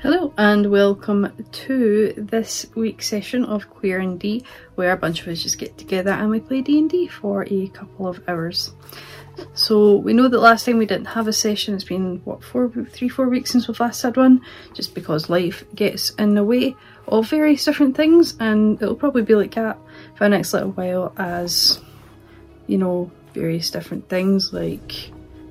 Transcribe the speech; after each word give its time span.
Hello 0.00 0.32
and 0.38 0.70
welcome 0.70 1.32
to 1.50 2.12
this 2.16 2.66
week's 2.74 3.08
session 3.08 3.44
of 3.44 3.68
Queer 3.70 3.98
and 3.98 4.20
D 4.20 4.44
where 4.74 4.92
a 4.92 4.96
bunch 4.96 5.22
of 5.22 5.28
us 5.28 5.42
just 5.42 5.58
get 5.58 5.76
together 5.78 6.10
and 6.10 6.30
we 6.30 6.38
play 6.38 6.60
D&D 6.60 7.08
for 7.08 7.44
a 7.50 7.68
couple 7.68 8.06
of 8.06 8.22
hours. 8.28 8.72
So 9.54 9.96
we 9.96 10.12
know 10.12 10.28
that 10.28 10.38
last 10.38 10.64
time 10.64 10.78
we 10.78 10.86
didn't 10.86 11.06
have 11.06 11.28
a 11.28 11.32
session, 11.32 11.74
it's 11.74 11.84
been 11.84 12.20
what, 12.24 12.44
four, 12.44 12.70
three, 12.90 13.08
four 13.08 13.28
weeks 13.28 13.50
since 13.50 13.66
we've 13.66 13.80
last 13.80 14.02
had 14.02 14.16
one, 14.16 14.42
just 14.74 14.94
because 14.94 15.28
life 15.28 15.64
gets 15.74 16.10
in 16.10 16.34
the 16.34 16.44
way 16.44 16.76
of 17.08 17.28
various 17.28 17.64
different 17.64 17.96
things 17.96 18.36
and 18.38 18.80
it'll 18.80 18.94
probably 18.94 19.22
be 19.22 19.34
like 19.34 19.54
that 19.54 19.78
for 20.14 20.24
the 20.24 20.28
next 20.28 20.52
little 20.52 20.70
while 20.70 21.12
as, 21.16 21.80
you 22.66 22.78
know, 22.78 23.10
various 23.34 23.70
different 23.70 24.08
things 24.08 24.52
like 24.52 25.10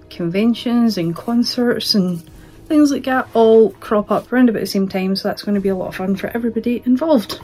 conventions 0.09 0.97
and 0.97 1.15
concerts 1.15 1.93
and 1.93 2.23
things 2.67 2.91
like 2.91 3.03
that 3.05 3.27
all 3.33 3.71
crop 3.71 4.11
up 4.11 4.31
around 4.31 4.49
about 4.49 4.59
the 4.59 4.65
same 4.65 4.87
time 4.87 5.15
so 5.15 5.27
that's 5.27 5.43
going 5.43 5.55
to 5.55 5.61
be 5.61 5.69
a 5.69 5.75
lot 5.75 5.89
of 5.89 5.95
fun 5.95 6.15
for 6.15 6.27
everybody 6.27 6.81
involved. 6.85 7.39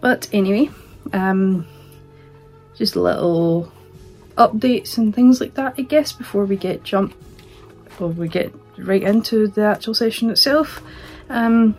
But 0.00 0.28
anyway, 0.32 0.70
um, 1.12 1.66
just 2.76 2.96
little 2.96 3.72
updates 4.36 4.98
and 4.98 5.14
things 5.14 5.40
like 5.40 5.54
that 5.54 5.74
I 5.78 5.82
guess 5.82 6.12
before 6.12 6.44
we 6.44 6.56
get 6.56 6.82
jump 6.82 7.14
before 7.84 8.08
we 8.08 8.28
get 8.28 8.52
right 8.78 9.02
into 9.02 9.48
the 9.48 9.62
actual 9.62 9.94
session 9.94 10.30
itself. 10.30 10.82
Um, 11.28 11.76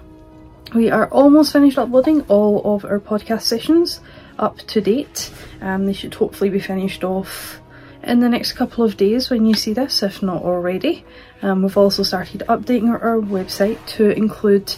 we 0.74 0.90
are 0.90 1.08
almost 1.10 1.54
finished 1.54 1.78
uploading 1.78 2.22
all 2.24 2.76
of 2.76 2.86
our 2.86 3.00
podcast 3.00 3.44
sessions 3.44 4.00
up 4.40 4.58
to 4.60 4.82
date. 4.82 5.32
Um, 5.62 5.86
they 5.86 5.94
should 5.94 6.14
hopefully 6.14 6.50
be 6.50 6.60
finished 6.60 7.04
off 7.04 7.60
in 8.04 8.20
the 8.20 8.30
next 8.30 8.54
couple 8.54 8.84
of 8.84 8.98
days 8.98 9.30
when 9.30 9.46
you 9.46 9.54
see 9.54 9.74
this, 9.74 10.04
if 10.04 10.22
not 10.22 10.44
already. 10.44 11.06
Um, 11.46 11.62
we've 11.62 11.78
also 11.78 12.02
started 12.02 12.42
updating 12.50 12.90
our, 12.90 13.22
website 13.22 13.78
to 13.98 14.10
include 14.10 14.74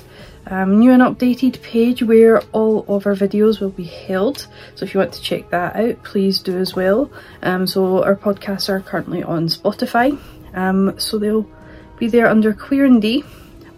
um, 0.48 0.80
new 0.80 0.92
and 0.92 1.02
updated 1.02 1.62
page 1.62 2.04
where 2.04 2.42
all 2.52 2.84
of 2.90 3.08
our 3.08 3.16
videos 3.16 3.62
will 3.62 3.70
be 3.70 3.86
held. 3.86 4.48
So 4.76 4.84
if 4.84 4.94
you 4.94 5.00
want 5.00 5.14
to 5.14 5.22
check 5.22 5.50
that 5.52 5.78
out, 5.78 6.04
please 6.04 6.40
do 6.42 6.58
as 6.58 6.76
well. 6.76 7.10
Um, 7.42 7.68
so 7.68 8.04
our 8.04 8.18
podcasts 8.18 8.68
are 8.68 8.82
currently 8.82 9.24
on 9.24 9.48
Spotify, 9.48 10.20
um, 10.56 11.00
so 11.00 11.18
they'll 11.18 11.50
be 12.00 12.10
there 12.10 12.28
under 12.28 12.54
Queer 12.54 12.84
and 12.84 13.02
D 13.02 13.24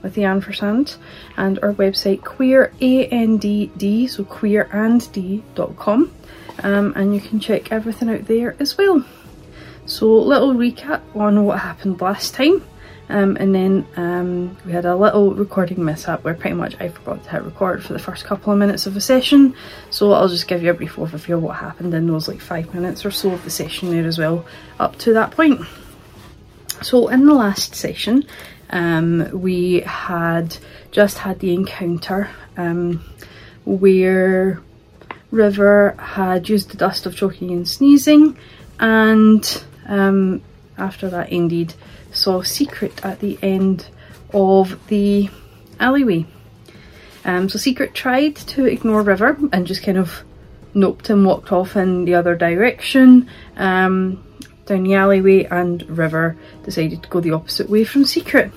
with 0.02 0.16
the 0.16 0.24
ampersand 0.24 0.96
and 1.38 1.60
our 1.60 1.74
website 1.74 2.24
queer 2.24 2.72
a-n-d-d 2.82 4.08
so 4.08 4.24
queerand-d.com 4.24 6.12
um, 6.64 6.94
and 6.96 7.14
you 7.14 7.20
can 7.22 7.40
check 7.40 7.72
everything 7.72 8.10
out 8.10 8.26
there 8.26 8.56
as 8.60 8.78
well. 8.78 9.06
So 9.86 10.08
little 10.08 10.54
recap 10.54 11.02
on 11.16 11.46
what 11.46 11.60
happened 11.60 12.00
last 12.02 12.34
time. 12.34 12.64
Um, 13.10 13.38
and 13.40 13.56
then 13.56 13.88
um, 13.96 14.56
we 14.66 14.72
had 14.72 14.86
a 14.86 14.96
little 14.96 15.34
recording 15.34 15.84
mishap 15.84 16.24
where 16.24 16.36
pretty 16.36 16.56
much 16.56 16.76
I 16.80 16.90
forgot 16.90 17.24
to 17.24 17.30
hit 17.32 17.42
record 17.42 17.84
for 17.84 17.94
the 17.94 18.00
first 18.00 18.24
couple 18.24 18.54
of 18.54 18.60
minutes 18.60 18.86
of 18.86 18.94
the 18.94 19.02
session. 19.02 19.56
So 19.90 20.12
I'll 20.14 20.28
just 20.28 20.48
give 20.48 20.62
you 20.62 20.70
a 20.70 20.76
brief 20.76 20.96
overview 20.96 21.36
of 21.36 21.44
what 21.44 21.58
happened 21.58 21.94
in 21.96 22.06
those 22.06 22.28
like 22.28 22.40
five 22.40 22.74
minutes 22.74 23.06
or 23.06 23.12
so 23.12 23.32
of 23.32 23.44
the 23.44 23.50
session 23.50 23.90
there 23.90 24.06
as 24.06 24.20
well, 24.20 24.46
up 24.80 24.98
to 25.00 25.14
that 25.14 25.32
point. 25.32 25.62
So 26.84 27.08
in 27.08 27.26
the 27.26 27.34
last 27.34 27.74
session, 27.74 28.26
um, 28.70 29.30
we 29.34 29.82
had 29.82 30.58
just 30.92 31.18
had 31.18 31.40
the 31.40 31.54
encounter 31.54 32.30
um, 32.58 33.04
where 33.66 34.62
River 35.32 35.96
had 35.98 36.48
used 36.48 36.70
the 36.70 36.78
dust 36.78 37.06
of 37.06 37.16
choking 37.16 37.52
and 37.52 37.68
sneezing 37.68 38.38
and 38.80 39.64
um, 39.88 40.42
after 40.78 41.10
that 41.10 41.32
indeed 41.32 41.74
saw 42.12 42.42
Secret 42.42 43.04
at 43.06 43.20
the 43.20 43.38
end 43.42 43.88
of 44.34 44.88
the 44.88 45.30
alleyway. 45.80 46.26
Um, 47.26 47.50
so 47.50 47.58
Secret 47.58 47.94
tried 47.94 48.36
to 48.36 48.66
ignore 48.66 49.02
River 49.02 49.38
and 49.52 49.68
just 49.68 49.84
kind 49.84 49.98
of 49.98 50.24
noped 50.74 51.10
and 51.10 51.26
walked 51.26 51.52
off 51.52 51.76
in 51.76 52.06
the 52.06 52.16
other 52.16 52.36
direction 52.36 53.30
um, 53.58 54.24
down 54.66 54.84
the 54.84 54.94
alleyway 54.94 55.44
and 55.46 55.88
River 55.90 56.38
decided 56.64 57.04
to 57.04 57.10
go 57.10 57.20
the 57.20 57.32
opposite 57.32 57.70
way 57.70 57.84
from 57.84 58.06
Secret. 58.06 58.52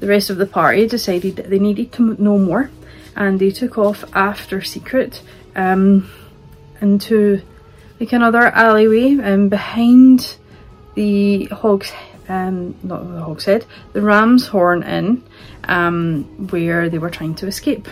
The 0.00 0.08
rest 0.08 0.30
of 0.30 0.36
the 0.36 0.46
party 0.46 0.86
decided 0.86 1.36
that 1.36 1.48
they 1.48 1.58
needed 1.58 1.92
to 1.92 2.20
know 2.22 2.38
more 2.38 2.70
and 3.14 3.38
they 3.38 3.50
took 3.50 3.78
off 3.78 4.04
after 4.14 4.60
Secret 4.62 5.22
um, 5.54 6.10
into 6.80 7.40
like 8.00 8.12
another 8.12 8.42
alleyway 8.42 9.16
and 9.22 9.48
behind 9.48 10.36
the 10.94 11.46
Hog's 11.46 11.92
um, 12.32 12.74
not 12.82 13.06
the 13.12 13.20
Hogshead, 13.20 13.66
the 13.92 14.00
Ram's 14.00 14.46
Horn 14.46 14.82
Inn, 14.82 15.22
um, 15.64 16.48
where 16.48 16.88
they 16.88 16.98
were 16.98 17.10
trying 17.10 17.34
to 17.36 17.46
escape. 17.46 17.86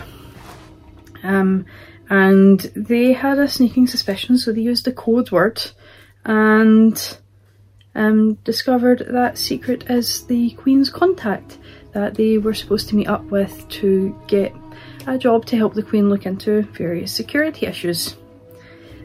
Um, 1.21 1.65
and 2.09 2.59
they 2.75 3.13
had 3.13 3.37
a 3.37 3.47
sneaking 3.47 3.87
suspicion, 3.87 4.37
so 4.37 4.51
they 4.51 4.61
used 4.61 4.85
the 4.85 4.93
code 4.93 5.31
word 5.31 5.61
and 6.25 7.17
um, 7.93 8.33
discovered 8.43 9.05
that 9.09 9.37
Secret 9.37 9.89
is 9.89 10.25
the 10.25 10.51
Queen's 10.51 10.89
contact 10.89 11.59
that 11.93 12.15
they 12.15 12.39
were 12.39 12.55
supposed 12.55 12.89
to 12.89 12.95
meet 12.95 13.07
up 13.07 13.23
with 13.25 13.67
to 13.69 14.19
get 14.27 14.53
a 15.05 15.17
job 15.17 15.45
to 15.45 15.55
help 15.55 15.75
the 15.75 15.83
Queen 15.83 16.09
look 16.09 16.25
into 16.25 16.63
various 16.73 17.11
security 17.11 17.67
issues. 17.67 18.15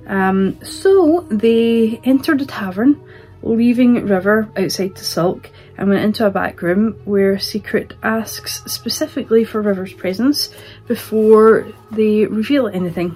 Um, 0.06 0.58
so 0.62 1.26
they 1.30 2.00
entered 2.04 2.38
the 2.38 2.47
tavern 2.47 3.05
leaving 3.46 4.06
River 4.06 4.48
outside 4.56 4.96
to 4.96 5.04
sulk 5.04 5.50
and 5.78 5.88
went 5.88 6.04
into 6.04 6.26
a 6.26 6.30
back 6.30 6.62
room 6.62 7.00
where 7.04 7.38
Secret 7.38 7.94
asks 8.02 8.62
specifically 8.66 9.44
for 9.44 9.62
River's 9.62 9.92
presence 9.92 10.50
before 10.86 11.66
they 11.90 12.26
reveal 12.26 12.66
anything. 12.66 13.14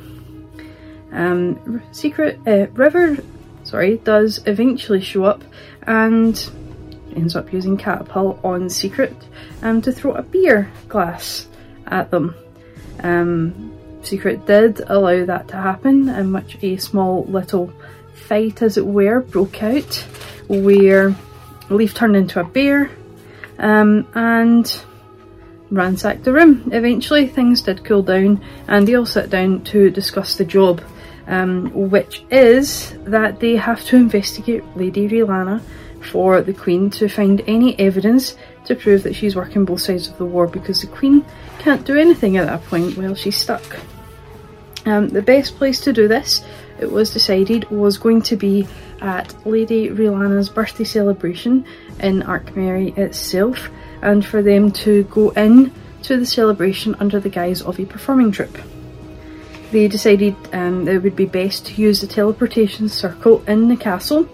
Um, 1.12 1.82
Secret 1.92 2.38
uh, 2.46 2.68
River, 2.72 3.18
sorry, 3.64 3.98
does 3.98 4.40
eventually 4.46 5.00
show 5.00 5.24
up 5.24 5.42
and 5.82 6.50
ends 7.16 7.34
up 7.34 7.52
using 7.52 7.76
catapult 7.76 8.38
on 8.44 8.70
Secret 8.70 9.16
um, 9.62 9.82
to 9.82 9.90
throw 9.90 10.12
a 10.12 10.22
beer 10.22 10.70
glass 10.88 11.48
at 11.88 12.10
them. 12.10 12.34
Um, 13.02 13.76
Secret 14.02 14.46
did 14.46 14.80
allow 14.86 15.24
that 15.24 15.48
to 15.48 15.56
happen, 15.56 16.08
in 16.08 16.32
which 16.32 16.56
a 16.62 16.76
small 16.76 17.24
little 17.24 17.72
fight, 18.30 18.62
as 18.62 18.76
it 18.76 18.86
were, 18.86 19.18
broke 19.18 19.60
out 19.60 19.92
where 20.46 21.12
Leaf 21.68 21.94
turned 21.94 22.14
into 22.14 22.38
a 22.38 22.44
bear 22.44 22.88
um, 23.58 24.06
and 24.14 24.84
ransacked 25.72 26.22
the 26.22 26.32
room. 26.32 26.70
Eventually, 26.72 27.26
things 27.26 27.60
did 27.60 27.84
cool 27.84 28.04
down 28.04 28.40
and 28.68 28.86
they 28.86 28.94
all 28.94 29.04
sat 29.04 29.30
down 29.30 29.64
to 29.64 29.90
discuss 29.90 30.36
the 30.36 30.44
job, 30.44 30.80
um, 31.26 31.72
which 31.90 32.22
is 32.30 32.96
that 33.04 33.40
they 33.40 33.56
have 33.56 33.84
to 33.86 33.96
investigate 33.96 34.62
Lady 34.76 35.08
R'ellana 35.08 35.60
for 36.12 36.40
the 36.40 36.54
Queen 36.54 36.88
to 36.90 37.08
find 37.08 37.42
any 37.48 37.76
evidence 37.80 38.36
to 38.66 38.76
prove 38.76 39.02
that 39.02 39.16
she's 39.16 39.34
working 39.34 39.64
both 39.64 39.80
sides 39.80 40.06
of 40.06 40.16
the 40.18 40.24
war 40.24 40.46
because 40.46 40.82
the 40.82 40.86
Queen 40.86 41.24
can't 41.58 41.84
do 41.84 41.96
anything 41.96 42.36
at 42.36 42.46
that 42.46 42.64
point 42.66 42.96
while 42.96 43.16
she's 43.16 43.36
stuck. 43.36 43.76
Um, 44.86 45.08
the 45.08 45.20
best 45.20 45.56
place 45.56 45.80
to 45.80 45.92
do 45.92 46.06
this 46.06 46.42
it 46.80 46.90
was 46.90 47.12
decided 47.12 47.70
was 47.70 47.98
going 47.98 48.22
to 48.22 48.36
be 48.36 48.66
at 49.00 49.34
Lady 49.46 49.88
R'ellana's 49.88 50.48
birthday 50.48 50.84
celebration 50.84 51.64
in 52.00 52.22
Arkmerry 52.22 52.96
itself 52.96 53.68
and 54.02 54.24
for 54.24 54.42
them 54.42 54.70
to 54.72 55.04
go 55.04 55.30
in 55.30 55.72
to 56.02 56.16
the 56.16 56.26
celebration 56.26 56.96
under 56.98 57.20
the 57.20 57.28
guise 57.28 57.60
of 57.62 57.78
a 57.78 57.84
performing 57.84 58.32
troupe. 58.32 58.58
They 59.70 59.86
decided 59.86 60.34
um, 60.52 60.88
it 60.88 61.02
would 61.02 61.14
be 61.14 61.26
best 61.26 61.66
to 61.66 61.80
use 61.80 62.00
the 62.00 62.06
teleportation 62.06 62.88
circle 62.88 63.44
in 63.46 63.68
the 63.68 63.76
castle 63.76 64.28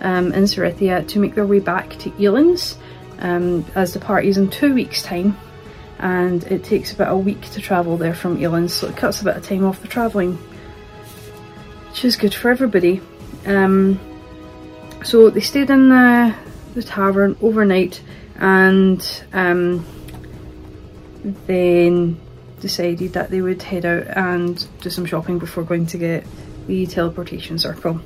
um, 0.00 0.32
in 0.32 0.44
Cerithia 0.44 1.06
to 1.08 1.18
make 1.18 1.34
their 1.34 1.46
way 1.46 1.60
back 1.60 1.90
to 2.00 2.10
Eilun's 2.10 2.76
um, 3.20 3.64
as 3.74 3.94
the 3.94 4.00
party's 4.00 4.36
in 4.36 4.50
two 4.50 4.74
weeks 4.74 5.02
time 5.02 5.36
and 6.00 6.42
it 6.44 6.64
takes 6.64 6.92
about 6.92 7.12
a 7.12 7.16
week 7.16 7.40
to 7.52 7.60
travel 7.60 7.96
there 7.96 8.12
from 8.12 8.36
Eilun 8.38 8.68
so 8.68 8.88
it 8.88 8.96
cuts 8.96 9.20
a 9.20 9.24
bit 9.24 9.36
of 9.36 9.46
time 9.46 9.64
off 9.64 9.80
the 9.80 9.88
travelling 9.88 10.36
which 11.92 12.06
is 12.06 12.16
good 12.16 12.32
for 12.32 12.50
everybody. 12.50 13.02
Um, 13.44 14.00
so 15.04 15.28
they 15.28 15.40
stayed 15.40 15.68
in 15.68 15.90
the, 15.90 16.34
the 16.72 16.82
tavern 16.82 17.36
overnight 17.42 18.02
and 18.36 19.24
um, 19.34 19.84
then 21.46 22.18
decided 22.60 23.12
that 23.12 23.30
they 23.30 23.42
would 23.42 23.62
head 23.62 23.84
out 23.84 24.06
and 24.06 24.66
do 24.80 24.88
some 24.88 25.04
shopping 25.04 25.38
before 25.38 25.64
going 25.64 25.84
to 25.84 25.98
get 25.98 26.24
the 26.66 26.86
teleportation 26.86 27.58
circle. 27.58 28.00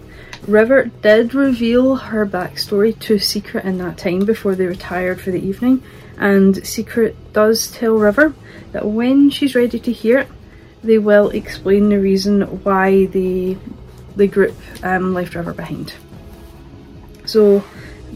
River 0.49 0.91
did 1.03 1.33
reveal 1.33 1.94
her 1.94 2.27
backstory 2.27 2.99
to 2.99 3.21
Secret 3.21 3.65
in 3.65 3.79
that 3.79 3.99
time 3.99 4.25
before 4.25 4.56
they 4.56 4.67
retired 4.67 5.21
for 5.21 5.31
the 5.31 5.41
evening 5.41 5.81
and 6.19 6.67
Secret 6.67 7.15
does 7.33 7.71
tell 7.71 7.94
River 7.94 8.35
that 8.73 8.85
when 8.85 9.31
she's 9.31 9.55
ready 9.55 9.79
to 9.79 9.93
hear 9.93 10.19
it 10.19 10.29
they 10.87 10.99
will 10.99 11.31
explain 11.31 11.88
the 11.88 11.99
reason 11.99 12.43
why 12.62 13.06
the, 13.06 13.56
the 14.17 14.27
group 14.27 14.55
um, 14.83 15.12
left 15.12 15.35
River 15.35 15.53
behind. 15.53 15.93
So 17.27 17.65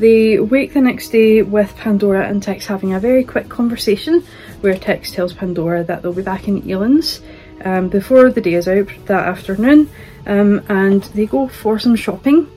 They 0.01 0.39
wake 0.39 0.73
the 0.73 0.81
next 0.81 1.11
day 1.11 1.43
with 1.43 1.77
Pandora 1.77 2.27
and 2.27 2.43
T'ix 2.43 2.65
having 2.65 2.95
a 2.95 2.99
very 3.01 3.23
quick 3.23 3.51
conversation 3.51 4.25
where 4.63 4.75
T'ix 4.75 5.13
tells 5.13 5.35
Pandora 5.35 5.85
that 5.85 6.01
they'll 6.01 6.15
be 6.15 6.23
back 6.23 6.49
in 6.49 6.69
Elan's 6.71 7.21
um, 7.67 7.91
before 7.91 8.31
the 8.31 8.41
day 8.41 8.55
is 8.55 8.67
out 8.67 8.89
that 9.07 9.29
afternoon 9.29 9.91
um, 10.27 10.65
and 10.71 11.03
they 11.15 11.27
go 11.27 11.49
for 11.49 11.79
some 11.79 11.97
shopping 11.97 12.49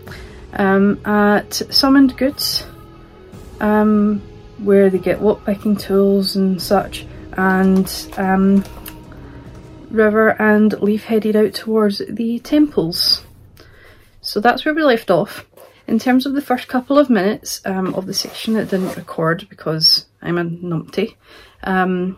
um, 0.54 1.06
at 1.06 1.54
Summoned 1.54 2.16
Goods 2.16 2.66
um, 3.60 4.22
where 4.60 4.90
they 4.90 5.00
get 5.00 5.20
lockpicking 5.20 5.78
tools 5.78 6.38
and 6.38 6.62
such 6.62 7.06
and 7.34 8.10
um, 8.16 8.64
River 9.94 10.30
and 10.42 10.74
Leaf 10.82 11.04
headed 11.04 11.36
out 11.36 11.54
towards 11.54 12.02
the 12.10 12.40
temples. 12.40 13.24
So 14.22 14.40
that's 14.40 14.66
where 14.66 14.74
we 14.74 14.84
left 14.84 15.12
off. 15.12 15.46
In 15.88 16.00
terms 16.00 16.26
of 16.26 16.34
the 16.34 16.42
first 16.42 16.68
couple 16.68 16.98
of 16.98 17.10
minutes 17.10 17.62
um, 17.64 17.94
of 17.94 18.08
the 18.08 18.14
section, 18.14 18.56
it 18.56 18.72
didn't 18.72 18.98
record 18.98 19.48
because 19.50 20.08
I'm 20.22 20.40
a 20.40 20.44
numpty. 20.44 21.16
Um, 21.62 22.18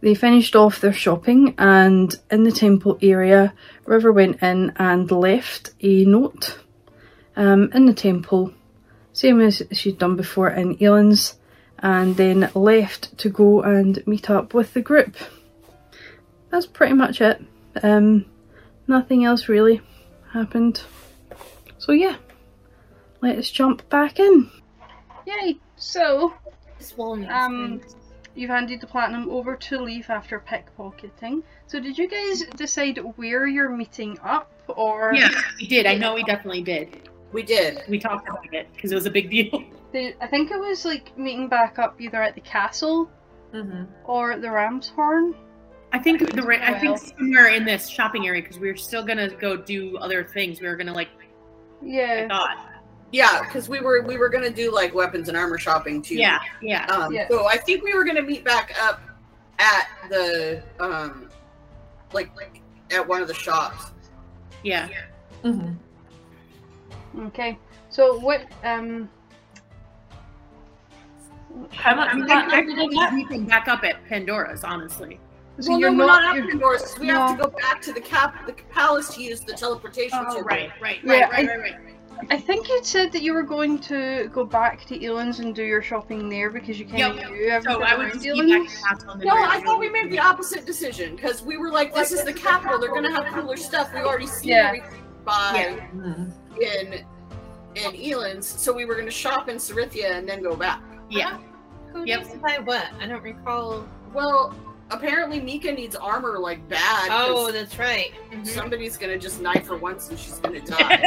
they 0.00 0.14
finished 0.14 0.54
off 0.54 0.80
their 0.80 0.92
shopping 0.92 1.54
and 1.58 2.14
in 2.30 2.44
the 2.44 2.52
temple 2.52 2.98
area, 3.02 3.52
River 3.84 4.12
went 4.12 4.42
in 4.42 4.72
and 4.76 5.10
left 5.10 5.72
a 5.80 6.04
note 6.04 6.58
um, 7.34 7.70
in 7.74 7.86
the 7.86 7.94
temple, 7.94 8.52
same 9.12 9.40
as 9.40 9.62
she'd 9.72 9.98
done 9.98 10.16
before 10.16 10.50
in 10.50 10.80
Elan's, 10.80 11.36
and 11.78 12.16
then 12.16 12.50
left 12.54 13.16
to 13.18 13.28
go 13.28 13.62
and 13.62 14.06
meet 14.06 14.30
up 14.30 14.54
with 14.54 14.72
the 14.74 14.82
group. 14.82 15.16
That's 16.52 16.66
pretty 16.66 16.94
much 16.94 17.20
it. 17.20 17.42
Um, 17.82 18.26
nothing 18.86 19.24
else 19.24 19.48
really 19.48 19.80
happened. 20.32 20.82
So 21.78 21.90
yeah 21.90 22.16
let's 23.22 23.50
jump 23.50 23.88
back 23.88 24.18
in. 24.18 24.50
Yay! 25.26 25.56
So, 25.76 26.34
um, 27.30 27.80
you've 28.34 28.50
handed 28.50 28.80
the 28.80 28.86
platinum 28.86 29.30
over 29.30 29.56
to 29.56 29.80
Leaf 29.80 30.10
after 30.10 30.40
pickpocketing. 30.40 31.42
So 31.66 31.80
did 31.80 31.96
you 31.96 32.08
guys 32.08 32.42
decide 32.56 32.98
where 33.16 33.46
you're 33.46 33.70
meeting 33.70 34.18
up, 34.22 34.52
or? 34.68 35.12
Yeah, 35.14 35.30
we 35.60 35.66
did. 35.66 35.86
I 35.86 35.94
know 35.94 36.14
we 36.14 36.24
definitely 36.24 36.62
did. 36.62 37.08
We 37.32 37.42
did. 37.42 37.82
We 37.88 37.98
talked 37.98 38.28
about 38.28 38.52
it 38.52 38.68
because 38.74 38.92
it 38.92 38.94
was 38.96 39.06
a 39.06 39.10
big 39.10 39.30
deal. 39.30 39.64
I 39.94 40.26
think 40.26 40.50
it 40.50 40.58
was 40.58 40.84
like 40.84 41.16
meeting 41.16 41.48
back 41.48 41.78
up 41.78 42.00
either 42.00 42.22
at 42.22 42.34
the 42.34 42.40
castle 42.42 43.10
Mm-hmm. 43.54 43.84
or 44.06 44.38
the 44.38 44.50
Ram's 44.50 44.88
Horn. 44.88 45.34
I 45.92 45.98
think 45.98 46.20
the 46.20 46.60
I 46.62 46.78
think 46.78 46.98
somewhere 46.98 47.48
in 47.48 47.64
this 47.64 47.86
shopping 47.88 48.26
area 48.26 48.40
because 48.42 48.58
we 48.58 48.68
were 48.68 48.76
still 48.76 49.04
gonna 49.04 49.28
go 49.28 49.56
do 49.56 49.98
other 49.98 50.24
things. 50.24 50.60
We 50.60 50.66
were 50.68 50.76
gonna 50.76 50.94
like 50.94 51.08
I 51.18 51.84
Yeah. 51.84 52.28
thought. 52.28 52.56
Yeah, 53.12 53.42
because 53.42 53.68
we 53.68 53.80
were 53.80 54.00
we 54.02 54.16
were 54.16 54.30
gonna 54.30 54.50
do 54.50 54.72
like 54.72 54.94
weapons 54.94 55.28
and 55.28 55.36
armor 55.36 55.58
shopping 55.58 56.00
too. 56.00 56.14
Yeah, 56.14 56.40
yeah. 56.62 56.86
Um, 56.86 57.12
Yeah. 57.12 57.28
So 57.28 57.46
I 57.46 57.58
think 57.58 57.84
we 57.84 57.92
were 57.94 58.04
gonna 58.04 58.22
meet 58.22 58.42
back 58.42 58.74
up 58.80 59.00
at 59.58 59.88
the 60.08 60.62
um, 60.80 61.28
like 62.14 62.34
like 62.36 62.62
at 62.90 63.06
one 63.06 63.20
of 63.20 63.28
the 63.28 63.34
shops. 63.34 63.92
Yeah. 64.62 64.88
Okay. 67.18 67.58
So 67.90 68.18
what? 68.18 68.46
Um. 68.64 69.10
How 71.70 71.94
much 71.94 72.08
I 72.08 72.14
mean, 72.14 72.30
I, 72.30 72.46
I 72.46 72.64
think 72.64 73.12
we 73.12 73.26
can 73.26 73.44
back 73.44 73.68
up 73.68 73.84
at 73.84 74.02
Pandora's, 74.06 74.64
honestly. 74.64 75.20
So 75.60 75.72
well, 75.72 75.80
you're 75.80 75.90
no, 75.90 75.98
we're 75.98 76.06
not. 76.06 76.22
not 76.22 76.34
you're- 76.36 76.48
up 76.48 76.54
indoors. 76.54 76.98
We 76.98 77.08
have 77.08 77.36
to 77.36 77.42
go 77.44 77.50
back 77.50 77.82
to 77.82 77.92
the 77.92 78.00
cap 78.00 78.46
the 78.46 78.54
palace 78.70 79.14
to 79.14 79.22
use 79.22 79.40
the 79.40 79.52
teleportation. 79.52 80.18
Oh, 80.22 80.30
circle. 80.30 80.42
right, 80.44 80.70
right, 80.80 80.98
Yeah, 81.04 81.12
right, 81.12 81.30
right, 81.30 81.48
I- 81.48 81.56
right, 81.56 81.58
right. 81.60 81.76
I 82.30 82.38
think 82.38 82.68
you 82.68 82.78
said 82.84 83.10
that 83.12 83.22
you 83.22 83.32
were 83.34 83.42
going 83.42 83.78
to 83.80 84.30
go 84.32 84.44
back 84.44 84.84
to 84.86 85.04
Elan's 85.04 85.40
and 85.40 85.54
do 85.54 85.64
your 85.64 85.82
shopping 85.82 86.28
there 86.28 86.50
because 86.50 86.78
you 86.78 86.84
can't 86.86 87.16
Yep. 87.16 87.30
knew 87.30 87.46
everything 87.48 87.74
So 87.74 87.82
I 87.82 87.96
would 87.96 88.06
around 88.06 88.12
just 88.12 88.22
be 88.24 88.30
back 88.30 88.38
Elan's. 88.48 88.74
to 88.80 88.86
Castle 88.86 89.16
No, 89.18 89.34
I 89.34 89.60
thought 89.62 89.80
we 89.80 89.88
made 89.88 90.10
the 90.12 90.20
opposite 90.20 90.64
decision 90.64 91.16
because 91.16 91.42
we 91.42 91.56
were 91.56 91.70
like, 91.70 91.92
"This 91.94 92.12
is 92.12 92.22
the 92.22 92.32
capital. 92.32 92.78
They're 92.78 92.90
gonna 92.94 93.10
have 93.12 93.26
cooler 93.34 93.56
stuff. 93.56 93.92
We 93.92 94.00
already 94.00 94.26
seen 94.28 94.50
Yeah. 94.52 94.66
everything 94.68 95.02
by 95.24 95.78
in 96.60 97.04
in 97.74 97.94
Elan's, 97.96 98.46
so 98.46 98.72
we 98.72 98.84
were 98.84 98.94
gonna 98.94 99.10
shop 99.10 99.48
in 99.48 99.56
Sarithia 99.56 100.12
and 100.12 100.28
then 100.28 100.42
go 100.42 100.54
back." 100.54 100.80
Yeah. 101.10 101.38
Who 101.92 102.04
Yep. 102.04 102.18
needs 102.20 102.32
to 102.32 102.38
buy 102.38 102.58
what? 102.62 102.86
I 103.00 103.06
don't 103.06 103.22
recall. 103.22 103.84
Well, 104.14 104.54
apparently 104.90 105.40
Mika 105.40 105.72
needs 105.72 105.96
armor 105.96 106.38
like 106.38 106.66
bad. 106.68 107.08
Oh, 107.10 107.50
that's 107.50 107.78
right. 107.78 108.12
Mhm. 108.30 108.46
somebody's 108.46 108.96
gonna 108.96 109.18
just 109.18 109.40
knife 109.40 109.66
her 109.68 109.76
once 109.76 110.10
and 110.10 110.18
she's 110.18 110.38
gonna 110.38 110.60
die. 110.66 110.98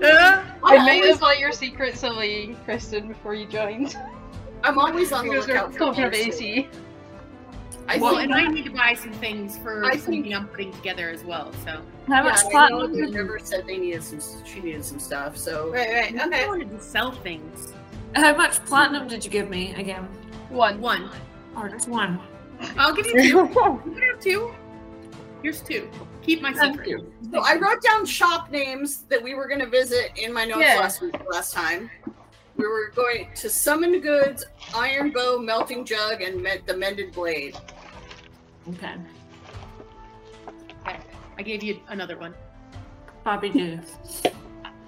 yeah. 0.00 0.44
I 0.62 0.76
I'm 0.76 0.84
might 0.84 0.94
always, 0.96 1.12
have 1.14 1.22
let 1.22 1.38
your 1.38 1.52
secret 1.52 1.96
silly, 1.96 2.56
Kristen, 2.64 3.08
before 3.08 3.34
you 3.34 3.46
joined. 3.46 3.96
I'm 4.62 4.78
always 4.78 5.12
on 5.12 5.26
the 5.26 5.32
because 5.32 5.46
lookout 5.48 5.72
for 5.72 5.78
talking 5.78 6.04
about 6.04 6.14
horses. 6.16 6.40
AC. 6.40 6.68
I 7.86 7.98
well, 7.98 8.16
think, 8.16 8.32
and 8.32 8.34
I 8.34 8.46
need 8.48 8.64
to 8.64 8.70
buy 8.70 8.94
some 8.94 9.12
things 9.12 9.58
for 9.58 9.84
I 9.84 9.96
something 9.96 10.22
think- 10.22 10.34
I'm 10.34 10.48
putting 10.48 10.72
together 10.72 11.10
as 11.10 11.22
well. 11.22 11.52
So 11.66 11.82
How 12.08 12.14
yeah, 12.14 12.22
much 12.22 12.38
I 12.38 12.42
know 12.44 12.48
platinum 12.50 12.92
that 12.92 13.06
did? 13.08 13.14
River 13.14 13.38
said 13.38 13.66
they 13.66 13.76
needed 13.76 14.02
some. 14.02 14.20
She 14.46 14.60
needed 14.60 14.82
some 14.84 14.98
stuff. 14.98 15.36
So 15.36 15.70
Right, 15.70 15.90
right. 15.92 16.18
I 16.18 16.26
Okay. 16.26 16.46
wanted 16.46 16.70
to 16.70 16.80
sell 16.80 17.12
things. 17.12 17.74
How 18.14 18.34
much 18.34 18.64
platinum 18.64 19.06
did 19.06 19.22
you 19.22 19.30
give 19.30 19.50
me 19.50 19.74
again? 19.74 20.08
One. 20.48 20.80
One. 20.80 21.10
Or 21.56 21.68
just 21.68 21.88
one? 21.88 22.20
I'll 22.78 22.94
give 22.94 23.06
you 23.06 23.12
two. 23.12 23.38
You 23.86 23.92
can 23.92 24.02
have 24.02 24.20
two. 24.20 24.54
Here's 25.42 25.60
two. 25.60 25.90
Keep 26.22 26.40
my 26.40 26.52
Thank 26.52 26.84
secret. 26.84 27.04
So 27.30 27.42
I 27.44 27.56
wrote 27.56 27.82
down 27.82 28.06
shop 28.06 28.50
names 28.50 29.02
that 29.10 29.22
we 29.22 29.34
were 29.34 29.46
going 29.46 29.60
to 29.60 29.68
visit 29.68 30.12
in 30.16 30.32
my 30.32 30.44
notes 30.44 30.60
Yeah. 30.62 30.76
last 30.80 31.02
week, 31.02 31.16
last 31.30 31.52
time. 31.52 31.90
We 32.56 32.66
were 32.66 32.92
going 32.94 33.28
to 33.34 33.50
Summon 33.50 34.00
Goods, 34.00 34.44
Iron 34.74 35.10
Bow, 35.10 35.38
Melting 35.38 35.84
Jug, 35.84 36.22
and 36.22 36.40
me- 36.42 36.60
the 36.64 36.76
Mended 36.76 37.12
Blade. 37.12 37.56
Okay. 38.68 38.94
Okay. 40.86 40.98
I 41.36 41.42
gave 41.42 41.62
you 41.62 41.80
another 41.88 42.16
one. 42.16 42.34
Bobby 43.24 43.50
do. 43.50 43.80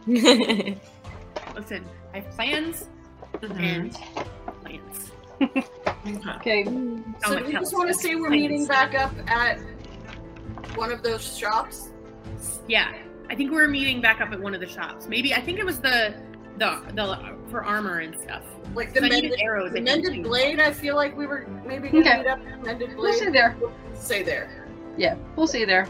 Listen, 1.54 1.84
I 2.14 2.20
have 2.20 2.30
plans 2.30 2.86
and 3.42 3.52
mm-hmm. 3.52 4.60
plans. 4.60 5.05
Okay. 5.40 5.64
Okay. 6.36 6.64
So 7.24 7.38
do 7.38 7.44
we 7.44 7.52
just 7.52 7.74
want 7.74 7.88
to 7.88 7.94
say 7.94 8.14
we're 8.14 8.30
meeting 8.30 8.66
back 8.66 8.94
up 8.94 9.12
at 9.28 9.58
one 10.76 10.90
of 10.92 11.02
those 11.02 11.36
shops? 11.36 11.90
Yeah, 12.68 12.92
I 13.28 13.34
think 13.34 13.50
we 13.50 13.56
were 13.56 13.68
meeting 13.68 14.00
back 14.00 14.20
up 14.20 14.32
at 14.32 14.40
one 14.40 14.54
of 14.54 14.60
the 14.60 14.68
shops. 14.68 15.06
Maybe 15.08 15.34
I 15.34 15.40
think 15.40 15.58
it 15.58 15.64
was 15.66 15.78
the 15.80 16.14
the 16.58 16.80
the 16.94 17.36
for 17.50 17.64
armor 17.64 17.98
and 18.00 18.14
stuff. 18.20 18.42
Like 18.74 18.92
the 18.92 19.00
So 19.00 19.06
I 19.06 19.08
needed 19.10 19.30
Mended, 19.30 19.40
arrows. 19.40 19.72
the 19.72 19.80
Mended 19.80 20.14
too. 20.14 20.22
Blade, 20.22 20.60
I 20.60 20.70
feel 20.72 20.96
like 20.96 21.16
we 21.16 21.26
were 21.26 21.46
maybe 21.66 21.88
going 21.88 22.04
to 22.04 22.10
Okay. 22.10 22.18
meet 22.18 22.26
up 22.28 22.38
at 22.46 22.62
Mended 22.64 22.88
We'll 22.90 22.96
Blade. 23.10 23.14
see 23.14 23.30
there. 23.30 23.56
Say 23.94 24.22
there. 24.22 24.66
Yeah, 24.96 25.16
we'll 25.36 25.46
see 25.46 25.64
there. 25.64 25.86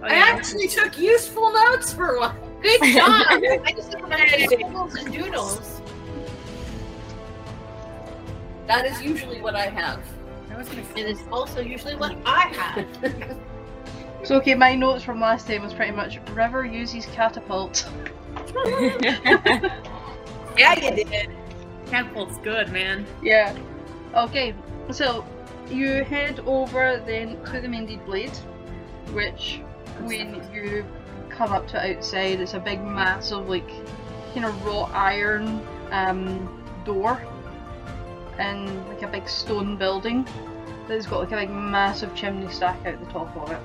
Oh, 0.00 0.06
I 0.06 0.14
actually 0.14 0.68
took 0.68 0.98
useful 0.98 1.52
notes 1.52 1.92
for 1.92 2.18
one. 2.20 2.36
Good 2.62 2.80
job. 2.94 3.26
I 3.30 3.72
just 3.74 3.92
look 3.92 4.10
at 4.12 4.48
doodles 4.50 4.94
and 4.96 5.12
doodles. 5.12 5.77
That 8.68 8.86
is 8.86 9.02
usually 9.02 9.40
what 9.40 9.56
I 9.56 9.66
have. 9.66 10.00
I 10.52 10.56
was 10.56 10.68
gonna 10.68 10.82
It 10.82 10.94
say, 10.94 11.00
is 11.00 11.20
also 11.32 11.60
usually 11.60 11.96
what 11.96 12.16
I 12.24 12.42
have. 12.48 13.36
So 14.24 14.34
okay, 14.38 14.56
my 14.56 14.74
notes 14.74 15.04
from 15.04 15.20
last 15.20 15.46
time 15.46 15.62
was 15.62 15.72
pretty 15.72 15.92
much 15.92 16.18
River 16.32 16.66
uses 16.66 17.06
catapult. 17.06 17.88
yeah, 18.66 20.74
you 20.74 21.04
did. 21.04 21.30
catapult's 21.86 22.36
good, 22.38 22.72
man. 22.72 23.06
Yeah. 23.22 23.56
Okay, 24.14 24.54
so 24.90 25.24
you 25.70 26.02
head 26.02 26.40
over 26.40 27.00
then 27.06 27.40
to 27.44 27.60
the 27.60 27.68
Mended 27.68 28.04
Blade, 28.06 28.36
which 29.12 29.60
when 30.00 30.42
you 30.52 30.84
come 31.28 31.52
up 31.52 31.68
to 31.68 31.78
outside, 31.80 32.40
it's 32.40 32.54
a 32.54 32.60
big 32.60 32.82
massive 32.82 33.48
like 33.48 33.70
kind 34.34 34.44
of 34.44 34.66
wrought 34.66 34.90
iron 34.92 35.64
um, 35.92 36.60
door 36.84 37.22
in 38.38 38.88
like 38.88 39.02
a 39.02 39.08
big 39.08 39.28
stone 39.28 39.76
building 39.76 40.26
that's 40.86 41.06
got 41.06 41.20
like 41.20 41.32
a 41.32 41.36
big 41.36 41.50
massive 41.50 42.14
chimney 42.14 42.50
stack 42.52 42.84
out 42.86 42.98
the 43.04 43.12
top 43.12 43.36
of 43.36 43.50
it. 43.50 43.60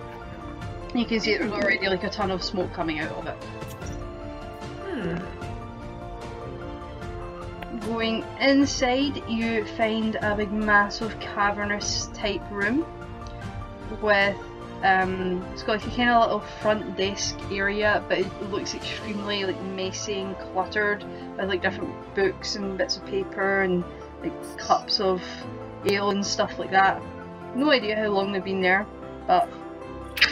You 0.98 1.06
can 1.06 1.20
see 1.20 1.38
there's 1.38 1.52
already 1.52 1.88
like 1.88 2.04
a 2.04 2.10
ton 2.10 2.32
of 2.32 2.44
smoke 2.44 2.72
coming 2.74 3.00
out 3.00 3.12
of 3.12 3.28
it. 3.28 3.44
Hmm. 4.84 5.18
Going 7.88 8.24
inside, 8.40 9.28
you 9.28 9.66
find 9.66 10.16
a 10.16 10.36
big, 10.36 10.52
massive, 10.52 11.20
cavernous 11.20 12.08
type 12.14 12.42
room 12.52 12.86
with 14.02 14.38
um, 14.84 15.46
it's 15.54 15.64
got 15.64 15.80
like 15.80 15.88
a 15.88 15.96
kind 15.96 16.10
of 16.10 16.22
little 16.24 16.40
front 16.62 16.98
desk 16.98 17.40
area, 17.50 18.04
but 18.10 18.20
it 18.20 18.44
looks 18.52 18.76
extremely 18.76 19.46
like 19.46 19.60
messy 19.62 20.20
and 20.20 20.38
cluttered 20.38 21.06
with 21.38 21.48
like 21.48 21.62
different 21.62 21.94
books 22.14 22.58
and 22.58 22.78
bits 22.78 22.98
of 22.98 23.06
paper 23.06 23.62
and 23.62 23.84
like 24.24 24.58
cups 24.58 25.00
of 25.00 25.22
ale 25.86 26.10
and 26.10 26.26
stuff 26.26 26.58
like 26.58 26.72
that. 26.72 27.02
No 27.56 27.72
idea 27.72 27.96
how 27.96 28.08
long 28.08 28.32
they've 28.32 28.44
been 28.44 28.62
there, 28.62 28.86
but 29.28 29.50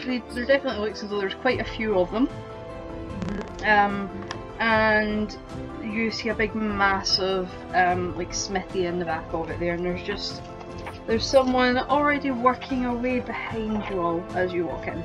they, 0.05 0.19
there 0.33 0.45
definitely 0.45 0.87
looks 0.87 1.03
as 1.03 1.09
though 1.09 1.19
there's 1.19 1.35
quite 1.35 1.59
a 1.59 1.63
few 1.63 1.99
of 1.99 2.11
them. 2.11 2.29
Um, 3.65 4.09
and 4.59 5.37
you 5.83 6.11
see 6.11 6.29
a 6.29 6.35
big 6.35 6.55
massive 6.55 7.49
um, 7.73 8.15
like 8.15 8.33
smithy 8.33 8.85
in 8.85 8.99
the 8.99 9.05
back 9.05 9.25
of 9.33 9.49
it 9.49 9.59
there 9.59 9.73
and 9.73 9.83
there's 9.83 10.03
just 10.03 10.41
there's 11.07 11.25
someone 11.25 11.77
already 11.77 12.31
working 12.31 12.85
away 12.85 13.19
behind 13.19 13.83
you 13.89 13.99
all 13.99 14.23
as 14.35 14.53
you 14.53 14.67
walk 14.67 14.87
in. 14.87 15.03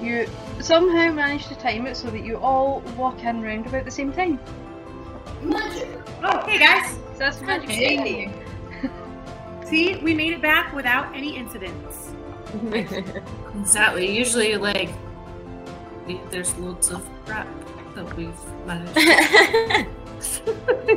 You 0.00 0.28
somehow 0.60 1.12
manage 1.12 1.48
to 1.48 1.56
time 1.56 1.86
it 1.86 1.96
so 1.96 2.08
that 2.10 2.24
you 2.24 2.38
all 2.38 2.80
walk 2.96 3.24
in 3.24 3.42
round 3.42 3.66
about 3.66 3.84
the 3.84 3.90
same 3.90 4.12
time. 4.12 4.38
Magic. 5.42 5.88
Oh, 6.22 6.46
hey 6.46 6.58
guys. 6.58 6.98
So 7.18 7.24
that's 7.24 7.40
magic 7.42 7.70
Hey. 7.70 7.96
hey. 7.96 8.30
See, 9.66 9.96
we 9.96 10.14
made 10.14 10.32
it 10.32 10.40
back 10.40 10.72
without 10.72 11.14
any 11.14 11.36
incidents. 11.36 12.12
Exactly. 13.60 14.16
Usually, 14.16 14.56
like, 14.56 14.88
we- 16.06 16.20
there's 16.30 16.56
loads 16.56 16.90
of 16.90 17.06
crap 17.26 17.46
that 17.94 18.16
we've 18.16 18.32
managed 18.66 18.94
to 18.94 19.86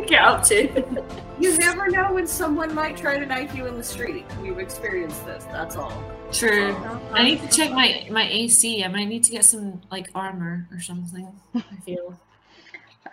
get 0.07 0.21
up 0.21 0.43
to. 0.45 1.03
You 1.39 1.57
never 1.57 1.89
know 1.89 2.13
when 2.13 2.27
someone 2.27 2.73
might 2.73 2.95
try 2.95 3.17
to 3.17 3.25
knife 3.25 3.53
you 3.55 3.65
in 3.65 3.75
the 3.77 3.83
street. 3.83 4.23
We've 4.41 4.59
experienced 4.59 5.25
this. 5.25 5.43
That's 5.45 5.75
all. 5.75 6.01
True. 6.31 6.73
I 7.11 7.23
need 7.23 7.41
to 7.41 7.47
check 7.49 7.71
my 7.71 8.07
my 8.11 8.25
AC. 8.29 8.83
I 8.83 8.87
might 8.87 9.07
need 9.09 9.23
to 9.25 9.31
get 9.31 9.43
some 9.43 9.81
like 9.91 10.09
armor 10.15 10.67
or 10.71 10.79
something. 10.79 11.27
I 11.55 11.61
feel. 11.83 12.17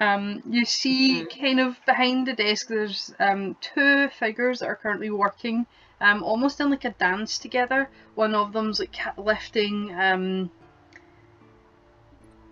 Um, 0.00 0.42
you 0.48 0.64
see, 0.64 1.24
kind 1.24 1.58
of 1.58 1.76
behind 1.84 2.28
the 2.28 2.32
desk, 2.32 2.68
there's 2.68 3.12
um, 3.18 3.56
two 3.60 4.08
figures 4.08 4.60
that 4.60 4.66
are 4.66 4.76
currently 4.76 5.10
working, 5.10 5.66
um, 6.00 6.22
almost 6.22 6.60
in 6.60 6.70
like 6.70 6.84
a 6.84 6.90
dance 6.90 7.38
together. 7.38 7.88
One 8.14 8.34
of 8.34 8.52
them's 8.52 8.78
like 8.78 8.94
lifting 9.16 9.92
um, 9.98 10.50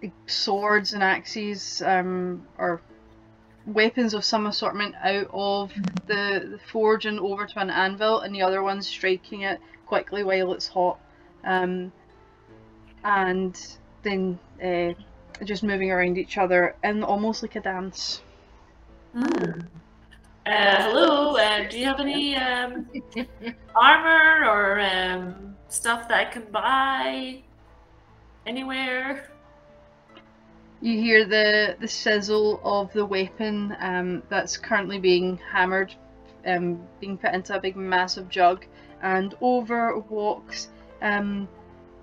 like, 0.03 0.13
swords 0.27 0.93
and 0.93 1.05
axes, 1.05 1.83
um, 1.83 2.47
or 2.59 2.81
weapons 3.65 4.15
of 4.15 4.25
some 4.25 4.47
assortment 4.47 4.95
out 5.03 5.29
of 5.33 5.73
the, 6.07 6.49
the 6.51 6.61
forge 6.71 7.07
and 7.07 7.21
over 7.21 7.47
to 7.47 7.61
an 7.61 7.71
anvil, 7.71 8.21
and 8.21 8.35
the 8.35 8.43
other 8.43 8.63
one's 8.63 8.89
striking 8.89 9.43
it 9.43 9.61
quickly 9.87 10.25
while 10.25 10.53
it's 10.53 10.69
hot. 10.69 10.99
Um, 11.45 11.93
and 13.05 13.57
then 14.03 14.39
uh, 14.61 14.95
just 15.45 15.63
moving 15.63 15.91
around 15.91 16.19
each 16.19 16.39
other 16.39 16.77
in 16.83 17.03
almost 17.03 17.43
like 17.43 17.57
a 17.57 17.61
dance. 17.61 18.23
Hmm. 19.13 19.61
Uh, 20.47 20.83
hello. 20.83 21.37
Uh, 21.37 21.69
do 21.69 21.79
you 21.79 21.87
have 21.87 22.01
any 22.01 22.37
um, 22.37 22.87
armor 23.75 24.49
or 24.49 24.81
um, 24.81 25.57
stuff 25.69 26.09
that 26.09 26.19
I 26.19 26.31
can 26.31 26.45
buy 26.53 27.43
anywhere? 28.47 29.31
You 30.81 31.01
hear 31.01 31.25
the, 31.25 31.77
the 31.81 31.89
sizzle 31.89 32.61
of 32.63 32.93
the 32.93 33.05
weapon 33.05 33.75
um, 33.81 34.23
that's 34.29 34.57
currently 34.57 34.99
being 34.99 35.39
hammered, 35.51 35.95
um, 36.47 36.81
being 37.01 37.19
put 37.19 37.35
into 37.35 37.57
a 37.57 37.61
big 37.61 37.77
massive 37.77 38.29
jug, 38.29 38.67
and 39.03 39.35
over 39.41 39.99
walks 39.99 40.69
um, 41.03 41.49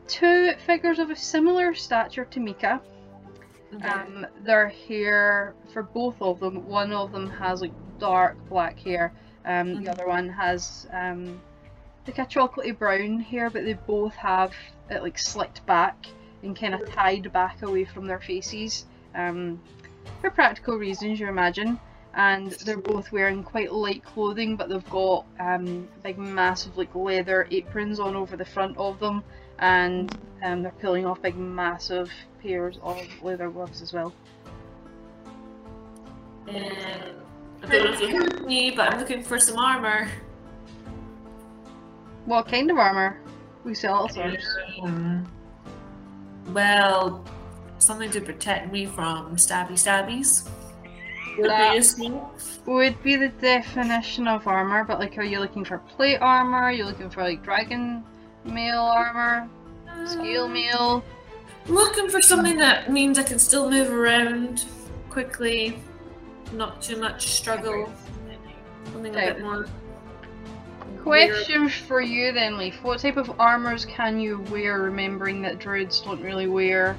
two 0.08 0.54
figures 0.66 1.00
of 1.00 1.10
a 1.12 1.16
similar 1.16 1.74
stature 1.74 2.26
to 2.26 2.40
Mika. 2.40 2.82
Okay. 3.76 3.88
Um, 3.90 4.26
their 4.44 4.70
hair, 4.70 5.56
for 5.72 5.84
both 5.84 6.22
of 6.22 6.40
them, 6.40 6.68
one 6.68 6.92
of 6.92 7.12
them 7.12 7.30
has 7.30 7.62
like 7.62 7.72
dark 8.00 8.38
black 8.50 8.80
hair, 8.80 9.14
um, 9.46 9.68
Mhm. 9.68 9.84
the 9.86 9.92
other 9.92 10.08
one 10.08 10.30
has 10.30 10.88
um, 10.94 11.42
like 12.06 12.20
a 12.20 12.26
chocolatey 12.26 12.78
brown 12.78 13.20
hair, 13.20 13.50
but 13.50 13.64
they 13.64 13.74
both 13.74 14.16
have 14.16 14.54
it 14.90 15.02
like 15.02 15.18
slicked 15.18 15.66
back 15.66 16.06
and 16.44 16.56
kind 16.56 16.74
of 16.76 16.90
tied 16.94 17.32
back 17.32 17.62
away 17.62 17.86
from 17.86 18.06
their 18.06 18.20
faces 18.20 18.86
um, 19.16 19.62
for 20.22 20.30
practical 20.30 20.78
reasons, 20.78 21.20
you 21.20 21.28
imagine. 21.28 21.80
And 22.16 22.52
they're 22.52 22.78
both 22.78 23.12
wearing 23.12 23.44
quite 23.44 23.74
light 23.74 24.04
clothing, 24.04 24.56
but 24.56 24.70
they've 24.70 24.90
got 24.92 25.26
um, 25.40 25.88
big, 26.04 26.20
massive 26.20 26.78
like 26.78 26.94
leather 26.94 27.48
aprons 27.50 28.00
on 28.00 28.16
over 28.16 28.38
the 28.38 28.46
front 28.46 28.78
of 28.78 29.00
them, 29.00 29.24
and 29.64 30.20
um, 30.44 30.62
they're 30.62 30.74
pulling 30.82 31.06
off 31.06 31.22
big, 31.22 31.38
massive 31.38 32.12
pairs 32.42 32.78
of 32.84 33.02
leather 33.22 33.50
gloves 33.50 33.82
as 33.82 33.94
well. 33.94 34.14
Uh, 36.50 36.52
I 36.52 37.68
don't 37.70 37.86
know 37.86 37.94
if 37.94 38.02
you 38.02 38.10
heard 38.10 38.46
me, 38.46 38.72
but 38.72 38.92
I'm 38.92 39.00
looking 39.00 39.24
for 39.24 39.40
some 39.40 39.58
armor. 39.58 40.10
What 42.26 42.50
kind 42.50 42.70
of 42.72 42.78
armor? 42.78 43.22
We 43.64 43.74
sell 43.74 43.94
all 43.94 44.10
sorts. 44.10 44.46
Um, 44.82 45.26
well, 46.50 47.24
something 47.80 48.12
to 48.12 48.20
protect 48.20 48.70
me 48.70 48.86
from 48.86 49.38
stabby 49.38 49.78
stabbies. 49.78 50.50
Would 51.38 51.50
That-. 51.50 52.36
Would 52.66 53.02
be 53.02 53.16
the 53.16 53.30
definition 53.30 54.28
of 54.28 54.46
armor, 54.46 54.84
but 54.84 55.00
like, 55.00 55.18
are 55.18 55.24
you 55.24 55.40
looking 55.40 55.64
for 55.64 55.78
plate 55.78 56.18
armor? 56.18 56.58
Are 56.58 56.74
you 56.74 56.84
looking 56.84 57.10
for 57.10 57.24
like 57.24 57.42
dragon 57.44 58.04
mail 58.46 58.82
armor, 58.82 59.50
scale 60.06 60.48
mail? 60.48 61.04
I'm 61.68 61.76
looking 61.76 62.10
for 62.10 62.22
something 62.22 62.58
that 62.58 62.92
means 62.92 63.18
I 63.18 63.24
can 63.24 63.40
still 63.40 63.70
move 63.70 63.90
around 63.90 64.66
quickly, 65.10 65.80
not 66.52 66.82
too 66.82 66.98
much 66.98 67.30
struggle. 67.30 67.92
Something 68.92 69.16
a 69.16 69.34
bit 69.34 69.42
more. 69.42 69.66
Question 71.02 71.68
for 71.70 72.02
you 72.02 72.32
then, 72.32 72.58
Leaf. 72.58 72.82
What 72.82 73.00
type 73.00 73.18
of 73.18 73.40
armors 73.40 73.86
can 73.86 74.20
you 74.20 74.40
wear, 74.52 74.80
remembering 74.82 75.42
that 75.42 75.60
druids 75.60 76.00
don't 76.02 76.22
really 76.22 76.48
wear 76.48 76.96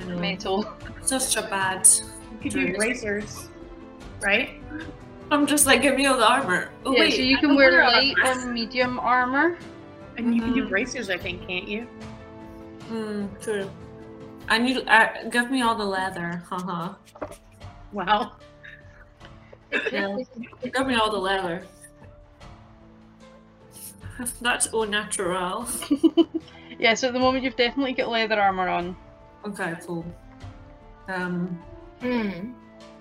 I 0.00 0.04
know, 0.04 0.18
metal? 0.18 0.72
Such 1.02 1.36
a 1.36 1.42
bad. 1.42 1.88
You 2.32 2.38
could 2.42 2.52
do 2.52 2.66
Druids. 2.66 2.78
bracers, 2.78 3.48
right? 4.20 4.50
I'm 5.30 5.46
just 5.46 5.66
like, 5.66 5.82
give 5.82 5.94
me 5.94 6.06
all 6.06 6.16
the 6.16 6.28
armor. 6.28 6.70
Oh 6.84 6.92
yeah, 6.92 7.00
wait, 7.00 7.14
so 7.14 7.22
you 7.22 7.36
can 7.38 7.50
don't 7.50 7.56
wear 7.56 7.84
light 7.84 8.14
armor. 8.24 8.48
or 8.48 8.52
medium 8.52 8.98
armor. 8.98 9.58
And 10.18 10.34
you 10.34 10.42
can 10.42 10.52
do 10.52 10.64
Mhm. 10.64 10.68
bracers, 10.68 11.08
I 11.10 11.16
think, 11.16 11.46
can't 11.46 11.66
you? 11.68 11.82
Hmm, 12.88 13.26
true. 13.40 13.70
I 14.48 14.58
need. 14.58 14.86
Uh, 14.88 15.08
give 15.30 15.50
me 15.50 15.62
all 15.62 15.74
the 15.74 15.84
leather. 15.84 16.42
Haha. 16.50 16.94
Wow. 17.92 18.32
Yeah. 19.92 20.16
give 20.62 20.86
me 20.86 20.94
all 20.96 21.10
the 21.10 21.18
leather. 21.18 21.62
That's 24.40 24.68
au 24.74 24.84
natural. 24.84 25.66
Yeah, 26.80 26.94
so 26.94 27.08
at 27.08 27.12
the 27.12 27.18
moment 27.18 27.42
you've 27.42 27.56
definitely 27.56 27.92
got 27.92 28.08
leather 28.08 28.40
armor 28.40 28.68
on. 28.68 28.94
Okay, 29.44 29.74
cool. 29.84 30.04
Um, 31.08 31.58
Hmm. 32.00 32.52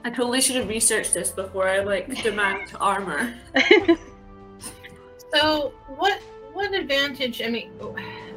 I 0.04 0.10
totally 0.10 0.42
should 0.42 0.56
have 0.56 0.68
researched 0.68 1.14
this 1.14 1.30
before 1.30 1.70
I 1.70 1.82
like 1.82 2.08
demand 2.24 2.72
armor. 2.82 3.34
So 5.34 5.74
what 5.98 6.20
what 6.58 6.74
advantage? 6.74 7.42
I 7.44 7.50
mean, 7.50 7.70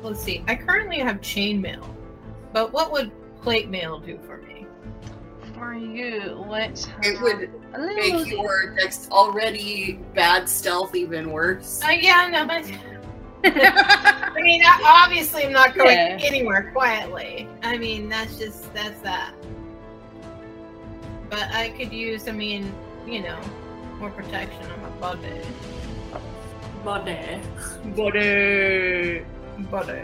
let's 0.02 0.20
see. 0.20 0.44
I 0.46 0.54
currently 0.54 0.98
have 0.98 1.22
chainmail, 1.22 1.82
but 2.52 2.70
what 2.70 2.92
would 2.92 3.10
plate 3.40 3.70
mail 3.70 3.98
do 3.98 4.18
for 4.26 4.36
me? 4.42 4.66
For 5.54 5.72
you, 5.74 6.44
let's 6.46 6.86
It 7.02 7.18
would 7.22 7.50
a 7.72 7.80
little 7.80 8.20
make 8.20 8.30
your 8.30 8.74
dex 8.76 9.08
already 9.10 9.94
bad 10.14 10.50
stealth 10.50 10.94
even 10.94 11.32
worse. 11.32 11.82
Uh, 11.82 11.92
yeah, 11.92 12.28
no, 12.30 12.46
but 12.46 12.70
I 13.56 14.38
mean, 14.42 14.62
obviously, 14.84 15.46
I'm 15.46 15.52
not 15.52 15.74
going 15.74 15.96
Yeah. 15.96 16.18
anywhere 16.22 16.70
quietly. 16.74 17.48
I 17.62 17.78
mean, 17.78 18.10
that's 18.10 18.36
just 18.36 18.72
that's 18.74 19.00
that. 19.00 19.32
But 21.30 21.44
I 21.54 21.70
could 21.70 21.90
use, 21.90 22.28
I 22.28 22.32
mean, 22.32 22.70
you 23.06 23.22
know, 23.22 23.40
more 23.98 24.10
protection 24.10 24.70
on 24.72 24.82
my 24.82 24.90
body. 25.00 25.40
Body. 26.84 27.40
Body. 27.96 29.24
Body. 29.70 30.02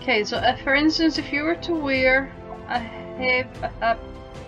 Okay, 0.00 0.24
so 0.24 0.38
if, 0.38 0.60
for 0.62 0.74
instance, 0.74 1.18
if 1.18 1.32
you 1.32 1.42
were 1.44 1.54
to 1.56 1.74
wear 1.74 2.32
a 2.68 2.78
heavy, 2.78 3.48
a, 3.62 3.70
a, 3.82 3.98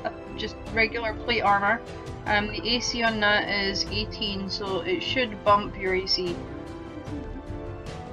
a 0.08 0.12
just 0.36 0.56
regular 0.72 1.14
plate 1.14 1.42
armor, 1.42 1.80
um, 2.26 2.48
the 2.48 2.68
AC 2.68 3.02
on 3.02 3.20
that 3.20 3.48
is 3.48 3.86
18, 3.90 4.50
so 4.50 4.80
it 4.80 5.02
should 5.02 5.42
bump 5.44 5.78
your 5.78 5.94
AC. 5.94 6.34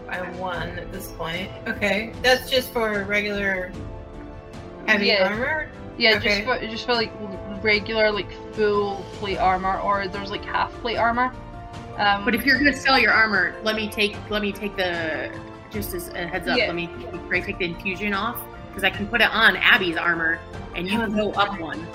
by 0.06 0.20
one 0.38 0.70
at 0.78 0.92
this 0.92 1.08
point. 1.14 1.50
Okay, 1.68 2.14
that's 2.22 2.50
just 2.50 2.72
for 2.72 3.04
regular 3.06 3.72
heavy 4.88 5.08
Yeah. 5.08 5.30
armor. 5.30 5.70
Yeah, 5.98 6.16
Okay. 6.18 6.44
just 6.44 6.44
for 6.46 6.68
just 6.68 6.86
for 6.86 6.94
like 6.94 7.12
regular 7.64 8.12
like 8.12 8.32
full 8.54 9.04
plate 9.14 9.38
armor, 9.38 9.80
or 9.80 10.08
there's 10.08 10.30
like 10.32 10.44
half 10.46 10.72
plate 10.82 10.98
armor. 10.98 11.34
Um, 11.98 12.26
But 12.26 12.36
if 12.36 12.46
you're 12.46 12.58
gonna 12.58 12.74
sell 12.74 12.98
your 13.00 13.12
armor, 13.12 13.56
let 13.64 13.76
me 13.76 13.90
take 13.90 14.16
let 14.30 14.42
me 14.42 14.52
take 14.52 14.76
the 14.76 15.32
just 15.72 15.94
as 15.94 16.10
a 16.10 16.28
heads 16.28 16.48
up. 16.48 16.58
Yeah. 16.58 16.68
Let 16.68 16.76
me 16.76 16.90
take 17.42 17.58
the 17.58 17.66
infusion 17.66 18.14
off 18.14 18.40
because 18.70 18.84
I 18.84 18.90
can 18.90 19.08
put 19.08 19.22
it 19.22 19.30
on 19.32 19.56
Abby's 19.58 19.98
armor 19.98 20.40
and 20.76 20.88
you 20.90 20.98
can 20.98 21.14
go 21.16 21.32
up 21.34 21.60
one. 21.60 21.86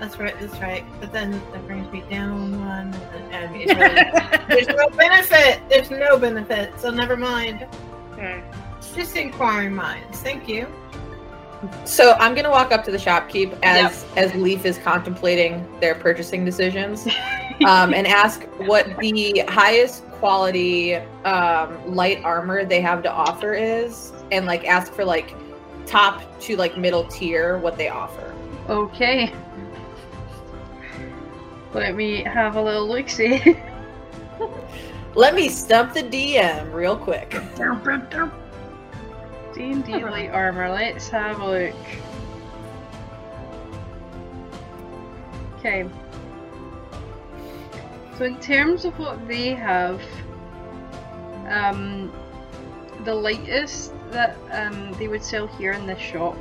That's 0.00 0.18
right. 0.18 0.34
That's 0.40 0.58
right. 0.60 0.84
But 1.00 1.12
then 1.12 1.32
that 1.52 1.66
brings 1.66 1.90
me 1.92 2.02
down 2.10 2.58
one. 2.64 2.94
And 3.14 3.32
then, 3.32 3.48
I 3.48 3.52
mean, 3.52 3.68
it 3.68 3.76
really- 3.76 4.46
there's 4.48 4.68
no 4.68 4.88
benefit. 4.96 5.60
There's 5.68 5.90
no 5.90 6.18
benefit. 6.18 6.72
So 6.80 6.90
never 6.90 7.16
mind. 7.16 7.66
Okay. 8.12 8.42
Just 8.94 9.14
inquiring 9.16 9.74
minds. 9.74 10.20
Thank 10.20 10.48
you. 10.48 10.66
So 11.84 12.12
I'm 12.18 12.34
gonna 12.34 12.50
walk 12.50 12.72
up 12.72 12.84
to 12.84 12.90
the 12.90 12.98
shopkeep 12.98 13.58
as 13.62 14.06
as 14.16 14.34
Leaf 14.34 14.64
is 14.64 14.78
contemplating 14.78 15.66
their 15.80 15.94
purchasing 15.94 16.44
decisions, 16.44 17.06
um, 17.66 17.92
and 17.92 18.06
ask 18.06 18.44
what 18.60 18.96
the 18.98 19.44
highest 19.48 20.06
quality 20.12 20.94
um, 21.24 21.94
light 21.94 22.22
armor 22.24 22.64
they 22.64 22.80
have 22.80 23.02
to 23.02 23.12
offer 23.12 23.52
is, 23.52 24.12
and 24.32 24.46
like 24.46 24.64
ask 24.64 24.92
for 24.92 25.04
like 25.04 25.34
top 25.86 26.22
to 26.40 26.56
like 26.56 26.78
middle 26.78 27.04
tier 27.04 27.58
what 27.58 27.76
they 27.76 27.88
offer. 27.88 28.34
Okay. 28.68 29.32
Let 31.74 31.94
me 31.94 32.22
have 32.22 32.56
a 32.56 32.62
little 32.62 32.88
look 32.88 33.08
see. 33.08 33.56
Let 35.14 35.34
me 35.34 35.48
stump 35.48 35.92
the 35.92 36.02
DM 36.02 36.72
real 36.72 36.96
quick. 36.96 37.34
D&D 39.54 40.04
light 40.04 40.30
armor, 40.30 40.70
let's 40.70 41.08
have 41.08 41.40
a 41.40 41.46
look. 41.46 41.74
Okay. 45.58 45.88
So 48.16 48.24
in 48.24 48.38
terms 48.40 48.84
of 48.84 48.98
what 48.98 49.26
they 49.26 49.54
have, 49.54 50.00
um, 51.48 52.12
the 53.04 53.14
lightest 53.14 53.92
that 54.10 54.36
um, 54.52 54.92
they 54.98 55.08
would 55.08 55.22
sell 55.22 55.46
here 55.46 55.72
in 55.72 55.86
this 55.86 55.98
shop 55.98 56.36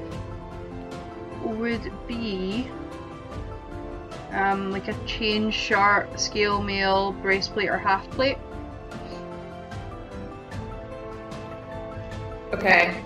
would 1.43 1.91
be 2.07 2.69
um, 4.31 4.71
like 4.71 4.87
a 4.87 5.05
chain 5.05 5.51
sharp 5.51 6.19
scale 6.19 6.61
mail 6.61 7.13
breastplate 7.13 7.69
or 7.69 7.77
half 7.77 8.09
plate. 8.11 8.37
Okay. 12.53 13.03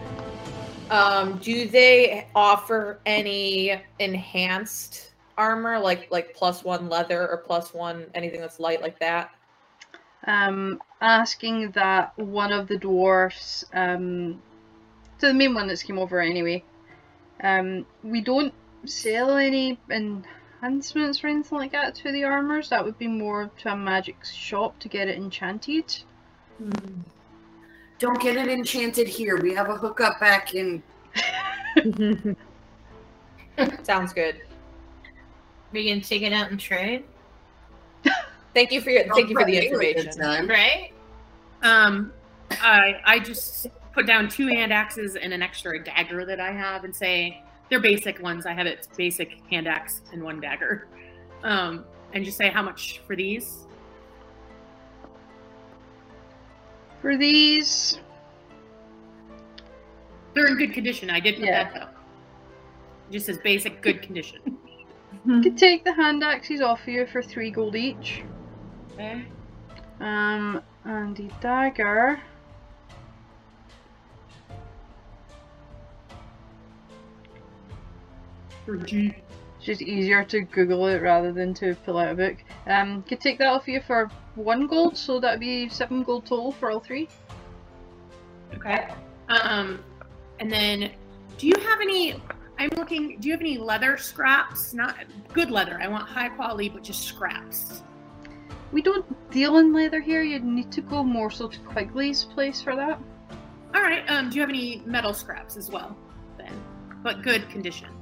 Um, 0.89 1.37
do 1.37 1.67
they 1.67 2.27
offer 2.35 2.99
any 3.05 3.81
enhanced 3.99 5.13
armor, 5.37 5.79
like 5.79 6.07
like 6.11 6.33
plus 6.33 6.63
one 6.63 6.89
leather 6.89 7.27
or 7.27 7.37
plus 7.37 7.73
one 7.73 8.05
anything 8.13 8.41
that's 8.41 8.59
light 8.59 8.81
like 8.81 8.99
that? 8.99 9.31
um, 10.25 10.81
asking 11.01 11.71
that 11.71 12.17
one 12.17 12.51
of 12.51 12.67
the 12.67 12.77
dwarfs, 12.77 13.65
um, 13.73 14.41
so 15.17 15.27
the 15.27 15.33
main 15.33 15.53
one 15.53 15.67
that's 15.67 15.83
came 15.83 15.99
over 15.99 16.19
anyway, 16.19 16.63
um, 17.41 17.85
we 18.03 18.21
don't 18.21 18.53
sell 18.85 19.37
any 19.37 19.77
enhancements 19.89 21.23
or 21.23 21.27
anything 21.27 21.57
like 21.57 21.71
that 21.71 21.95
to 21.95 22.11
the 22.11 22.23
armors. 22.23 22.69
That 22.69 22.85
would 22.85 22.97
be 22.97 23.07
more 23.07 23.51
to 23.59 23.73
a 23.73 23.75
magic 23.75 24.23
shop 24.23 24.79
to 24.79 24.87
get 24.87 25.07
it 25.07 25.17
enchanted. 25.17 25.97
Don't 28.03 28.19
get 28.19 28.35
it 28.35 28.49
enchanted 28.49 29.07
here. 29.07 29.37
We 29.37 29.53
have 29.53 29.69
a 29.69 29.77
hookup 29.77 30.19
back 30.19 30.55
in. 30.55 30.83
Sounds 33.83 34.11
good. 34.11 34.41
We 35.71 35.87
can 35.87 36.01
take 36.01 36.21
it 36.21 36.33
out 36.33 36.51
and 36.51 36.59
trade. 36.59 37.05
thank 38.53 38.73
you 38.73 38.81
for 38.81 38.89
your 38.89 39.05
thank 39.15 39.29
you 39.29 39.39
for 39.39 39.45
the 39.45 39.57
information. 39.57 40.11
Time. 40.19 40.49
Right? 40.49 40.91
Um, 41.61 42.11
I 42.51 42.99
I 43.05 43.19
just 43.19 43.67
put 43.93 44.05
down 44.05 44.27
two 44.27 44.47
hand 44.47 44.73
axes 44.73 45.15
and 45.15 45.31
an 45.31 45.41
extra 45.41 45.81
dagger 45.81 46.25
that 46.25 46.41
I 46.41 46.51
have, 46.51 46.83
and 46.83 46.93
say 46.93 47.41
they're 47.69 47.79
basic 47.79 48.21
ones. 48.21 48.45
I 48.45 48.51
have 48.51 48.67
it 48.67 48.85
basic 48.97 49.41
hand 49.49 49.65
axe 49.65 50.01
and 50.11 50.21
one 50.21 50.41
dagger, 50.41 50.89
um, 51.43 51.85
and 52.11 52.25
just 52.25 52.37
say 52.37 52.49
how 52.49 52.63
much 52.63 52.99
for 53.07 53.15
these. 53.15 53.62
For 57.03 57.17
these, 57.17 57.99
They're 60.33 60.47
in 60.47 60.57
good 60.57 60.73
condition. 60.73 61.09
I 61.09 61.19
did 61.19 61.35
put 61.35 61.43
Yeah. 61.45 61.65
that 61.65 61.73
though. 61.73 61.99
Just 63.11 63.27
as 63.27 63.37
basic 63.39 63.81
good 63.81 64.01
condition. 64.01 64.39
you 65.25 65.41
could 65.41 65.57
take 65.57 65.83
the 65.83 65.91
hand 65.93 66.23
axes 66.23 66.61
off 66.61 66.87
you 66.87 67.05
for 67.05 67.21
three 67.21 67.51
gold 67.51 67.75
each. 67.75 68.23
Okay. 68.93 69.25
Um, 69.99 70.61
and 70.85 71.15
the 71.17 71.29
dagger. 71.41 72.21
Thirteen. 78.65 79.15
It's 79.63 79.79
just 79.79 79.81
easier 79.81 80.25
to 80.25 80.41
Google 80.41 80.87
it 80.87 81.01
rather 81.01 81.31
than 81.31 81.53
to 81.53 81.73
pull 81.85 81.97
out 81.97 82.11
a 82.11 82.15
book. 82.15 82.35
Um, 82.67 83.01
could 83.03 83.21
take 83.21 83.37
that 83.37 83.47
off 83.47 83.65
you 83.65 83.79
for 83.79 84.11
one 84.35 84.67
gold, 84.67 84.97
so 84.97 85.21
that'd 85.21 85.39
be 85.39 85.69
seven 85.69 86.03
gold 86.03 86.25
total 86.25 86.51
for 86.51 86.69
all 86.69 86.81
three. 86.81 87.07
Okay. 88.53 88.89
Um, 89.29 89.81
and 90.41 90.51
then, 90.51 90.91
do 91.37 91.47
you 91.47 91.53
have 91.61 91.79
any? 91.79 92.21
I'm 92.59 92.71
looking. 92.75 93.21
Do 93.21 93.29
you 93.29 93.33
have 93.33 93.39
any 93.39 93.57
leather 93.57 93.95
scraps? 93.95 94.73
Not 94.73 94.97
good 95.31 95.49
leather. 95.49 95.79
I 95.81 95.87
want 95.87 96.09
high 96.09 96.27
quality, 96.27 96.67
but 96.67 96.83
just 96.83 97.03
scraps. 97.03 97.83
We 98.73 98.81
don't 98.81 99.05
deal 99.31 99.59
in 99.59 99.71
leather 99.71 100.01
here. 100.01 100.23
You'd 100.23 100.43
need 100.43 100.73
to 100.73 100.81
go 100.81 101.05
more 101.05 101.31
so 101.31 101.47
to 101.47 101.59
Quigley's 101.59 102.25
place 102.25 102.61
for 102.61 102.75
that. 102.75 102.99
All 103.73 103.81
right. 103.81 104.03
Um, 104.09 104.29
do 104.29 104.35
you 104.35 104.41
have 104.41 104.49
any 104.49 104.83
metal 104.85 105.13
scraps 105.13 105.55
as 105.55 105.71
well? 105.71 105.95
Then, 106.37 106.51
but 107.01 107.21
good 107.21 107.49
condition. 107.49 107.92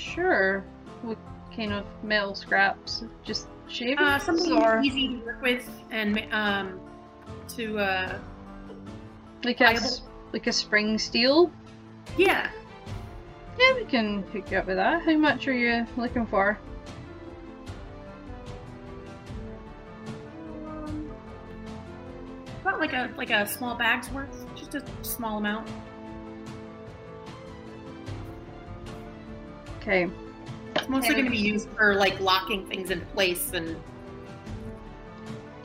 Sure. 0.00 0.64
What 1.02 1.18
kind 1.54 1.72
of 1.72 1.84
metal 2.02 2.34
scraps? 2.34 3.04
Just 3.22 3.48
shavings 3.68 4.00
Uh, 4.00 4.18
something 4.18 4.52
or 4.52 4.80
easy 4.82 5.08
to 5.08 5.16
work 5.24 5.42
with 5.42 5.68
and 5.90 6.24
um, 6.32 6.80
to 7.48 7.78
uh, 7.78 8.18
like 9.44 9.60
a, 9.60 9.78
like 10.32 10.46
a 10.46 10.52
spring 10.52 10.98
steel? 10.98 11.50
yeah. 12.16 12.50
Yeah, 13.58 13.74
we 13.74 13.84
can 13.84 14.22
hook 14.32 14.50
you 14.50 14.56
up 14.58 14.66
with 14.66 14.76
that. 14.76 15.02
How 15.02 15.16
much 15.16 15.46
are 15.46 15.52
you 15.52 15.86
looking 15.96 16.24
for? 16.26 16.58
About 22.62 22.80
like 22.80 22.92
a 22.92 23.10
like 23.16 23.30
a 23.30 23.46
small 23.46 23.74
bag's 23.74 24.10
worth, 24.10 24.46
just 24.54 24.74
a 24.74 24.82
small 25.02 25.38
amount. 25.38 25.68
Okay. 29.80 30.10
It's 30.76 30.88
mostly 30.88 31.14
going 31.14 31.24
to 31.24 31.30
be 31.30 31.38
used 31.38 31.68
for 31.70 31.94
like 31.94 32.20
locking 32.20 32.66
things 32.66 32.90
in 32.90 33.00
place 33.12 33.52
and 33.52 33.76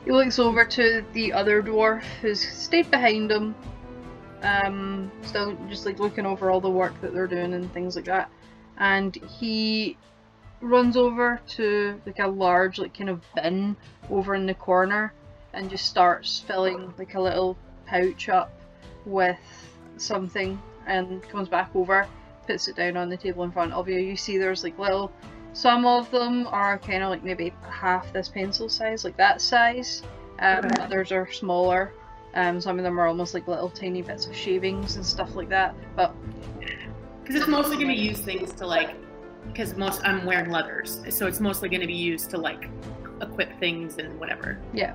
He 0.04 0.10
looks 0.10 0.38
over 0.38 0.64
to 0.64 1.04
the 1.12 1.32
other 1.32 1.62
dwarf 1.62 2.02
who's 2.20 2.40
stayed 2.40 2.90
behind 2.90 3.30
him. 3.30 3.54
Um, 4.42 5.10
still 5.22 5.56
just 5.68 5.84
like 5.84 5.98
looking 5.98 6.24
over 6.24 6.50
all 6.50 6.60
the 6.60 6.70
work 6.70 6.98
that 7.00 7.12
they're 7.12 7.26
doing 7.26 7.54
and 7.54 7.72
things 7.72 7.96
like 7.96 8.06
that. 8.06 8.30
And 8.78 9.14
he 9.16 9.96
runs 10.60 10.96
over 10.96 11.40
to 11.48 12.00
like 12.06 12.18
a 12.18 12.26
large 12.26 12.78
like 12.78 12.96
kind 12.96 13.10
of 13.10 13.20
bin 13.34 13.76
over 14.08 14.34
in 14.34 14.46
the 14.46 14.54
corner 14.54 15.12
and 15.52 15.68
just 15.68 15.86
starts 15.86 16.40
filling 16.40 16.94
like 16.98 17.14
a 17.14 17.20
little 17.20 17.56
pouch 17.86 18.28
up 18.28 18.52
with 19.04 19.38
something 19.96 20.60
and 20.86 21.22
comes 21.24 21.48
back 21.48 21.70
over, 21.74 22.06
puts 22.46 22.68
it 22.68 22.76
down 22.76 22.96
on 22.96 23.08
the 23.08 23.16
table 23.16 23.44
in 23.44 23.52
front 23.52 23.72
of 23.72 23.88
you. 23.88 23.98
You 23.98 24.16
see 24.16 24.38
there's 24.38 24.62
like 24.64 24.78
little 24.78 25.12
some 25.52 25.86
of 25.86 26.10
them 26.10 26.46
are 26.48 26.78
kind 26.78 27.02
of 27.02 27.08
like 27.08 27.24
maybe 27.24 27.52
half 27.68 28.12
this 28.12 28.28
pencil 28.28 28.68
size, 28.68 29.04
like 29.04 29.16
that 29.16 29.40
size. 29.40 30.02
Um, 30.38 30.64
Okay. 30.66 30.82
Others 30.82 31.12
are 31.12 31.30
smaller. 31.32 31.92
Um, 32.34 32.60
some 32.60 32.78
of 32.78 32.84
them 32.84 33.00
are 33.00 33.06
almost 33.06 33.32
like 33.32 33.48
little 33.48 33.70
tiny 33.70 34.02
bits 34.02 34.26
of 34.26 34.36
shavings 34.36 34.96
and 34.96 35.06
stuff 35.06 35.34
like 35.34 35.48
that. 35.48 35.74
But 35.96 36.14
because 37.22 37.36
it's 37.40 37.48
mostly 37.48 37.76
going 37.76 37.88
to 37.88 37.94
be 37.94 38.00
used 38.00 38.24
things 38.24 38.52
to 38.52 38.66
like 38.66 38.94
because 39.46 39.74
most 39.76 40.02
I'm 40.04 40.26
wearing 40.26 40.50
leathers, 40.50 41.00
so 41.08 41.26
it's 41.26 41.40
mostly 41.40 41.68
going 41.70 41.80
to 41.80 41.86
be 41.86 41.94
used 41.94 42.28
to 42.30 42.38
like 42.38 42.68
equip 43.22 43.58
things 43.58 43.96
and 43.96 44.18
whatever. 44.20 44.58
yeah, 44.74 44.92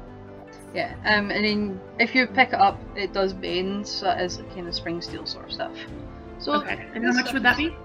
Yeah, 0.76 0.94
um, 1.06 1.32
and 1.32 1.44
then 1.44 1.82
if 2.00 2.14
you 2.14 2.28
pick 2.28 2.50
it 2.50 2.56
up, 2.56 2.80
it 2.96 3.14
does 3.14 3.34
bend, 3.34 3.88
so 3.88 4.06
that 4.06 4.22
is 4.22 4.38
kind 4.54 4.68
of 4.68 4.76
spring 4.76 5.02
steel 5.02 5.26
sort 5.26 5.46
of 5.46 5.52
stuff. 5.54 5.76
So 6.42 6.54
Okay, 6.56 6.86
and 6.96 7.06
how 7.06 7.12
much 7.14 7.32
would 7.34 7.44
that 7.44 7.58
be? 7.58 7.76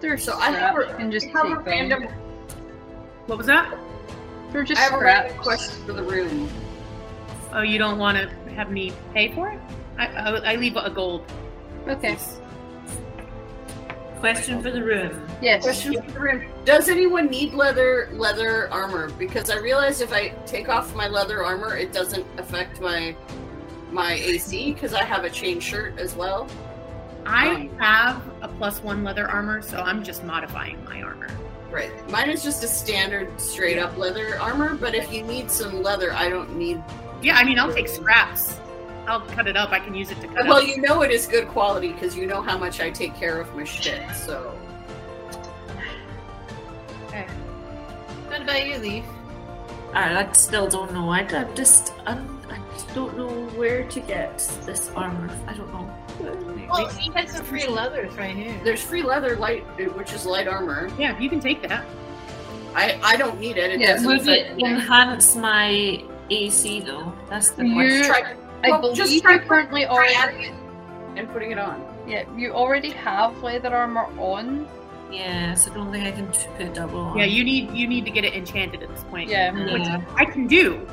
they're 0.00 0.16
So 0.18 0.36
I 0.38 0.50
have 0.50 0.74
scrap. 0.74 0.88
a, 0.88 0.90
You 0.92 0.96
can 0.96 1.12
just 1.12 1.26
I 1.26 1.30
have 1.30 1.46
a 1.46 1.48
take 1.48 1.56
them. 1.56 1.64
random. 1.66 2.02
What 3.26 3.38
was 3.38 3.46
that? 3.48 3.72
They're 4.50 4.64
just 4.64 4.80
I 4.80 4.84
have 4.84 4.94
a 4.94 5.04
random 5.04 5.36
question 5.38 5.74
for 5.86 5.92
the 5.92 6.02
room. 6.02 6.48
Oh, 7.52 7.62
you 7.62 7.78
don't 7.78 7.98
want 7.98 8.16
to 8.18 8.28
have 8.54 8.70
me 8.70 8.92
pay 9.12 9.32
for 9.32 9.50
it? 9.50 9.58
I, 9.98 10.06
I, 10.06 10.52
I 10.52 10.56
leave 10.56 10.76
a 10.76 10.90
gold. 10.90 11.24
Okay. 11.88 12.16
Question 14.20 14.62
for 14.62 14.70
the 14.70 14.82
room. 14.82 15.26
Yes. 15.42 15.62
Question 15.64 16.00
for 16.00 16.10
the 16.12 16.20
room: 16.20 16.44
Does 16.64 16.88
anyone 16.88 17.26
need 17.26 17.54
leather 17.54 18.08
leather 18.12 18.72
armor? 18.72 19.10
Because 19.18 19.50
I 19.50 19.58
realize 19.58 20.00
if 20.00 20.12
I 20.12 20.28
take 20.46 20.68
off 20.68 20.94
my 20.94 21.08
leather 21.08 21.44
armor, 21.44 21.76
it 21.76 21.92
doesn't 21.92 22.24
affect 22.38 22.80
my 22.80 23.16
my 23.90 24.12
AC 24.12 24.72
because 24.74 24.94
I 24.94 25.02
have 25.02 25.24
a 25.24 25.30
chain 25.30 25.58
shirt 25.58 25.98
as 25.98 26.14
well. 26.14 26.46
I 27.26 27.54
um, 27.54 27.78
have 27.78 28.22
a 28.42 28.48
plus 28.48 28.82
one 28.82 29.04
leather 29.04 29.28
armor, 29.28 29.62
so 29.62 29.78
I'm 29.78 30.02
just 30.02 30.24
modifying 30.24 30.82
my 30.84 31.02
armor. 31.02 31.28
Right. 31.70 31.90
Mine 32.10 32.30
is 32.30 32.42
just 32.42 32.62
a 32.64 32.68
standard 32.68 33.40
straight 33.40 33.78
up 33.78 33.96
leather 33.96 34.38
armor, 34.38 34.74
but 34.74 34.94
if 34.94 35.12
you 35.12 35.22
need 35.22 35.50
some 35.50 35.82
leather, 35.82 36.12
I 36.12 36.28
don't 36.28 36.56
need. 36.56 36.82
Yeah, 37.22 37.36
I 37.36 37.44
mean, 37.44 37.58
I'll 37.58 37.72
take 37.72 37.88
scraps. 37.88 38.58
I'll 39.06 39.20
cut 39.20 39.46
it 39.46 39.56
up. 39.56 39.70
I 39.70 39.80
can 39.80 39.94
use 39.94 40.10
it 40.10 40.20
to 40.20 40.28
cut 40.28 40.46
Well, 40.46 40.58
up. 40.58 40.66
you 40.66 40.80
know 40.80 41.02
it 41.02 41.10
is 41.10 41.26
good 41.26 41.48
quality 41.48 41.92
because 41.92 42.16
you 42.16 42.26
know 42.26 42.42
how 42.42 42.58
much 42.58 42.80
I 42.80 42.90
take 42.90 43.14
care 43.14 43.40
of 43.40 43.54
my 43.56 43.64
shit. 43.64 44.02
So 44.14 44.54
What 48.32 48.40
about 48.42 48.66
you, 48.66 48.78
Leaf? 48.78 49.04
I, 49.92 50.24
I 50.24 50.32
still 50.32 50.66
don't 50.68 50.92
know. 50.94 51.10
I, 51.10 51.20
I 51.20 51.44
just 51.54 51.92
I'm, 52.06 52.40
I 52.48 52.58
just 52.72 52.94
don't 52.94 53.16
know 53.16 53.28
where 53.58 53.84
to 53.88 54.00
get 54.00 54.38
this 54.64 54.90
armor. 54.96 55.28
I 55.46 55.52
don't 55.52 55.70
know. 55.72 55.94
Well, 56.20 56.90
you 57.00 57.12
had 57.12 57.28
some 57.28 57.44
free 57.44 57.66
leathers 57.66 58.14
right 58.16 58.34
here. 58.34 58.58
there's 58.64 58.82
free 58.82 59.02
leather 59.02 59.36
light, 59.36 59.64
which 59.96 60.12
is 60.12 60.24
light 60.26 60.48
armor. 60.48 60.90
Yeah, 60.98 61.18
you 61.18 61.28
can 61.28 61.40
take 61.40 61.62
that. 61.68 61.84
I 62.74 62.98
I 63.02 63.16
don't 63.16 63.38
need 63.40 63.56
it. 63.58 63.72
It 63.72 63.80
Yeah, 63.80 63.92
doesn't 63.94 64.06
Would 64.08 64.28
it 64.28 64.58
enhance 64.58 65.36
my 65.36 66.02
AC 66.30 66.80
though? 66.80 67.12
That's 67.28 67.50
the 67.50 67.66
You- 67.66 67.74
question. 67.74 68.04
Try, 68.06 68.34
I 68.64 68.70
Well, 68.70 68.80
believe 68.80 68.96
just 68.96 69.12
you 69.12 69.20
try- 69.20 69.38
currently 69.38 69.82
try 69.84 69.90
already 69.94 70.14
adding 70.14 70.40
it 70.42 70.54
and 71.16 71.30
putting 71.32 71.50
it 71.50 71.58
on. 71.58 71.84
yeah 72.06 72.22
you 72.36 72.52
already 72.52 72.90
have 72.90 73.42
leather 73.42 73.74
armor 73.74 74.06
on. 74.18 74.66
Yeah, 75.10 75.52
so 75.54 75.70
I 75.70 75.74
don't 75.74 75.92
think 75.92 76.06
I 76.06 76.12
can 76.12 76.26
put 76.56 76.72
double 76.72 77.00
on. 77.00 77.18
Yeah, 77.18 77.26
you 77.26 77.44
need 77.44 77.70
you 77.72 77.86
need 77.86 78.06
to 78.06 78.10
get 78.10 78.24
it 78.24 78.32
enchanted 78.34 78.82
at 78.82 78.88
this 78.88 79.04
point. 79.04 79.28
Yeah. 79.28 79.52
Which 79.52 79.82
Yeah. 79.82 80.00
I 80.16 80.24
can 80.24 80.46
do. 80.46 80.86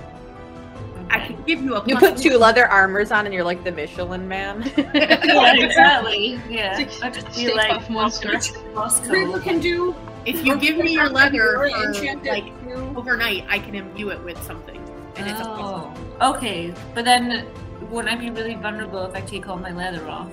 I 1.11 1.19
can 1.25 1.41
give 1.43 1.61
you 1.61 1.75
a 1.75 1.83
You 1.87 1.97
put 1.97 2.17
two 2.17 2.37
leather 2.37 2.67
armors 2.67 3.11
on, 3.11 3.25
and 3.25 3.33
you're 3.33 3.43
like 3.43 3.63
the 3.63 3.71
Michelin 3.71 4.27
man. 4.27 4.61
yeah, 4.93 5.53
exactly. 5.55 6.39
Yeah, 6.49 6.77
Six- 6.77 7.01
I 7.01 7.09
just 7.09 7.35
be 7.35 7.53
like 7.53 7.71
Puft 7.81 7.89
Monster. 7.89 8.31
Moscow. 8.73 9.11
Rita 9.11 9.39
can 9.39 9.59
do. 9.59 9.95
If 10.25 10.45
you 10.45 10.57
give 10.57 10.77
me 10.77 10.91
your 10.93 11.09
leather 11.09 11.57
Or 11.57 11.69
for, 11.69 12.15
like 12.23 12.51
overnight, 12.95 13.45
I 13.49 13.57
can 13.59 13.73
imbue 13.75 14.09
it 14.09 14.23
with 14.23 14.41
something, 14.43 14.77
and 15.15 15.27
it's 15.29 15.39
a. 15.39 15.45
Oh, 15.47 15.93
okay. 16.35 16.73
But 16.93 17.05
then, 17.05 17.47
wouldn't 17.89 18.13
I 18.13 18.17
be 18.19 18.29
really 18.29 18.55
vulnerable 18.55 19.03
if 19.05 19.15
I 19.15 19.21
take 19.21 19.47
all 19.47 19.57
my 19.57 19.71
leather 19.71 20.07
off? 20.07 20.29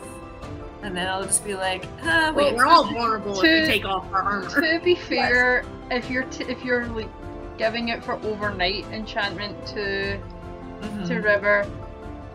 And 0.82 0.94
then 0.96 1.08
I'll 1.08 1.24
just 1.24 1.44
be 1.44 1.54
like, 1.54 1.86
ah, 2.02 2.32
Well, 2.34 2.46
wait. 2.46 2.54
we're 2.56 2.66
all 2.66 2.84
vulnerable 2.84 3.32
if 3.40 3.42
we 3.42 3.66
take 3.66 3.84
off 3.86 4.12
our 4.12 4.22
armor. 4.22 4.48
to 4.60 4.80
be 4.84 4.94
fair, 5.08 5.64
if 5.90 6.10
you're 6.10 6.24
t- 6.24 6.44
if 6.44 6.62
you're 6.64 6.86
like 6.88 7.08
giving 7.56 7.88
it 7.88 8.04
for 8.04 8.14
overnight 8.24 8.84
enchantment 8.92 9.66
to 9.68 10.18
Mhm. 10.80 11.08
to 11.08 11.14
River, 11.16 11.66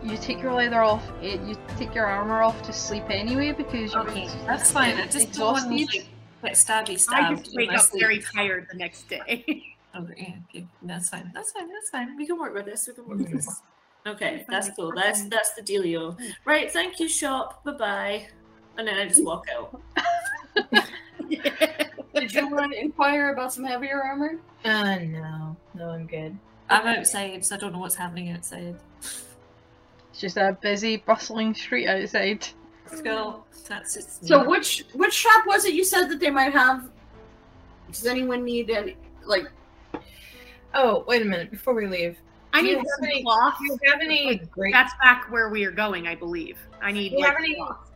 you 0.02 0.16
take 0.16 0.42
your 0.42 0.52
leather 0.52 0.82
off. 0.82 1.04
It, 1.22 1.40
you 1.42 1.56
take 1.76 1.94
your 1.94 2.06
armor 2.06 2.42
off 2.42 2.62
to 2.62 2.72
sleep 2.72 3.04
anyway 3.08 3.52
because 3.52 3.92
you're 3.92 4.08
Okay, 4.08 4.28
that's 4.46 4.70
fine. 4.70 4.96
I 4.96 5.06
just 5.06 5.32
don't 5.32 5.52
want 5.52 5.64
to 5.64 5.70
like, 5.70 5.90
get 5.90 6.52
stabby 6.54 7.08
I 7.10 7.34
just 7.34 7.54
wake 7.54 7.72
up 7.72 7.80
sleep. 7.80 8.02
very 8.02 8.18
tired 8.20 8.66
the 8.70 8.78
next 8.78 9.08
day. 9.08 9.68
Okay, 9.94 10.14
yeah, 10.16 10.34
okay, 10.48 10.66
that's 10.84 11.10
fine. 11.10 11.30
That's 11.34 11.52
fine. 11.52 11.68
That's 11.68 11.90
fine. 11.90 12.16
We 12.16 12.26
can 12.26 12.38
work 12.38 12.54
with 12.54 12.64
this. 12.64 12.88
We 12.88 12.94
can 12.94 13.06
work 13.06 13.18
with 13.18 13.30
this. 13.30 13.60
Okay, 14.06 14.42
that's 14.48 14.70
cool. 14.70 14.90
That's 14.96 15.24
that's 15.24 15.52
the 15.52 15.60
dealio. 15.60 16.18
Right. 16.46 16.72
Thank 16.72 16.98
you, 16.98 17.10
shop. 17.10 17.62
Bye 17.62 17.72
bye. 17.72 18.26
And 18.78 18.88
then 18.88 18.94
I 18.96 19.06
just 19.06 19.22
walk 19.22 19.44
out. 19.54 19.82
Did 22.14 22.32
you 22.32 22.48
want 22.48 22.72
to 22.72 22.80
inquire 22.80 23.32
about 23.34 23.52
some 23.52 23.64
heavier 23.64 24.02
armor? 24.02 24.38
Uh, 24.64 24.96
no. 24.96 25.56
No, 25.74 25.90
I'm 25.90 26.06
good. 26.06 26.38
I'm 26.80 26.98
outside, 26.98 27.44
so 27.44 27.54
I 27.56 27.58
don't 27.58 27.72
know 27.72 27.78
what's 27.78 27.94
happening 27.94 28.30
outside. 28.30 28.76
It's 29.00 30.20
just 30.20 30.36
a 30.36 30.56
busy, 30.60 30.98
bustling 30.98 31.54
street 31.54 31.86
outside. 31.88 32.46
Cool. 33.04 33.46
That's 33.68 33.96
it. 33.96 34.04
So 34.26 34.46
which 34.48 34.84
which 34.94 35.14
shop 35.14 35.46
was 35.46 35.64
it 35.64 35.72
you 35.74 35.84
said 35.84 36.08
that 36.08 36.20
they 36.20 36.28
might 36.30 36.52
have? 36.52 36.88
Does 37.90 38.06
anyone 38.06 38.44
need 38.44 38.68
any 38.70 38.96
like? 39.24 39.44
Oh, 40.74 41.04
wait 41.08 41.22
a 41.22 41.24
minute. 41.24 41.50
Before 41.50 41.72
we 41.74 41.86
leave, 41.86 42.18
I 42.52 42.60
Do 42.60 42.66
need 42.66 42.70
you 42.72 42.76
have 42.78 42.86
some 42.96 43.04
any- 43.04 43.22
cloth. 43.22 43.54
do 43.58 43.64
you 43.64 43.78
have 43.90 44.00
any 44.02 44.36
great? 44.50 44.72
That's 44.74 44.92
back 45.02 45.30
where 45.30 45.48
we 45.48 45.64
are 45.64 45.70
going, 45.70 46.06
I 46.06 46.14
believe. 46.14 46.58
I 46.82 46.92
need 46.92 47.10
Do 47.10 47.16
you 47.16 47.20
like 47.22 47.30
have 47.30 47.38
any? 47.38 47.54
cloth. 47.54 47.90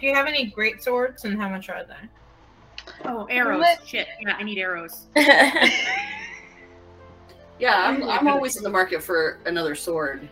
Do 0.00 0.06
you 0.06 0.14
have 0.14 0.26
any 0.26 0.46
great 0.46 0.82
swords, 0.82 1.24
and 1.24 1.40
how 1.40 1.48
much 1.48 1.68
are 1.68 1.84
they? 1.84 2.08
Oh, 3.04 3.24
arrows. 3.30 3.60
Let- 3.60 3.86
Shit. 3.86 4.06
Yeah, 4.20 4.36
I 4.38 4.42
need 4.44 4.58
arrows. 4.58 5.06
Yeah, 7.58 7.88
I'm 7.88 8.02
I'm 8.08 8.28
always 8.28 8.56
in 8.56 8.62
the 8.62 8.70
market 8.70 9.02
for 9.02 9.38
another 9.46 9.74
sword. 9.74 10.28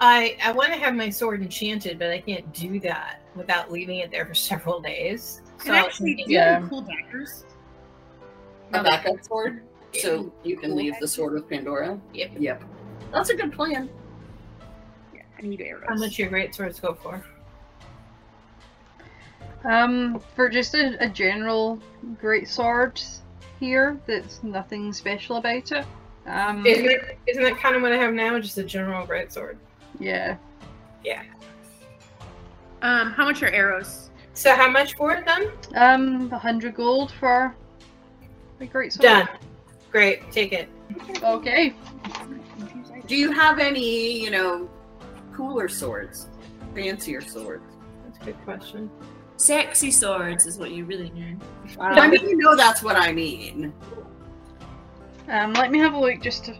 I 0.00 0.36
I 0.42 0.52
want 0.52 0.72
to 0.72 0.78
have 0.78 0.94
my 0.94 1.10
sword 1.10 1.42
enchanted, 1.42 1.98
but 1.98 2.10
I 2.10 2.20
can't 2.20 2.50
do 2.54 2.80
that 2.80 3.20
without 3.34 3.70
leaving 3.70 3.98
it 3.98 4.10
there 4.10 4.26
for 4.26 4.34
several 4.34 4.80
days. 4.80 5.42
And 5.66 5.76
actually, 5.76 6.14
do 6.14 6.22
you 6.22 6.28
yeah. 6.28 6.66
cool 6.68 6.82
daggers? 6.82 7.44
A 8.72 8.82
backup 8.82 9.22
sword, 9.24 9.62
so 9.94 10.32
you 10.44 10.56
can 10.56 10.76
leave 10.76 10.94
the 11.00 11.08
sword 11.08 11.34
with 11.34 11.48
Pandora. 11.48 12.00
Yep. 12.14 12.30
Yep. 12.38 12.64
That's 13.12 13.30
a 13.30 13.34
good 13.34 13.52
plan. 13.52 13.90
Yeah, 15.12 15.22
I 15.38 15.42
need 15.42 15.60
arrows. 15.60 15.84
How 15.88 15.96
much 15.96 16.18
your 16.18 16.28
great 16.28 16.54
swords 16.54 16.78
go 16.78 16.94
for? 16.94 17.24
Um, 19.64 20.22
for 20.34 20.48
just 20.48 20.74
a, 20.74 20.96
a 21.04 21.08
general 21.08 21.80
great 22.18 22.48
sword 22.48 23.02
here, 23.58 24.00
that's 24.06 24.42
nothing 24.42 24.92
special 24.92 25.36
about 25.36 25.72
it. 25.72 25.84
Um, 26.26 26.64
Isn't 26.66 26.86
it? 26.90 27.18
Isn't 27.26 27.42
that 27.42 27.58
kind 27.58 27.74
of 27.76 27.82
what 27.82 27.92
I 27.92 27.96
have 27.96 28.12
now? 28.12 28.38
Just 28.38 28.58
a 28.58 28.64
general 28.64 29.06
great 29.06 29.32
sword. 29.32 29.58
yeah. 29.98 30.36
Yeah. 31.04 31.22
Um, 32.82 33.12
how 33.12 33.24
much 33.24 33.42
are 33.42 33.48
arrows? 33.48 34.10
So 34.34 34.54
how 34.54 34.70
much 34.70 34.94
for 34.96 35.12
it 35.12 35.24
then? 35.26 35.50
Um, 35.74 36.30
a 36.32 36.38
hundred 36.38 36.74
gold 36.74 37.12
for 37.12 37.54
a 38.60 38.66
great 38.66 38.92
sword. 38.92 39.02
Done. 39.02 39.28
Great. 39.90 40.30
Take 40.30 40.52
it. 40.52 40.68
Okay. 41.22 41.74
Do 43.06 43.16
you 43.16 43.32
have 43.32 43.58
any, 43.58 44.22
you 44.22 44.30
know, 44.30 44.68
cooler 45.32 45.68
swords, 45.68 46.28
fancier 46.74 47.20
swords? 47.20 47.64
That's 48.04 48.18
a 48.22 48.24
good 48.26 48.44
question. 48.44 48.90
Sexy 49.36 49.90
swords 49.90 50.46
is 50.46 50.58
what 50.58 50.70
you 50.70 50.84
really 50.84 51.10
need. 51.10 51.38
I 51.80 52.08
mean, 52.08 52.28
you 52.28 52.36
know 52.36 52.54
that's 52.56 52.82
what 52.82 52.96
I 52.96 53.12
mean. 53.12 53.72
Um, 55.30 55.52
let 55.52 55.70
me 55.70 55.78
have 55.78 55.94
a 55.94 55.98
look 55.98 56.20
just 56.20 56.46
to 56.46 56.56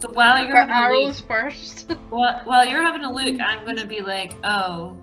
So 0.00 0.10
while 0.12 0.44
you're 0.44 0.56
having 0.56 0.74
a 0.74 0.78
arrows 0.78 1.20
look, 1.20 1.28
first. 1.28 1.92
while, 2.10 2.40
while 2.44 2.66
you're 2.66 2.82
having 2.82 3.04
a 3.04 3.12
look, 3.12 3.40
I'm 3.40 3.64
gonna 3.64 3.86
be 3.86 4.00
like, 4.00 4.34
oh, 4.42 4.96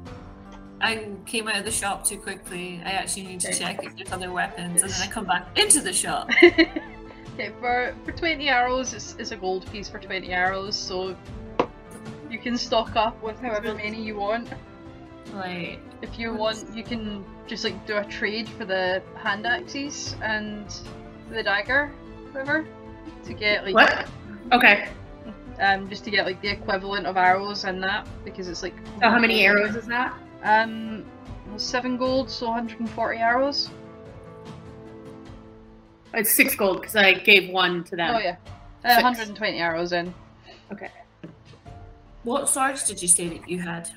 I 0.81 1.09
came 1.25 1.47
out 1.47 1.57
of 1.57 1.63
the 1.63 1.71
shop 1.71 2.05
too 2.05 2.17
quickly. 2.17 2.81
I 2.83 2.91
actually 2.91 3.27
need 3.27 3.39
to 3.41 3.53
check 3.53 3.81
if 3.83 3.95
there's 3.95 4.11
other 4.11 4.31
weapons, 4.31 4.81
and 4.81 4.91
then 4.91 5.01
I 5.01 5.07
come 5.07 5.25
back 5.25 5.57
into 5.57 5.79
the 5.79 5.93
shop. 5.93 6.29
okay, 6.43 7.51
for 7.61 7.95
for 8.03 8.11
twenty 8.11 8.49
arrows, 8.49 8.93
it's, 8.93 9.15
it's 9.17 9.31
a 9.31 9.37
gold 9.37 9.71
piece 9.71 9.87
for 9.87 9.99
twenty 9.99 10.33
arrows, 10.33 10.75
so 10.75 11.15
you 12.29 12.39
can 12.39 12.57
stock 12.57 12.97
up 12.97 13.21
with 13.23 13.39
however 13.39 13.73
many 13.73 14.01
you 14.01 14.17
want. 14.17 14.49
Like, 15.33 15.79
If 16.01 16.19
you 16.19 16.33
want, 16.33 16.65
you 16.75 16.83
can 16.83 17.23
just 17.47 17.63
like 17.63 17.87
do 17.87 17.97
a 17.97 18.03
trade 18.03 18.49
for 18.49 18.65
the 18.65 19.01
hand 19.17 19.47
axes 19.47 20.15
and 20.21 20.65
the 21.31 21.41
dagger, 21.41 21.91
whatever, 22.35 22.65
to 23.25 23.33
get 23.33 23.63
like 23.63 23.73
What? 23.73 24.07
Okay. 24.51 24.89
um 25.59 25.89
just 25.89 26.03
to 26.03 26.11
get 26.11 26.25
like 26.25 26.41
the 26.41 26.49
equivalent 26.49 27.05
of 27.07 27.15
arrows 27.17 27.63
and 27.63 27.81
that 27.81 28.05
because 28.25 28.47
it's 28.49 28.61
like 28.61 28.75
So 28.99 29.09
how 29.09 29.19
many 29.19 29.45
arrows 29.45 29.75
is 29.75 29.85
that? 29.87 30.13
Um, 30.43 31.05
seven 31.57 31.97
gold, 31.97 32.29
so 32.29 32.47
140 32.47 33.17
arrows. 33.19 33.69
It's 36.13 36.33
six 36.33 36.55
gold 36.55 36.81
because 36.81 36.95
I 36.95 37.13
gave 37.13 37.49
one 37.49 37.83
to 37.85 37.95
them. 37.95 38.15
Oh 38.15 38.19
yeah, 38.19 38.35
uh, 38.83 39.01
120 39.01 39.57
arrows 39.57 39.91
in. 39.91 40.13
Okay. 40.71 40.89
What 42.23 42.49
swords 42.49 42.87
did 42.87 43.01
you 43.01 43.07
say 43.07 43.29
that 43.29 43.49
you 43.49 43.59
had? 43.59 43.89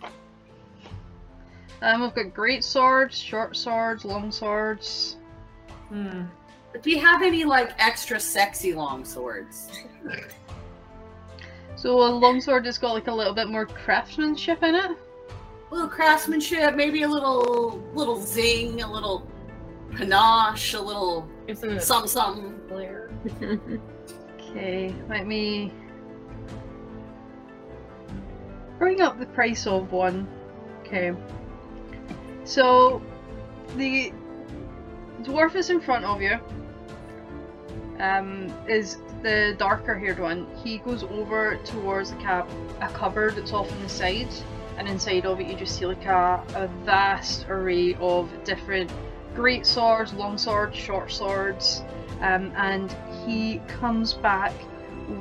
Um, 1.80 2.02
we've 2.02 2.14
got 2.14 2.34
great 2.34 2.64
swords, 2.64 3.18
short 3.18 3.56
swords, 3.56 4.04
long 4.04 4.30
swords. 4.32 5.16
Hmm. 5.88 6.22
Do 6.82 6.90
you 6.90 7.00
have 7.00 7.22
any 7.22 7.44
like 7.44 7.72
extra 7.78 8.18
sexy 8.20 8.74
long 8.74 9.04
swords? 9.04 9.70
So 11.76 12.02
a 12.02 12.10
long 12.10 12.40
sword 12.40 12.66
has 12.66 12.76
got 12.76 12.92
like 12.92 13.06
a 13.06 13.12
little 13.14 13.32
bit 13.32 13.46
more 13.48 13.64
craftsmanship 13.64 14.64
in 14.64 14.74
it. 14.74 14.90
A 14.90 15.72
little 15.72 15.88
craftsmanship, 15.88 16.74
maybe 16.74 17.02
a 17.02 17.08
little 17.08 17.78
little 17.94 18.20
zing, 18.20 18.82
a 18.82 18.92
little 18.92 19.28
panache, 19.94 20.74
a 20.74 20.80
little 20.80 21.28
Isn't 21.46 21.80
something 21.80 22.08
something. 22.08 22.60
clear? 22.68 23.12
Okay, 24.50 24.92
let 25.08 25.26
me 25.26 25.70
bring 28.78 29.00
up 29.00 29.20
the 29.20 29.26
price 29.26 29.66
of 29.66 29.92
one. 29.92 30.26
Okay. 30.80 31.12
So 32.42 33.00
the 33.76 34.12
dwarf 35.22 35.54
is 35.54 35.70
in 35.70 35.80
front 35.80 36.04
of 36.06 36.20
you. 36.22 36.40
Um, 38.00 38.52
is 38.68 38.98
the 39.22 39.56
darker 39.58 39.98
haired 39.98 40.20
one. 40.20 40.46
He 40.62 40.78
goes 40.78 41.02
over 41.02 41.56
towards 41.64 42.12
the 42.12 42.16
cap 42.18 42.48
a 42.80 42.88
cupboard 42.88 43.34
that's 43.34 43.52
off 43.52 43.70
on 43.72 43.82
the 43.82 43.88
side, 43.88 44.28
and 44.76 44.88
inside 44.88 45.26
of 45.26 45.40
it 45.40 45.48
you 45.48 45.56
just 45.56 45.76
see 45.76 45.86
like 45.86 46.04
a, 46.06 46.42
a 46.54 46.68
vast 46.84 47.46
array 47.48 47.94
of 47.94 48.30
different 48.44 48.90
great 49.34 49.66
swords, 49.66 50.12
long 50.14 50.38
swords, 50.38 50.76
short 50.76 51.10
swords, 51.10 51.82
um, 52.20 52.52
and 52.56 52.94
he 53.26 53.60
comes 53.66 54.14
back 54.14 54.52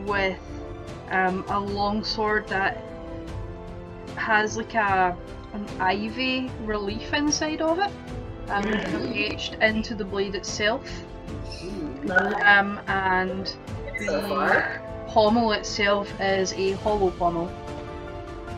with 0.06 0.40
um, 1.10 1.44
a 1.50 1.60
long 1.60 2.04
sword 2.04 2.48
that 2.48 2.84
has 4.16 4.58
like 4.58 4.74
a 4.76 5.18
an 5.54 5.66
ivy 5.80 6.52
relief 6.64 7.14
inside 7.14 7.62
of 7.62 7.80
it, 7.80 7.92
um, 8.50 8.64
kind 8.64 9.16
etched 9.16 9.56
into 9.56 9.96
the 9.96 10.06
blade 10.06 10.36
itself. 10.36 10.88
Um, 12.46 12.80
and 12.88 13.46
the 14.00 14.80
pommel 15.08 15.52
itself 15.54 16.12
is 16.22 16.54
a 16.54 16.74
hollow 16.74 17.12
pommel, 17.12 17.52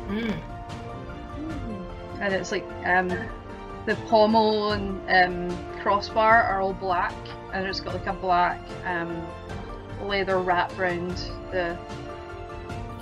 Mm. 0.07 0.33
and 2.19 2.33
it's 2.33 2.51
like 2.51 2.65
um, 2.85 3.07
the 3.85 3.95
pommel 4.07 4.71
and 4.73 5.49
um, 5.51 5.79
crossbar 5.81 6.43
are 6.43 6.61
all 6.61 6.73
black, 6.73 7.13
and 7.53 7.65
it's 7.65 7.79
got 7.79 7.93
like 7.93 8.07
a 8.07 8.13
black 8.13 8.59
um, 8.85 9.25
leather 10.03 10.39
wrap 10.39 10.77
around 10.77 11.15
the. 11.51 11.77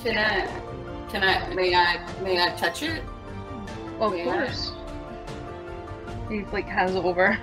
Can 0.04 0.18
I? 0.18 0.48
Can 1.10 1.24
I? 1.24 1.54
May 1.56 1.74
I? 1.74 1.98
May 2.22 2.42
I 2.44 2.50
touch 2.56 2.84
it? 2.84 3.02
Of 4.00 4.16
Yeah. 4.16 4.26
course. 4.26 4.72
He 6.30 6.44
like 6.52 6.66
hands 6.68 6.96
it 6.96 7.04
over. 7.04 7.38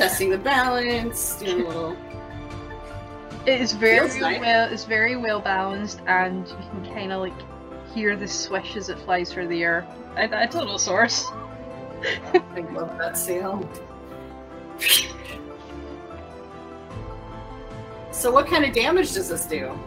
Testing 0.00 0.30
the 0.30 0.38
balance. 0.38 1.36
Doing 1.36 1.66
a 1.66 1.68
little. 1.68 1.96
It 3.44 3.60
is 3.60 3.72
very 3.72 4.08
Feels 4.08 4.20
nice. 4.20 4.40
well. 4.40 4.72
It's 4.72 4.84
very 4.84 5.16
well 5.16 5.40
balanced, 5.40 6.00
and 6.06 6.48
you 6.48 6.54
can 6.54 6.94
kind 6.94 7.12
of 7.12 7.20
like 7.20 7.34
hear 7.92 8.16
the 8.16 8.26
swish 8.26 8.76
as 8.76 8.88
it 8.88 8.98
flies 9.00 9.30
through 9.30 9.48
the 9.48 9.62
air. 9.62 9.86
I, 10.16 10.22
I 10.24 10.46
don't 10.46 10.66
know 10.66 10.78
source. 10.78 11.26
I 12.32 12.66
love 12.72 12.96
that 12.96 13.18
sound. 13.18 13.68
So, 18.10 18.30
what 18.30 18.46
kind 18.46 18.64
of 18.64 18.74
damage 18.74 19.12
does 19.12 19.28
this 19.28 19.44
do? 19.44 19.78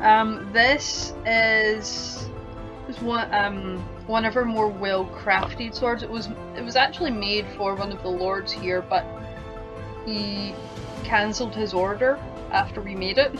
Um, 0.00 0.48
this 0.52 1.12
is 1.26 2.28
is 2.88 3.00
one 3.00 3.32
um 3.34 3.84
one 4.06 4.24
of 4.24 4.36
our 4.36 4.44
more 4.44 4.68
well 4.68 5.04
crafted 5.06 5.74
swords. 5.74 6.02
It 6.02 6.10
was 6.10 6.28
it 6.56 6.62
was 6.64 6.76
actually 6.76 7.10
made 7.10 7.46
for 7.56 7.74
one 7.74 7.90
of 7.92 8.02
the 8.02 8.08
lords 8.08 8.52
here, 8.52 8.82
but 8.82 9.04
he 10.04 10.54
cancelled 11.04 11.54
his 11.54 11.74
order 11.74 12.18
after 12.52 12.80
we 12.80 12.94
made 12.94 13.18
it. 13.18 13.32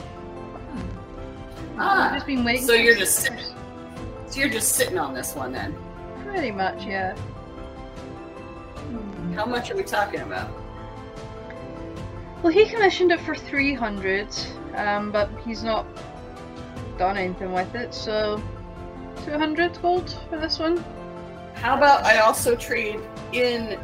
Ah, 1.78 2.08
We've 2.10 2.14
just 2.16 2.26
been 2.26 2.44
waiting. 2.44 2.66
so 2.66 2.72
you're 2.72 2.96
just 2.96 3.16
sitting- 3.20 3.38
So 4.28 4.40
you're 4.40 4.48
just 4.48 4.74
sitting 4.74 4.98
on 4.98 5.14
this 5.14 5.34
one 5.34 5.52
then. 5.52 5.74
pretty 6.24 6.50
much 6.50 6.84
yeah. 6.84 7.14
How 9.34 9.44
much 9.44 9.70
are 9.70 9.76
we 9.76 9.82
talking 9.82 10.20
about? 10.20 10.50
Well, 12.42 12.52
he 12.52 12.66
commissioned 12.66 13.12
it 13.12 13.20
for 13.20 13.34
300, 13.34 14.28
um, 14.74 15.10
but 15.10 15.28
he's 15.44 15.62
not 15.62 15.86
done 16.98 17.16
anything 17.16 17.52
with 17.52 17.74
it, 17.74 17.92
so 17.94 18.40
200 19.24 19.80
gold 19.82 20.16
for 20.28 20.38
this 20.38 20.58
one. 20.58 20.84
How 21.54 21.76
about 21.76 22.04
I 22.04 22.18
also 22.18 22.54
trade 22.54 23.00
in 23.32 23.78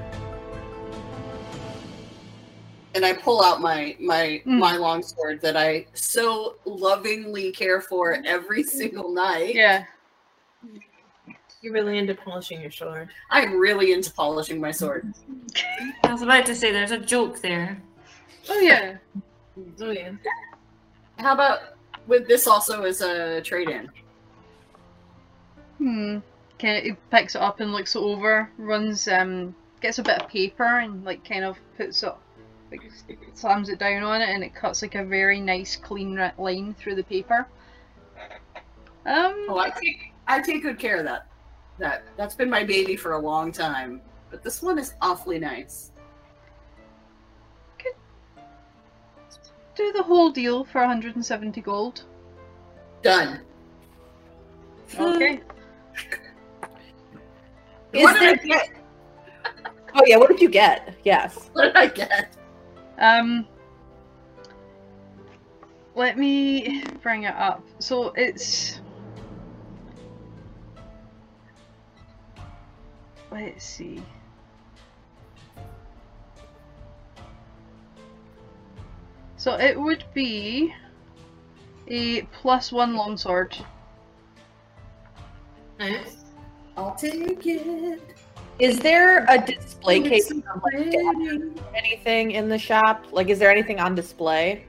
and 2.95 3.05
I 3.07 3.14
pull 3.14 3.42
out 3.42 3.61
my 3.61 3.97
my 3.99 4.42
Mm. 4.47 4.59
my 4.59 4.77
long 4.77 5.03
sword 5.03 5.40
that 5.40 5.57
I 5.57 5.87
so 5.95 6.57
lovingly 6.64 7.51
care 7.53 7.81
for 7.81 8.18
every 8.25 8.62
single 8.62 9.11
night. 9.12 9.55
Yeah. 9.55 9.85
You're 11.62 11.73
really 11.73 11.99
into 11.99 12.14
polishing 12.14 12.61
your 12.61 12.73
sword. 12.73 13.09
I'm 13.31 13.57
really 13.59 13.92
into 13.92 14.12
polishing 14.12 14.61
my 14.61 14.73
sword. 14.73 15.14
I 16.03 16.12
was 16.12 16.23
about 16.23 16.45
to 16.47 16.55
say 16.57 16.73
there's 16.73 16.90
a 16.90 16.99
joke 16.99 17.40
there. 17.40 17.81
Oh, 18.49 18.59
yeah. 18.59 18.97
Oh 19.81 19.90
yeah. 19.92 20.11
How 21.18 21.35
about 21.35 21.61
with 22.09 22.27
this 22.27 22.49
also 22.49 22.83
as 22.83 23.01
a 23.01 23.40
trade 23.42 23.68
in? 23.68 23.88
Hmm. 25.83 26.18
Kind 26.61 26.79
of, 26.79 26.85
he 26.85 26.92
picks 27.11 27.35
it 27.35 27.42
up 27.42 27.59
and 27.59 27.73
looks 27.73 27.97
it 27.97 27.99
over, 27.99 28.49
runs, 28.57 29.09
um, 29.09 29.53
gets 29.81 29.99
a 29.99 30.03
bit 30.03 30.23
of 30.23 30.29
paper 30.29 30.79
and, 30.79 31.05
like, 31.05 31.29
kind 31.29 31.45
of 31.45 31.59
puts 31.77 32.05
it, 32.05 32.14
like, 32.71 32.83
slams 33.35 33.68
it 33.68 33.81
down 33.81 34.05
on 34.05 34.23
it, 34.23 34.29
and 34.29 34.45
it 34.45 34.55
cuts, 34.55 34.81
like, 34.81 34.95
a 34.95 35.05
very 35.05 35.40
nice, 35.40 35.75
clean 35.75 36.31
line 36.38 36.75
through 36.75 36.95
the 36.95 37.03
paper. 37.03 37.49
Um, 39.05 39.47
Oh, 39.49 39.59
I 39.59 39.71
take 39.71 40.12
I 40.29 40.40
take 40.40 40.62
good 40.62 40.79
care 40.79 40.99
of 40.99 41.05
that. 41.05 41.27
That 41.81 42.05
that's 42.16 42.37
been 42.37 42.49
my 42.49 42.62
baby 42.62 42.95
for 42.95 43.14
a 43.14 43.18
long 43.18 43.51
time. 43.51 44.01
But 44.31 44.45
this 44.45 44.62
one 44.62 44.79
is 44.79 44.95
awfully 45.03 45.40
nice. 45.40 45.90
do 49.75 49.92
the 49.92 50.03
whole 50.03 50.31
deal 50.31 50.64
for 50.64 50.81
170 50.83 51.61
gold. 51.61 52.05
Done. 53.03 53.40
Okay. 54.99 55.40
Is 57.92 58.02
what 58.05 58.18
there- 58.18 58.31
I 58.31 58.35
get? 58.35 58.68
Oh 59.94 60.00
yeah, 60.07 60.16
what 60.16 60.31
did 60.31 60.40
you 60.40 60.48
get? 60.48 60.94
Yes. 61.05 61.50
What 61.52 61.64
did 61.64 61.76
I 61.76 61.87
get? 61.87 62.35
Um, 62.98 63.46
let 65.94 66.16
me 66.16 66.83
bring 67.02 67.24
it 67.24 67.35
up. 67.35 67.62
So 67.78 68.09
it's. 68.16 68.81
Let's 73.31 73.64
see. 73.64 74.02
So 79.37 79.55
it 79.59 79.78
would 79.78 80.05
be 80.14 80.72
a 81.88 82.22
plus 82.22 82.72
one 82.72 82.94
longsword. 82.94 83.57
Nice. 85.78 86.21
I'll 86.76 86.94
take 86.94 87.46
it. 87.46 88.00
Is 88.58 88.78
there 88.78 89.24
a 89.28 89.38
display 89.38 90.00
case 90.00 90.30
It's 90.30 90.46
of 90.46 90.62
like 90.62 90.94
anything 91.74 92.32
in 92.32 92.48
the 92.48 92.58
shop? 92.58 93.06
Like, 93.11 93.28
is 93.28 93.38
there 93.38 93.50
anything 93.50 93.80
on 93.80 93.94
display? 93.94 94.66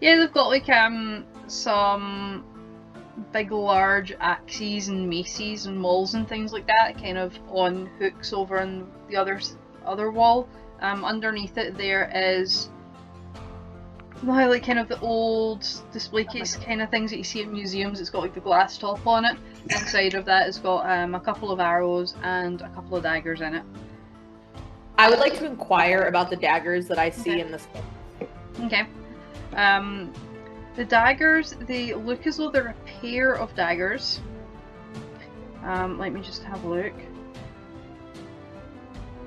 Yeah, 0.00 0.16
they've 0.16 0.32
got 0.32 0.48
like 0.48 0.68
um 0.68 1.24
some 1.46 2.44
big 3.32 3.52
large 3.52 4.12
axes 4.20 4.88
and 4.88 5.08
maces 5.08 5.66
and 5.66 5.78
mauls 5.78 6.14
and 6.14 6.28
things 6.28 6.52
like 6.52 6.66
that, 6.66 6.96
kind 6.96 7.18
of 7.18 7.38
on 7.48 7.86
hooks 7.98 8.32
over 8.32 8.60
on 8.60 8.90
the 9.08 9.16
other 9.16 9.40
other 9.84 10.10
wall. 10.10 10.48
Um, 10.80 11.04
underneath 11.04 11.58
it 11.58 11.76
there 11.76 12.10
is 12.14 12.70
you 14.22 14.28
like 14.28 14.64
kind 14.64 14.78
of 14.78 14.88
the 14.88 15.00
old 15.00 15.66
display 15.92 16.24
case 16.24 16.56
kind 16.56 16.82
of 16.82 16.90
things 16.90 17.10
that 17.10 17.16
you 17.16 17.24
see 17.24 17.42
in 17.42 17.52
museums. 17.52 18.00
It's 18.00 18.10
got 18.10 18.20
like 18.20 18.34
the 18.34 18.40
glass 18.40 18.76
top 18.78 19.06
on 19.06 19.24
it. 19.24 19.36
Inside 19.68 20.14
of 20.14 20.24
that, 20.24 20.48
it's 20.48 20.58
got 20.58 20.88
um, 20.88 21.14
a 21.14 21.20
couple 21.20 21.50
of 21.50 21.60
arrows 21.60 22.14
and 22.22 22.60
a 22.62 22.68
couple 22.70 22.96
of 22.96 23.02
daggers 23.02 23.40
in 23.40 23.54
it. 23.54 23.64
I 24.98 25.08
would 25.08 25.18
like 25.18 25.38
to 25.38 25.46
inquire 25.46 26.02
about 26.08 26.30
the 26.30 26.36
daggers 26.36 26.86
that 26.88 26.98
I 26.98 27.10
see 27.10 27.32
Okay. 27.32 27.40
in 27.40 27.50
this. 27.50 27.66
Okay. 28.64 28.86
Um, 29.54 30.12
the 30.76 30.84
daggers, 30.84 31.54
they 31.66 31.94
look 31.94 32.26
as 32.26 32.36
though 32.36 32.50
they're 32.50 32.68
a 32.68 33.00
pair 33.00 33.34
of 33.34 33.54
daggers. 33.54 34.20
Um, 35.64 35.98
let 35.98 36.12
me 36.12 36.20
just 36.20 36.42
have 36.44 36.62
a 36.64 36.68
look. 36.68 36.92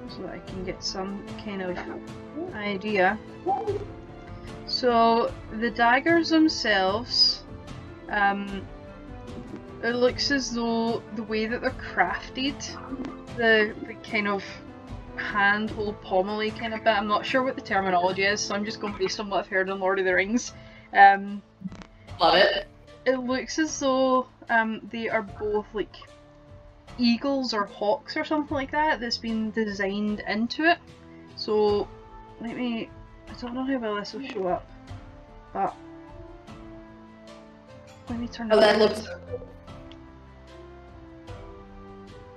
So 0.10 0.22
that 0.24 0.34
I 0.34 0.40
can 0.40 0.64
get 0.64 0.84
some 0.84 1.26
kind 1.44 1.62
of 1.62 1.78
idea. 2.54 3.18
So, 4.66 5.32
the 5.60 5.70
daggers 5.72 6.30
themselves, 6.30 7.44
um, 8.10 8.66
it 9.84 9.96
looks 9.96 10.32
as 10.32 10.52
though 10.52 11.04
the 11.16 11.24
way 11.24 11.46
that 11.46 11.62
they're 11.62 11.72
crafted, 11.72 12.58
the, 13.36 13.76
the 13.86 13.94
kind 14.10 14.28
of 14.28 14.44
handhold 15.16 16.02
pommely 16.02 16.58
kind 16.58 16.74
of 16.74 16.84
bit. 16.84 16.98
I'm 16.98 17.08
not 17.08 17.26
sure 17.26 17.44
what 17.44 17.56
the 17.56 17.62
terminology 17.62 18.24
is, 18.24 18.40
so 18.40 18.56
I'm 18.56 18.66
just 18.66 18.80
going 18.80 18.98
based 18.98 19.20
on 19.20 19.30
what 19.30 19.42
I've 19.42 19.48
heard 19.48 19.70
in 19.70 19.80
Lord 19.80 20.00
of 20.00 20.06
the 20.06 20.14
Rings. 20.14 20.54
Um, 20.94 21.42
Love 22.20 22.36
it. 22.36 22.68
it 23.06 23.18
looks 23.18 23.60
as 23.60 23.78
though 23.80 24.28
um, 24.50 24.88
they 24.92 25.10
are 25.10 25.24
both 25.24 25.66
like 25.74 25.96
eagles 26.98 27.54
or 27.54 27.66
hawks 27.66 28.16
or 28.16 28.24
something 28.24 28.56
like 28.56 28.72
that 28.72 29.00
that's 29.00 29.18
been 29.18 29.52
designed 29.52 30.24
into 30.28 30.64
it. 30.64 30.78
So 31.36 31.88
let 32.40 32.56
me. 32.56 32.90
I 33.30 33.34
don't 33.42 33.54
know 33.54 33.64
how 33.64 33.78
well 33.80 33.96
this 33.96 34.14
will 34.14 34.26
show 34.28 34.48
up, 34.48 34.70
but 35.52 35.76
let 38.10 38.20
me 38.20 38.28
turn. 38.28 38.50
Oh, 38.52 38.60
that 38.60 38.78
looks. 38.78 39.08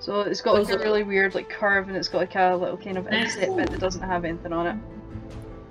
So 0.07 0.21
it's 0.21 0.41
got 0.41 0.55
like 0.55 0.73
a 0.73 0.79
really 0.79 1.03
weird 1.03 1.35
like 1.35 1.49
curve, 1.49 1.89
and 1.89 1.97
it's 1.97 2.07
got 2.07 2.19
like 2.19 2.37
a 2.37 2.55
little 2.55 2.77
kind 2.77 2.97
of 2.97 3.09
inset 3.09 3.57
bit 3.57 3.69
that 3.73 3.81
doesn't 3.81 4.03
have 4.03 4.25
anything 4.25 4.53
on 4.53 4.67
it. 4.69 4.77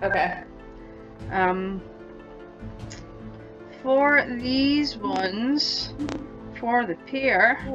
Okay. 0.05 0.43
Um, 1.31 1.81
for 3.81 4.27
these 4.27 4.97
ones, 4.97 5.93
for 6.59 6.85
the 6.85 6.95
pair, 7.09 7.65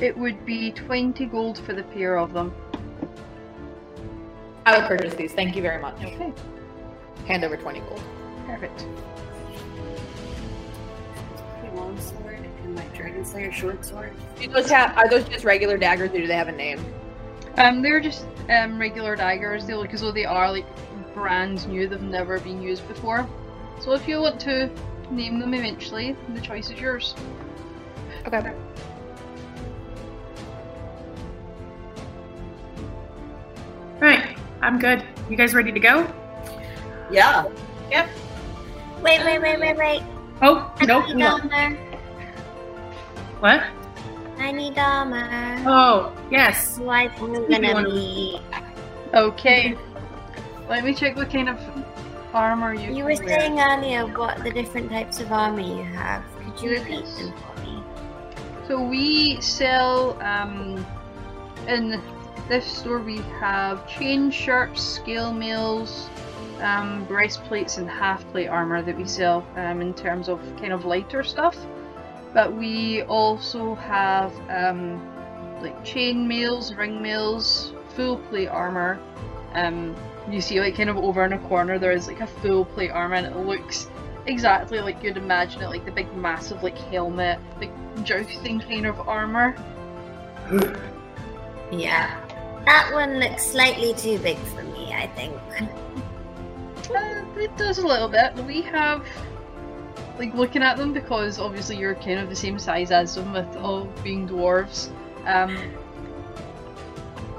it 0.00 0.16
would 0.16 0.46
be 0.46 0.72
20 0.72 1.26
gold 1.26 1.58
for 1.58 1.74
the 1.74 1.82
pair 1.82 2.16
of 2.16 2.32
them. 2.32 2.54
I 4.64 4.78
would 4.78 4.88
purchase 4.88 5.12
these. 5.12 5.34
Thank 5.34 5.56
you 5.56 5.60
very 5.60 5.82
much. 5.82 5.96
Okay. 5.96 6.32
Hand 7.26 7.44
over 7.44 7.58
20 7.58 7.80
gold. 7.80 8.02
Perfect. 8.46 8.86
My 11.82 11.88
long 11.88 12.00
sword 12.00 12.38
and 12.62 12.74
my 12.76 12.84
dragon 12.96 13.24
slayer 13.24 13.50
short 13.50 13.84
sword. 13.84 14.12
Do 14.38 14.46
those 14.46 14.70
have, 14.70 14.96
are 14.96 15.08
those 15.08 15.28
just 15.28 15.44
regular 15.44 15.76
daggers 15.76 16.10
or 16.10 16.18
do 16.18 16.26
they 16.28 16.36
have 16.36 16.46
a 16.46 16.52
name? 16.52 16.84
Um, 17.56 17.82
they're 17.82 18.00
just 18.00 18.24
um, 18.48 18.78
regular 18.78 19.16
daggers. 19.16 19.66
They 19.66 19.74
look 19.74 19.92
as 19.92 20.00
though 20.00 20.12
they 20.12 20.24
are 20.24 20.50
like 20.52 20.64
brand 21.12 21.66
new. 21.68 21.88
They've 21.88 22.00
never 22.00 22.38
been 22.38 22.62
used 22.62 22.86
before. 22.86 23.28
So 23.80 23.92
if 23.94 24.06
you 24.06 24.20
want 24.20 24.40
to 24.42 24.70
name 25.10 25.40
them 25.40 25.54
eventually, 25.54 26.16
the 26.34 26.40
choice 26.40 26.70
is 26.70 26.78
yours. 26.78 27.16
Okay. 28.26 28.54
Right. 33.98 34.38
I'm 34.60 34.78
good. 34.78 35.02
You 35.28 35.36
guys 35.36 35.52
ready 35.52 35.72
to 35.72 35.80
go? 35.80 36.12
Yeah. 37.10 37.46
Yep. 37.90 38.08
Wait, 39.02 39.24
wait, 39.24 39.42
wait, 39.42 39.58
wait, 39.58 39.76
wait. 39.76 40.11
Oh, 40.42 40.72
I 40.80 40.86
nope. 40.86 41.06
need 41.06 41.16
No. 41.16 41.38
armor. 41.38 41.76
What? 43.40 43.62
I 44.38 44.50
need 44.52 44.76
armor. 44.78 45.56
Oh, 45.66 46.12
yes. 46.30 46.76
Otherwise, 46.76 47.10
I'm 47.20 47.32
gonna 47.62 47.84
be. 47.84 48.40
Okay. 49.14 49.76
Let 50.68 50.84
me 50.84 50.94
check 50.94 51.16
what 51.16 51.30
kind 51.30 51.48
of 51.48 51.58
armor 52.34 52.74
you. 52.74 52.92
You 52.92 53.04
were 53.04 53.14
saying 53.16 53.60
earlier 53.60 54.06
what 54.06 54.42
the 54.42 54.50
different 54.50 54.90
types 54.90 55.20
of 55.20 55.30
armor 55.32 55.60
you 55.60 55.84
have. 55.84 56.24
Could 56.44 56.62
you 56.62 56.70
repeat 56.72 57.04
Yes. 57.04 57.18
them 57.18 57.32
for 57.54 57.60
me? 57.60 57.82
So 58.66 58.80
we 58.82 59.40
sell 59.40 60.20
um 60.22 60.84
in 61.68 62.00
this 62.48 62.64
store 62.66 62.98
we 62.98 63.18
have 63.38 63.86
chain 63.86 64.30
shirts, 64.30 64.82
scale 64.82 65.32
mails, 65.32 66.08
um, 66.60 67.04
breastplates 67.06 67.78
and 67.78 67.88
half 67.88 68.26
plate 68.30 68.48
armor 68.48 68.82
that 68.82 68.96
we 68.96 69.06
sell 69.06 69.46
um, 69.56 69.80
in 69.80 69.94
terms 69.94 70.28
of 70.28 70.40
kind 70.56 70.72
of 70.72 70.84
lighter 70.84 71.22
stuff. 71.22 71.56
But 72.34 72.54
we 72.54 73.02
also 73.02 73.74
have 73.76 74.32
um, 74.48 75.00
like 75.60 75.84
chain 75.84 76.26
mails, 76.26 76.74
ring 76.74 77.02
mails, 77.02 77.72
full 77.94 78.18
plate 78.18 78.48
armor. 78.48 78.98
Um, 79.54 79.94
you 80.30 80.40
see 80.40 80.60
like 80.60 80.76
kind 80.76 80.88
of 80.88 80.96
over 80.96 81.24
in 81.24 81.32
a 81.32 81.38
corner 81.48 81.78
there 81.78 81.92
is 81.92 82.06
like 82.06 82.20
a 82.20 82.26
full 82.26 82.64
plate 82.64 82.90
armor 82.90 83.16
and 83.16 83.26
it 83.26 83.36
looks 83.36 83.88
exactly 84.26 84.80
like 84.80 85.02
you'd 85.02 85.16
imagine 85.16 85.62
it, 85.62 85.68
like 85.68 85.84
the 85.84 85.90
big 85.90 86.12
massive 86.16 86.62
like 86.62 86.78
helmet, 86.78 87.38
like 87.60 87.72
jousting 88.04 88.60
kind 88.60 88.86
of 88.86 89.00
armor. 89.08 89.56
Yeah. 91.70 92.18
That 92.64 92.90
one 92.92 93.18
looks 93.18 93.46
slightly 93.46 93.94
too 93.94 94.18
big 94.18 94.36
for 94.38 94.62
me, 94.62 94.92
I 94.92 95.08
think. 95.08 95.34
Uh, 96.94 97.24
it 97.38 97.56
does 97.56 97.78
a 97.78 97.86
little 97.86 98.08
bit. 98.08 98.34
We 98.44 98.62
have 98.62 99.06
like 100.18 100.34
looking 100.34 100.62
at 100.62 100.76
them 100.76 100.92
because 100.92 101.38
obviously 101.38 101.78
you're 101.78 101.94
kind 101.94 102.18
of 102.18 102.28
the 102.28 102.36
same 102.36 102.58
size 102.58 102.90
as 102.90 103.14
them 103.14 103.32
with 103.32 103.56
all 103.56 103.86
being 104.04 104.28
dwarves. 104.28 104.90
Um, 105.26 105.56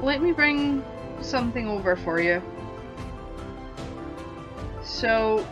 let 0.02 0.22
me 0.22 0.32
bring 0.32 0.84
something 1.22 1.68
over 1.68 1.96
for 1.96 2.20
you. 2.20 2.42
So 4.84 5.46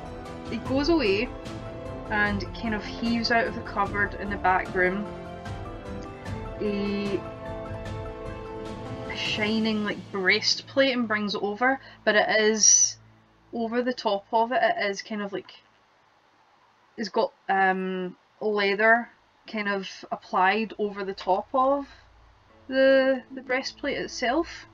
it 0.51 0.65
goes 0.65 0.89
away 0.89 1.29
and 2.09 2.43
kind 2.55 2.75
of 2.75 2.83
heaves 2.83 3.31
out 3.31 3.47
of 3.47 3.55
the 3.55 3.61
cupboard 3.61 4.15
in 4.15 4.29
the 4.29 4.37
back 4.37 4.73
room 4.75 5.05
a 6.61 7.19
shining 9.15 9.83
like 9.83 9.97
breastplate 10.11 10.93
and 10.93 11.07
brings 11.07 11.35
it 11.35 11.41
over, 11.41 11.79
but 12.03 12.15
it 12.15 12.29
is 12.41 12.97
over 13.53 13.81
the 13.81 13.93
top 13.93 14.25
of 14.31 14.51
it. 14.51 14.59
It 14.61 14.89
is 14.89 15.01
kind 15.01 15.21
of 15.21 15.33
like 15.33 15.51
it's 16.97 17.09
got 17.09 17.33
um 17.49 18.15
leather 18.39 19.09
kind 19.47 19.67
of 19.67 19.87
applied 20.11 20.73
over 20.77 21.03
the 21.03 21.13
top 21.13 21.47
of 21.53 21.87
the 22.67 23.23
the 23.33 23.41
breastplate 23.41 23.97
itself, 23.97 24.67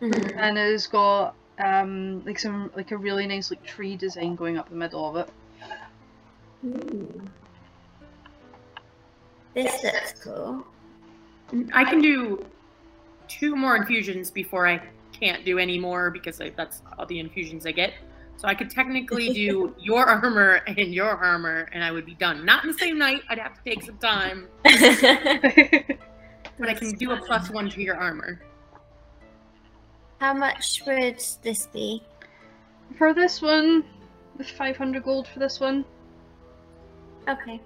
and 0.00 0.58
it's 0.58 0.86
got 0.86 1.34
um 1.58 2.24
like 2.24 2.38
some 2.38 2.70
like 2.76 2.90
a 2.90 2.96
really 2.96 3.26
nice 3.26 3.50
like 3.50 3.64
tree 3.64 3.96
design 3.96 4.34
going 4.36 4.58
up 4.58 4.68
the 4.68 4.76
middle 4.76 5.08
of 5.08 5.16
it. 5.16 5.28
Ooh. 6.64 7.22
This 9.54 9.82
looks 9.82 10.14
cool. 10.22 10.66
I 11.74 11.84
can 11.84 12.00
do 12.00 12.44
two 13.28 13.54
more 13.54 13.76
infusions 13.76 14.30
before 14.30 14.66
I 14.66 14.80
can't 15.12 15.44
do 15.44 15.58
any 15.58 15.78
more 15.78 16.10
because 16.10 16.40
I, 16.40 16.50
that's 16.50 16.82
all 16.98 17.04
the 17.06 17.18
infusions 17.18 17.66
I 17.66 17.72
get. 17.72 17.92
So 18.42 18.48
I 18.48 18.56
could 18.56 18.70
technically 18.70 19.32
do 19.32 19.72
your 19.78 20.04
armor 20.04 20.62
and 20.66 20.92
your 20.92 21.10
armor, 21.10 21.68
and 21.72 21.84
I 21.84 21.92
would 21.92 22.04
be 22.04 22.14
done. 22.14 22.44
Not 22.44 22.64
in 22.64 22.72
the 22.72 22.78
same 22.78 22.98
night. 22.98 23.22
I'd 23.28 23.38
have 23.38 23.54
to 23.54 23.60
take 23.64 23.84
some 23.84 23.98
time, 23.98 24.48
but 24.64 24.74
I 26.68 26.74
can 26.74 26.90
do 26.96 27.12
a 27.12 27.18
plus 27.18 27.50
one 27.50 27.70
to 27.70 27.80
your 27.80 27.96
armor. 27.96 28.42
How 30.18 30.34
much 30.34 30.82
would 30.88 31.22
this 31.42 31.68
be? 31.72 32.02
For 32.98 33.14
this 33.14 33.40
one, 33.40 33.84
the 34.36 34.42
500 34.42 35.04
gold 35.04 35.28
for 35.28 35.38
this 35.38 35.60
one. 35.60 35.84
Okay. 37.28 37.60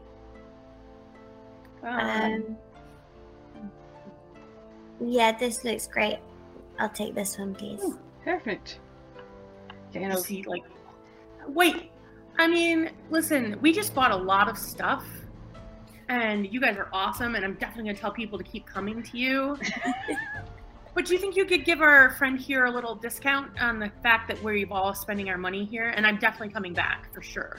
Um, 1.82 2.00
Um. 2.00 2.56
Yeah, 5.00 5.32
this 5.32 5.64
looks 5.64 5.86
great. 5.86 6.18
I'll 6.78 6.90
take 6.90 7.14
this 7.14 7.38
one, 7.38 7.54
please. 7.54 7.82
Perfect. 8.24 8.78
Kind 9.92 10.06
you 10.06 10.18
of 10.18 10.24
see, 10.24 10.42
like, 10.44 10.62
wait. 11.46 11.90
I 12.38 12.46
mean, 12.48 12.90
listen, 13.10 13.56
we 13.62 13.72
just 13.72 13.94
bought 13.94 14.10
a 14.10 14.16
lot 14.16 14.48
of 14.48 14.58
stuff, 14.58 15.04
and 16.08 16.52
you 16.52 16.60
guys 16.60 16.76
are 16.76 16.88
awesome, 16.92 17.34
and 17.34 17.44
I'm 17.44 17.54
definitely 17.54 17.90
gonna 17.92 17.98
tell 17.98 18.12
people 18.12 18.36
to 18.38 18.44
keep 18.44 18.66
coming 18.66 19.02
to 19.02 19.18
you. 19.18 19.58
but 20.94 21.06
do 21.06 21.14
you 21.14 21.18
think 21.18 21.34
you 21.34 21.46
could 21.46 21.64
give 21.64 21.80
our 21.80 22.10
friend 22.10 22.38
here 22.38 22.66
a 22.66 22.70
little 22.70 22.94
discount 22.94 23.58
on 23.60 23.78
the 23.78 23.90
fact 24.02 24.28
that 24.28 24.42
we're 24.42 24.66
all 24.70 24.94
spending 24.94 25.30
our 25.30 25.38
money 25.38 25.64
here? 25.64 25.90
And 25.96 26.06
I'm 26.06 26.18
definitely 26.18 26.50
coming 26.50 26.74
back 26.74 27.12
for 27.14 27.22
sure. 27.22 27.58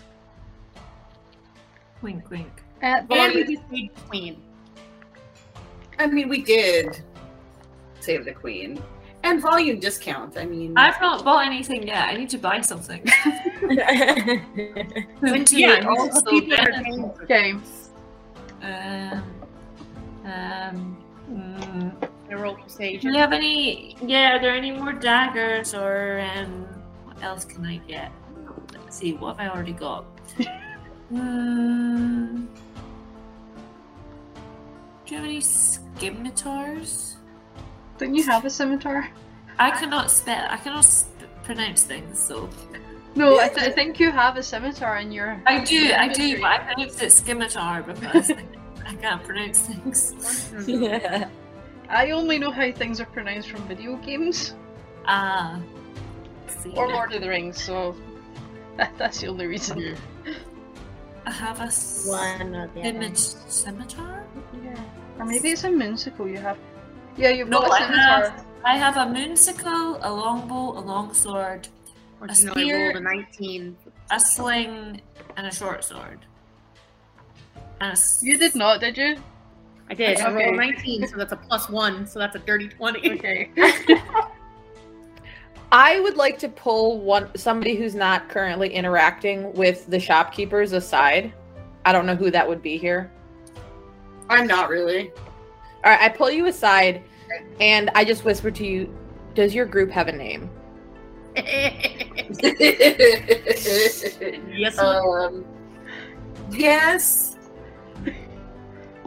Wink, 2.04 2.30
wink. 2.30 2.62
uh, 2.84 3.02
And 3.10 3.34
we 3.34 3.44
just 3.56 3.68
paid 3.70 3.96
the 3.96 4.02
queen. 4.02 4.44
I 5.98 6.06
mean, 6.06 6.30
we 6.30 6.44
did 6.44 7.02
save 8.00 8.26
the 8.26 8.34
queen. 8.34 8.80
And 9.28 9.42
volume 9.42 9.80
discount. 9.80 10.38
I 10.38 10.46
mean, 10.46 10.74
I've 10.78 11.00
not 11.02 11.26
bought 11.26 11.46
anything 11.46 11.86
yet. 11.88 12.08
I 12.08 12.16
need 12.16 12.30
to 12.30 12.38
buy 12.38 12.62
something. 12.62 13.04
And 15.22 15.46
To 15.48 15.60
yeah, 15.60 15.86
also 15.88 16.04
also 16.16 16.30
people 16.32 16.54
are 16.54 16.72
benefit- 16.72 16.84
paying 16.84 17.12
for 17.13 17.24
Okay. 17.24 17.52
Um, 18.62 19.24
um, 20.26 20.98
mm, 21.32 22.10
I 22.32 22.34
roll 22.36 22.58
sage. 22.68 23.02
do 23.02 23.10
you 23.12 23.18
have 23.18 23.34
any? 23.34 23.96
Yeah, 24.02 24.36
are 24.36 24.40
there 24.42 24.56
any 24.56 24.72
more 24.72 24.94
daggers 24.94 25.74
or 25.74 26.20
um, 26.36 26.66
what 27.06 27.22
else 27.22 27.44
can 27.46 27.66
I 27.66 27.78
get? 27.88 28.12
Let's 28.74 28.96
see, 28.98 29.13
what 29.13 29.38
have 29.38 29.40
I 29.46 29.54
already 29.54 29.74
got? 29.74 30.06
um, 31.12 32.48
do 35.06 35.13
you 35.16 35.18
have 35.18 35.26
any 35.26 35.42
scimitars? 35.42 37.17
Don't 37.98 38.14
you 38.16 38.24
have 38.24 38.46
a 38.46 38.50
scimitar? 38.50 39.10
I 39.60 39.72
cannot 39.72 40.12
spell. 40.12 40.46
I 40.50 40.58
cannot 40.58 40.86
sp- 40.86 41.10
pronounce 41.44 41.84
things, 41.84 42.20
so 42.20 42.50
No, 43.16 43.40
I, 43.40 43.48
th- 43.50 43.68
I 43.68 43.72
think 43.72 44.00
you 44.00 44.12
have 44.12 44.38
a 44.38 44.44
scimitar 44.44 44.98
in 44.98 45.12
your. 45.12 45.42
I 45.48 45.64
do. 45.64 45.92
I 45.94 46.08
do, 46.08 46.40
but 46.40 46.46
I 46.52 46.58
pronounce 46.60 47.02
it 47.02 47.12
scimitar 47.12 47.82
because 47.84 48.32
I 48.86 48.94
can't 48.96 49.24
pronounce 49.24 49.60
things. 49.62 50.52
yeah. 50.68 51.28
I 51.90 52.12
only 52.12 52.38
know 52.38 52.52
how 52.52 52.72
things 52.72 53.00
are 53.02 53.06
pronounced 53.06 53.50
from 53.50 53.62
video 53.68 53.96
games 53.98 54.54
Ah. 55.08 55.60
see. 56.48 56.72
or 56.76 56.90
Lord 56.90 57.14
of 57.14 57.22
the 57.22 57.30
Rings, 57.30 57.62
so 57.64 57.96
that, 58.76 58.92
that's 58.98 59.22
the 59.22 59.28
only 59.28 59.48
reason. 59.48 59.96
I 61.26 61.32
have 61.32 61.60
a 61.62 61.63
s- 61.63 62.06
One 62.08 62.54
or 62.56 62.67
the 62.76 62.82
image 62.82 63.17
scimitar. 63.17 64.24
Yeah. 64.63 64.80
Or 65.17 65.26
maybe 65.26 65.50
it's 65.50 65.63
a 65.63 65.71
moon 65.71 65.98
sickle 65.98 66.28
you 66.28 66.38
have. 66.38 66.58
Yeah, 67.18 67.30
you've 67.30 67.50
No, 67.50 67.62
got 67.62 67.70
a 67.70 67.74
I 67.74 67.80
scimitar. 67.88 68.30
have. 68.30 68.46
I 68.65 68.78
have 68.78 68.98
a 68.98 69.06
moon 69.12 69.36
sickle, 69.38 69.98
a 70.02 70.12
longbow, 70.12 70.78
a 70.78 70.82
longsword, 70.82 71.68
Or 72.20 72.28
A 72.28 72.34
you 72.34 72.46
know, 72.46 72.52
spear- 72.54 72.92
a 72.98 73.00
19. 73.00 73.78
a 74.12 74.20
sling, 74.20 75.02
and 75.36 75.48
a 75.48 75.52
short 75.54 75.84
sword. 75.84 76.20
And 77.80 77.90
a 77.90 77.92
s- 77.92 78.20
You 78.24 78.38
did 78.38 78.56
not, 78.56 78.80
did 78.80 78.98
you? 78.98 79.18
I 79.90 79.94
did. 79.94 80.20
I 80.20 80.32
Okay. 80.32 80.46
rolled 80.46 80.58
19, 80.58 81.08
so 81.08 81.15
that's 81.18 81.32
a 81.32 81.38
plus 81.38 81.70
one, 81.70 82.06
so 82.08 82.20
that's 82.20 82.36
a 82.36 82.40
dirty 82.40 82.68
20. 82.70 83.12
Okay. 83.13 83.52
I 85.72 86.00
would 86.00 86.15
like 86.18 86.40
to 86.40 86.50
pull 86.50 87.00
one 87.00 87.30
somebody 87.38 87.76
who's 87.76 87.94
not 87.96 88.30
currently 88.30 88.74
interacting 88.74 89.54
with 89.54 89.86
the 89.88 90.00
shopkeepers 90.00 90.72
aside. 90.72 91.34
I 91.86 91.92
don't 91.92 92.06
know 92.06 92.15
who 92.15 92.32
that 92.32 92.48
would 92.48 92.62
be 92.62 92.78
here. 92.78 93.12
I'm 94.30 94.48
not 94.48 94.70
really. 94.70 95.12
All 95.88 95.94
right, 95.94 96.02
I 96.02 96.10
pull 96.10 96.29
you 96.29 96.48
aside, 96.48 97.02
and 97.62 97.90
I 97.96 98.04
just 98.04 98.25
whisper 98.25 98.52
to 98.52 98.67
you: 98.67 98.94
Does 99.35 99.56
your 99.56 99.65
group 99.65 99.90
have 99.90 100.10
a 100.10 100.12
name? 100.12 100.50
yes. 104.54 104.77
um, 104.79 105.46
yes. 106.52 107.38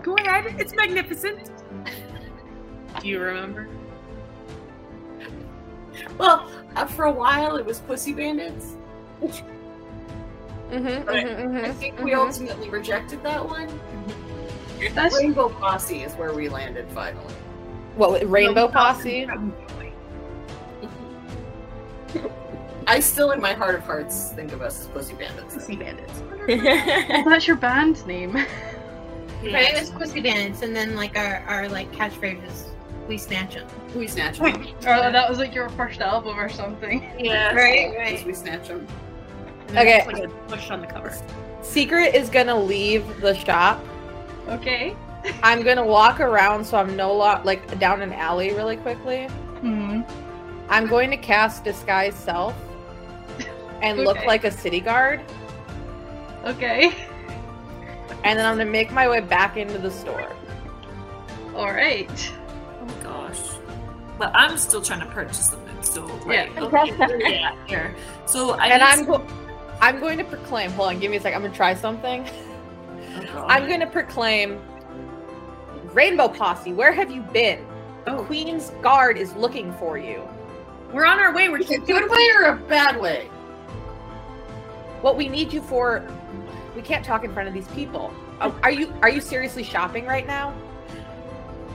Go 0.03 0.15
ahead. 0.15 0.59
It's 0.59 0.75
magnificent. 0.75 1.51
Do 2.99 3.09
you 3.09 3.21
remember? 3.21 3.69
Well, 6.17 6.51
uh, 6.77 6.87
for 6.87 7.05
a 7.05 7.13
while 7.13 7.57
it 7.57 7.67
was 7.67 7.81
Pussy 7.81 8.15
Bandits. 8.15 8.79
Mhm, 9.21 11.05
But 11.05 11.15
mhm, 11.15 11.43
mhm, 11.45 11.65
I 11.65 11.73
think 11.73 11.99
we 12.01 12.13
mhm. 12.13 12.27
ultimately 12.27 12.71
rejected 12.71 13.23
that 13.23 13.47
one. 13.47 13.69
That's 14.95 15.17
Rainbow 15.17 15.49
Posse 15.49 16.03
is 16.03 16.15
where 16.15 16.33
we 16.33 16.49
landed 16.49 16.89
finally. 16.93 17.35
What 17.97 18.29
Rainbow 18.29 18.69
Posse? 18.69 19.29
I 22.87 22.99
still, 22.99 23.31
in 23.33 23.41
my 23.41 23.53
heart 23.53 23.75
of 23.77 23.83
hearts, 23.83 24.31
think 24.33 24.53
of 24.53 24.63
us 24.63 24.81
as 24.81 24.87
Pussy 24.89 25.15
Bandits. 25.15 25.55
Pussy 25.55 25.77
bandits. 25.77 26.23
that's 27.25 27.47
your 27.47 27.57
band 27.57 28.05
name. 28.07 28.35
Right, 28.35 29.75
it's 29.75 29.91
Pussy 29.91 30.21
Bandits, 30.21 30.63
and 30.63 30.75
then 30.75 30.97
like 30.97 31.17
our, 31.17 31.45
our 31.47 31.69
like 31.69 31.91
catchphrase 31.93 32.45
is 32.47 32.67
"We 33.07 33.17
snatch 33.17 33.55
them." 33.55 33.69
We 33.95 34.07
snatch 34.07 34.39
them. 34.39 34.67
Or 34.87 34.95
oh, 34.95 35.13
that 35.13 35.29
was 35.29 35.39
like 35.39 35.55
your 35.55 35.69
first 35.71 36.01
album 36.01 36.39
or 36.39 36.49
something. 36.49 37.03
Yeah. 37.19 37.55
Right, 37.55 37.97
right. 37.97 38.27
we 38.27 38.35
snatch 38.35 38.69
them. 38.69 38.87
Okay. 39.71 39.99
it's 39.99 40.07
like 40.07 40.25
a 40.25 40.29
push 40.49 40.71
on 40.71 40.81
the 40.81 40.87
cover. 40.87 41.17
Secret 41.63 42.15
is 42.15 42.29
gonna 42.29 42.59
leave 42.59 43.21
the 43.21 43.35
shop. 43.35 43.81
Okay. 44.49 44.97
I'm 45.43 45.63
gonna 45.63 45.85
walk 45.85 46.19
around 46.21 46.65
so 46.65 46.79
I'm 46.79 46.97
no 46.97 47.13
lot 47.15 47.45
like 47.45 47.79
down 47.79 48.01
an 48.03 48.13
alley 48.13 48.53
really 48.55 48.77
quickly. 48.77 49.27
Hmm. 49.27 50.01
I'm 50.71 50.87
going 50.87 51.11
to 51.11 51.17
cast 51.17 51.65
disguise 51.65 52.15
self 52.15 52.55
and 53.83 53.99
look 54.01 54.25
like 54.25 54.45
a 54.45 54.51
city 54.51 54.81
guard, 54.81 55.21
Okay. 56.45 56.95
and 58.25 58.39
then 58.39 58.47
I'm 58.47 58.57
gonna 58.57 58.71
make 58.71 58.93
my 58.93 59.09
way 59.09 59.21
back 59.21 59.57
into 59.57 59.79
the 59.79 59.91
store. 59.91 60.31
All 61.55 61.73
right. 61.73 62.33
Oh 62.81 62.95
gosh. 63.03 63.41
But 64.19 64.31
I'm 64.35 64.57
still 64.59 64.81
trying 64.83 65.01
to 65.01 65.07
purchase 65.07 65.49
them. 65.49 65.61
So 65.83 66.03
right. 66.25 66.51
Yeah. 66.55 66.61
Okay. 66.65 66.95
yeah. 67.41 67.57
Here. 67.67 67.95
So 68.27 68.53
I 68.53 68.69
and 68.69 68.83
I'm 68.83 68.99
some- 68.99 69.07
go- 69.07 69.27
I'm 69.83 69.99
going 69.99 70.19
to 70.19 70.25
proclaim. 70.25 70.71
Hold 70.73 70.91
on, 70.91 70.99
give 71.01 71.11
me 71.11 71.17
a 71.17 71.21
sec. 71.21 71.35
I'm 71.35 71.43
gonna 71.43 71.55
try 71.55 71.75
something. 71.75 72.27
Oh, 73.29 73.33
God. 73.35 73.51
I'm 73.51 73.67
going 73.69 73.81
to 73.81 73.87
proclaim. 73.87 74.61
Rainbow 75.93 76.29
Posse, 76.29 76.73
where 76.73 76.93
have 76.93 77.11
you 77.11 77.21
been? 77.21 77.67
The 78.05 78.13
Oh. 78.17 78.25
Queen's 78.25 78.71
Guard 78.83 79.19
is 79.19 79.35
looking 79.35 79.73
for 79.75 79.99
you. 79.99 80.23
We're 80.93 81.05
on 81.05 81.19
our 81.19 81.35
way. 81.35 81.49
We're 81.49 81.59
Is 81.59 81.71
it 81.71 81.83
a 81.83 81.87
good 81.87 82.09
way 82.11 82.29
or 82.37 82.45
a 82.45 82.57
bad 82.57 83.01
way? 83.01 83.27
What 85.03 85.17
we 85.17 85.29
need 85.29 85.53
you 85.53 85.63
for? 85.63 86.07
We 86.77 86.83
can't 86.83 87.05
talk 87.05 87.25
in 87.25 87.33
front 87.33 87.49
of 87.49 87.55
these 87.55 87.67
people. 87.69 88.13
Are, 88.41 88.55
are 88.63 88.71
you 88.71 88.93
are 89.03 89.09
you 89.09 89.21
seriously 89.21 89.63
shopping 89.65 90.07
right 90.07 90.27
now? 90.27 90.55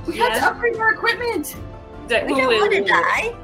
We 0.08 0.18
have 0.18 0.34
to 0.36 0.46
upgrade 0.46 0.78
our 0.78 0.94
equipment. 0.94 1.56
That- 2.08 2.26
We 2.28 2.34
wait, 2.34 2.40
don't 2.40 2.48
wait, 2.50 2.60
want 2.62 2.72
to 2.74 2.82
wait. 2.82 2.88
die. 2.88 3.36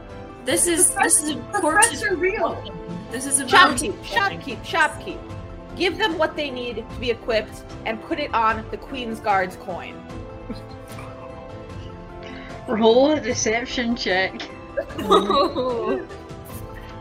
This 0.46 0.68
is 0.68 0.92
this 0.96 1.22
is 1.22 1.30
The 1.36 1.40
important. 1.40 1.86
threats 1.86 2.04
are 2.04 2.16
real. 2.16 2.62
This 3.12 3.26
is 3.26 3.40
important. 3.40 3.82
Shopkeep, 3.82 4.04
shopkeep, 4.04 4.64
shopkeep. 4.64 5.20
Give 5.76 5.98
them 5.98 6.18
what 6.18 6.36
they 6.36 6.50
need 6.52 6.78
to 6.90 7.00
be 7.00 7.10
equipped 7.12 7.64
and 7.86 8.02
put 8.02 8.20
it 8.20 8.34
on 8.34 8.64
the 8.72 8.78
Queen's 8.78 9.20
Guard's 9.20 9.56
coin. 9.58 9.96
Roll 12.68 13.12
a 13.12 13.20
deception 13.22 13.96
check. 13.96 14.42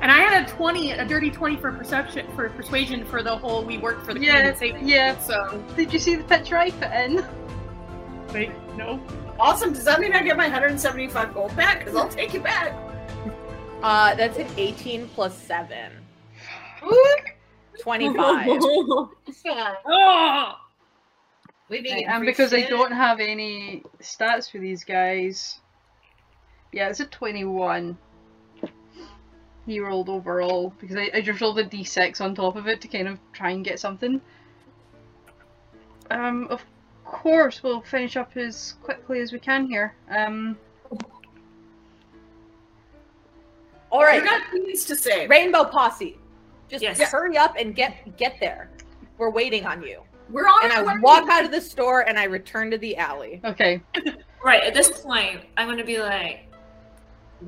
And 0.02 0.10
I 0.10 0.18
had 0.20 0.46
a 0.48 0.50
twenty, 0.50 0.92
a 0.92 1.04
dirty 1.04 1.30
twenty 1.30 1.56
for 1.56 1.70
perception, 1.72 2.26
for 2.34 2.48
persuasion 2.48 3.04
for 3.04 3.22
the 3.22 3.36
whole. 3.36 3.62
We 3.66 3.76
work 3.76 4.00
for 4.02 4.14
the 4.14 4.20
queen 4.20 4.30
Yeah, 4.30 4.38
and 4.48 4.56
safety. 4.56 4.80
yeah. 4.86 5.18
So 5.18 5.62
Did 5.76 5.92
you 5.92 5.98
see 5.98 6.14
the 6.14 6.24
picture 6.24 6.56
I 6.56 6.70
put 6.70 6.90
in? 6.92 7.22
wait, 8.32 8.50
no. 8.78 8.98
Awesome. 9.38 9.74
Does 9.74 9.84
that 9.84 10.00
mean 10.00 10.14
I 10.14 10.22
get 10.22 10.38
my 10.38 10.44
175 10.44 11.34
gold 11.34 11.54
back? 11.54 11.80
Because 11.80 11.96
I'll 11.96 12.08
take 12.08 12.34
it 12.34 12.42
back. 12.42 12.72
Uh, 13.82 14.14
that's 14.14 14.38
an 14.38 14.46
18 14.56 15.06
plus 15.08 15.36
7. 15.36 15.92
25. 17.83 18.49
Oh, 19.87 20.55
We 21.70 21.81
be 21.83 22.05
and 22.05 22.26
because 22.26 22.53
I 22.53 22.62
don't 22.62 22.91
have 22.91 23.20
any 23.20 23.85
stats 24.01 24.51
for 24.51 24.59
these 24.59 24.83
guys. 24.83 25.61
Yeah, 26.72 26.89
it's 26.89 26.99
a 26.99 27.07
21. 27.07 27.97
He 29.66 29.78
rolled 29.78 30.09
overall 30.09 30.74
because 30.81 30.97
I, 30.97 31.11
I 31.14 31.20
just 31.20 31.41
rolled 31.41 31.61
a 31.61 31.64
d6 31.64 32.20
on 32.20 32.35
top 32.35 32.57
of 32.57 32.66
it 32.66 32.81
to 32.81 32.89
kind 32.89 33.07
of 33.07 33.20
try 33.33 33.51
and 33.51 33.64
get 33.64 33.78
something. 33.78 34.20
Um, 36.11 36.49
of 36.51 36.64
course, 37.05 37.62
we'll 37.62 37.83
finish 37.83 38.16
up 38.16 38.37
as 38.37 38.74
quickly 38.83 39.20
as 39.20 39.33
we 39.33 39.39
can 39.39 39.66
here. 39.66 39.95
Um, 40.11 40.59
All 43.91 44.01
We 44.01 44.07
right, 44.07 44.24
got 44.24 44.51
things 44.51 44.85
to 44.87 44.97
say. 44.97 45.26
Rainbow 45.28 45.64
Posse. 45.64 46.16
Just 46.70 46.82
Yes. 46.82 47.00
hurry 47.10 47.36
up 47.36 47.56
and 47.58 47.74
get 47.74 48.16
get 48.16 48.36
there. 48.40 48.70
We're 49.18 49.30
waiting 49.30 49.66
on 49.66 49.82
you. 49.82 50.02
We're 50.30 50.46
on 50.46 50.62
And 50.64 50.72
I 50.72 50.82
way. 50.82 50.94
walk 51.00 51.28
out 51.28 51.44
of 51.44 51.50
the 51.50 51.60
store 51.60 52.02
and 52.08 52.18
I 52.18 52.24
return 52.24 52.70
to 52.70 52.78
the 52.78 52.96
alley. 52.96 53.40
okay. 53.44 53.80
Right, 54.42 54.62
at 54.62 54.72
this 54.72 55.02
point, 55.02 55.42
I'm 55.58 55.68
gonna 55.68 55.84
be 55.84 55.98
like, 56.00 56.46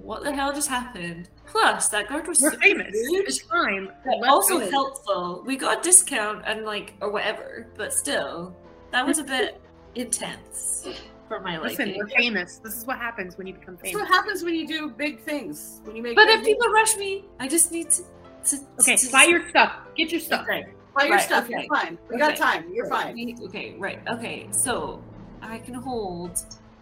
what 0.02 0.22
the 0.24 0.30
hell 0.32 0.52
just 0.52 0.68
happened? 0.68 1.30
Plus, 1.46 1.88
that 1.88 2.06
guard 2.06 2.26
was 2.28 2.38
We're 2.42 2.50
so 2.52 2.58
famous. 2.58 2.92
rude. 2.92 3.24
It's 3.26 3.40
fine. 3.40 3.88
But 4.04 4.28
also 4.28 4.58
go. 4.58 4.70
helpful. 4.70 5.42
We 5.46 5.56
got 5.56 5.78
a 5.78 5.82
discount 5.82 6.42
and 6.46 6.64
like 6.66 6.92
or 7.00 7.10
whatever, 7.10 7.66
but 7.78 7.94
still, 7.94 8.54
that 8.90 9.06
was 9.06 9.18
a 9.18 9.24
bit 9.24 9.58
intense 9.94 10.86
for 11.28 11.40
my 11.40 11.58
Listen, 11.58 11.86
liking. 11.86 11.98
we're 11.98 12.08
famous. 12.08 12.58
This 12.58 12.76
is 12.76 12.84
what 12.86 12.98
happens 12.98 13.38
when 13.38 13.46
you 13.46 13.54
become 13.54 13.76
That's 13.76 13.88
famous. 13.92 14.02
what 14.02 14.08
happens 14.14 14.42
when 14.42 14.54
you 14.54 14.66
do 14.66 14.90
big 14.90 15.20
things. 15.22 15.80
When 15.84 15.96
you 15.96 16.02
make 16.02 16.14
But 16.14 16.28
if 16.28 16.44
people 16.44 16.68
rush 16.68 16.94
me, 16.98 17.24
I 17.40 17.48
just 17.48 17.72
need 17.72 17.88
to. 17.92 18.02
To 18.47 18.57
Okay, 18.80 18.97
to- 18.97 19.11
buy 19.12 19.24
your 19.24 19.49
stuff. 19.49 19.72
Get 19.97 20.11
your 20.11 20.20
stuff. 20.20 20.43
Okay, 20.43 20.66
buy 20.95 21.05
your 21.05 21.16
right, 21.16 21.22
stuff, 21.24 21.45
okay. 21.45 21.55
you're 21.68 21.76
fine. 21.76 21.99
We 22.11 22.18
got 22.18 22.36
time. 22.36 22.64
You're 22.72 22.88
fine. 22.88 23.14
we- 23.14 23.36
Okay, 23.45 23.74
right. 23.78 24.01
Okay, 24.09 24.49
so 24.51 25.03
I 25.40 25.59
can 25.59 25.74
hold 25.74 26.38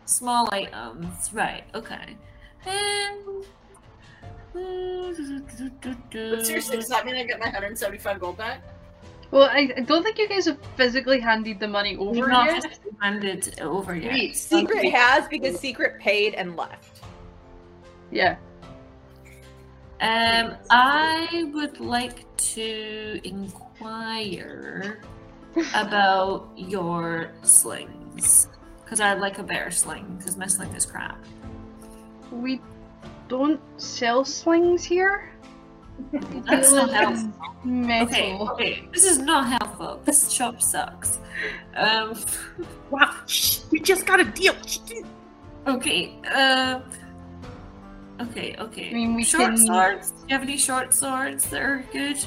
small 0.06 0.48
items. 0.52 1.30
Right. 1.32 1.64
Okay. 1.74 2.16
And. 2.66 3.44
But 4.52 6.44
seriously, 6.44 6.76
does 6.76 6.88
that 6.88 7.06
mean 7.06 7.14
I 7.16 7.22
get 7.24 7.38
my 7.38 7.46
175 7.46 8.20
gold 8.20 8.36
back? 8.36 8.62
Well, 9.30 9.44
I, 9.44 9.70
I 9.76 9.80
don't 9.82 10.02
think 10.02 10.18
you 10.18 10.28
guys 10.28 10.46
have 10.46 10.58
physically 10.76 11.20
handed 11.20 11.60
the 11.60 11.68
money 11.68 11.96
We've 11.96 12.18
over 12.18 12.26
not 12.26 12.46
yet. 12.46 12.78
handed 13.00 13.46
it 13.46 13.60
over 13.60 13.94
yet. 13.94 14.12
Wait, 14.12 14.36
Secret 14.36 14.90
has 14.92 15.28
because 15.28 15.58
Secret 15.60 16.00
paid 16.00 16.34
and 16.34 16.56
left. 16.56 17.00
Yeah. 18.10 18.36
Um, 20.00 20.56
I 20.70 21.50
would 21.52 21.78
like 21.80 22.24
to 22.36 23.20
inquire 23.22 25.00
about 25.74 26.48
your 26.56 27.32
slings 27.42 28.48
because 28.82 29.00
I'd 29.00 29.20
like 29.20 29.38
a 29.38 29.42
better 29.42 29.70
sling 29.70 30.16
because 30.18 30.36
my 30.36 30.46
sling 30.46 30.72
is 30.74 30.86
crap. 30.86 31.22
We 32.32 32.60
don't 33.28 33.60
sell 33.76 34.24
slings 34.24 34.84
here. 34.84 35.32
That's 36.12 36.72
not 36.72 36.90
helpful. 36.90 37.32
Metal. 37.62 38.08
Okay, 38.08 38.38
okay, 38.38 38.88
this 38.92 39.04
is 39.04 39.18
not 39.18 39.48
helpful. 39.48 40.00
This 40.04 40.30
shop 40.30 40.62
sucks. 40.62 41.18
Um, 41.76 42.14
Wow, 42.90 43.14
shh, 43.26 43.60
we 43.70 43.78
just 43.78 44.04
got 44.04 44.18
a 44.18 44.24
deal. 44.24 44.54
Okay. 45.66 46.16
Uh, 46.28 46.80
okay, 48.20 48.54
okay. 48.58 48.90
I 48.90 48.92
mean, 48.94 49.14
we 49.14 49.24
short 49.24 49.44
can- 49.54 49.56
swords. 49.58 50.10
Do 50.12 50.16
you 50.28 50.34
have 50.34 50.42
any 50.42 50.56
short 50.56 50.92
swords 50.94 51.48
that 51.50 51.62
are 51.62 51.84
good? 51.92 52.18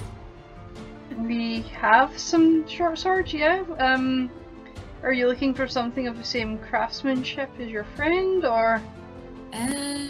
We 1.18 1.62
have 1.80 2.18
some 2.18 2.68
short 2.68 2.98
swords, 2.98 3.34
yeah. 3.34 3.64
Um, 3.80 4.32
are 5.04 5.14
you 5.14 5.28
looking 5.28 5.54
for 5.54 5.68
something 5.68 6.08
of 6.08 6.18
the 6.18 6.24
same 6.24 6.58
craftsmanship 6.58 7.50
as 7.60 7.70
your 7.70 7.84
friend, 7.96 8.46
or 8.46 8.82
Uh, 9.54 10.08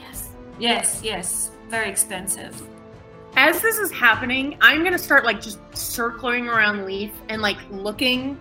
Yes. 0.00 0.28
yes, 0.58 1.00
yes. 1.04 1.50
Very 1.68 1.88
expensive. 1.88 2.60
As 3.36 3.60
this 3.62 3.78
is 3.78 3.92
happening, 3.92 4.56
I'm 4.60 4.82
gonna 4.82 4.98
start 4.98 5.24
like 5.24 5.40
just 5.40 5.60
circling 5.76 6.48
around 6.48 6.84
Leaf 6.84 7.12
and 7.28 7.40
like 7.40 7.58
looking, 7.70 8.40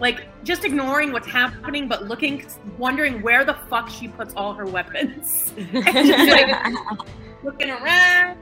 like 0.00 0.26
just 0.44 0.64
ignoring 0.64 1.12
what's 1.12 1.26
happening, 1.26 1.88
but 1.88 2.04
looking, 2.04 2.44
wondering 2.78 3.22
where 3.22 3.44
the 3.44 3.54
fuck 3.54 3.88
she 3.88 4.08
puts 4.08 4.34
all 4.34 4.52
her 4.54 4.66
weapons. 4.66 5.52
And 5.58 6.06
just 6.06 6.30
like 6.30 6.74
looking 7.42 7.70
around. 7.70 8.38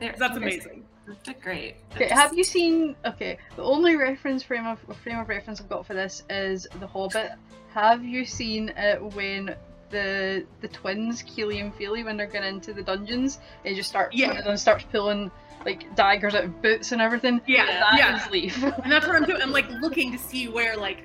That's 0.00 0.36
amazing. 0.36 0.84
They're 1.24 1.34
great. 1.40 1.76
okay? 1.96 2.08
Have 2.08 2.36
you 2.36 2.44
seen? 2.44 2.94
Okay, 3.04 3.38
the 3.56 3.62
only 3.62 3.96
reference 3.96 4.42
frame 4.42 4.66
of 4.66 4.78
frame 5.02 5.18
of 5.18 5.28
reference 5.28 5.60
I've 5.60 5.68
got 5.68 5.86
for 5.86 5.94
this 5.94 6.22
is 6.28 6.66
The 6.80 6.86
Hobbit. 6.86 7.32
Have 7.72 8.04
you 8.04 8.24
seen 8.24 8.70
it 8.76 9.02
when 9.14 9.54
the 9.90 10.44
the 10.60 10.68
twins, 10.68 11.22
Kili 11.22 11.60
and 11.60 11.74
Fili, 11.74 12.04
when 12.04 12.16
they're 12.16 12.26
going 12.26 12.44
into 12.44 12.72
the 12.72 12.82
dungeons. 12.82 13.38
They 13.64 13.74
just 13.74 13.88
start 13.88 14.12
Yeah. 14.14 14.28
one 14.28 14.38
of 14.38 14.44
them 14.44 14.56
starts 14.56 14.84
pulling 14.90 15.30
like 15.64 15.94
daggers 15.96 16.34
out 16.34 16.44
of 16.44 16.62
boots 16.62 16.92
and 16.92 17.00
everything. 17.02 17.40
Yeah, 17.46 17.66
that 17.66 17.98
yeah. 17.98 18.24
is 18.24 18.30
Leaf. 18.30 18.62
And 18.82 18.92
that's 18.92 19.06
what 19.06 19.16
I'm 19.16 19.24
doing. 19.24 19.42
I'm 19.42 19.52
like 19.52 19.68
looking 19.80 20.12
to 20.12 20.18
see 20.18 20.48
where 20.48 20.76
like. 20.76 21.04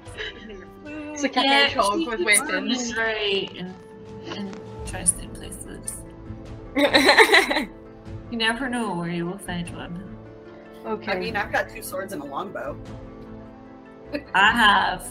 It's 0.85 1.23
like 1.23 1.35
a 1.35 1.41
hedgehog 1.41 1.99
she 1.99 2.07
with 2.07 2.21
weapons. 2.23 2.95
running 2.95 2.97
Right, 2.97 3.51
and, 3.57 3.73
and 4.37 4.59
tries 4.85 5.11
to 5.11 5.27
places. 5.29 6.01
You 8.33 8.39
never 8.39 8.67
know 8.67 8.95
where 8.95 9.09
you 9.09 9.27
will 9.27 9.37
find 9.37 9.69
one. 9.75 10.17
Okay. 10.87 11.11
I 11.11 11.19
mean, 11.19 11.35
I've 11.35 11.51
got 11.51 11.69
two 11.69 11.83
swords 11.83 12.13
and 12.13 12.21
a 12.23 12.25
longbow. 12.25 12.75
I 14.33 14.51
have 14.51 15.07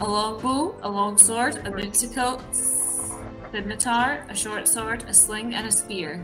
a 0.00 0.08
longbow, 0.08 0.76
a 0.82 0.90
longsword, 0.90 1.56
a 1.66 1.70
moon 1.70 1.92
sickle, 1.92 2.40
scimitar, 2.52 4.24
a 4.28 4.36
short 4.36 4.68
sword, 4.68 5.04
a 5.08 5.14
sling, 5.14 5.54
and 5.54 5.66
a 5.66 5.72
spear. 5.72 6.22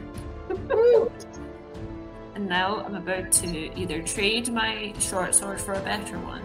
And 2.35 2.49
now 2.49 2.83
I'm 2.83 2.95
about 2.95 3.31
to 3.33 3.79
either 3.79 4.03
trade 4.03 4.51
my 4.51 4.95
short 4.99 5.35
sword 5.35 5.61
for 5.61 5.75
a 5.75 5.81
better 5.81 6.19
one, 6.19 6.43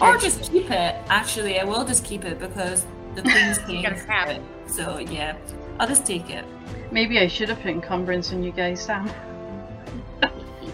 or 0.00 0.18
just 0.18 0.52
keep 0.52 0.70
it. 0.70 0.96
Actually, 1.08 1.58
I 1.58 1.64
will 1.64 1.84
just 1.84 2.04
keep 2.04 2.26
it 2.26 2.38
because 2.38 2.84
the 3.14 3.22
Queen's 3.30 3.58
King. 3.58 3.82
Gotta 3.82 3.96
have 3.96 4.28
it. 4.28 4.42
So 4.66 4.98
yeah, 4.98 5.36
I'll 5.80 5.88
just 5.88 6.04
take 6.04 6.28
it. 6.28 6.44
Maybe 6.90 7.18
I 7.18 7.26
should 7.26 7.48
have 7.48 7.60
put 7.62 7.70
encumbrance 7.70 8.32
on 8.32 8.42
you 8.42 8.52
guys, 8.52 8.82
Sam. 8.82 9.10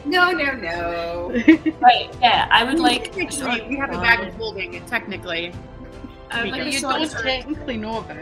No, 0.07 0.30
no, 0.30 0.53
no. 0.55 1.30
Right? 1.80 2.14
Yeah, 2.20 2.48
I 2.51 2.64
would 2.64 2.78
like. 2.78 3.16
Actually, 3.18 3.66
we 3.68 3.76
have 3.76 3.90
a 3.90 3.98
bag 3.98 4.26
of 4.26 4.34
holding, 4.34 4.82
technically. 4.86 5.53
I 6.30 6.42
would 6.42 6.51
But 6.51 6.59
like 6.59 6.62
a 6.62 6.64
you 6.66 6.78
short 6.78 6.94
don't 6.96 7.09
sword. 7.11 7.24
technically 7.24 7.76
know 7.76 7.98
about. 7.98 8.16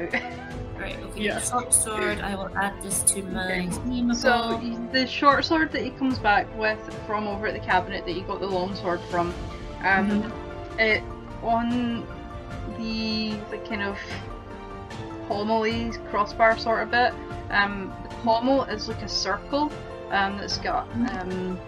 Right. 0.78 0.96
Okay. 0.96 1.20
Yeah. 1.22 1.40
Short 1.40 1.74
sword. 1.74 2.20
I 2.20 2.34
will 2.36 2.56
add 2.56 2.80
this 2.82 3.02
to 3.02 3.22
my 3.24 3.68
Okay. 3.68 4.14
So 4.14 4.60
the 4.92 5.06
short 5.06 5.44
sword 5.44 5.72
that 5.72 5.82
he 5.82 5.90
comes 5.90 6.18
back 6.18 6.46
with 6.56 6.78
from 7.06 7.26
over 7.26 7.48
at 7.48 7.54
the 7.54 7.60
cabinet 7.60 8.04
that 8.06 8.12
you 8.12 8.22
got 8.22 8.40
the 8.40 8.46
long 8.46 8.74
sword 8.76 9.00
from, 9.10 9.34
um, 9.84 10.32
it 10.78 11.02
on 11.42 12.06
the 12.78 13.36
the 13.50 13.58
kind 13.68 13.82
of 13.82 13.98
pommely 15.28 15.90
crossbar 16.10 16.56
sort 16.58 16.82
of 16.82 16.90
bit. 16.90 17.12
Um, 17.50 17.92
the 18.04 18.14
pommel 18.16 18.64
is 18.64 18.88
like 18.88 19.02
a 19.02 19.08
circle, 19.08 19.70
um, 20.11 20.38
that's 20.38 20.59
got 20.59 20.88
um 21.20 21.59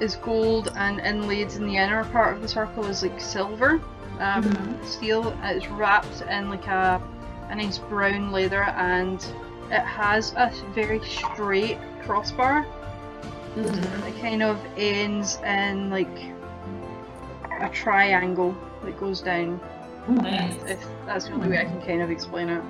is 0.00 0.16
gold 0.16 0.72
and 0.76 0.98
inlaid 1.00 1.52
in 1.52 1.66
the 1.66 1.76
inner 1.76 2.04
part 2.06 2.34
of 2.34 2.40
the 2.42 2.48
circle 2.48 2.86
is 2.86 3.02
like 3.02 3.20
silver, 3.20 3.80
um, 4.18 4.78
steel. 4.84 5.36
It's 5.42 5.66
wrapped 5.68 6.22
in 6.22 6.48
like 6.48 6.66
a 6.66 7.00
a 7.50 7.54
nice 7.54 7.78
brown 7.78 8.30
leather 8.32 8.62
and 8.62 9.20
it 9.70 9.80
has 9.80 10.32
a 10.36 10.52
very 10.74 11.00
straight 11.04 11.78
crossbar. 12.02 12.66
It 13.56 14.20
kind 14.20 14.42
of 14.42 14.58
ends 14.76 15.38
in 15.44 15.90
like 15.90 16.16
a 17.60 17.68
triangle 17.68 18.56
that 18.84 18.98
goes 18.98 19.20
down. 19.20 19.60
Nice. 20.08 20.54
If 20.66 20.86
that's 21.06 21.26
the 21.26 21.32
only 21.32 21.48
way 21.50 21.58
I 21.58 21.64
can 21.64 21.82
kind 21.82 22.02
of 22.02 22.10
explain 22.10 22.48
it. 22.48 22.62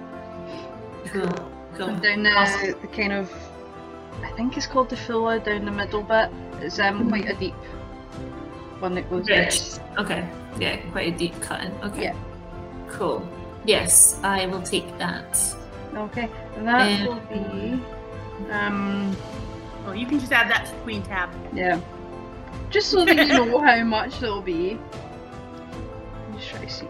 Cool. 1.07 1.29
Cool. 1.75 1.95
Down 1.97 2.23
the, 2.23 2.33
Awesome. 2.33 2.75
the 2.81 2.89
kind 2.89 3.13
of, 3.13 3.33
I 4.23 4.31
think 4.37 4.57
it's 4.57 4.67
called 4.67 4.89
the 4.91 4.97
fuller 4.97 5.39
down 5.39 5.65
the 5.65 5.71
middle 5.71 6.03
bit. 6.03 6.31
It's 6.61 6.79
um 6.79 7.09
quite 7.09 7.29
a 7.29 7.35
deep 7.35 7.55
one 8.81 8.95
that 8.95 9.09
goes 9.11 9.27
down. 9.27 9.39
Rich. 9.45 9.79
Okay. 9.99 10.29
Yeah, 10.59 10.77
quite 10.93 11.15
a 11.15 11.17
deep 11.17 11.39
cutting. 11.41 11.73
Okay. 11.83 12.03
Yeah. 12.05 12.15
Cool. 12.89 13.27
Yes, 13.65 14.19
I 14.23 14.47
will 14.47 14.63
take 14.63 14.97
that. 14.99 15.39
Okay, 15.95 16.29
and 16.57 16.67
that 16.67 17.01
Um, 17.01 17.07
will 17.07 17.21
be 17.29 17.83
um 18.51 19.17
Oh, 19.87 19.93
you 19.93 20.07
can 20.07 20.19
just 20.21 20.33
add 20.33 20.51
that 20.51 20.67
to 20.67 20.73
the 20.73 20.79
queen 20.83 21.03
tab. 21.03 21.31
Yeah. 21.55 21.81
Just 22.71 22.91
so 22.91 23.05
that 23.05 23.17
you 23.17 23.27
know 23.47 23.61
how 23.61 23.83
much 23.85 24.23
it'll 24.23 24.43
be. 24.43 24.79
Let 24.79 26.31
me 26.31 26.37
Just 26.39 26.51
try 26.51 26.65
to 26.65 26.71
see. 26.71 26.87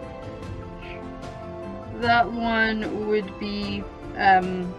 That 2.01 2.31
one 2.33 3.09
would 3.09 3.39
be 3.39 3.85
um 4.17 4.73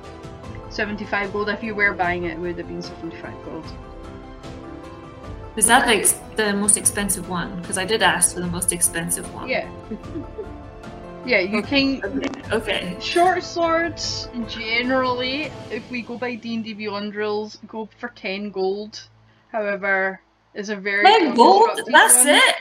75 0.72 1.32
gold. 1.34 1.50
If 1.50 1.62
you 1.64 1.76
were 1.76 1.94
buying 1.94 2.24
it, 2.24 2.32
it 2.34 2.40
would 2.40 2.58
have 2.58 2.68
been 2.68 2.82
75 2.82 3.34
gold. 3.46 3.66
Is 5.58 5.68
that 5.68 5.86
like 5.86 6.08
the 6.38 6.54
most 6.54 6.78
expensive 6.78 7.28
one? 7.30 7.60
Because 7.62 7.78
I 7.78 7.86
did 7.86 8.02
ask 8.02 8.34
for 8.34 8.40
the 8.40 8.48
most 8.48 8.72
expensive 8.72 9.32
one. 9.34 9.50
Yeah. 9.50 9.70
Yeah, 11.26 11.40
you 11.40 11.62
can. 11.62 12.02
Okay. 12.52 12.96
Short 13.00 13.44
swords 13.44 14.28
generally, 14.48 15.52
if 15.70 15.88
we 15.92 16.02
go 16.02 16.18
by 16.18 16.36
D 16.36 16.56
and 16.56 16.64
D 16.64 16.74
Beyond 16.74 17.14
rules, 17.16 17.60
go 17.68 17.88
for 18.00 18.10
10 18.10 18.50
gold. 18.52 19.08
However, 19.52 20.22
is 20.56 20.70
a 20.70 20.76
very 20.78 21.04
Ten 21.04 21.36
gold? 21.36 21.82
That's 21.88 22.18
one. 22.20 22.30
it? 22.30 22.56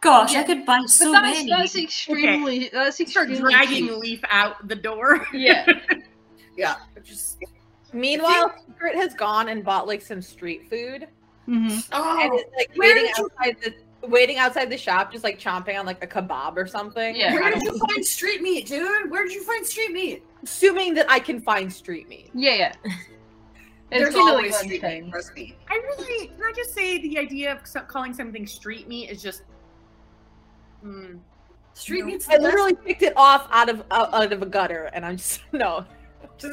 Gosh, 0.00 0.32
Yeah. 0.32 0.40
I 0.40 0.42
could 0.44 0.66
buy 0.66 0.78
But 0.80 0.90
so 0.90 1.12
that's, 1.12 1.38
many. 1.38 1.50
that's 1.50 1.76
extremely. 1.76 2.70
That's 2.72 2.96
Start 2.96 3.28
extremely 3.30 3.52
dragging 3.52 3.86
cheap. 3.88 3.96
Leaf 3.98 4.20
out 4.30 4.66
the 4.66 4.74
door. 4.74 5.24
Yeah. 5.32 5.66
Yeah, 6.56 6.76
just 7.02 7.38
Meanwhile, 7.92 8.54
Secret 8.66 8.94
has 8.94 9.14
gone 9.14 9.48
and 9.48 9.62
bought 9.64 9.86
like 9.86 10.00
some 10.02 10.22
street 10.22 10.68
food, 10.70 11.08
hmm 11.46 11.66
and 11.68 11.82
oh, 11.92 12.36
is 12.36 12.44
like 12.56 12.70
waiting 12.76 13.04
did 13.04 13.18
you- 13.18 13.24
outside 13.38 13.56
the 13.62 13.74
waiting 14.08 14.38
outside 14.38 14.68
the 14.70 14.76
shop, 14.78 15.12
just 15.12 15.22
like 15.24 15.38
chomping 15.38 15.78
on 15.78 15.86
like 15.86 16.02
a 16.02 16.06
kebab 16.06 16.56
or 16.56 16.66
something. 16.66 17.14
Yeah. 17.14 17.34
where 17.34 17.52
did 17.52 17.62
you 17.62 17.78
find 17.88 18.04
street 18.04 18.42
meat, 18.42 18.66
dude? 18.66 19.10
Where 19.10 19.24
did 19.24 19.32
you 19.34 19.44
find 19.44 19.64
street 19.64 19.92
meat? 19.92 20.24
Assuming 20.42 20.92
that 20.94 21.06
I 21.08 21.20
can 21.20 21.40
find 21.42 21.72
street 21.72 22.08
meat. 22.08 22.30
Yeah, 22.34 22.54
yeah. 22.54 22.72
It's 23.94 24.00
There's 24.04 24.14
kinda 24.14 24.32
always 24.32 24.56
street 24.56 24.82
lunchtime. 24.82 25.04
meat. 25.04 25.10
Trust. 25.12 25.32
I 25.68 25.74
really 25.74 26.26
can 26.28 26.42
I 26.42 26.52
just 26.56 26.72
say 26.72 26.96
the 27.02 27.18
idea 27.18 27.52
of 27.52 27.88
calling 27.88 28.14
something 28.14 28.46
street 28.46 28.88
meat 28.88 29.10
is 29.10 29.20
just. 29.22 29.42
Mm. 30.82 31.18
Street 31.74 32.00
No. 32.00 32.06
meat's 32.06 32.26
I 32.28 32.38
literally 32.38 32.74
picked 32.74 33.02
it 33.02 33.12
off 33.16 33.46
out 33.50 33.68
of 33.68 33.84
out, 33.90 34.12
out 34.14 34.32
of 34.32 34.40
a 34.40 34.46
gutter, 34.46 34.84
and 34.94 35.04
I'm 35.04 35.18
just 35.18 35.42
no. 35.52 35.84
Just 36.38 36.52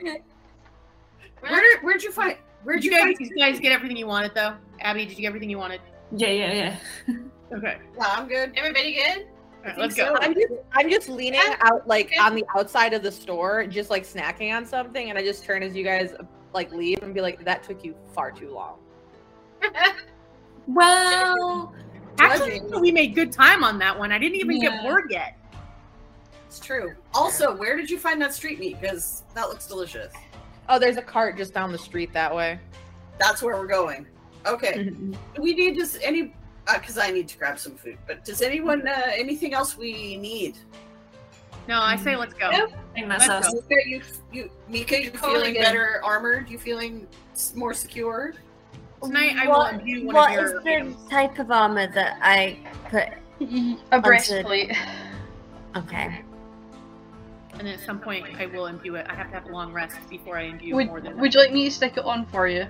kidding. 0.00 0.22
Where 1.40 1.60
did 1.60 1.82
where'd 1.82 2.02
you 2.02 2.10
find? 2.12 2.36
Where'd 2.64 2.80
Did 2.80 2.86
you 2.86 2.90
you 2.92 2.96
guys, 2.98 3.04
find? 3.04 3.18
did 3.18 3.28
you 3.30 3.36
guys 3.36 3.60
get 3.60 3.72
everything 3.72 3.96
you 3.96 4.06
wanted 4.06 4.32
though? 4.34 4.54
Abby, 4.80 5.04
did 5.06 5.10
you 5.16 5.22
get 5.22 5.28
everything 5.28 5.50
you 5.50 5.58
wanted? 5.58 5.80
Yeah, 6.12 6.28
yeah, 6.28 6.52
yeah. 7.08 7.16
Okay. 7.52 7.78
Yeah, 7.96 8.04
I'm 8.08 8.26
good. 8.26 8.52
Everybody 8.56 8.94
good? 8.94 9.18
All 9.18 9.62
right, 9.64 9.66
think 9.66 9.78
let's 9.78 9.94
go. 9.94 10.06
so. 10.16 10.20
I'm 10.20 10.34
just 10.34 10.52
I'm 10.72 10.90
just 10.90 11.08
leaning 11.08 11.38
out 11.60 11.86
like 11.86 12.06
Okay. 12.06 12.16
on 12.18 12.34
the 12.34 12.44
outside 12.56 12.92
of 12.92 13.02
the 13.04 13.12
store, 13.12 13.66
just 13.68 13.88
like 13.90 14.02
snacking 14.04 14.52
on 14.56 14.66
something, 14.66 15.10
and 15.10 15.18
I 15.18 15.22
just 15.22 15.44
turn 15.44 15.62
as 15.62 15.76
you 15.76 15.84
guys 15.84 16.12
like 16.52 16.72
leave 16.72 17.02
and 17.02 17.14
be 17.14 17.20
like, 17.20 17.44
"That 17.44 17.62
took 17.62 17.84
you 17.84 17.94
far 18.14 18.32
too 18.32 18.50
long." 18.52 18.78
Well, 20.66 21.72
Actually, 22.18 22.60
we 22.80 22.90
made 22.90 23.14
good 23.14 23.30
time 23.30 23.62
on 23.62 23.78
that 23.78 23.96
one. 23.96 24.10
I 24.10 24.18
didn't 24.18 24.36
even 24.36 24.56
Yeah. 24.60 24.70
get 24.70 24.82
bored 24.82 25.04
yet. 25.10 25.36
It's 26.56 26.64
true. 26.64 26.94
Also, 27.12 27.54
where 27.54 27.76
did 27.76 27.90
you 27.90 27.98
find 27.98 28.20
that 28.22 28.32
street 28.32 28.58
meat? 28.58 28.80
Because 28.80 29.24
that 29.34 29.50
looks 29.50 29.66
delicious. 29.66 30.10
Oh, 30.70 30.78
there's 30.78 30.96
a 30.96 31.02
cart 31.02 31.36
just 31.36 31.52
down 31.52 31.70
the 31.70 31.76
street 31.76 32.14
that 32.14 32.34
way. 32.34 32.58
That's 33.18 33.42
where 33.42 33.56
we're 33.56 33.66
going. 33.66 34.06
Okay. 34.46 34.84
Do 34.84 35.16
we 35.42 35.52
need 35.54 35.74
just 35.74 35.98
any? 36.02 36.32
Because 36.66 36.96
I 36.96 37.10
need 37.10 37.28
to 37.28 37.36
grab 37.36 37.58
some 37.58 37.74
food. 37.74 37.98
But 38.06 38.24
does 38.24 38.40
anyone 38.40 38.88
uh, 38.88 39.02
anything 39.14 39.52
else 39.52 39.76
we 39.76 40.16
need? 40.16 40.56
No, 41.68 41.78
I 41.78 41.94
say 41.96 42.16
let's 42.16 42.32
go. 42.32 42.50
Nope. 42.50 42.70
I 42.72 42.94
think 42.94 43.08
that's 43.08 43.28
Let's 43.28 43.52
go. 43.52 43.60
Mika, 43.68 43.88
you, 43.88 44.02
you, 44.32 44.50
Mika, 44.66 45.02
you 45.04 45.10
Totally 45.10 45.40
feeling 45.40 45.54
better 45.60 46.00
armored? 46.02 46.48
You 46.48 46.58
feeling 46.58 47.06
more 47.54 47.74
secure? 47.74 48.32
Tonight 49.02 49.36
I 49.36 49.46
will 49.46 49.58
What- 49.58 49.74
undo 49.74 50.06
one 50.06 50.14
What 50.14 50.38
of 50.38 50.44
is 50.46 50.50
your 50.52 50.62
the 50.62 50.70
items. 50.76 51.10
type 51.10 51.38
of 51.38 51.50
armor 51.50 51.86
that 51.88 52.18
I 52.22 52.58
put? 52.88 53.08
A 53.92 54.00
breastplate. 54.00 54.72
Okay. 55.76 56.22
And 57.58 57.66
then 57.66 57.74
at 57.74 57.80
some 57.80 57.98
point 57.98 58.26
I 58.38 58.46
will 58.46 58.66
imbue 58.66 58.96
it. 58.96 59.06
I 59.08 59.14
have 59.14 59.28
to 59.28 59.34
have 59.34 59.46
a 59.46 59.52
long 59.52 59.72
rest 59.72 59.96
before 60.10 60.36
I 60.38 60.42
imbue 60.42 60.74
Would, 60.74 60.86
more 60.88 61.00
than 61.00 61.18
would 61.18 61.34
you 61.34 61.40
like 61.40 61.52
me 61.52 61.64
to 61.66 61.70
stick 61.70 61.96
it 61.96 62.04
on 62.04 62.26
for 62.26 62.46
you? 62.46 62.66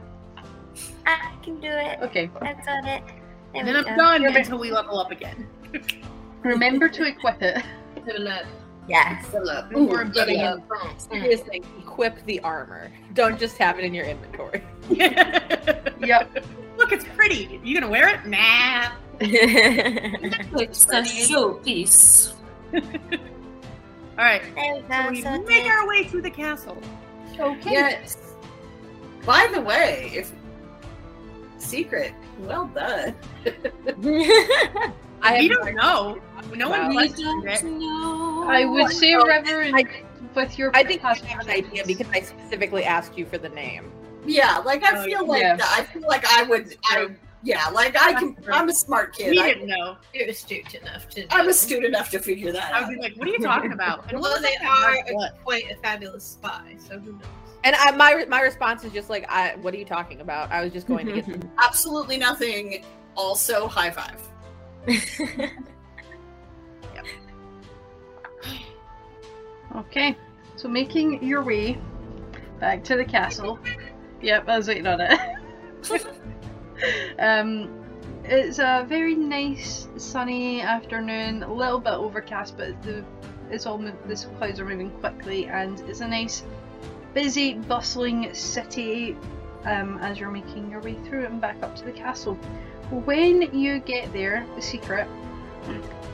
I 1.07 1.35
can 1.43 1.61
do 1.61 1.69
it. 1.69 1.99
Okay. 2.03 2.31
I've 2.41 2.65
got 2.65 2.85
it. 2.85 3.03
There 3.07 3.17
And 3.55 3.69
then. 3.69 3.77
I'm 3.77 3.97
done 3.97 4.23
You're 4.23 4.37
until 4.37 4.59
we 4.59 4.71
level 4.71 4.99
up 4.99 5.11
again. 5.11 5.49
Remember 6.43 6.89
to 6.89 7.05
equip 7.05 7.43
it. 7.43 7.57
Have 7.57 8.09
a 8.09 8.19
look. 8.19 8.47
Yes. 8.89 9.27
Before 9.69 10.01
I'm 10.01 10.13
getting 10.13 10.37
Yeah. 10.39 10.57
Serious 10.99 11.41
thing, 11.41 11.65
equip 11.81 12.25
the 12.25 12.41
armor. 12.41 12.91
Don't 13.15 13.39
just 13.39 13.59
have 13.59 13.79
it 13.79 13.85
in 13.85 13.95
your 13.95 14.07
inventory. 14.07 14.63
Yep. 15.99 16.45
Look, 16.77 16.93
it's 16.93 17.07
pretty. 17.17 17.59
You 17.65 17.75
gonna 17.75 17.91
wear 17.91 18.09
it? 18.09 18.27
Nah. 18.27 18.93
It's 19.21 20.85
a 20.87 21.01
showpiece. 21.03 22.35
All 24.19 24.25
right. 24.25 24.43
there 24.89 25.11
we 25.11 25.23
So 25.23 25.33
we 25.39 25.45
make 25.45 25.67
our 25.71 25.87
way 25.87 26.05
to 26.05 26.21
the 26.23 26.31
castle. 26.31 26.81
Okay. 27.39 27.71
Yes. 27.73 28.17
By 29.25 29.49
the 29.53 29.61
way, 29.61 30.11
if 30.15 30.33
secret, 31.59 32.13
well 32.39 32.67
done. 32.69 33.15
I 35.23 35.39
we 35.39 35.49
don't 35.49 35.75
know. 35.75 36.19
No 36.55 36.71
one 36.71 36.81
Wow. 36.81 36.89
We 36.89 36.95
questioned 36.95 37.45
don't 37.45 37.79
know. 37.79 38.47
I 38.49 38.65
would 38.65 38.93
say 38.93 39.15
River 39.17 39.63
and 39.63 39.77
I- 39.77 40.03
with 40.35 40.59
your 40.59 40.71
I 40.77 40.85
think 40.85 41.03
I 41.03 41.15
past 41.15 41.25
have 41.25 41.47
an 41.47 41.51
idea 41.51 41.83
because 41.87 42.07
I 42.13 42.21
specifically 42.21 42.85
asked 42.85 43.17
you 43.17 43.25
for 43.25 43.39
the 43.39 43.49
name. 43.49 43.91
Yeah, 44.27 44.59
like 44.59 44.85
I 44.85 44.99
Oh, 44.99 45.05
feel 45.05 45.27
like 45.27 45.41
yeah. 45.43 45.57
I 45.61 45.83
feel 45.85 46.03
like 46.03 46.25
I 46.31 46.43
would. 46.43 46.77
I 46.85 47.09
yeah, 47.47 47.69
like 47.69 47.97
I 47.97 48.13
can. 48.15 48.37
I'm 48.53 48.69
a 48.69 48.75
smart 48.75 49.15
kid. 49.17 49.31
We 49.31 49.41
I, 49.41 49.55
didn't 49.55 49.69
know. 49.69 49.97
You're 50.13 50.29
astute 50.29 50.75
enough 50.75 51.09
to. 51.11 51.27
I'm 51.33 51.49
astute 51.49 51.85
enough 51.85 52.11
to 52.11 52.19
figure 52.19 52.51
that 52.51 52.75
I 52.75 52.83
out. 52.83 52.89
was 52.89 52.99
like, 52.99 53.15
what 53.17 53.29
are 53.29 53.31
you 53.31 53.39
talking 53.39 53.71
about? 53.73 54.05
And 54.13 54.21
Well, 54.21 54.33
what 54.33 54.43
they 54.43 54.57
are 54.67 54.91
Like, 54.91 55.13
what? 55.13 55.39
quite 55.45 55.71
a 55.71 55.77
fabulous 55.77 56.25
spy, 56.25 56.75
so 56.79 56.99
who 56.99 57.13
knows? 57.13 57.23
And 57.63 57.77
I, 57.77 57.93
my 57.93 58.25
my 58.29 58.41
response 58.41 58.83
is 58.83 58.93
just 58.93 59.09
like, 59.11 59.25
I, 59.31 59.55
"What 59.63 59.75
are 59.75 59.77
you 59.77 59.85
talking 59.85 60.21
about?" 60.21 60.51
I 60.51 60.65
was 60.65 60.73
just 60.73 60.89
going 60.89 61.07
to 61.07 61.23
get. 61.23 61.45
Absolutely 61.65 62.17
nothing. 62.17 62.85
Also, 63.17 63.69
high 63.69 63.91
five. 63.91 64.21
Okay, 69.75 70.17
so 70.57 70.69
making 70.69 71.23
your 71.23 71.43
way 71.43 71.79
back 72.61 72.83
to 72.85 72.97
the 72.97 73.05
castle. 73.05 73.59
Yep, 74.23 74.49
I 74.49 74.57
was 74.57 74.69
waiting 74.69 74.87
on 74.87 75.01
it. 75.03 75.21
Um, 77.19 77.85
it's 78.25 78.59
a 78.59 78.85
very 78.89 79.15
nice 79.15 79.89
sunny 79.97 80.61
afternoon, 80.61 81.43
a 81.43 81.53
little 81.53 81.79
bit 81.79 81.95
overcast, 81.95 82.57
but 82.57 82.81
the 82.83 83.05
it's 83.51 83.65
all 83.65 83.79
the 83.79 83.93
clouds 84.39 84.59
are 84.59 84.65
moving 84.65 84.91
quickly, 84.91 85.47
and 85.47 85.79
it's 85.89 86.01
a 86.01 86.09
nice, 86.09 86.43
busy, 87.15 87.55
bustling 87.55 88.35
city. 88.35 89.17
Um, 89.65 89.99
as 89.99 90.21
you're 90.21 90.31
making 90.31 90.71
your 90.71 90.81
way 90.81 90.95
through 90.95 91.27
and 91.27 91.41
back 91.41 91.61
up 91.61 91.75
to 91.75 91.85
the 91.85 91.91
castle. 91.91 92.35
When 92.91 93.43
you 93.53 93.81
get 93.81 94.13
there, 94.13 94.47
the 94.55 94.63
secret, 94.63 95.09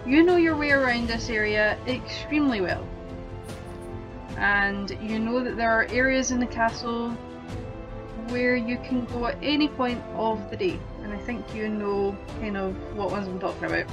you 0.07 0.23
know 0.23 0.37
your 0.37 0.57
way 0.57 0.71
around 0.71 1.07
this 1.07 1.29
area 1.29 1.77
extremely 1.87 2.63
well 2.63 2.87
and 4.39 4.97
you 5.03 5.19
know 5.19 5.43
that 5.45 5.57
there 5.57 5.71
are 5.71 5.87
areas 5.91 6.31
in 6.31 6.41
the 6.41 6.47
castle 6.47 7.17
where 8.31 8.57
you 8.57 8.77
can 8.79 9.05
go 9.07 9.27
at 9.27 9.37
any 9.43 9.69
point 9.69 10.03
of 10.15 10.51
the 10.51 10.57
day 10.57 10.79
and 11.03 11.13
i 11.13 11.19
think 11.19 11.45
you 11.55 11.69
know 11.69 12.17
kind 12.41 12.57
of 12.57 12.75
what 12.97 13.11
ones 13.11 13.27
i'm 13.29 13.39
talking 13.39 13.65
about 13.65 13.87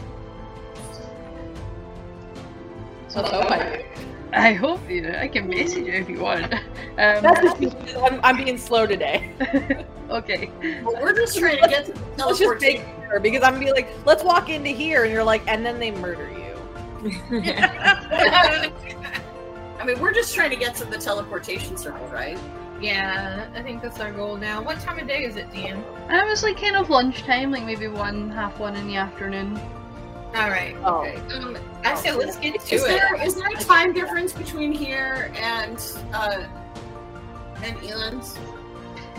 So, 3.08 3.24
so 3.26 3.40
I, 3.42 3.86
i 4.34 4.54
hope 4.54 4.88
you 4.90 5.02
do 5.02 5.14
i 5.14 5.28
can 5.28 5.48
message 5.50 5.88
you 5.88 5.94
if 5.94 6.10
you 6.10 6.20
want 6.20 6.54
um, 6.54 6.60
that's 6.98 7.42
just 7.42 7.60
because 7.60 7.96
I'm, 7.96 8.20
I'm 8.24 8.38
being 8.38 8.58
slow 8.58 8.86
today. 8.86 9.32
okay 10.10 10.52
But 10.84 11.02
we're 11.02 11.14
just 11.14 11.38
trying 11.38 11.62
to 11.62 11.68
get 11.68 11.86
to 11.86 11.94
the 11.94 12.00
Let's 12.18 12.40
just 12.40 12.62
make 12.62 12.82
teleportation. 12.82 12.86
sure 13.10 13.20
because 13.20 13.42
I'm 13.44 13.54
gonna 13.54 13.66
be 13.66 13.72
like, 13.72 13.88
let's 14.06 14.24
walk 14.24 14.50
into 14.50 14.70
here, 14.70 15.04
and 15.04 15.14
you're 15.14 15.24
like, 15.24 15.42
and 15.48 15.66
then 15.66 15.80
they 15.80 15.92
murder 15.92 16.30
you. 16.30 16.56
I 19.80 19.86
mean, 19.86 20.00
we're 20.00 20.14
just 20.14 20.36
trying 20.36 20.50
to 20.50 20.56
get 20.56 20.76
to 20.76 20.86
the 20.86 20.98
teleportation 20.98 21.78
circle, 21.78 22.06
right? 22.08 22.38
Yeah, 22.82 23.50
I 23.54 23.62
think 23.62 23.82
that's 23.82 24.00
our 24.00 24.12
goal 24.12 24.38
now. 24.38 24.62
What 24.62 24.80
time 24.80 25.00
of 25.00 25.08
day 25.08 25.24
is 25.24 25.36
it, 25.36 25.52
Dean? 25.52 25.84
and 26.08 26.16
it 26.18 26.30
was 26.30 26.44
like 26.44 26.60
kind 26.60 26.76
of 26.76 26.90
lunchtime 26.90 27.52
like 27.52 27.64
maybe 27.66 27.88
one 27.88 28.30
half 28.32 28.58
one 28.60 28.76
in 28.76 28.88
the 28.88 28.96
afternoon 28.96 29.58
All 30.36 30.50
right. 30.50 30.76
Oh, 30.84 31.02
Okay. 31.02 31.18
Um, 31.36 31.58
I 31.84 31.94
said 31.96 32.16
let's 32.16 32.38
get 32.38 32.60
to 32.60 32.76
Is 32.76 32.84
it. 32.84 32.88
there 32.88 33.22
is 33.22 33.36
there 33.36 33.48
a 33.50 33.56
time 33.56 33.94
difference 33.94 34.32
between 34.34 34.72
here 34.72 35.32
and 35.36 35.78
uh 36.14 36.46
and 37.62 37.78
Eland's? 37.84 38.38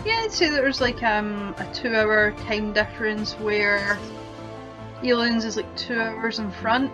yeah 0.03 0.21
i'd 0.23 0.31
say 0.31 0.49
there's 0.49 0.81
like 0.81 1.03
um 1.03 1.53
a 1.59 1.73
two 1.73 1.95
hour 1.95 2.31
time 2.47 2.73
difference 2.73 3.33
where 3.33 3.99
Elan's 5.03 5.45
is 5.45 5.55
like 5.57 5.77
two 5.77 5.99
hours 6.01 6.39
in 6.39 6.49
front 6.51 6.91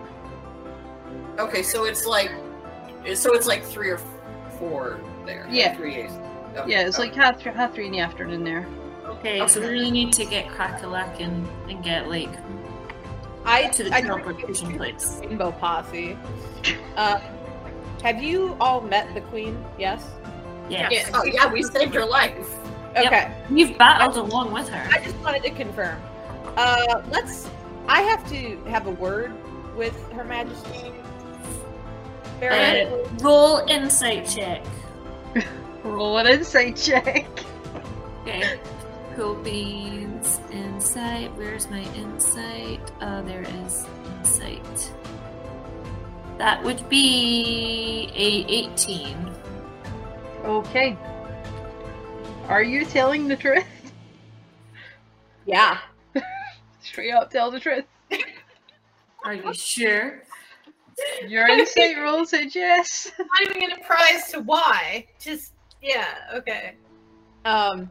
Okay, 1.38 1.62
so 1.62 1.84
it's 1.84 2.04
like 2.04 2.30
so 3.14 3.32
it's 3.32 3.46
like 3.46 3.64
three 3.64 3.88
or 3.90 3.98
four 4.58 5.00
there. 5.24 5.44
like 5.44 5.54
Yeah. 5.54 5.74
three 5.76 5.94
days. 5.94 6.10
Okay. 6.58 6.72
yeah 6.72 6.86
it's 6.86 6.98
like 6.98 7.14
half, 7.14 7.42
th- 7.42 7.54
half 7.54 7.74
three 7.74 7.86
in 7.86 7.92
the 7.92 8.00
afternoon 8.00 8.44
there 8.44 8.66
Okay, 9.06 9.46
so 9.48 9.60
we 9.60 9.66
really 9.68 9.90
need 9.90 10.12
to 10.12 10.24
get 10.26 10.46
Crackalack 10.48 11.20
and, 11.20 11.48
and 11.68 11.82
get 11.82 12.08
like 12.08 12.28
I 13.44 13.68
to 13.68 13.84
the 13.84 13.94
I 13.94 14.02
teleportation 14.02 14.76
place. 14.76 15.20
Rainbow 15.24 15.52
Posse. 15.52 16.16
Uh, 16.96 17.18
have 18.02 18.22
you 18.22 18.56
all 18.60 18.80
met 18.82 19.12
the 19.14 19.22
queen? 19.22 19.64
Yes. 19.78 20.04
Yeah. 20.68 20.88
Yes. 20.90 21.10
Oh 21.14 21.24
yeah, 21.24 21.50
we 21.50 21.62
saved 21.62 21.94
her 21.94 22.04
life. 22.04 22.48
Yep. 22.94 23.06
Okay. 23.06 23.34
We've 23.50 23.78
battled 23.78 24.16
along 24.16 24.52
with 24.52 24.68
her. 24.68 24.88
I 24.92 25.02
just 25.02 25.16
wanted 25.16 25.42
to 25.44 25.50
confirm. 25.50 26.00
Uh, 26.56 27.02
let's. 27.10 27.48
I 27.88 28.02
have 28.02 28.28
to 28.28 28.56
have 28.64 28.86
a 28.86 28.90
word 28.90 29.32
with 29.76 29.96
Her 30.12 30.24
Majesty. 30.24 30.92
Very. 32.38 32.82
Uh, 32.82 33.08
roll 33.20 33.66
insight 33.68 34.26
check. 34.26 34.62
roll 35.84 36.18
an 36.18 36.26
insight 36.26 36.76
check 36.76 37.26
Okay. 38.28 38.60
Cool 39.16 39.36
beans. 39.36 40.40
Insight. 40.52 41.34
Where's 41.36 41.70
my 41.70 41.82
insight? 41.94 42.80
Uh, 43.00 43.22
there 43.22 43.42
is 43.64 43.86
insight. 44.18 44.92
That 46.36 46.62
would 46.62 46.86
be 46.90 48.10
a 48.14 48.44
18. 48.52 49.34
Okay. 50.44 50.96
Are 52.48 52.62
you 52.62 52.84
telling 52.84 53.28
the 53.28 53.36
truth? 53.36 53.64
yeah. 55.46 55.78
Straight 56.82 57.12
up 57.12 57.30
tell 57.30 57.50
the 57.50 57.60
truth. 57.60 57.86
Are 59.24 59.34
you 59.34 59.54
sure? 59.54 60.22
Your 61.26 61.48
insight 61.48 61.96
roll 61.96 62.26
said 62.26 62.54
yes. 62.54 63.10
not 63.18 63.28
even 63.42 63.60
gonna 63.70 63.82
prize 63.84 64.30
to 64.32 64.40
why. 64.40 65.06
Just 65.18 65.52
yeah, 65.82 66.06
okay. 66.34 66.74
Um, 67.44 67.90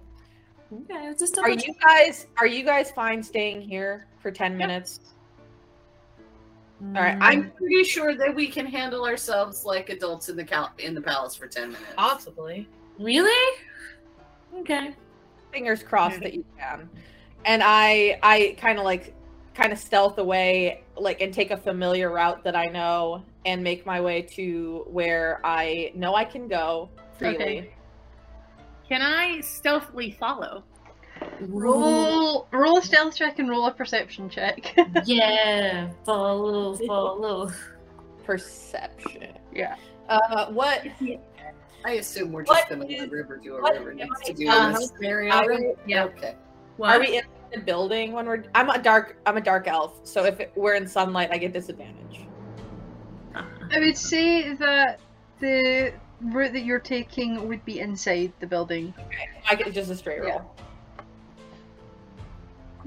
Okay, 0.74 1.14
just 1.18 1.38
are 1.38 1.50
you 1.50 1.74
guys? 1.82 2.28
Are 2.38 2.46
you 2.46 2.66
guys 2.66 2.92
fine 2.92 3.24
staying 3.24 3.62
here 3.62 4.06
for 4.20 4.32
ten 4.32 4.58
minutes? 4.58 5.00
All 6.94 7.02
right, 7.02 7.18
I'm 7.22 7.52
pretty 7.52 7.86
sure 7.86 8.16
that 8.16 8.36
we 8.36 8.48
can 8.48 8.66
handle 8.66 9.06
ourselves 9.06 9.64
like 9.64 9.90
adults 9.90 10.28
in 10.30 10.36
the 10.36 10.44
cal- 10.44 10.74
in 10.78 10.94
the 10.94 11.02
palace 11.02 11.36
for 11.36 11.48
ten 11.48 11.70
minutes. 11.70 11.94
Possibly. 11.96 12.68
Really? 13.00 13.64
Okay. 14.58 14.94
Fingers 15.54 15.84
crossed 15.84 16.20
that 16.20 16.34
you 16.34 16.44
can. 16.60 16.90
And 17.46 17.64
I, 17.64 18.20
I 18.22 18.58
kind 18.60 18.78
of 18.78 18.84
like, 18.84 19.16
kind 19.54 19.72
of 19.72 19.80
stealth 19.80 20.18
away, 20.18 20.84
like, 20.98 21.22
and 21.22 21.34
take 21.34 21.52
a 21.52 21.58
familiar 21.58 22.12
route 22.12 22.44
that 22.44 22.56
I 22.56 22.66
know, 22.66 23.24
and 23.46 23.64
make 23.64 23.86
my 23.86 24.02
way 24.02 24.22
to 24.34 24.86
where 24.88 25.40
I 25.46 25.92
know 25.96 26.14
I 26.16 26.26
can 26.26 26.48
go 26.48 26.90
freely. 27.18 27.36
Okay. 27.36 27.74
Can 28.88 29.02
I 29.02 29.42
stealthily 29.42 30.12
follow? 30.12 30.64
Roll 31.42 32.48
roll 32.52 32.78
a 32.78 32.82
stealth 32.82 33.16
check 33.16 33.40
and 33.40 33.50
roll 33.50 33.66
a 33.66 33.72
perception 33.72 34.30
check. 34.30 34.76
Yeah. 35.06 35.90
Follow, 36.06 36.76
follow. 36.88 37.52
Perception. 38.24 39.34
yeah. 39.54 39.76
Uh, 40.10 40.48
what? 40.52 40.86
I 41.86 41.92
assume 41.94 42.32
we're 42.32 42.44
just 42.44 42.70
going 42.70 42.82
to 42.82 42.88
let 42.88 43.04
is- 43.06 43.12
River 43.12 43.38
do 43.38 43.54
what 43.54 43.64
what 43.64 43.74
River 43.80 43.92
am 43.92 43.98
needs 43.98 44.22
to 44.26 44.34
do 44.34 44.46
this 44.46 44.90
scenario. 44.90 45.32
Are 45.34 45.48
we, 45.50 45.74
Yeah. 45.86 46.06
Okay. 46.06 46.36
are 46.82 47.00
we 47.00 47.18
in 47.18 47.24
the 47.54 47.60
building 47.60 48.14
when 48.14 48.26
we're? 48.26 48.44
I'm 48.56 48.70
a 48.70 48.78
dark. 48.78 49.18
I'm 49.26 49.38
a 49.38 49.42
dark 49.42 49.68
elf. 49.68 50.00
So 50.04 50.24
if 50.26 50.40
it, 50.40 50.52
we're 50.56 50.76
in 50.76 50.88
sunlight, 50.88 51.30
I 51.32 51.38
get 51.38 51.54
disadvantage. 51.54 52.22
I 53.36 53.80
would 53.80 53.98
say 53.98 54.54
that 54.56 55.00
the 55.40 55.94
route 56.22 56.54
that 56.54 56.62
you're 56.62 56.80
taking 56.80 57.48
would 57.48 57.64
be 57.66 57.80
inside 57.80 58.34
the 58.40 58.48
building. 58.48 58.94
I 59.50 59.56
get 59.56 59.74
just 59.74 59.92
a 59.92 59.96
straight 59.96 60.24
roll. 60.24 60.42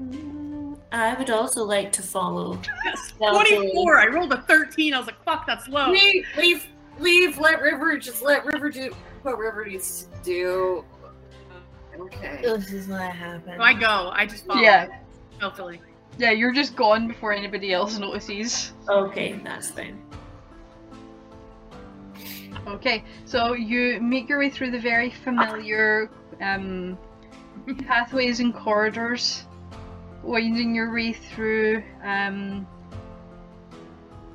Mm, 0.01 0.77
I 0.91 1.13
would 1.15 1.29
also 1.29 1.63
like 1.63 1.91
to 1.93 2.01
follow. 2.01 2.59
24. 3.17 3.99
I 3.99 4.07
rolled 4.07 4.33
a 4.33 4.41
13. 4.43 4.93
I 4.93 4.97
was 4.97 5.07
like, 5.07 5.23
fuck, 5.23 5.45
that's 5.45 5.67
low. 5.67 5.91
Leave, 5.91 6.25
leave, 6.37 6.67
leave. 6.99 7.37
Let 7.37 7.61
River 7.61 7.97
just 7.97 8.21
let 8.21 8.45
River 8.45 8.69
do 8.69 8.93
what 9.21 9.37
River 9.37 9.65
needs 9.65 10.07
to 10.13 10.23
do. 10.23 10.85
Okay. 11.99 12.39
This 12.41 12.71
is 12.71 12.87
not 12.87 13.15
happen. 13.15 13.57
So 13.57 13.63
I 13.63 13.73
go. 13.73 14.11
I 14.13 14.25
just 14.25 14.45
follow. 14.45 14.61
Yeah. 14.61 14.87
Stealthily. 15.37 15.81
Yeah, 16.17 16.31
you're 16.31 16.53
just 16.53 16.75
gone 16.75 17.07
before 17.07 17.31
anybody 17.31 17.73
else 17.73 17.97
notices. 17.97 18.73
Okay, 18.89 19.39
that's 19.43 19.71
fine. 19.71 20.01
Okay, 22.67 23.03
so 23.25 23.53
you 23.53 23.99
make 24.01 24.29
your 24.29 24.39
way 24.39 24.49
through 24.49 24.71
the 24.71 24.79
very 24.79 25.09
familiar 25.09 26.09
um, 26.41 26.97
pathways 27.85 28.39
and 28.39 28.53
corridors, 28.53 29.45
winding 30.23 30.73
your 30.75 30.93
way 30.93 31.13
through. 31.13 31.83
Um, 32.03 32.67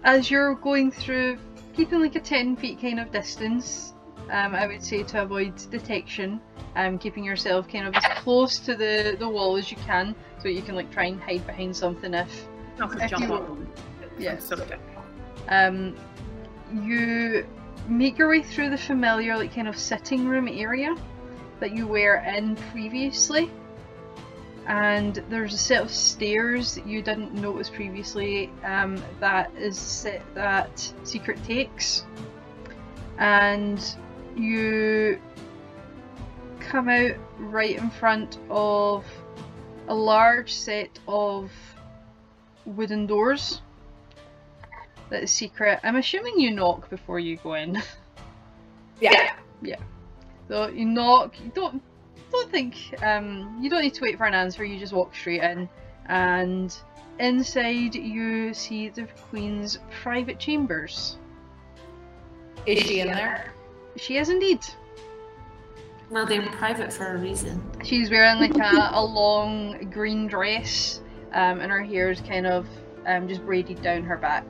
as 0.05 0.31
you're 0.31 0.55
going 0.55 0.91
through, 0.93 1.39
keeping 1.75 2.01
like 2.01 2.15
a 2.17 2.21
10 2.21 2.57
feet 2.57 2.81
kind 2.81 3.01
of 3.01 3.11
distance, 3.11 3.93
um, 4.31 4.55
I 4.55 4.67
would 4.67 4.83
say 4.85 5.03
to 5.03 5.23
avoid 5.23 5.55
detection, 5.71 6.41
um, 6.75 6.99
keeping 6.99 7.25
yourself 7.25 7.69
kind 7.69 7.87
of 7.87 7.95
as 7.95 8.05
close 8.19 8.59
to 8.61 8.75
the, 8.75 9.17
the 9.19 9.29
wall 9.29 9.57
as 9.57 9.71
you 9.71 9.77
can, 9.79 10.15
so 10.43 10.49
you 10.49 10.63
can 10.63 10.75
like 10.75 10.91
try 10.93 11.05
and 11.07 11.21
hide 11.21 11.47
behind 11.47 11.77
something 11.77 12.13
if 12.15 12.47
If 12.81 13.11
jump 13.11 13.29
you- 13.29 13.35
on. 13.35 13.69
Yeah. 14.19 14.39
So. 14.39 14.57
Um, 15.49 15.95
you 16.83 17.47
make 17.89 18.19
your 18.19 18.29
way 18.29 18.43
through 18.43 18.71
the 18.71 18.79
familiar, 18.79 19.37
like 19.37 19.55
kind 19.55 19.69
of 19.69 19.79
sitting 19.79 20.27
room 20.27 20.49
area 20.49 20.95
that 21.61 21.73
you 21.73 21.87
were 21.87 22.17
in 22.17 22.57
previously, 22.73 23.51
and 24.67 25.23
there's 25.29 25.55
a 25.55 25.59
set 25.59 25.83
of 25.83 25.91
stairs 25.91 26.75
that 26.75 26.87
you 26.87 27.03
didn't 27.03 27.35
notice 27.35 27.71
previously. 27.71 28.51
Um, 28.65 29.03
that 29.21 29.53
is 29.57 29.79
set 29.79 30.23
that 30.35 30.93
secret 31.05 31.43
takes, 31.45 32.05
and 33.19 33.97
you 34.37 35.21
come 36.61 36.89
out 36.89 37.13
right 37.39 37.77
in 37.77 37.91
front 37.91 38.39
of 38.51 39.05
a 39.89 39.95
large 39.95 40.53
set 40.53 40.99
of 41.07 41.51
wooden 42.65 43.07
doors 43.07 43.63
that 45.11 45.23
is 45.23 45.31
secret. 45.31 45.81
I'm 45.83 45.97
assuming 45.97 46.41
you 46.41 46.51
knock 46.51 46.91
before 46.91 47.19
you 47.19 47.37
go 47.37 47.55
in. 47.55 47.83
Yeah. 49.01 49.35
Yeah. 49.61 49.77
So 50.49 50.69
you 50.69 50.85
knock. 50.85 51.35
You 51.45 51.51
don't 51.55 51.83
don't 52.33 52.51
think 52.51 52.77
um 53.03 53.59
you 53.61 53.71
don't 53.71 53.83
need 53.83 53.95
to 53.95 54.03
wait 54.03 54.17
for 54.17 54.25
an 54.25 54.35
answer. 54.35 54.65
You 54.65 54.79
just 54.79 54.93
walk 54.93 55.15
straight 55.15 55.43
in, 55.43 55.69
and 56.07 56.75
inside 57.19 57.95
you 57.95 58.55
see 58.55 58.89
the 58.89 59.07
queen's 59.29 59.79
private 60.03 60.39
chambers. 60.39 61.19
Is 62.65 62.81
she 62.81 63.01
in 63.01 63.09
there? 63.09 63.53
She 63.97 64.17
is 64.17 64.29
indeed. 64.29 64.65
Well, 66.11 66.27
they're 66.27 66.43
private 66.53 66.93
for 66.93 67.15
a 67.15 67.19
reason. 67.19 67.63
She's 67.85 68.11
wearing 68.11 68.39
like 68.39 68.57
a, 68.57 68.91
a 68.95 69.05
long 69.05 69.91
green 69.91 70.29
dress, 70.29 71.01
um, 71.33 71.61
and 71.61 71.71
her 71.71 71.83
hair 71.83 72.11
is 72.11 72.21
kind 72.21 72.47
of 72.47 72.67
um, 73.07 73.27
just 73.29 73.45
braided 73.45 73.83
down 73.83 74.05
her 74.05 74.17
back. 74.17 74.47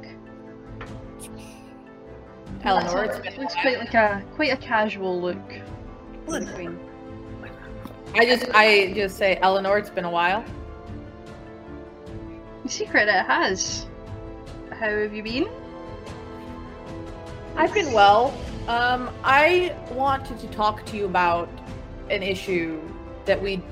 Eleanor, 2.65 3.05
it's 3.05 3.39
Looks 3.39 3.55
quite 3.55 3.79
like 3.79 3.95
a 3.95 4.25
quite 4.35 4.53
a 4.53 4.57
casual 4.57 5.21
look. 5.21 5.39
for. 6.27 6.41
I 8.15 8.25
just 8.25 8.49
I 8.55 8.93
just 8.93 9.17
say, 9.17 9.39
Eleanor, 9.43 9.79
it's 9.79 9.91
been 9.91 10.05
a 10.05 10.11
while. 10.11 10.45
Secret 12.67 13.09
it 13.09 13.27
has. 13.27 13.87
How 14.71 14.89
have 14.89 15.15
you 15.15 15.23
been? 15.23 15.49
I've 17.57 17.73
been 17.73 17.93
well. 17.93 18.35
Um, 18.69 19.11
I 19.23 19.75
wanted 19.93 20.39
to 20.41 20.49
talk 20.49 20.85
to 20.87 20.97
you 20.97 21.05
about 21.07 21.49
an 22.11 22.23
issue 22.23 22.81
that 23.25 23.41
we 23.41 23.63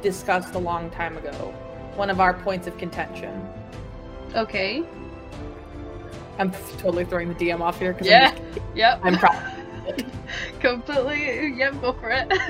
discussed 0.00 0.54
a 0.54 0.58
long 0.58 0.90
time 0.90 1.16
ago. 1.16 1.54
One 1.94 2.08
of 2.08 2.20
our 2.20 2.34
points 2.34 2.66
of 2.66 2.78
contention. 2.78 3.46
Okay. 4.34 4.84
I'm 6.38 6.50
totally 6.78 7.04
throwing 7.04 7.28
the 7.28 7.34
DM 7.34 7.60
off 7.60 7.78
here 7.78 7.92
because 7.92 8.06
Yeah. 8.06 8.34
Yep. 8.74 9.00
I'm, 9.02 9.18
proud. 9.18 9.64
Completely. 10.60 11.54
Yep. 11.56 11.80
Go 11.80 11.92
for 11.92 12.10
it. 12.10 12.32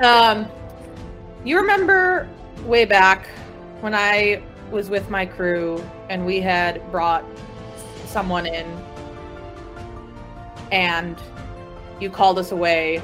Um, 0.00 0.46
you 1.42 1.58
remember 1.58 2.28
way 2.64 2.84
back 2.84 3.28
when 3.80 3.94
I 3.94 4.42
was 4.70 4.90
with 4.90 5.08
my 5.08 5.24
crew 5.24 5.82
and 6.10 6.26
we 6.26 6.40
had 6.40 6.90
brought 6.90 7.24
someone 8.06 8.46
in 8.46 8.66
and 10.70 11.16
you 11.98 12.10
called 12.10 12.38
us 12.38 12.52
away 12.52 13.00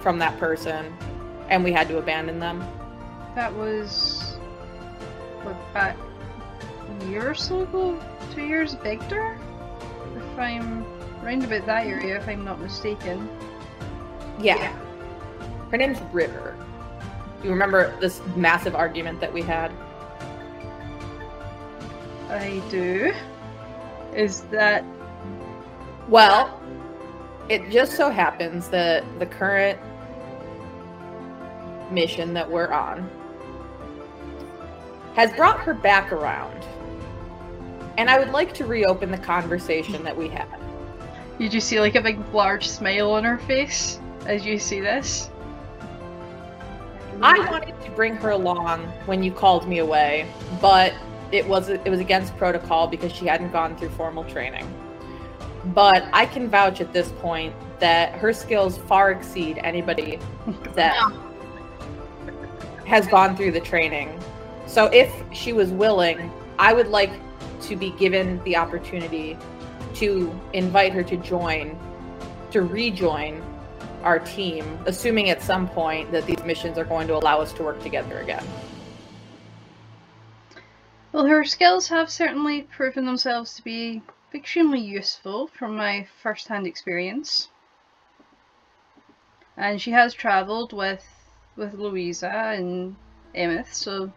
from 0.00 0.18
that 0.18 0.38
person 0.38 0.96
and 1.50 1.62
we 1.62 1.72
had 1.72 1.88
to 1.88 1.98
abandon 1.98 2.38
them? 2.38 2.64
That 3.34 3.54
was 3.54 4.38
what 5.42 5.56
back 5.74 5.96
a 7.02 7.06
year 7.06 7.30
or 7.30 7.34
so 7.34 7.62
ago. 7.62 8.00
Two 8.30 8.42
years, 8.42 8.74
Victor. 8.74 9.38
If 10.16 10.38
I'm 10.38 10.84
round 11.22 11.44
about 11.44 11.66
that 11.66 11.86
area, 11.86 12.16
if 12.16 12.28
I'm 12.28 12.44
not 12.44 12.60
mistaken. 12.60 13.28
Yeah. 14.38 14.72
Her 15.70 15.76
name's 15.76 16.00
River. 16.12 16.56
Do 17.40 17.44
you 17.44 17.50
remember 17.52 17.98
this 18.00 18.20
massive 18.36 18.74
argument 18.74 19.20
that 19.20 19.32
we 19.32 19.42
had? 19.42 19.72
I 22.28 22.62
do. 22.70 23.12
Is 24.14 24.42
that 24.52 24.84
Well, 26.08 26.60
it 27.48 27.70
just 27.70 27.96
so 27.96 28.10
happens 28.10 28.68
that 28.68 29.04
the 29.18 29.26
current 29.26 29.78
mission 31.90 32.32
that 32.34 32.48
we're 32.48 32.72
on 32.72 33.10
has 35.14 35.32
brought 35.32 35.58
her 35.60 35.74
back 35.74 36.12
around. 36.12 36.64
And 37.96 38.08
I 38.08 38.18
would 38.18 38.30
like 38.30 38.54
to 38.54 38.64
reopen 38.64 39.10
the 39.10 39.18
conversation 39.18 40.02
that 40.04 40.16
we 40.16 40.28
had. 40.28 40.48
Did 41.38 41.54
you 41.54 41.60
see 41.60 41.80
like 41.80 41.94
a 41.94 42.00
big 42.00 42.18
large 42.34 42.68
smile 42.68 43.12
on 43.12 43.24
her 43.24 43.38
face 43.38 43.98
as 44.26 44.44
you 44.44 44.58
see 44.58 44.80
this? 44.80 45.30
I 47.22 47.38
wanted 47.50 47.80
to 47.82 47.90
bring 47.90 48.16
her 48.16 48.30
along 48.30 48.86
when 49.06 49.22
you 49.22 49.30
called 49.30 49.68
me 49.68 49.78
away, 49.78 50.30
but 50.60 50.94
it 51.32 51.46
was 51.46 51.68
it 51.68 51.88
was 51.88 52.00
against 52.00 52.36
protocol 52.36 52.86
because 52.86 53.12
she 53.12 53.26
hadn't 53.26 53.52
gone 53.52 53.76
through 53.76 53.90
formal 53.90 54.24
training. 54.24 54.66
But 55.66 56.08
I 56.12 56.26
can 56.26 56.48
vouch 56.48 56.80
at 56.80 56.92
this 56.92 57.12
point 57.12 57.54
that 57.78 58.12
her 58.14 58.32
skills 58.32 58.78
far 58.78 59.10
exceed 59.10 59.58
anybody 59.62 60.18
that 60.74 61.12
has 62.86 63.06
gone 63.06 63.36
through 63.36 63.52
the 63.52 63.60
training. 63.60 64.18
So 64.66 64.86
if 64.86 65.12
she 65.32 65.52
was 65.52 65.70
willing, 65.70 66.30
I 66.58 66.72
would 66.72 66.88
like 66.88 67.12
to 67.62 67.76
be 67.76 67.90
given 67.92 68.42
the 68.44 68.56
opportunity 68.56 69.36
to 69.94 70.32
invite 70.52 70.92
her 70.92 71.02
to 71.02 71.16
join, 71.16 71.78
to 72.50 72.62
rejoin 72.62 73.42
our 74.02 74.18
team, 74.18 74.78
assuming 74.86 75.30
at 75.30 75.42
some 75.42 75.68
point 75.68 76.10
that 76.12 76.26
these 76.26 76.42
missions 76.44 76.78
are 76.78 76.84
going 76.84 77.06
to 77.08 77.14
allow 77.14 77.40
us 77.40 77.52
to 77.52 77.62
work 77.62 77.82
together 77.82 78.18
again. 78.20 78.44
Well, 81.12 81.26
her 81.26 81.44
skills 81.44 81.88
have 81.88 82.08
certainly 82.08 82.62
proven 82.62 83.04
themselves 83.04 83.54
to 83.56 83.62
be 83.62 84.02
extremely 84.32 84.80
useful 84.80 85.48
from 85.48 85.76
my 85.76 86.06
first 86.22 86.48
hand 86.48 86.66
experience. 86.66 87.48
And 89.56 89.80
she 89.80 89.90
has 89.90 90.14
travelled 90.14 90.72
with 90.72 91.04
with 91.56 91.74
Louisa 91.74 92.30
and 92.30 92.96
Emeth, 93.34 93.74
so 93.74 94.12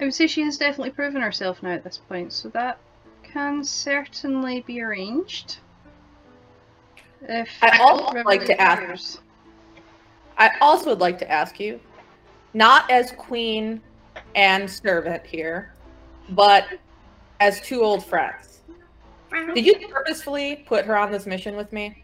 I 0.00 0.04
would 0.04 0.14
say 0.14 0.26
she 0.26 0.42
has 0.42 0.56
definitely 0.56 0.90
proven 0.90 1.20
herself 1.20 1.62
now 1.62 1.72
at 1.72 1.84
this 1.84 1.98
point, 1.98 2.32
so 2.32 2.48
that 2.50 2.78
can 3.22 3.62
certainly 3.62 4.62
be 4.62 4.80
arranged. 4.80 5.58
If 7.22 7.50
I 7.60 7.78
also 7.78 8.10
River 8.12 8.28
like 8.28 8.46
to 8.46 8.58
ask- 8.58 8.80
desires. 8.80 9.20
I 10.38 10.52
also 10.62 10.88
would 10.90 11.00
like 11.00 11.18
to 11.18 11.30
ask 11.30 11.60
you, 11.60 11.78
not 12.54 12.90
as 12.90 13.12
queen 13.12 13.82
and 14.34 14.70
servant 14.70 15.26
here, 15.26 15.74
but 16.30 16.66
as 17.40 17.60
two 17.60 17.82
old 17.82 18.02
friends. 18.04 18.60
Uh-huh. 19.32 19.52
Did 19.52 19.66
you 19.66 19.86
purposefully 19.88 20.64
put 20.66 20.86
her 20.86 20.96
on 20.96 21.12
this 21.12 21.26
mission 21.26 21.56
with 21.56 21.74
me? 21.74 22.02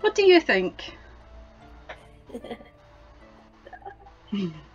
What 0.00 0.14
do 0.14 0.24
you 0.24 0.40
think? 0.40 0.96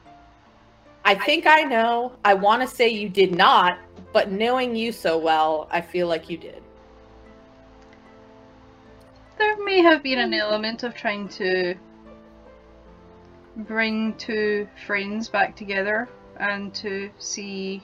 I 1.03 1.15
think 1.15 1.47
I 1.47 1.61
know. 1.63 2.13
I 2.23 2.33
want 2.33 2.61
to 2.61 2.67
say 2.67 2.89
you 2.89 3.09
did 3.09 3.35
not, 3.35 3.79
but 4.13 4.31
knowing 4.31 4.75
you 4.75 4.91
so 4.91 5.17
well, 5.17 5.67
I 5.71 5.81
feel 5.81 6.07
like 6.07 6.29
you 6.29 6.37
did. 6.37 6.61
There 9.37 9.57
may 9.63 9.81
have 9.81 10.03
been 10.03 10.19
an 10.19 10.33
element 10.33 10.83
of 10.83 10.93
trying 10.93 11.27
to 11.29 11.75
bring 13.55 14.13
two 14.15 14.67
friends 14.85 15.27
back 15.27 15.55
together 15.55 16.07
and 16.37 16.73
to 16.75 17.09
see 17.17 17.81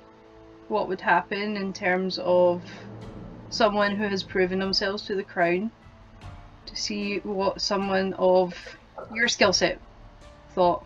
what 0.67 0.87
would 0.87 1.01
happen 1.01 1.57
in 1.57 1.73
terms 1.73 2.19
of 2.19 2.61
someone 3.49 3.95
who 3.95 4.07
has 4.07 4.23
proven 4.23 4.59
themselves 4.59 5.03
to 5.03 5.15
the 5.15 5.23
crown. 5.23 5.71
To 6.67 6.75
see 6.75 7.19
what 7.19 7.61
someone 7.61 8.13
of 8.13 8.53
your 9.13 9.27
skill 9.27 9.53
set 9.53 9.79
thought 10.53 10.85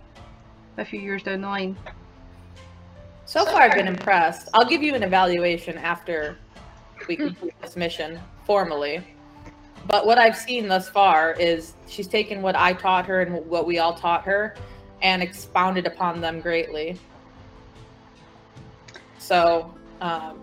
a 0.78 0.86
few 0.86 1.00
years 1.00 1.24
down 1.24 1.42
the 1.42 1.48
line. 1.48 1.78
So 3.26 3.46
far, 3.46 3.62
I've 3.62 3.76
been 3.76 3.88
impressed. 3.88 4.50
I'll 4.54 4.68
give 4.68 4.84
you 4.84 4.94
an 4.94 5.04
evaluation 5.04 5.78
after 5.78 6.38
we 7.08 7.16
complete 7.16 7.54
this 7.62 7.76
mission 7.76 8.20
formally. 8.46 9.04
But 9.88 10.06
what 10.06 10.18
I've 10.18 10.38
seen 10.38 10.68
thus 10.68 10.90
far 10.90 11.34
is 11.34 11.74
she's 11.88 12.08
taken 12.08 12.42
what 12.42 12.56
I 12.56 12.74
taught 12.74 13.06
her 13.06 13.22
and 13.22 13.46
what 13.46 13.66
we 13.66 13.80
all 13.80 13.94
taught 13.94 14.24
her 14.26 14.56
and 15.02 15.24
expounded 15.24 15.88
upon 15.88 16.22
them 16.22 16.42
greatly. 16.42 17.00
So, 19.18 19.74
um, 20.02 20.40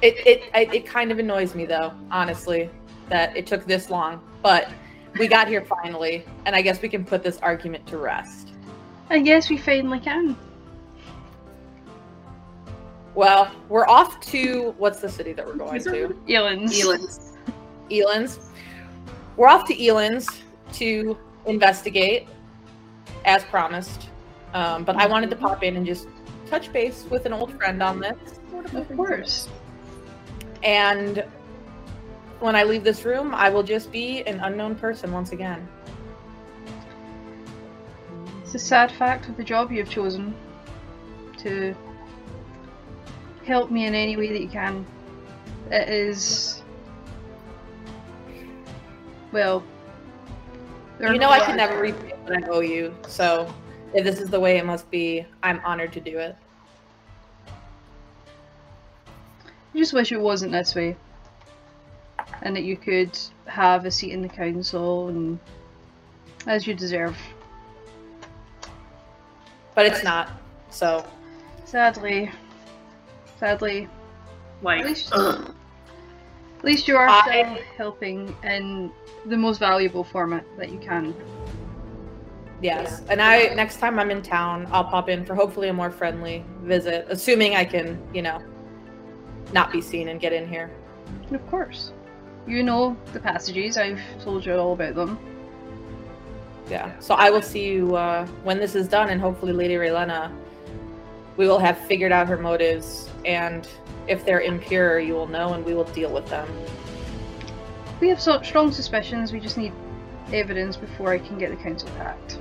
it, 0.00 0.14
it, 0.26 0.42
it, 0.54 0.74
it 0.74 0.86
kind 0.86 1.10
of 1.10 1.18
annoys 1.18 1.54
me, 1.54 1.66
though, 1.66 1.92
honestly, 2.10 2.70
that 3.08 3.36
it 3.36 3.46
took 3.46 3.66
this 3.66 3.90
long. 3.90 4.22
But 4.42 4.70
we 5.18 5.28
got 5.28 5.48
here 5.48 5.64
finally, 5.64 6.24
and 6.46 6.56
I 6.56 6.62
guess 6.62 6.80
we 6.80 6.88
can 6.88 7.04
put 7.04 7.22
this 7.22 7.38
argument 7.38 7.86
to 7.88 7.98
rest. 7.98 8.51
I 9.12 9.18
guess 9.18 9.50
we 9.50 9.58
finally 9.58 10.00
can. 10.00 10.34
Well, 13.14 13.54
we're 13.68 13.86
off 13.86 14.18
to 14.28 14.74
what's 14.78 15.00
the 15.00 15.08
city 15.08 15.34
that 15.34 15.46
we're 15.46 15.56
going 15.56 15.82
to? 15.84 16.16
Elan's. 16.26 16.80
Elan's. 16.80 17.36
Elan's. 17.90 18.38
We're 19.36 19.48
off 19.48 19.68
to 19.68 19.86
Elan's 19.86 20.26
to 20.72 21.18
investigate, 21.44 22.26
as 23.26 23.44
promised. 23.44 24.08
Um, 24.54 24.82
but 24.82 24.96
I 24.96 25.04
wanted 25.04 25.28
to 25.28 25.36
pop 25.36 25.62
in 25.62 25.76
and 25.76 25.84
just 25.84 26.08
touch 26.46 26.72
base 26.72 27.04
with 27.10 27.26
an 27.26 27.34
old 27.34 27.52
friend 27.58 27.82
on 27.82 28.00
this. 28.00 28.40
Of 28.72 28.96
course. 28.96 29.46
And 30.62 31.22
when 32.40 32.56
I 32.56 32.62
leave 32.62 32.82
this 32.82 33.04
room, 33.04 33.34
I 33.34 33.50
will 33.50 33.62
just 33.62 33.92
be 33.92 34.22
an 34.26 34.40
unknown 34.40 34.74
person 34.74 35.12
once 35.12 35.32
again. 35.32 35.68
It's 38.52 38.62
a 38.62 38.66
sad 38.66 38.92
fact 38.92 39.30
of 39.30 39.38
the 39.38 39.44
job 39.44 39.72
you've 39.72 39.88
chosen 39.88 40.34
to 41.38 41.74
help 43.46 43.70
me 43.70 43.86
in 43.86 43.94
any 43.94 44.14
way 44.18 44.30
that 44.30 44.42
you 44.42 44.48
can. 44.48 44.84
It 45.70 45.88
is. 45.88 46.62
Well. 49.32 49.64
You 51.00 51.18
know 51.18 51.30
I 51.30 51.40
can 51.40 51.56
never 51.56 51.80
repay 51.80 52.12
what 52.24 52.44
I 52.44 52.46
owe 52.48 52.60
you, 52.60 52.94
so 53.08 53.50
if 53.94 54.04
this 54.04 54.20
is 54.20 54.28
the 54.28 54.38
way 54.38 54.58
it 54.58 54.66
must 54.66 54.90
be, 54.90 55.24
I'm 55.42 55.62
honored 55.64 55.94
to 55.94 56.00
do 56.00 56.18
it. 56.18 56.36
I 59.74 59.78
just 59.78 59.94
wish 59.94 60.12
it 60.12 60.20
wasn't 60.20 60.52
this 60.52 60.74
way. 60.74 60.94
And 62.42 62.54
that 62.54 62.64
you 62.64 62.76
could 62.76 63.18
have 63.46 63.86
a 63.86 63.90
seat 63.90 64.12
in 64.12 64.20
the 64.20 64.28
council 64.28 65.08
and 65.08 65.38
as 66.46 66.66
you 66.66 66.74
deserve. 66.74 67.16
But 69.74 69.86
it's 69.86 70.02
not. 70.04 70.30
So 70.70 71.04
Sadly. 71.64 72.30
Sadly. 73.38 73.88
At 74.66 74.84
least, 74.86 75.12
uh, 75.12 75.50
at 76.58 76.64
least 76.64 76.86
you 76.86 76.96
are 76.96 77.08
I- 77.08 77.22
still 77.26 77.56
helping 77.76 78.36
in 78.44 78.92
the 79.26 79.36
most 79.36 79.58
valuable 79.58 80.04
format 80.04 80.44
that 80.58 80.70
you 80.70 80.78
can. 80.78 81.14
yes. 82.60 83.02
And 83.08 83.20
I 83.20 83.54
next 83.54 83.78
time 83.78 83.98
I'm 83.98 84.10
in 84.10 84.22
town, 84.22 84.68
I'll 84.70 84.84
pop 84.84 85.08
in 85.08 85.24
for 85.24 85.34
hopefully 85.34 85.68
a 85.68 85.72
more 85.72 85.90
friendly 85.90 86.44
visit, 86.62 87.06
assuming 87.08 87.56
I 87.56 87.64
can, 87.64 88.00
you 88.14 88.22
know, 88.22 88.40
not 89.52 89.72
be 89.72 89.80
seen 89.80 90.08
and 90.08 90.20
get 90.20 90.32
in 90.32 90.48
here. 90.48 90.70
Of 91.32 91.44
course. 91.48 91.92
You 92.46 92.62
know 92.62 92.96
the 93.12 93.20
passages, 93.20 93.76
I've 93.76 94.00
told 94.22 94.44
you 94.46 94.54
all 94.54 94.72
about 94.74 94.94
them. 94.94 95.18
Yeah. 96.68 96.98
So 97.00 97.14
I 97.14 97.30
will 97.30 97.42
see 97.42 97.66
you 97.66 97.96
uh, 97.96 98.26
when 98.44 98.58
this 98.58 98.74
is 98.74 98.88
done, 98.88 99.10
and 99.10 99.20
hopefully, 99.20 99.52
Lady 99.52 99.74
Raylena, 99.74 100.32
we 101.36 101.46
will 101.46 101.58
have 101.58 101.78
figured 101.86 102.12
out 102.12 102.28
her 102.28 102.36
motives, 102.36 103.10
and 103.24 103.68
if 104.08 104.24
they're 104.24 104.40
impure, 104.40 104.98
you 104.98 105.14
will 105.14 105.26
know, 105.26 105.54
and 105.54 105.64
we 105.64 105.74
will 105.74 105.84
deal 105.84 106.12
with 106.12 106.26
them. 106.28 106.48
We 108.00 108.08
have 108.08 108.20
so 108.20 108.40
strong 108.42 108.72
suspicions, 108.72 109.32
we 109.32 109.40
just 109.40 109.56
need 109.56 109.72
evidence 110.32 110.76
before 110.76 111.12
I 111.12 111.18
can 111.18 111.38
get 111.38 111.50
the 111.50 111.56
council 111.56 111.88
packed. 111.98 112.38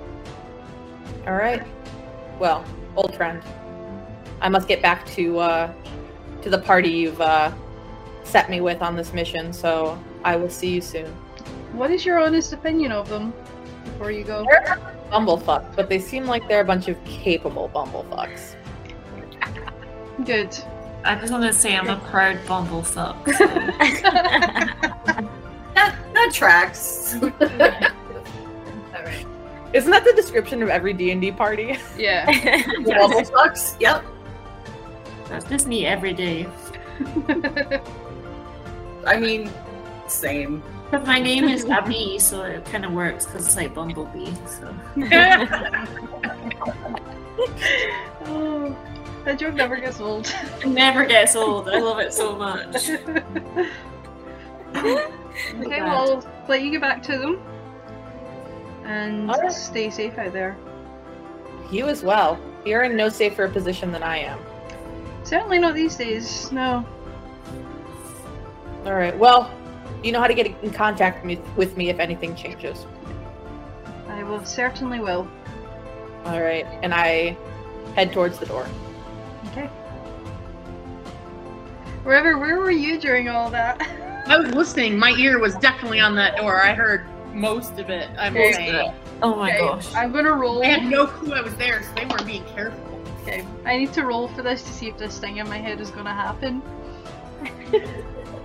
All 1.27 1.33
right. 1.35 1.63
Well, 2.39 2.65
old 2.95 3.15
friend, 3.15 3.41
I 4.41 4.49
must 4.49 4.67
get 4.67 4.81
back 4.81 5.05
to 5.07 5.39
uh, 5.39 5.73
to 6.41 6.49
the 6.49 6.57
party 6.57 6.89
you've 6.89 7.21
uh, 7.21 7.51
set 8.23 8.49
me 8.49 8.61
with 8.61 8.81
on 8.81 8.95
this 8.95 9.13
mission. 9.13 9.53
So 9.53 10.01
I 10.23 10.35
will 10.35 10.49
see 10.49 10.69
you 10.69 10.81
soon. 10.81 11.11
What 11.73 11.91
is 11.91 12.05
your 12.05 12.19
honest 12.19 12.53
opinion 12.53 12.91
of 12.91 13.07
them 13.07 13.33
before 14.01 14.11
you 14.11 14.23
go? 14.23 14.43
They're 14.49 14.79
bumblefucks, 15.11 15.75
but 15.75 15.87
they 15.87 15.99
seem 15.99 16.25
like 16.25 16.47
they're 16.47 16.61
a 16.61 16.65
bunch 16.65 16.87
of 16.87 16.97
capable 17.05 17.69
bumblefucks. 17.69 18.55
Good. 20.25 20.57
I 21.03 21.15
just 21.15 21.31
want 21.31 21.43
to 21.43 21.53
say 21.53 21.75
I'm 21.75 21.87
a 21.87 21.97
proud 21.97 22.37
bumblefuck. 22.45 23.17
That, 25.73 25.95
that 26.13 26.31
tracks. 26.33 27.15
Alright. 27.21 27.45
Isn't 29.71 29.89
that 29.89 30.03
the 30.03 30.11
description 30.13 30.61
of 30.61 30.67
every 30.67 30.91
D 30.91 31.11
and 31.11 31.21
D 31.21 31.31
party? 31.31 31.77
Yeah. 31.97 32.25
Bubble 32.85 33.23
sucks. 33.23 33.77
Yep. 33.79 34.03
That's 35.29 35.45
just 35.45 35.67
me 35.67 35.85
every 35.85 36.13
day. 36.13 36.45
I 39.07 39.17
mean, 39.17 39.49
same. 40.07 40.61
But 40.91 41.05
my 41.07 41.19
name 41.19 41.45
is 41.45 41.65
Abby, 41.65 42.19
so 42.19 42.43
it 42.43 42.65
kind 42.65 42.85
of 42.85 42.91
works 42.91 43.25
because 43.25 43.47
it's 43.47 43.55
like 43.55 43.73
Bumblebee. 43.73 44.33
So 44.45 44.75
oh, 48.25 48.77
that 49.25 49.39
joke 49.39 49.55
never 49.55 49.77
gets 49.77 50.01
old. 50.01 50.33
it 50.61 50.67
never 50.67 51.05
gets 51.05 51.35
old. 51.35 51.69
I 51.69 51.79
love 51.79 51.99
it 51.99 52.13
so 52.13 52.35
much. 52.35 52.89
Okay, 55.55 55.81
well, 55.81 56.11
I'll 56.11 56.25
let 56.47 56.61
you 56.61 56.71
get 56.71 56.81
back 56.81 57.01
to 57.03 57.17
them. 57.17 57.41
And 58.83 59.31
Alright. 59.31 59.51
stay 59.51 59.89
safe 59.89 60.17
out 60.17 60.33
there. 60.33 60.57
You 61.71 61.87
as 61.87 62.03
well. 62.03 62.37
You're 62.65 62.83
in 62.83 62.97
no 62.97 63.07
safer 63.09 63.47
position 63.47 63.91
than 63.91 64.03
I 64.03 64.17
am. 64.17 64.39
Certainly 65.23 65.59
not 65.59 65.73
these 65.73 65.95
days, 65.95 66.51
no. 66.51 66.85
All 68.85 68.93
right. 68.93 69.17
Well, 69.17 69.51
you 70.03 70.11
know 70.11 70.19
how 70.19 70.27
to 70.27 70.33
get 70.33 70.47
in 70.63 70.71
contact 70.71 71.23
me- 71.25 71.39
with 71.55 71.77
me 71.77 71.89
if 71.89 71.99
anything 71.99 72.35
changes. 72.35 72.85
I 74.07 74.23
will 74.23 74.43
certainly 74.45 74.99
will. 74.99 75.27
All 76.25 76.41
right. 76.41 76.65
And 76.83 76.93
I 76.93 77.37
head 77.95 78.13
towards 78.13 78.37
the 78.39 78.45
door. 78.45 78.67
Okay. 79.51 79.69
River, 82.03 82.37
where 82.37 82.57
were 82.59 82.71
you 82.71 82.99
during 82.99 83.29
all 83.29 83.49
that? 83.51 83.79
I 84.27 84.37
was 84.37 84.53
listening. 84.53 84.97
My 84.97 85.11
ear 85.11 85.39
was 85.39 85.55
definitely 85.55 85.99
on 85.99 86.15
that 86.15 86.37
door. 86.37 86.61
I 86.61 86.73
heard 86.73 87.05
most 87.33 87.79
of 87.79 87.89
it. 87.89 88.09
I'm 88.17 88.35
Okay. 88.35 88.53
saying. 88.53 88.93
Oh 89.23 89.35
my 89.35 89.49
Okay, 89.51 89.59
gosh. 89.59 89.93
I'm 89.93 90.11
gonna 90.11 90.33
roll. 90.33 90.63
I 90.63 90.67
had 90.67 90.83
no 90.85 91.05
clue 91.05 91.33
I 91.33 91.41
was 91.41 91.55
there, 91.55 91.83
so 91.83 91.89
they 91.95 92.05
weren't 92.05 92.25
being 92.25 92.43
careful. 92.45 92.79
Okay, 93.21 93.45
I 93.65 93.77
need 93.77 93.93
to 93.93 94.03
roll 94.03 94.27
for 94.29 94.41
this 94.41 94.63
to 94.63 94.69
see 94.73 94.87
if 94.87 94.97
this 94.97 95.19
thing 95.19 95.37
in 95.37 95.47
my 95.47 95.57
head 95.57 95.79
is 95.79 95.91
gonna 95.91 96.13
happen. 96.13 96.61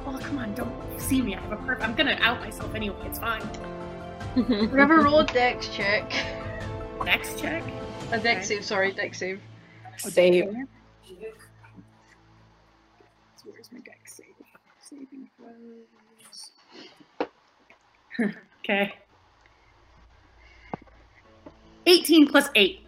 Oh, 0.07 0.19
come 0.23 0.39
on, 0.39 0.55
don't 0.55 0.73
see 1.01 1.21
me. 1.21 1.35
I 1.35 1.41
have 1.41 1.53
a 1.53 1.57
perp. 1.57 1.81
I'm 1.83 1.95
gonna 1.95 2.17
out 2.21 2.41
myself 2.41 2.75
anyway. 2.75 2.97
It's 3.07 3.19
fine. 3.19 3.43
Whoever 4.35 5.01
roll 5.03 5.21
a 5.21 5.27
dex 5.27 5.69
check. 5.69 6.11
Next 7.05 7.39
check. 7.39 7.63
A 8.13 8.19
dex 8.19 8.47
Okay. 8.47 8.57
save, 8.57 8.65
sorry, 8.65 8.93
dex 8.93 9.19
save. 9.19 9.41
Save. 9.99 10.45
So 13.37 13.51
where's 13.51 13.73
my 13.73 13.81
deck 13.81 14.01
save? 14.07 14.27
Saving 14.81 15.29
throws. 15.37 16.53
okay. 18.65 18.95
18 21.87 22.27
plus 22.29 22.49
8. 22.55 22.81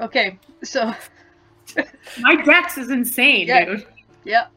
Okay, 0.00 0.38
so, 0.62 0.94
My 2.20 2.36
dex 2.42 2.78
is 2.78 2.90
insane, 2.90 3.48
Yeah. 3.48 3.64
dude. 3.66 3.86
yep. 4.24 4.50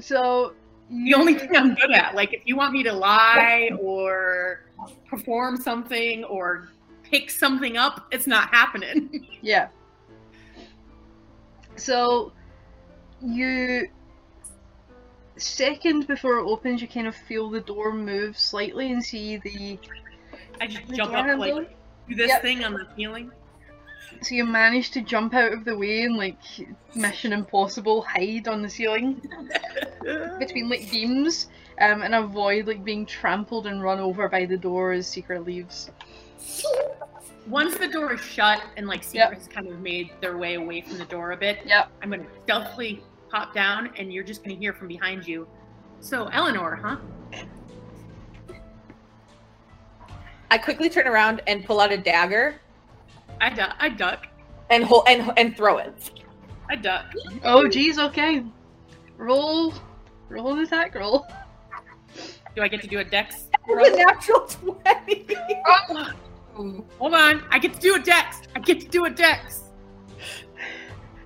So, 0.00 0.54
The 0.90 1.14
only 1.14 1.34
thing 1.34 1.54
I'm 1.56 1.74
good 1.74 1.92
at. 1.92 2.14
Like, 2.16 2.32
if 2.34 2.42
you 2.44 2.56
want 2.56 2.72
me 2.72 2.82
to 2.82 2.92
lie 2.92 3.70
or 3.80 4.64
perform 5.06 5.56
something 5.56 6.24
or 6.24 6.68
pick 7.04 7.30
something 7.30 7.76
up, 7.76 8.06
it's 8.12 8.26
not 8.26 8.48
happening. 8.50 9.26
Yeah. 9.42 9.68
So, 11.76 12.32
you. 13.22 13.88
Second 15.36 16.06
before 16.06 16.38
it 16.38 16.42
opens, 16.44 16.82
you 16.82 16.88
kind 16.88 17.06
of 17.06 17.14
feel 17.16 17.48
the 17.48 17.60
door 17.60 17.92
move 17.94 18.38
slightly 18.38 18.92
and 18.92 19.02
see 19.02 19.38
the. 19.38 19.78
I 20.60 20.66
just 20.66 20.86
the 20.88 20.96
jump 20.96 21.14
up, 21.14 21.24
handle. 21.24 21.38
like, 21.56 21.76
do 22.08 22.14
this 22.14 22.28
Yep. 22.28 22.42
thing 22.42 22.64
on 22.64 22.74
the 22.74 22.86
ceiling. 22.96 23.30
So 24.22 24.34
you 24.34 24.44
manage 24.44 24.90
to 24.92 25.00
jump 25.00 25.34
out 25.34 25.52
of 25.52 25.64
the 25.64 25.76
way 25.76 26.02
and 26.02 26.16
like 26.16 26.38
Mission 26.94 27.32
Impossible 27.32 28.02
hide 28.02 28.48
on 28.48 28.60
the 28.62 28.68
ceiling 28.68 29.22
between 30.38 30.68
like 30.68 30.90
beams 30.90 31.48
um, 31.80 32.02
and 32.02 32.14
avoid 32.14 32.66
like 32.66 32.84
being 32.84 33.06
trampled 33.06 33.66
and 33.66 33.82
run 33.82 33.98
over 33.98 34.28
by 34.28 34.44
the 34.44 34.56
door 34.56 34.92
as 34.92 35.06
Secret 35.06 35.44
leaves. 35.44 35.90
Once 37.46 37.78
the 37.78 37.88
door 37.88 38.12
is 38.12 38.20
shut 38.20 38.62
and 38.76 38.86
like 38.86 39.02
Secret 39.02 39.30
Yep. 39.30 39.34
has 39.34 39.48
kind 39.48 39.68
of 39.68 39.80
made 39.80 40.10
their 40.20 40.36
way 40.36 40.54
away 40.54 40.82
from 40.82 40.98
the 40.98 41.06
door 41.06 41.32
a 41.32 41.36
bit, 41.36 41.58
Yep. 41.64 41.90
I'm 42.02 42.10
gonna 42.10 42.26
stealthily 42.44 43.02
pop 43.30 43.54
down 43.54 43.90
and 43.96 44.12
you're 44.12 44.24
just 44.24 44.42
gonna 44.44 44.56
hear 44.56 44.72
from 44.74 44.88
behind 44.88 45.26
you. 45.26 45.48
So 46.00 46.26
Eleanor, 46.28 46.76
huh? 46.76 46.96
I 50.50 50.58
quickly 50.58 50.90
turn 50.90 51.06
around 51.06 51.42
and 51.46 51.64
pull 51.64 51.80
out 51.80 51.92
a 51.92 51.96
dagger 51.96 52.56
I 53.40 53.50
duck. 53.50 53.74
I 53.78 53.88
duck. 53.88 54.26
and 54.70 54.84
hold 54.84 55.04
and 55.08 55.32
and 55.36 55.56
throw 55.56 55.78
it. 55.78 56.10
I 56.68 56.76
duck. 56.76 57.06
Oh 57.44 57.66
geez, 57.68 57.98
okay. 57.98 58.44
Roll 59.16 59.74
roll 60.28 60.52
an 60.52 60.60
attack 60.60 60.94
roll. 60.94 61.26
Do 62.56 62.62
I 62.62 62.68
get 62.68 62.80
to 62.82 62.88
do 62.88 62.98
a 62.98 63.04
dex? 63.04 63.48
It's 63.68 63.94
a 63.94 63.96
natural 63.96 64.40
twenty. 64.46 65.26
Oh. 65.66 66.12
Hold 66.98 67.14
on. 67.14 67.44
I 67.50 67.58
get 67.58 67.72
to 67.74 67.80
do 67.80 67.94
a 67.94 67.98
dex. 67.98 68.42
I 68.54 68.58
get 68.60 68.80
to 68.80 68.88
do 68.88 69.04
a 69.06 69.10
dex. 69.10 69.62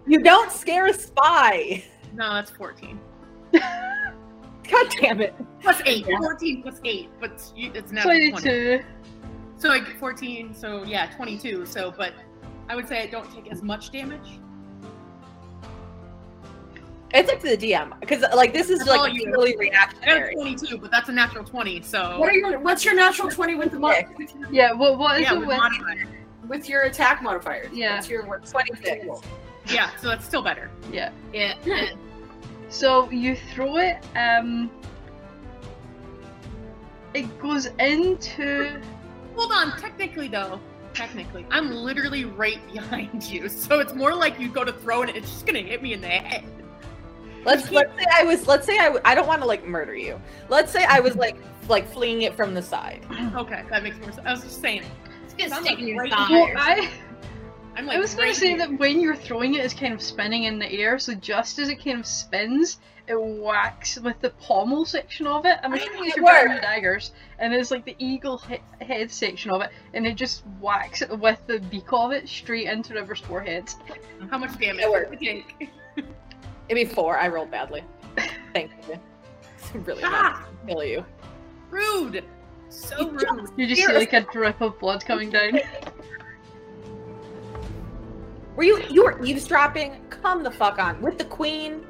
You 0.06 0.20
don't 0.22 0.52
scare 0.52 0.86
a 0.86 0.92
spy. 0.92 1.82
No, 2.12 2.34
that's 2.34 2.50
14. 2.50 3.00
God 3.52 4.86
damn 5.00 5.20
it. 5.20 5.34
Plus 5.60 5.80
8. 5.84 6.06
14 6.06 6.62
plus 6.62 6.80
8. 6.84 7.08
But 7.20 7.42
you- 7.56 7.72
it's 7.74 7.90
now 7.90 8.02
20. 8.04 8.82
22. 9.58 9.60
So 9.60 9.68
like 9.68 9.98
14. 9.98 10.54
So 10.54 10.84
yeah, 10.84 11.10
22. 11.16 11.66
So, 11.66 11.92
but 11.96 12.14
I 12.68 12.76
would 12.76 12.88
say 12.88 13.02
I 13.02 13.06
don't 13.06 13.30
take 13.34 13.50
as 13.50 13.62
much 13.62 13.90
damage. 13.90 14.38
It's 17.12 17.30
up 17.30 17.40
to 17.42 17.56
the 17.56 17.72
DM 17.72 17.98
because 18.00 18.24
like 18.34 18.52
this 18.52 18.70
is 18.70 18.84
like 18.86 19.12
you- 19.12 19.26
purely 19.26 19.50
I 19.50 19.52
got 19.52 19.94
reactionary. 20.02 20.34
22, 20.34 20.78
but 20.78 20.90
that's 20.90 21.08
a 21.08 21.12
natural 21.12 21.44
20. 21.44 21.80
So 21.82 22.18
What 22.18 22.28
are 22.30 22.32
your 22.32 22.58
what's 22.58 22.84
your 22.84 22.94
natural 22.94 23.30
twenty 23.30 23.54
with 23.54 23.70
the 23.70 23.78
mod, 23.78 24.04
Yeah, 24.50 24.72
what, 24.72 24.98
what 24.98 25.20
is 25.20 25.26
yeah, 25.28 25.34
it 25.34 25.38
with 25.38 25.48
with? 25.48 26.48
with 26.48 26.68
your 26.68 26.82
attack 26.82 27.22
modifiers? 27.22 27.68
Yeah. 27.72 27.94
What's 27.94 28.08
your 28.08 28.26
what, 28.26 28.44
26. 28.46 29.06
Yeah, 29.70 29.90
so 30.00 30.08
that's 30.08 30.26
still 30.26 30.42
better. 30.42 30.70
Yeah. 30.92 31.10
Yeah. 31.32 31.54
So 32.68 33.08
you 33.10 33.36
throw 33.36 33.76
it, 33.76 34.04
um. 34.16 34.68
It 37.14 37.38
goes 37.38 37.66
into. 37.78 38.80
Hold 39.36 39.52
on, 39.52 39.78
technically 39.78 40.28
though, 40.28 40.60
technically, 40.92 41.46
I'm 41.50 41.70
literally 41.70 42.24
right 42.24 42.60
behind 42.72 43.24
you, 43.24 43.48
so 43.48 43.80
it's 43.80 43.94
more 43.94 44.14
like 44.14 44.38
you 44.38 44.48
go 44.48 44.64
to 44.64 44.72
throw 44.72 45.02
it, 45.02 45.14
it's 45.14 45.30
just 45.30 45.46
gonna 45.46 45.60
hit 45.60 45.82
me 45.82 45.92
in 45.92 46.00
the 46.00 46.08
head. 46.08 46.44
Let's 47.44 47.70
let's 47.70 47.94
say 47.98 48.06
I 48.12 48.24
was 48.24 48.46
let's 48.46 48.66
say 48.66 48.78
I 48.78 48.84
w- 48.84 49.02
I 49.04 49.14
don't 49.14 49.26
want 49.26 49.42
to 49.42 49.46
like 49.46 49.66
murder 49.66 49.94
you. 49.94 50.20
Let's 50.48 50.72
say 50.72 50.84
I 50.84 51.00
was 51.00 51.14
like 51.16 51.36
like 51.68 51.86
fleeing 51.90 52.22
it 52.22 52.34
from 52.34 52.54
the 52.54 52.62
side. 52.62 53.04
Okay, 53.34 53.64
that 53.70 53.82
makes 53.82 53.98
more 53.98 54.12
sense. 54.12 54.26
I 54.26 54.30
was 54.32 54.42
just 54.42 54.60
saying, 54.60 54.82
It's 55.24 55.34
gonna 55.34 55.54
I'm 55.54 55.64
stick 55.64 55.78
in 55.78 55.88
your 55.88 55.98
right 55.98 56.10
thigh. 56.10 56.30
Well, 56.30 56.52
I, 56.56 56.90
I'm 57.76 57.86
like. 57.86 57.96
I 57.96 58.00
was 58.00 58.14
going 58.14 58.32
to 58.32 58.38
say 58.38 58.54
that 58.56 58.78
when 58.78 59.00
you're 59.00 59.16
throwing 59.16 59.54
it, 59.54 59.64
it's 59.64 59.74
kind 59.74 59.92
of 59.92 60.00
spinning 60.00 60.44
in 60.44 60.58
the 60.58 60.70
air, 60.70 60.98
so 60.98 61.14
just 61.14 61.58
as 61.58 61.68
it 61.68 61.84
kind 61.84 61.98
of 61.98 62.06
spins, 62.06 62.78
it 63.06 63.20
whacks 63.20 63.98
with 64.00 64.18
the 64.20 64.30
pommel 64.30 64.84
section 64.86 65.26
of 65.26 65.44
it. 65.44 65.58
I'm 65.62 65.72
assuming 65.74 66.08
it 66.10 66.16
you're 66.16 66.24
grabbing 66.24 66.52
worked. 66.52 66.62
daggers, 66.62 67.12
and 67.38 67.52
there's 67.52 67.70
like 67.70 67.84
the 67.84 67.94
eagle 67.98 68.38
he- 68.38 68.60
head 68.84 69.10
section 69.10 69.50
of 69.50 69.60
it, 69.62 69.70
and 69.92 70.06
it 70.06 70.14
just 70.14 70.42
whacks 70.60 71.02
it 71.02 71.10
with 71.18 71.38
the 71.46 71.58
beak 71.60 71.92
of 71.92 72.12
it 72.12 72.28
straight 72.28 72.66
into 72.68 72.94
River's 72.94 73.20
forehead. 73.20 73.68
How 74.30 74.38
much 74.38 74.58
damage? 74.58 74.82
It 74.84 74.90
worked. 74.90 75.18
do 75.18 75.24
you 75.24 75.42
think? 75.58 75.70
It'd 76.68 76.88
be 76.88 76.94
four. 76.94 77.18
I 77.18 77.28
rolled 77.28 77.50
badly. 77.50 77.84
Thank 78.54 78.70
you. 78.88 78.98
It's 79.58 79.86
really 79.86 80.02
Ah, 80.04 80.46
not 80.64 80.66
kill 80.68 80.84
you. 80.84 81.04
rude. 81.70 82.24
So 82.70 83.10
rude. 83.10 83.50
You 83.56 83.66
just 83.66 83.82
see 83.86 83.92
like 83.92 84.12
a 84.14 84.22
drip 84.32 84.60
of 84.62 84.78
blood 84.78 85.04
coming 85.04 85.28
down. 85.30 85.60
Were 88.56 88.62
you 88.62 88.82
you 88.88 89.04
were 89.04 89.22
eavesdropping? 89.24 90.00
Come 90.10 90.42
the 90.42 90.50
fuck 90.50 90.78
on 90.78 91.00
with 91.02 91.18
the 91.18 91.24
queen. 91.24 91.84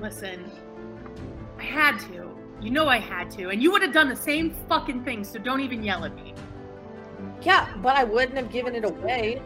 Listen, 0.00 0.50
I 1.58 1.62
had 1.62 1.98
to. 2.00 2.30
You 2.60 2.70
know 2.70 2.88
I 2.88 2.98
had 2.98 3.30
to, 3.32 3.50
and 3.50 3.62
you 3.62 3.70
would 3.70 3.82
have 3.82 3.92
done 3.92 4.08
the 4.08 4.16
same 4.16 4.50
fucking 4.68 5.04
thing. 5.04 5.24
So 5.24 5.38
don't 5.38 5.60
even 5.60 5.82
yell 5.82 6.04
at 6.04 6.14
me. 6.14 6.34
Yeah, 7.42 7.72
but 7.82 7.96
I 7.96 8.04
wouldn't 8.04 8.36
have 8.36 8.50
given 8.50 8.74
it 8.74 8.84
away. 8.84 9.42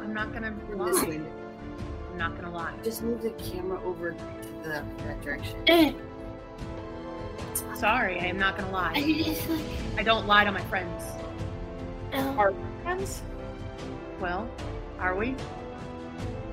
I'm 0.00 0.14
not 0.14 0.32
gonna 0.32 0.54
lie. 0.74 1.20
I'm 2.10 2.18
not 2.18 2.36
gonna 2.36 2.50
lie. 2.50 2.74
Just 2.82 3.02
move 3.02 3.22
the 3.22 3.30
camera 3.30 3.82
over 3.84 4.12
to 4.12 4.16
the, 4.62 4.84
that 5.04 5.22
direction. 5.22 5.62
Eh. 5.66 5.92
Sorry, 7.74 8.18
I 8.20 8.24
am 8.24 8.38
not 8.38 8.56
gonna 8.56 8.72
lie. 8.72 8.92
I 8.94 9.00
like. 9.00 9.98
I 9.98 10.02
don't 10.02 10.26
lie 10.26 10.44
to 10.44 10.52
my 10.52 10.62
friends. 10.62 11.04
Oh. 12.12 12.36
Our 12.38 12.54
friends. 12.82 13.22
Well, 14.20 14.50
are 14.98 15.14
we? 15.14 15.34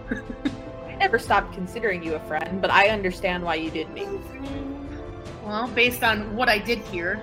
I 0.97 0.99
never 0.99 1.19
stopped 1.19 1.53
considering 1.53 2.01
you 2.03 2.15
a 2.15 2.19
friend, 2.21 2.59
but 2.59 2.71
I 2.71 2.89
understand 2.89 3.43
why 3.43 3.53
you 3.55 3.69
did 3.69 3.87
me. 3.93 4.07
Well, 5.45 5.67
based 5.67 6.03
on 6.03 6.35
what 6.35 6.49
I 6.49 6.57
did 6.57 6.79
here, 6.79 7.21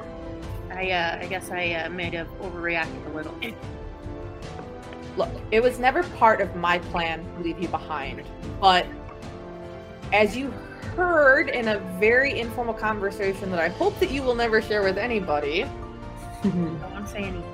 I 0.71 0.93
uh, 0.93 1.19
I 1.21 1.27
guess 1.27 1.51
I 1.51 1.73
uh, 1.73 1.89
may 1.91 2.09
have 2.15 2.29
overreacted 2.39 3.05
a 3.07 3.17
little. 3.17 3.35
Look, 5.17 5.29
it 5.51 5.61
was 5.61 5.81
never 5.81 6.05
part 6.05 6.41
of 6.41 6.55
my 6.55 6.79
plan 6.79 7.25
to 7.35 7.41
leave 7.43 7.59
you 7.59 7.67
behind, 7.67 8.23
but 8.61 8.87
as 10.13 10.37
you 10.37 10.51
heard 10.95 11.49
in 11.49 11.67
a 11.69 11.79
very 11.99 12.39
informal 12.39 12.75
conversation 12.75 13.51
that 13.51 13.59
I 13.59 13.71
hope 13.71 13.99
that 13.99 14.11
you 14.13 14.23
will 14.23 14.37
never 14.37 14.63
share 14.63 14.85
with 14.85 14.99
anybody, 14.99 15.65
I 15.65 15.69
don't 16.45 16.81
want 16.93 17.07
to 17.07 17.11
say 17.13 17.25
anything. 17.25 17.45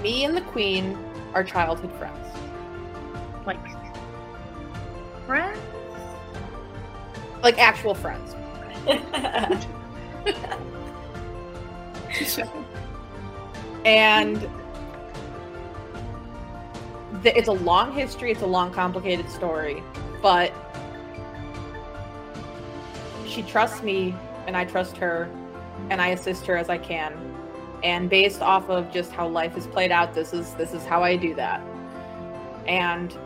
me 0.00 0.24
and 0.24 0.36
the 0.36 0.42
queen 0.42 0.96
are 1.34 1.42
childhood 1.42 1.92
friends. 1.98 2.28
Like, 3.46 3.58
friends? 5.26 5.58
Like 7.42 7.58
actual 7.58 7.94
friends. 7.94 8.34
and 13.84 14.48
th- 17.22 17.36
it's 17.36 17.48
a 17.48 17.52
long 17.52 17.92
history 17.92 18.30
it's 18.32 18.42
a 18.42 18.46
long 18.46 18.72
complicated 18.72 19.28
story 19.30 19.82
but 20.22 20.52
she 23.26 23.42
trusts 23.42 23.82
me 23.82 24.14
and 24.46 24.56
i 24.56 24.64
trust 24.64 24.96
her 24.96 25.28
and 25.90 26.00
i 26.00 26.08
assist 26.08 26.46
her 26.46 26.56
as 26.56 26.68
i 26.68 26.78
can 26.78 27.14
and 27.84 28.08
based 28.10 28.42
off 28.42 28.68
of 28.70 28.90
just 28.92 29.12
how 29.12 29.26
life 29.26 29.52
has 29.52 29.66
played 29.66 29.92
out 29.92 30.14
this 30.14 30.32
is 30.32 30.54
this 30.54 30.72
is 30.72 30.84
how 30.84 31.02
i 31.02 31.14
do 31.16 31.34
that 31.34 31.60
and 32.66 33.16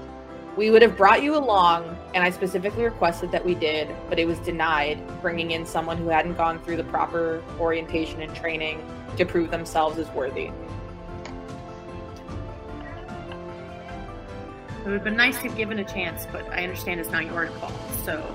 we 0.61 0.69
would 0.71 0.83
have 0.83 0.95
brought 0.95 1.23
you 1.23 1.35
along 1.35 1.97
and 2.15 2.23
i 2.23 2.29
specifically 2.29 2.85
requested 2.85 3.33
that 3.33 3.43
we 3.43 3.55
did 3.55 3.89
but 4.11 4.19
it 4.19 4.27
was 4.27 4.39
denied 4.41 5.03
bringing 5.23 5.53
in 5.53 5.65
someone 5.65 5.97
who 5.97 6.09
hadn't 6.09 6.35
gone 6.35 6.63
through 6.63 6.77
the 6.77 6.85
proper 6.85 7.43
orientation 7.59 8.21
and 8.21 8.35
training 8.37 8.85
to 9.17 9.25
prove 9.25 9.51
themselves 9.51 9.97
as 9.99 10.07
worthy 10.11 10.51
It 14.81 14.85
would 14.85 14.95
have 14.95 15.05
been 15.05 15.17
nice 15.17 15.37
to 15.43 15.49
have 15.49 15.57
given 15.59 15.79
a 15.81 15.85
chance, 15.85 16.27
but 16.33 16.43
I 16.51 16.63
understand 16.63 17.01
it's 17.01 17.11
not 17.11 17.27
your 17.27 17.49
call. 17.49 17.71
So, 18.03 18.35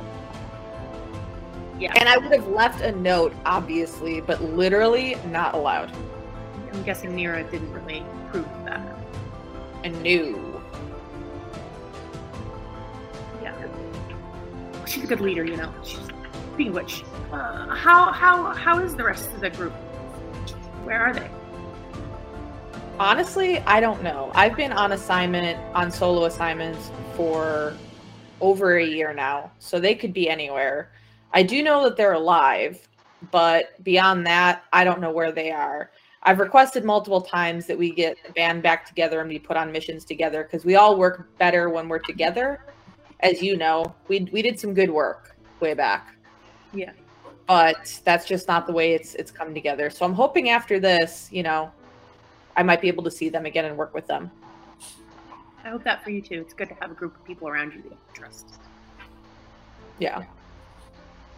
yeah, 1.80 1.91
and 1.99 2.07
i 2.07 2.17
would 2.17 2.32
have 2.32 2.47
left 2.47 2.82
a 2.82 2.91
note 2.93 3.34
obviously 3.45 4.21
but 4.21 4.41
literally 4.41 5.17
not 5.32 5.55
allowed 5.55 5.91
I'm 6.71 6.84
guessing 6.84 7.11
Nira 7.11 7.49
didn't 7.49 7.73
really 7.73 8.05
prove 8.32 8.47
that. 8.65 8.95
and 9.84 10.01
no 10.03 10.45
she's 14.86 15.03
a 15.03 15.07
good 15.07 15.21
leader, 15.21 15.43
you 15.43 15.57
know. 15.57 15.73
She's 15.83 15.99
of 16.57 16.73
which, 16.73 17.03
uh, 17.33 17.75
how 17.75 18.11
how 18.11 18.53
how 18.53 18.79
is 18.79 18.95
the 18.95 19.03
rest 19.03 19.31
of 19.33 19.41
the 19.41 19.49
group? 19.49 19.73
Where 20.86 21.01
are 21.01 21.13
they? 21.13 21.29
Honestly, 22.97 23.59
I 23.59 23.81
don't 23.81 24.01
know. 24.01 24.31
I've 24.33 24.55
been 24.55 24.71
on 24.71 24.93
assignment, 24.93 25.59
on 25.75 25.91
solo 25.91 26.25
assignments 26.25 26.91
for 27.15 27.75
over 28.39 28.77
a 28.77 28.86
year 28.86 29.13
now, 29.13 29.51
so 29.59 29.79
they 29.79 29.95
could 29.95 30.13
be 30.13 30.29
anywhere. 30.29 30.91
I 31.33 31.43
do 31.43 31.61
know 31.61 31.83
that 31.83 31.97
they're 31.97 32.13
alive, 32.13 32.88
but 33.31 33.83
beyond 33.83 34.25
that, 34.27 34.63
I 34.71 34.86
don't 34.86 35.01
know 35.01 35.11
where 35.11 35.33
they 35.33 35.51
are. 35.51 35.91
I've 36.23 36.39
requested 36.39 36.86
multiple 36.86 37.21
times 37.21 37.65
that 37.67 37.77
we 37.77 37.91
get 37.91 38.17
the 38.25 38.31
band 38.31 38.63
back 38.63 38.86
together 38.88 39.19
and 39.19 39.29
be 39.29 39.39
put 39.39 39.57
on 39.57 39.71
missions 39.71 40.05
together 40.05 40.43
because 40.43 40.63
we 40.63 40.75
all 40.75 40.97
work 40.97 41.38
better 41.38 41.69
when 41.69 41.89
we're 41.89 41.99
together. 41.99 42.61
As 43.22 43.41
you 43.41 43.57
know, 43.57 43.95
we 44.07 44.28
we 44.32 44.41
did 44.41 44.59
some 44.59 44.74
good 44.74 44.89
work 44.89 45.36
way 45.59 45.74
back. 45.74 46.16
Yeah. 46.74 46.91
But 47.47 47.99
that's 48.03 48.26
just 48.26 48.47
not 48.47 48.68
the 48.68 48.74
way 48.74 48.93
it's 48.93 49.16
it's 49.16 49.32
come 49.32 49.53
together. 49.53 49.89
So 49.89 50.05
I'm 50.05 50.13
hoping 50.13 50.49
after 50.49 50.80
this, 50.80 51.30
you 51.32 51.43
know, 51.43 51.72
I 52.55 52.63
might 52.63 52.82
be 52.82 52.88
able 52.88 53.03
to 53.03 53.11
see 53.11 53.30
them 53.30 53.45
again 53.45 53.66
and 53.66 53.78
work 53.78 53.93
with 53.93 54.07
them. 54.07 54.32
I 55.63 55.70
hope 55.70 55.84
that 55.84 56.03
for 56.03 56.11
you 56.11 56.22
too. 56.22 56.41
It's 56.41 56.53
good 56.53 56.70
to 56.70 56.76
have 56.76 56.91
a 56.91 56.93
group 56.93 57.16
of 57.16 57.26
people 57.26 57.47
around 57.47 57.74
you 57.74 57.82
that 57.84 57.91
you 57.91 57.97
trust. 58.13 58.59
Yeah. 59.99 60.24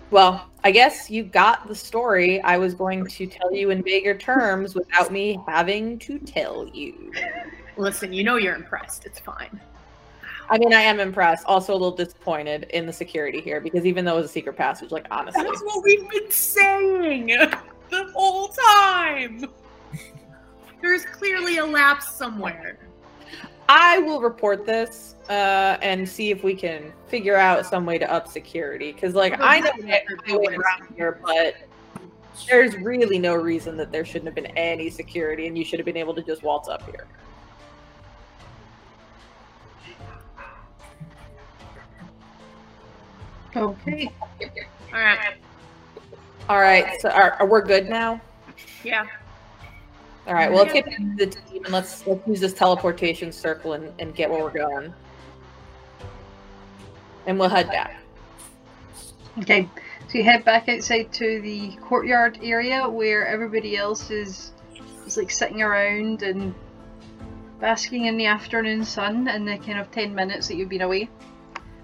Well, 0.09 0.49
I 0.63 0.71
guess 0.71 1.09
you 1.09 1.23
got 1.23 1.67
the 1.67 1.75
story 1.75 2.41
I 2.41 2.57
was 2.57 2.73
going 2.73 3.05
to 3.07 3.28
tell 3.28 3.53
you 3.53 3.71
in 3.71 3.84
vaguer 3.84 4.17
terms 4.17 4.73
without 4.73 5.11
me 5.11 5.39
having 5.47 5.99
to 5.99 6.17
tell 6.19 6.67
you. 6.67 7.11
Listen, 7.78 8.13
you 8.13 8.23
know 8.23 8.38
you're 8.38 8.55
impressed. 8.55 9.05
It's 9.05 9.19
fine. 9.19 9.59
I 10.49 10.57
mean, 10.57 10.73
I 10.73 10.81
am 10.81 10.99
impressed. 10.99 11.45
Also, 11.45 11.73
a 11.73 11.75
little 11.75 11.91
disappointed 11.91 12.63
in 12.71 12.85
the 12.85 12.93
security 12.93 13.41
here 13.41 13.59
because 13.59 13.85
even 13.85 14.05
though 14.05 14.13
it 14.13 14.21
was 14.21 14.25
a 14.27 14.33
secret 14.33 14.55
passage, 14.55 14.91
like 14.91 15.05
honestly, 15.11 15.43
That's 15.43 15.61
what 15.61 15.83
we've 15.83 16.09
been 16.09 16.31
saying 16.31 17.27
the 17.89 18.11
whole 18.13 18.49
time. 18.49 19.45
There's 20.81 21.05
clearly 21.05 21.57
a 21.57 21.65
lapse 21.65 22.11
somewhere. 22.13 22.77
I 23.69 23.99
will 23.99 24.21
report 24.21 24.65
this 24.65 25.15
uh, 25.29 25.77
and 25.81 26.07
see 26.07 26.31
if 26.31 26.43
we 26.43 26.55
can 26.55 26.93
figure 27.07 27.35
out 27.35 27.65
some 27.65 27.85
way 27.85 27.97
to 27.97 28.09
up 28.09 28.27
security. 28.27 28.93
Because, 28.93 29.13
like, 29.13 29.39
I 29.41 29.59
know 29.59 29.71
that 29.81 30.03
my 30.25 30.37
way 30.37 30.55
around 30.55 30.95
here, 30.95 31.19
but 31.21 31.55
there's 32.47 32.75
really 32.77 33.19
no 33.19 33.35
reason 33.35 33.75
that 33.77 33.91
there 33.91 34.05
shouldn't 34.05 34.25
have 34.25 34.35
been 34.35 34.45
any 34.57 34.89
security, 34.89 35.47
and 35.47 35.57
you 35.57 35.65
should 35.65 35.79
have 35.79 35.85
been 35.85 35.97
able 35.97 36.13
to 36.13 36.23
just 36.23 36.43
waltz 36.43 36.69
up 36.69 36.89
here. 36.89 37.07
Okay. 43.58 44.12
All 44.93 44.99
right. 44.99 45.38
All 46.49 46.60
right, 46.60 47.01
so 47.01 47.10
are, 47.10 47.34
are 47.34 47.45
we're 47.45 47.62
good 47.62 47.89
now? 47.89 48.22
Yeah. 48.84 49.05
All 50.28 50.34
right, 50.34 50.49
well, 50.49 50.64
let's 50.64 50.74
get 50.74 50.86
back 50.86 50.97
to 50.97 51.16
the 51.18 51.26
team 51.26 51.64
and 51.66 51.74
let's, 51.74 52.05
let's 52.05 52.26
use 52.28 52.39
this 52.39 52.53
teleportation 52.53 53.32
circle 53.32 53.74
and, 53.74 53.91
and 53.99 54.16
get 54.16 54.30
where 54.30 54.43
we're 54.43 54.51
going. 54.51 54.93
And 57.26 57.39
we'll 57.39 57.49
head 57.49 57.68
back. 57.68 57.97
Okay, 59.39 59.68
so 60.08 60.18
you 60.18 60.24
head 60.24 60.45
back 60.45 60.70
outside 60.70 61.12
to 61.14 61.41
the 61.41 61.76
courtyard 61.82 62.39
area 62.41 62.88
where 62.88 63.28
everybody 63.28 63.76
else 63.76 64.10
is, 64.10 64.53
is 65.05 65.18
like 65.18 65.32
sitting 65.32 65.62
around 65.62 66.22
and 66.22 66.53
basking 67.60 68.05
in 68.05 68.18
the 68.18 68.26
afternoon 68.26 68.86
sun 68.86 69.28
in 69.28 69.45
the 69.45 69.58
kind 69.58 69.80
of 69.80 69.91
10 69.91 70.14
minutes 70.14 70.47
that 70.47 70.55
you've 70.55 70.70
been 70.70 70.82
away. 70.82 71.10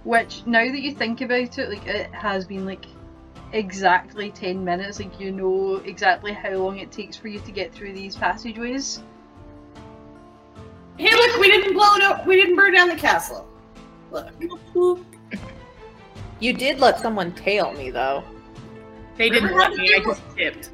Which, 0.04 0.46
now 0.46 0.66
that 0.66 0.82
you 0.82 0.94
think 0.94 1.22
about 1.22 1.58
it, 1.58 1.70
like 1.70 1.86
it 1.88 2.12
has 2.12 2.46
been 2.46 2.66
like 2.66 2.86
exactly 3.54 4.32
10 4.32 4.64
minutes, 4.64 5.00
like 5.00 5.20
you 5.20 5.32
know 5.32 5.76
exactly 5.86 6.34
how 6.34 6.52
long 6.52 6.80
it 6.80 6.92
takes 6.92 7.16
for 7.16 7.30
you 7.30 7.40
to 7.40 7.52
get 7.52 7.74
through 7.74 7.94
these 7.94 8.16
passageways. 8.16 9.02
Hey, 10.98 11.12
look, 11.12 11.40
we 11.40 11.50
didn't 11.50 11.74
blow 11.74 11.96
it 11.96 12.04
up. 12.04 12.28
We 12.28 12.36
didn't 12.36 12.56
burn 12.56 12.74
down 12.74 12.90
the 12.90 12.96
castle. 12.96 13.48
Look. 14.12 14.30
You 16.40 16.54
did 16.54 16.80
let 16.80 17.00
someone 17.00 17.32
tail 17.34 17.72
me, 17.74 17.90
though. 17.90 18.24
They 19.18 19.30
didn't 19.30 19.50
River 19.50 19.60
let 19.60 19.72
had 19.72 19.80
me. 19.80 19.88
to 19.88 19.96
I 19.96 20.00
do 20.00 20.06
just 20.06 20.22
tipped. 20.36 20.70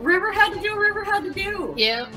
River 0.00 0.32
had 0.32 0.54
to 0.54 0.60
do. 0.60 0.78
River 0.78 1.04
had 1.04 1.22
to 1.24 1.32
do. 1.32 1.74
Yeah. 1.76 2.08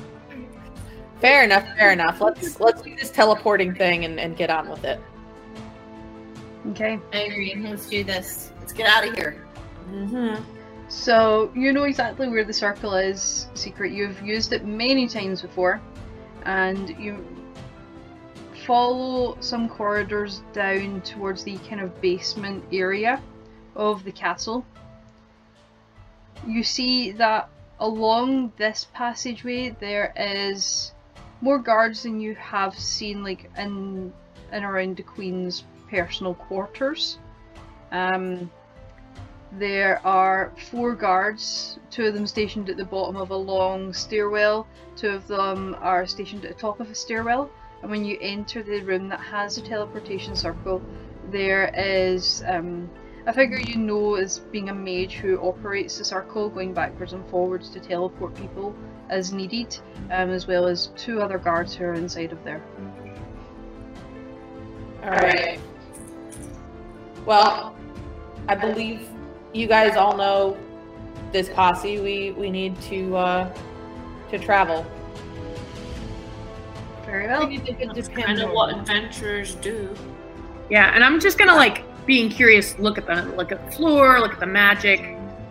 Fair 1.20 1.44
enough, 1.44 1.66
fair 1.78 1.92
enough. 1.92 2.22
Let's 2.22 2.60
let's 2.60 2.82
do 2.82 2.96
this 2.96 3.10
teleporting 3.10 3.76
thing 3.76 4.06
and, 4.06 4.20
and 4.20 4.36
get 4.36 4.50
on 4.50 4.70
with 4.70 4.84
it. 4.84 5.00
Okay. 6.70 7.00
I 7.12 7.18
agree. 7.18 7.56
Let's 7.56 7.88
do 7.88 8.04
this. 8.04 8.52
Let's 8.60 8.74
get 8.74 8.88
out 8.88 9.08
of 9.08 9.16
here. 9.16 9.46
Mm-hmm. 9.90 10.44
So 10.88 11.52
you 11.56 11.74
know 11.74 11.84
exactly 11.84 12.30
where 12.30 12.44
the 12.44 12.54
circle 12.54 12.94
is, 12.96 13.48
Secret. 13.54 13.92
You've 13.92 14.22
used 14.22 14.54
it 14.54 14.66
many 14.66 15.08
times 15.08 15.42
before, 15.42 15.82
and 16.46 16.90
you 17.00 17.26
follow 18.66 19.38
some 19.42 19.68
corridors 19.68 20.42
down 20.54 21.02
towards 21.02 21.44
the 21.44 21.58
kind 21.70 21.82
of 21.82 22.00
basement 22.02 22.64
area 22.72 23.22
of 23.76 24.04
the 24.04 24.12
castle. 24.12 24.66
You 26.48 26.64
see 26.64 27.12
that 27.14 27.50
along 27.80 28.54
this 28.58 28.88
passageway 28.94 29.76
there 29.80 30.14
is 30.16 30.94
more 31.42 31.58
guards 31.58 32.04
than 32.04 32.22
you 32.22 32.36
have 32.36 32.78
seen 32.78 33.24
like 33.24 33.50
in 33.58 34.14
and 34.52 34.64
around 34.64 34.98
the 34.98 35.04
Queen's 35.04 35.64
personal 35.94 36.34
quarters. 36.34 37.20
Um, 37.92 38.50
there 39.60 40.02
are 40.06 40.52
four 40.72 40.96
guards, 40.96 41.78
two 41.92 42.06
of 42.06 42.16
them 42.16 42.26
stationed 42.26 42.70
at 42.72 42.78
the 42.78 42.86
bottom 42.86 43.16
of 43.16 43.30
a 43.30 43.36
long 43.36 43.94
stairwell, 43.94 44.66
two 44.96 45.10
of 45.10 45.28
them 45.28 45.78
are 45.80 46.08
stationed 46.08 46.44
at 46.46 46.56
the 46.56 46.60
top 46.60 46.80
of 46.80 46.90
a 46.90 46.96
stairwell, 46.96 47.52
and 47.84 47.92
when 47.92 48.04
you 48.04 48.18
enter 48.20 48.64
the 48.64 48.82
room 48.82 49.10
that 49.10 49.20
has 49.20 49.56
the 49.56 49.62
teleportation 49.62 50.36
circle, 50.36 50.82
there 51.30 51.72
is 51.78 52.44
um, 52.48 52.90
a 53.28 53.34
figure 53.34 53.60
you 53.60 53.76
know 53.76 54.16
as 54.16 54.40
being 54.40 54.70
a 54.70 54.74
mage 54.74 55.16
who 55.18 55.40
operates 55.40 56.00
the 56.00 56.06
circle, 56.06 56.50
going 56.50 56.74
backwards 56.74 57.14
and 57.14 57.24
forwards 57.30 57.70
to 57.70 57.80
teleport 57.80 58.34
people 58.36 58.76
as 59.10 59.32
needed, 59.32 59.78
um, 60.10 60.32
as 60.32 60.48
well 60.48 60.66
as 60.66 60.88
two 60.98 61.22
other 61.22 61.38
guards 61.38 61.76
who 61.76 61.86
are 61.86 61.94
inside 61.94 62.32
of 62.32 62.44
there. 62.44 62.64
All 65.04 65.12
right. 65.12 65.60
Well, 67.26 67.76
I 68.48 68.56
believe 68.56 69.10
you 69.54 69.68
guys 69.68 69.96
all 69.96 70.18
know 70.18 70.58
this 71.32 71.50
posse. 71.50 72.00
We 72.00 72.32
we 72.32 72.50
need 72.50 72.80
to 72.84 73.16
uh 73.16 73.58
to 74.30 74.40
travel. 74.40 74.86
Very 77.06 77.28
well. 77.28 77.50
That's 77.94 78.08
kind 78.08 78.42
of 78.42 78.52
what 78.52 78.76
adventurers 78.76 79.56
do. 79.56 79.94
Yeah, 80.70 80.92
and 80.94 81.04
I'm 81.04 81.20
just 81.20 81.38
gonna 81.38 81.56
like 81.56 81.84
being 82.06 82.30
curious. 82.30 82.78
Look 82.80 82.98
at 82.98 83.06
the 83.06 83.24
look 83.36 83.52
at 83.52 83.66
the 83.66 83.72
floor. 83.72 84.20
Look 84.20 84.34
at 84.34 84.40
the 84.40 84.46
magic. 84.46 85.02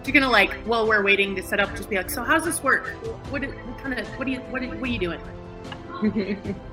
You're 0.05 0.13
gonna 0.13 0.29
like 0.31 0.53
while 0.65 0.87
we're 0.87 1.03
waiting 1.05 1.35
to 1.37 1.43
set 1.43 1.61
up, 1.61 1.75
just 1.77 1.89
be 1.89 1.97
like, 1.97 2.11
so 2.11 2.23
how's 2.23 2.45
this 2.45 2.63
work? 2.63 2.89
What, 3.31 3.43
what 3.43 3.79
kind 3.79 3.99
of 3.99 4.07
what 4.19 4.27
do 4.27 4.33
you 4.33 4.41
what, 4.41 4.63
what 4.63 4.83
are 4.83 4.87
you 4.87 4.99
doing? 4.99 6.55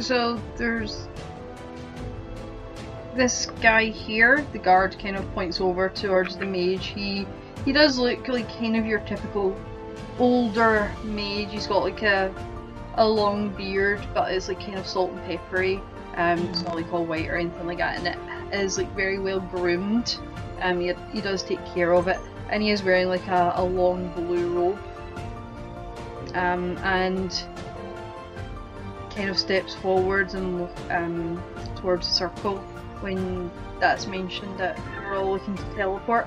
So 0.00 0.40
there's 0.56 1.06
this 3.14 3.46
guy 3.60 3.86
here. 3.86 4.46
The 4.52 4.58
guard 4.58 4.98
kind 4.98 5.16
of 5.16 5.30
points 5.34 5.60
over 5.60 5.88
towards 5.88 6.36
the 6.36 6.46
mage. 6.46 6.86
He 6.86 7.26
he 7.64 7.72
does 7.72 7.98
look 7.98 8.28
like 8.28 8.48
kind 8.48 8.76
of 8.76 8.86
your 8.86 9.00
typical 9.00 9.56
older 10.18 10.90
mage. 11.02 11.52
He's 11.52 11.66
got 11.66 11.82
like 11.82 12.02
a 12.02 12.34
a 12.96 13.06
long 13.06 13.50
beard, 13.50 14.06
but 14.12 14.32
it's 14.32 14.48
like 14.48 14.60
kind 14.60 14.78
of 14.78 14.86
salt 14.86 15.10
and 15.10 15.24
peppery. 15.24 15.80
Um, 16.16 16.38
it's 16.48 16.62
not 16.62 16.76
like 16.76 16.92
all 16.92 17.04
white 17.04 17.28
or 17.28 17.36
anything 17.36 17.66
like 17.66 17.78
that, 17.78 17.98
and 17.98 18.06
it 18.06 18.58
is 18.60 18.78
like 18.78 18.94
very 18.94 19.18
well 19.18 19.40
groomed. 19.40 20.18
Um, 20.60 20.80
he, 20.80 20.92
he 21.12 21.20
does 21.20 21.42
take 21.42 21.64
care 21.66 21.92
of 21.92 22.06
it, 22.06 22.18
and 22.50 22.62
he 22.62 22.70
is 22.70 22.82
wearing 22.82 23.08
like 23.08 23.26
a, 23.26 23.54
a 23.56 23.64
long 23.64 24.08
blue 24.14 24.52
robe. 24.52 24.78
Um, 26.34 26.76
and 26.78 27.32
kind 29.10 29.30
of 29.30 29.38
steps 29.38 29.74
forwards 29.76 30.34
and 30.34 30.68
um, 30.90 31.42
towards 31.76 32.08
the 32.08 32.14
circle 32.14 32.64
when 33.04 33.50
that's 33.80 34.06
mentioned 34.06 34.58
that 34.58 34.80
we're 35.04 35.18
all 35.18 35.32
looking 35.32 35.54
to 35.54 35.64
teleport. 35.76 36.26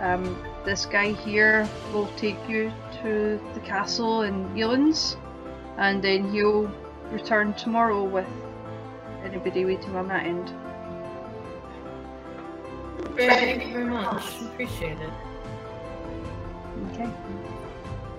Um, 0.00 0.36
this 0.62 0.84
guy 0.84 1.12
here 1.12 1.66
will 1.92 2.08
take 2.18 2.36
you 2.46 2.70
to 3.02 3.40
the 3.54 3.60
castle 3.60 4.20
in 4.22 4.46
Elands, 4.50 5.16
and 5.78 6.04
then 6.04 6.30
he'll 6.30 6.70
return 7.10 7.54
tomorrow 7.54 8.04
with 8.04 8.26
anybody 9.24 9.64
waiting 9.64 9.96
on 9.96 10.06
that 10.08 10.26
end. 10.26 10.52
Thank 13.16 13.66
you 13.66 13.72
very 13.72 13.84
much. 13.86 14.42
Appreciate 14.42 14.98
it. 14.98 15.10
Okay. 16.92 17.10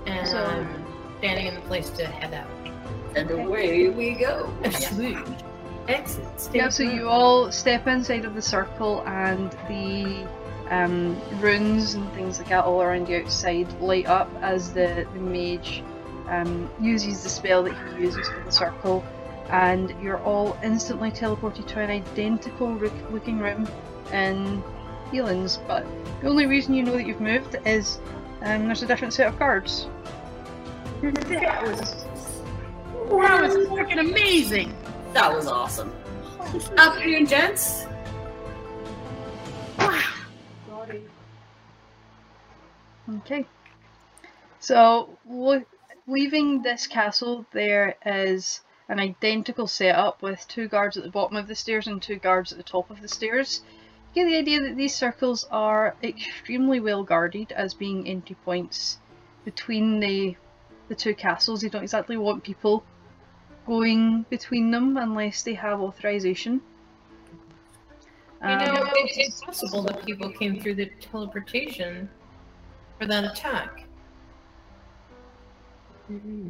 And 0.08 0.28
So- 0.28 0.44
I'm 0.44 0.86
standing 1.20 1.46
in 1.46 1.56
the 1.56 1.62
place 1.62 1.90
to 1.92 2.08
head 2.08 2.34
out. 2.34 2.50
And 3.16 3.30
away 3.30 3.90
we 3.90 4.12
go. 4.16 4.52
Sweet. 4.72 5.18
Exit. 5.88 6.50
Yeah, 6.54 6.70
so 6.70 6.84
you 6.84 7.10
all 7.10 7.52
step 7.52 7.88
inside 7.88 8.26
of 8.26 8.36
the 8.36 8.42
circle, 8.42 9.04
and 9.06 9.52
the 9.68 10.28
um, 10.70 11.20
runes 11.40 11.94
and 11.96 12.12
things 12.14 12.40
like 12.40 12.50
that 12.50 12.66
all 12.66 12.82
around 12.82 13.08
the 13.08 13.22
outside 13.22 13.72
light 13.82 14.06
up 14.08 14.30
as 14.42 14.74
the, 14.74 15.06
the 15.14 15.20
mage 15.20 15.84
um, 16.30 16.70
uses 16.80 17.24
the 17.24 17.30
spell 17.30 17.64
that 17.64 17.96
he 17.96 18.04
uses 18.04 18.28
for 18.28 18.40
the 18.44 18.52
circle, 18.52 19.04
and 19.50 19.94
you're 20.02 20.22
all 20.22 20.58
instantly 20.64 21.12
teleported 21.12 21.68
to 21.68 21.80
an 21.80 21.90
identical 21.90 22.74
ro- 22.76 22.92
looking 23.12 23.40
room 23.40 23.68
in 24.12 24.64
Healings. 25.12 25.60
But 25.68 25.86
the 26.22 26.30
only 26.30 26.46
reason 26.46 26.74
you 26.74 26.84
know 26.84 26.94
that 26.94 27.06
you've 27.06 27.22
moved 27.22 27.58
is 27.66 28.00
um, 28.42 28.66
there's 28.66 28.84
a 28.84 28.88
different 28.88 29.14
set 29.14 29.28
of 29.28 29.38
cards. 29.38 29.88
That 31.04 31.62
was 31.62 32.06
that 33.10 33.42
was 33.42 33.68
freaking 33.68 34.00
amazing. 34.00 34.74
That 35.14 35.32
was 35.32 35.46
awesome. 35.46 35.94
Afternoon, 36.76 37.28
gents. 37.28 37.86
Okay. 43.18 43.46
So, 44.60 45.18
lo- 45.30 45.66
leaving 46.08 46.64
this 46.64 46.88
castle, 46.88 47.46
there 47.52 47.96
is 48.04 48.62
an 48.90 49.00
identical 49.00 49.68
setup 49.68 50.22
with 50.24 50.48
two 50.48 50.68
guards 50.68 50.98
at 50.98 51.04
the 51.04 51.12
bottom 51.12 51.38
of 51.38 51.48
the 51.48 51.56
stairs 51.56 51.86
and 51.86 52.02
two 52.02 52.16
guards 52.16 52.52
at 52.52 52.58
the 52.58 52.64
top 52.64 52.90
of 52.90 53.02
the 53.02 53.08
stairs. 53.08 53.62
You 54.14 54.24
get 54.24 54.30
the 54.30 54.38
idea 54.38 54.62
that 54.62 54.76
these 54.76 54.96
circles 54.96 55.46
are 55.52 55.96
extremely 56.02 56.80
well 56.80 57.04
guarded 57.04 57.52
as 57.52 57.76
being 57.76 58.08
entry 58.08 58.36
points 58.44 58.98
between 59.46 60.00
the 60.00 60.38
the 60.88 60.96
two 60.96 61.14
castles. 61.14 61.62
You 61.62 61.70
don't 61.70 61.84
exactly 61.84 62.18
want 62.18 62.44
people 62.44 62.84
going 63.66 64.26
between 64.30 64.72
them 64.72 64.98
unless 64.98 65.44
they 65.44 65.54
have 65.54 65.82
authorization. 65.82 66.62
You 68.42 68.50
know, 68.50 68.56
Um, 68.82 68.88
it, 68.96 69.12
it's 69.18 69.42
possible 69.42 69.84
that 69.84 70.06
people 70.06 70.30
came 70.30 70.60
through 70.60 70.76
the 70.76 70.88
teleportation 71.00 72.10
for 73.00 73.08
that 73.08 73.24
attack. 73.24 73.86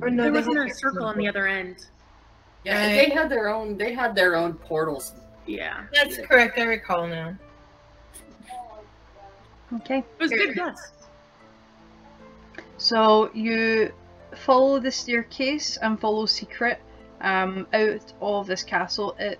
Or 0.01 0.09
no, 0.09 0.23
There 0.23 0.31
wasn't 0.33 0.57
a 0.71 0.73
circle 0.73 1.05
on 1.05 1.17
the 1.17 1.27
other 1.27 1.45
end. 1.47 1.85
Yeah, 2.65 2.79
Right. 2.87 2.95
they 2.95 3.09
had 3.13 3.29
their 3.29 3.49
own. 3.49 3.77
They 3.77 3.93
had 3.93 4.15
their 4.15 4.35
own 4.35 4.53
portals. 4.55 5.13
Yeah, 5.45 5.83
That's 5.93 6.17
correct. 6.17 6.57
I 6.57 6.63
recall 6.63 7.07
now. 7.07 7.35
okay. 9.75 9.99
it 9.99 10.05
was 10.19 10.31
a 10.31 10.35
good 10.35 10.55
guess. 10.55 10.93
So 12.77 13.29
you 13.33 13.93
follow 14.35 14.79
the 14.79 14.91
staircase 14.91 15.77
and 15.77 15.99
follow 15.99 16.25
secret 16.25 16.79
um, 17.23 17.65
out 17.73 18.13
of 18.21 18.47
this 18.47 18.63
castle. 18.63 19.15
It 19.17 19.39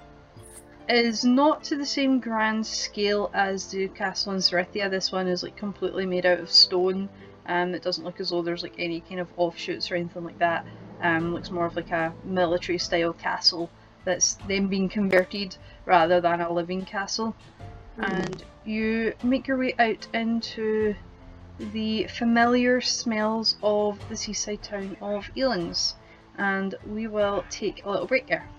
is 0.87 1.23
not 1.23 1.63
to 1.65 1.77
the 1.77 1.85
same 1.85 2.19
grand 2.19 2.65
scale 2.65 3.29
as 3.33 3.69
the 3.69 3.87
castle 3.89 4.33
in 4.33 4.39
Cerithia. 4.39 4.89
This 4.89 5.11
one 5.11 5.27
is 5.27 5.43
like 5.43 5.55
completely 5.55 6.05
made 6.05 6.25
out 6.25 6.39
of 6.39 6.49
stone. 6.49 7.09
Um, 7.45 7.75
it 7.75 7.83
doesn't 7.83 8.03
look 8.03 8.19
as 8.19 8.29
though 8.29 8.41
there's 8.41 8.63
like 8.63 8.75
any 8.79 9.01
kind 9.01 9.19
of 9.19 9.27
offshoots 9.37 9.91
or 9.91 9.95
anything 9.95 10.23
like 10.23 10.39
that. 10.39 10.65
Um, 11.01 11.33
looks 11.33 11.51
more 11.51 11.65
of 11.65 11.75
like 11.75 11.91
a 11.91 12.13
military 12.23 12.77
style 12.77 13.13
castle 13.13 13.69
that's 14.05 14.35
then 14.47 14.67
being 14.67 14.89
converted 14.89 15.55
rather 15.85 16.21
than 16.21 16.41
a 16.41 16.51
living 16.51 16.85
castle. 16.85 17.35
And 17.97 18.43
you 18.65 19.13
make 19.23 19.47
your 19.47 19.57
way 19.57 19.75
out 19.77 20.07
into 20.13 20.95
the 21.59 22.05
familiar 22.05 22.81
smells 22.81 23.57
of 23.61 23.99
the 24.09 24.15
seaside 24.15 24.63
town 24.63 24.97
of 25.01 25.29
Elands. 25.35 25.95
And 26.37 26.75
we 26.83 27.07
will 27.07 27.45
take 27.49 27.81
a 27.85 27.89
little 27.91 28.07
break 28.07 28.25
here. 28.27 28.53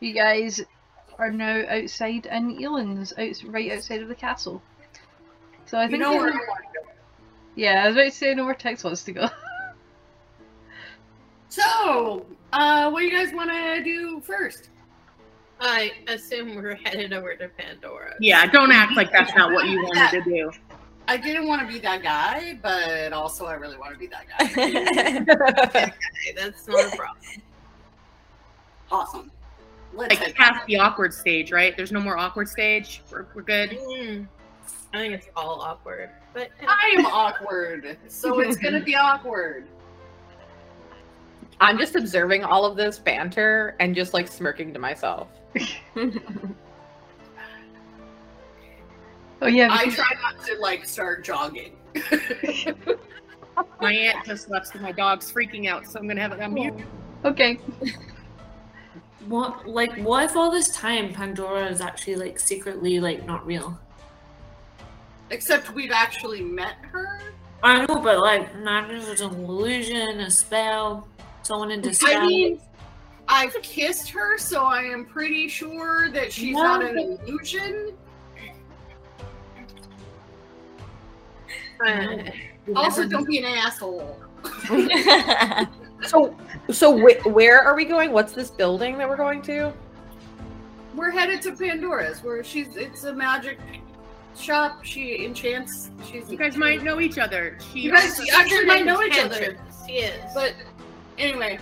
You 0.00 0.14
guys 0.14 0.60
are 1.18 1.30
now 1.30 1.62
outside 1.68 2.26
in 2.26 2.56
Elands, 2.58 3.12
out, 3.18 3.52
right 3.52 3.72
outside 3.72 4.02
of 4.02 4.08
the 4.08 4.14
castle. 4.14 4.62
So 5.66 5.78
I 5.78 5.84
You 5.84 5.90
think 5.90 6.02
know 6.02 6.12
we 6.12 6.18
where 6.18 6.28
I 6.32 6.36
to. 6.36 6.80
Yeah, 7.54 7.84
I 7.84 7.86
was 7.88 7.96
about 7.96 8.04
to 8.04 8.10
say 8.10 8.30
I 8.30 8.34
know 8.34 8.46
where 8.46 8.54
T'ix 8.54 8.82
wants 8.84 9.04
to 9.04 9.12
go. 9.12 9.28
So, 11.48 12.26
uh, 12.52 12.90
what 12.90 13.00
do 13.00 13.06
you 13.06 13.12
guys 13.12 13.34
want 13.34 13.50
to 13.50 13.82
do 13.82 14.20
first? 14.20 14.70
I 15.60 15.92
assume 16.06 16.54
we're 16.54 16.76
headed 16.84 17.12
over 17.12 17.34
to 17.34 17.48
Pandora. 17.48 18.14
Yeah, 18.20 18.46
don't 18.46 18.70
act 18.70 18.96
like 18.96 19.10
that's 19.10 19.34
not 19.34 19.52
what 19.52 19.66
you 19.68 19.82
wanted 19.82 20.22
to 20.24 20.30
do. 20.30 20.52
I 21.08 21.16
didn't 21.16 21.48
want 21.48 21.60
to 21.62 21.66
be 21.66 21.80
that 21.80 22.02
guy, 22.04 22.56
but 22.62 23.12
also 23.12 23.46
I 23.46 23.54
really 23.54 23.76
want 23.76 23.92
to 23.92 23.98
be 23.98 24.06
that 24.06 24.26
guy. 24.28 25.64
Okay, 25.66 25.92
that's 26.36 26.68
not 26.68 26.92
a 26.92 26.96
problem. 26.96 27.18
awesome. 28.92 29.29
Let's 30.00 30.14
Like 30.18 30.26
head. 30.28 30.34
past 30.34 30.66
the 30.66 30.76
awkward 30.78 31.12
stage, 31.14 31.52
right? 31.52 31.76
There's 31.76 31.92
no 31.92 32.00
more 32.00 32.16
awkward 32.16 32.48
stage. 32.48 33.02
We're, 33.10 33.26
we're 33.34 33.42
good. 33.42 33.70
Mm, 33.70 34.26
I 34.92 34.98
think 34.98 35.14
it's 35.14 35.28
all 35.36 35.60
awkward, 35.60 36.10
but 36.34 36.48
I 36.66 36.94
am 36.98 37.06
awkward, 37.06 37.96
so 38.08 38.40
it's 38.40 38.56
gonna 38.56 38.80
be 38.80 38.96
awkward. 38.96 39.66
I'm 41.60 41.76
just 41.78 41.94
observing 41.94 42.42
all 42.44 42.64
of 42.64 42.76
this 42.76 42.98
banter 42.98 43.76
and 43.80 43.94
just 43.94 44.14
like 44.14 44.26
smirking 44.28 44.72
to 44.72 44.78
myself. 44.78 45.28
Oh 49.42 49.46
yeah, 49.46 49.68
I 49.72 49.86
because- 49.86 49.94
try 49.94 50.16
not 50.20 50.44
to 50.46 50.54
like 50.58 50.84
start 50.84 51.24
jogging. 51.24 51.76
My 53.80 53.92
aunt 53.92 54.24
just 54.26 54.48
left, 54.50 54.68
so 54.68 54.78
my 54.80 54.92
dog's 54.92 55.30
freaking 55.32 55.66
out, 55.68 55.86
so 55.86 55.98
I'm 55.98 56.06
gonna 56.06 56.20
have 56.20 56.32
it 56.32 56.40
on 56.40 56.52
mute. 56.54 56.74
okay. 57.24 57.58
What 59.30 59.64
like 59.68 59.96
what 59.98 60.24
if 60.24 60.36
all 60.36 60.50
this 60.50 60.66
time 60.70 61.12
Pandora 61.12 61.66
is 61.66 61.80
actually 61.80 62.16
like 62.16 62.40
secretly 62.40 62.98
like 62.98 63.24
not 63.26 63.46
real? 63.46 63.78
Except 65.30 65.72
we've 65.72 65.92
actually 65.92 66.42
met 66.42 66.74
her. 66.90 67.20
I 67.62 67.86
know, 67.86 68.00
but 68.00 68.18
like 68.18 68.52
imagine 68.54 68.96
if 68.96 69.08
it's 69.08 69.20
an 69.20 69.32
illusion, 69.32 70.18
a 70.18 70.32
spell, 70.32 71.06
someone 71.42 71.70
in 71.70 71.80
disguise. 71.80 72.16
I 72.16 72.26
mean, 72.26 72.60
I've 73.28 73.54
kissed 73.62 74.10
her, 74.10 74.36
so 74.36 74.64
I 74.64 74.82
am 74.82 75.06
pretty 75.06 75.46
sure 75.46 76.10
that 76.10 76.32
she's 76.32 76.56
not 76.56 76.82
an 76.82 76.98
illusion. 76.98 77.92
uh, 81.86 82.16
Also, 82.74 83.06
don't 83.06 83.28
be 83.28 83.38
an 83.38 83.44
asshole. 83.44 84.18
So, 86.06 86.36
so 86.70 86.96
wh- 86.98 87.26
where 87.26 87.60
are 87.62 87.74
we 87.74 87.84
going? 87.84 88.12
What's 88.12 88.32
this 88.32 88.50
building 88.50 88.96
that 88.98 89.08
we're 89.08 89.16
going 89.16 89.42
to? 89.42 89.72
We're 90.94 91.10
headed 91.10 91.42
to 91.42 91.52
Pandora's, 91.52 92.22
where 92.24 92.42
she's. 92.42 92.76
It's 92.76 93.04
a 93.04 93.12
magic 93.12 93.58
shop. 94.36 94.84
She 94.84 95.24
enchants. 95.24 95.90
She's 96.10 96.30
You 96.30 96.36
guys 96.38 96.56
might 96.56 96.82
know 96.82 97.00
each 97.00 97.18
other. 97.18 97.58
She 97.72 97.80
You 97.80 97.92
guys 97.92 98.18
also- 98.18 98.32
actually 98.34 98.64
might 98.66 98.84
know 98.84 99.02
each 99.02 99.18
other. 99.18 99.38
Cantrips, 99.40 99.84
Yes. 99.88 100.32
But 100.34 100.54
anyway, 101.18 101.58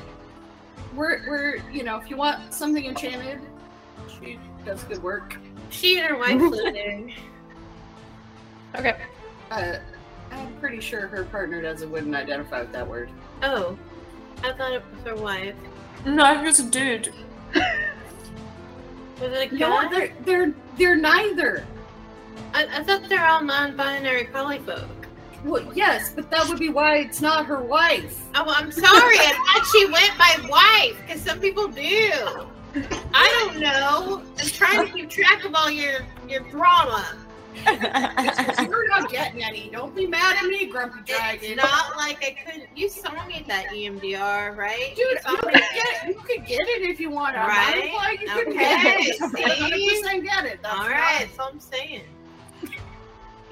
we're 0.94 1.28
we're 1.28 1.56
you 1.72 1.82
know 1.82 1.96
if 1.98 2.08
you 2.10 2.16
want 2.16 2.52
something 2.54 2.84
enchanted, 2.84 3.40
she 4.20 4.38
does 4.64 4.82
good 4.84 5.02
work. 5.02 5.36
she 5.70 5.98
and 5.98 6.08
her 6.08 6.16
wife 6.18 6.40
live 6.40 6.74
there. 6.74 7.08
Okay. 8.76 8.96
Uh, 9.50 9.78
I'm 10.30 10.54
pretty 10.60 10.80
sure 10.80 11.06
her 11.08 11.24
partner 11.24 11.60
doesn't 11.62 11.90
wouldn't 11.90 12.14
identify 12.14 12.60
with 12.60 12.72
that 12.72 12.86
word. 12.86 13.10
Oh, 13.42 13.78
I 14.42 14.52
thought 14.52 14.72
it 14.72 14.82
was 14.94 15.04
her 15.04 15.16
wife. 15.16 15.54
No, 16.04 16.42
he's 16.44 16.60
a 16.60 16.64
dude. 16.64 17.12
Was 17.54 19.32
it 19.32 19.52
a 19.52 19.54
No, 19.56 19.88
they're 19.90 20.12
they're 20.24 20.54
they're 20.76 20.96
neither. 20.96 21.66
I, 22.54 22.66
I 22.78 22.82
thought 22.84 23.08
they're 23.08 23.26
all 23.26 23.42
non-binary 23.42 24.26
polyfolk. 24.26 24.88
Well, 25.44 25.72
yes, 25.74 26.12
but 26.14 26.30
that 26.30 26.48
would 26.48 26.58
be 26.58 26.68
why 26.68 26.98
it's 26.98 27.20
not 27.20 27.46
her 27.46 27.60
wife. 27.60 28.22
Oh, 28.34 28.44
I'm 28.46 28.72
sorry. 28.72 29.18
I 29.18 29.32
thought 29.32 29.66
she 29.72 29.86
went 29.86 30.18
by 30.18 30.48
wife, 30.48 31.00
because 31.06 31.22
some 31.22 31.40
people 31.40 31.68
do. 31.68 32.12
I 33.14 33.46
don't 33.50 33.60
know. 33.60 34.22
I'm 34.38 34.46
trying 34.46 34.86
to 34.86 34.92
keep 34.92 35.10
track 35.10 35.44
of 35.44 35.54
all 35.54 35.70
your 35.70 36.00
your 36.28 36.40
drama. 36.50 37.17
You're 37.66 38.88
not 38.88 39.10
getting 39.10 39.42
any. 39.42 39.68
Don't 39.70 39.94
be 39.94 40.06
mad 40.06 40.36
at 40.36 40.44
me, 40.48 40.66
Grumpy 40.66 41.00
Dragon. 41.04 41.52
It's 41.52 41.56
not 41.62 41.96
like 41.96 42.24
I 42.24 42.36
couldn't. 42.44 42.68
You 42.76 42.88
saw 42.88 43.24
me 43.26 43.34
at 43.36 43.46
that 43.48 43.66
EMDR, 43.68 44.56
right? 44.56 44.94
Dude, 44.96 44.98
You 44.98 45.32
you 45.32 45.36
could, 45.38 45.52
get, 45.52 46.06
you 46.08 46.14
could 46.14 46.46
get 46.46 46.60
it 46.68 46.82
if 46.90 47.00
you 47.00 47.10
want. 47.10 47.36
I'm 47.36 47.48
Right? 47.48 47.74
not 47.76 47.84
implying 47.84 48.20
you 48.20 48.28
couldn't 48.28 48.52
Okay, 48.54 48.84
get 48.84 49.00
it. 49.00 49.16
see? 49.16 50.02
100% 50.12 50.22
get 50.24 50.44
it. 50.46 50.58
That's 50.62 50.74
All 50.74 50.84
fine. 50.84 50.90
that's 50.90 51.38
all 51.38 51.48
I'm 51.48 51.60
saying. 51.60 52.02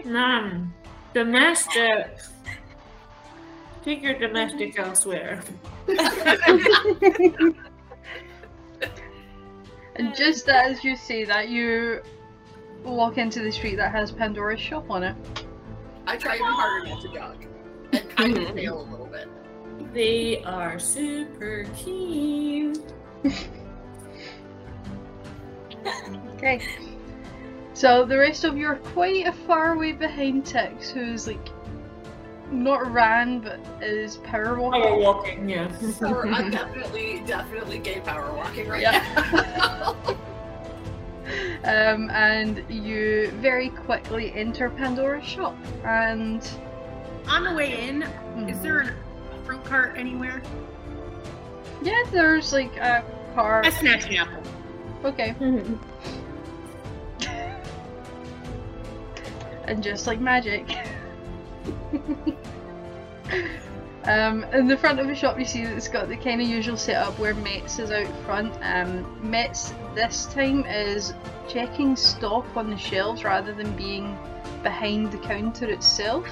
None. 0.05 0.73
Domestic. 1.15 2.19
Take 3.85 4.03
your 4.03 4.19
domestic 4.19 4.79
elsewhere. 4.79 5.43
And 9.99 10.15
just 10.15 10.49
as 10.51 10.85
you 10.85 10.95
say 10.95 11.25
that, 11.25 11.49
you 11.49 12.03
walk 12.95 13.19
into 13.19 13.41
the 13.41 13.51
street 13.51 13.77
that 13.77 13.93
has 13.93 14.13
Pandora's 14.13 14.61
shop 14.61 14.91
on 14.91 15.03
it. 15.03 15.17
I 16.07 16.17
try 16.17 16.37
even 16.37 16.47
harder 16.47 16.89
not 16.89 17.03
to 17.03 17.09
jog. 17.13 17.45
And 17.93 18.11
kind 18.11 18.37
of 18.37 18.45
mm-hmm. 18.45 18.57
fail 18.57 18.81
a 18.81 18.87
little 18.91 19.07
bit. 19.07 19.29
They 19.93 20.43
are 20.45 20.79
super 20.79 21.67
keen. 21.77 22.77
Okay. 26.37 26.61
So 27.75 28.05
the 28.05 28.19
rest 28.19 28.45
of 28.45 28.57
you 28.57 28.67
are 28.67 28.77
quite 28.77 29.27
a 29.27 29.33
far 29.33 29.77
way 29.77 29.93
behind 29.93 30.45
T'ix, 30.45 30.91
who's 30.91 31.27
like 31.27 31.49
not 32.51 32.91
ran 32.93 33.41
but 33.41 33.61
is 33.83 34.19
power 34.19 34.59
walking. 34.59 34.83
Power 34.83 34.99
walking, 34.99 35.49
yeah. 35.49 35.79
So 35.79 36.23
I'm 36.23 36.51
definitely, 36.51 37.23
definitely 37.27 37.79
gay 37.79 38.01
power 38.01 38.33
walking 38.35 38.69
right 38.69 38.83
Yeah. 38.83 39.03
now. 39.33 40.17
Um, 41.65 42.11
and 42.11 42.65
you 42.69 43.31
very 43.41 43.71
quickly 43.71 44.33
enter 44.35 44.71
Pandora's 44.71 45.25
shop, 45.27 45.57
and 45.85 46.49
On 47.29 47.43
the 47.45 47.53
way 47.55 47.89
in, 47.89 48.03
is 48.49 48.61
there 48.61 48.81
a 48.81 48.95
fruit 49.45 49.65
cart 49.65 49.95
anywhere? 49.97 50.41
yeah, 51.83 52.03
there's 52.13 52.53
like 52.53 52.77
a 52.77 53.05
car. 53.35 53.63
I 53.65 53.71
snatch 53.71 54.07
an 54.07 54.17
apple. 54.17 54.43
Okay. 55.05 55.35
and 59.65 59.83
just 59.83 60.07
like 60.07 60.21
magic. 60.21 60.65
um, 64.07 64.45
in 64.53 64.69
the 64.69 64.77
front 64.77 65.01
of 65.01 65.09
the 65.09 65.15
shop, 65.15 65.39
you 65.39 65.45
see 65.45 65.65
that 65.65 65.77
it's 65.77 65.89
got 65.89 66.09
the 66.09 66.17
kind 66.17 66.41
of 66.41 66.47
usual 66.47 66.77
setup 66.77 67.19
where 67.19 67.35
Metz 67.35 67.79
is 67.79 67.91
out 67.91 68.07
front. 68.25 68.53
Um, 68.63 69.19
Metz 69.29 69.75
this 69.95 70.27
time 70.27 70.65
is 70.67 71.13
checking 71.49 71.97
stock 71.97 72.47
on 72.57 72.71
the 72.71 72.77
shelves 72.77 73.25
rather 73.25 73.53
than 73.53 73.75
being 73.77 74.17
behind 74.63 75.11
the 75.11 75.19
counter 75.19 75.67
itself. 75.67 76.29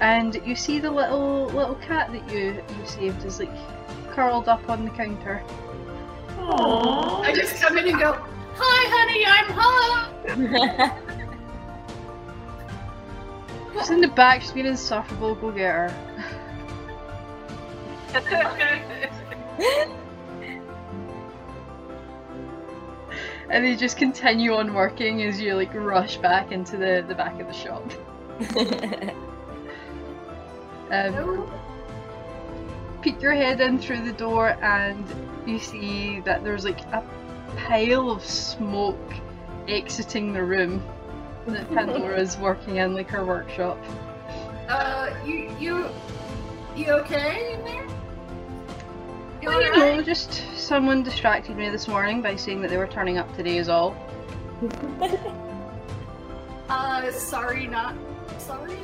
And 0.00 0.40
you 0.46 0.54
see 0.54 0.78
the 0.78 0.90
little 0.90 1.46
little 1.46 1.74
cat 1.76 2.12
that 2.12 2.32
you 2.32 2.62
you 2.78 2.86
saved 2.86 3.24
is 3.24 3.40
like 3.40 3.50
curled 4.12 4.48
up 4.48 4.68
on 4.68 4.84
the 4.84 4.90
counter. 4.90 5.42
Aww. 6.38 7.24
I 7.24 7.34
just 7.34 7.60
come 7.60 7.76
in 7.76 7.88
and 7.88 7.98
go, 7.98 8.12
Hi, 8.54 8.86
honey, 8.94 9.26
I'm 9.26 9.50
home. 9.56 11.06
She's 13.72 13.90
in 13.90 14.00
the 14.00 14.08
back, 14.08 14.42
she's 14.42 14.52
being 14.52 14.66
insufferable, 14.66 15.34
go 15.36 15.50
get 15.50 15.72
her. 15.72 16.09
And 23.50 23.64
they 23.64 23.74
just 23.74 23.96
continue 23.96 24.54
on 24.54 24.74
working 24.74 25.22
as 25.22 25.40
you 25.40 25.56
like 25.56 25.74
rush 25.74 26.18
back 26.18 26.52
into 26.52 26.76
the, 26.76 27.04
the 27.08 27.16
back 27.16 27.40
of 27.40 27.48
the 27.48 27.52
shop. 27.52 27.82
Um, 30.90 31.48
peek 33.00 33.22
your 33.22 33.32
head 33.32 33.60
in 33.60 33.78
through 33.78 34.04
the 34.04 34.12
door 34.12 34.58
and 34.60 35.04
you 35.46 35.60
see 35.60 36.18
that 36.20 36.42
there's 36.42 36.64
like 36.64 36.80
a 36.86 37.04
pile 37.56 38.10
of 38.10 38.24
smoke 38.24 38.98
exiting 39.68 40.32
the 40.32 40.42
room 40.42 40.82
that 41.46 41.68
Pandora's 41.74 42.36
working 42.38 42.76
in, 42.76 42.92
like 42.92 43.08
her 43.08 43.24
workshop. 43.24 43.78
Uh, 44.68 45.14
you, 45.24 45.54
you, 45.60 45.86
you 46.74 46.90
okay 46.90 47.54
in 47.54 47.64
there? 47.64 47.86
You 49.40 49.48
Well, 49.48 49.62
you 49.62 49.72
alright? 49.72 49.96
know, 49.96 50.02
just 50.02 50.42
someone 50.56 51.02
distracted 51.02 51.56
me 51.56 51.68
this 51.70 51.88
morning 51.88 52.20
by 52.20 52.36
saying 52.36 52.60
that 52.62 52.68
they 52.70 52.76
were 52.76 52.86
turning 52.86 53.18
up 53.18 53.34
today 53.36 53.56
is 53.58 53.68
all. 53.68 53.96
Uh, 56.68 57.10
sorry, 57.10 57.66
not 57.66 57.96
sorry. 58.38 58.76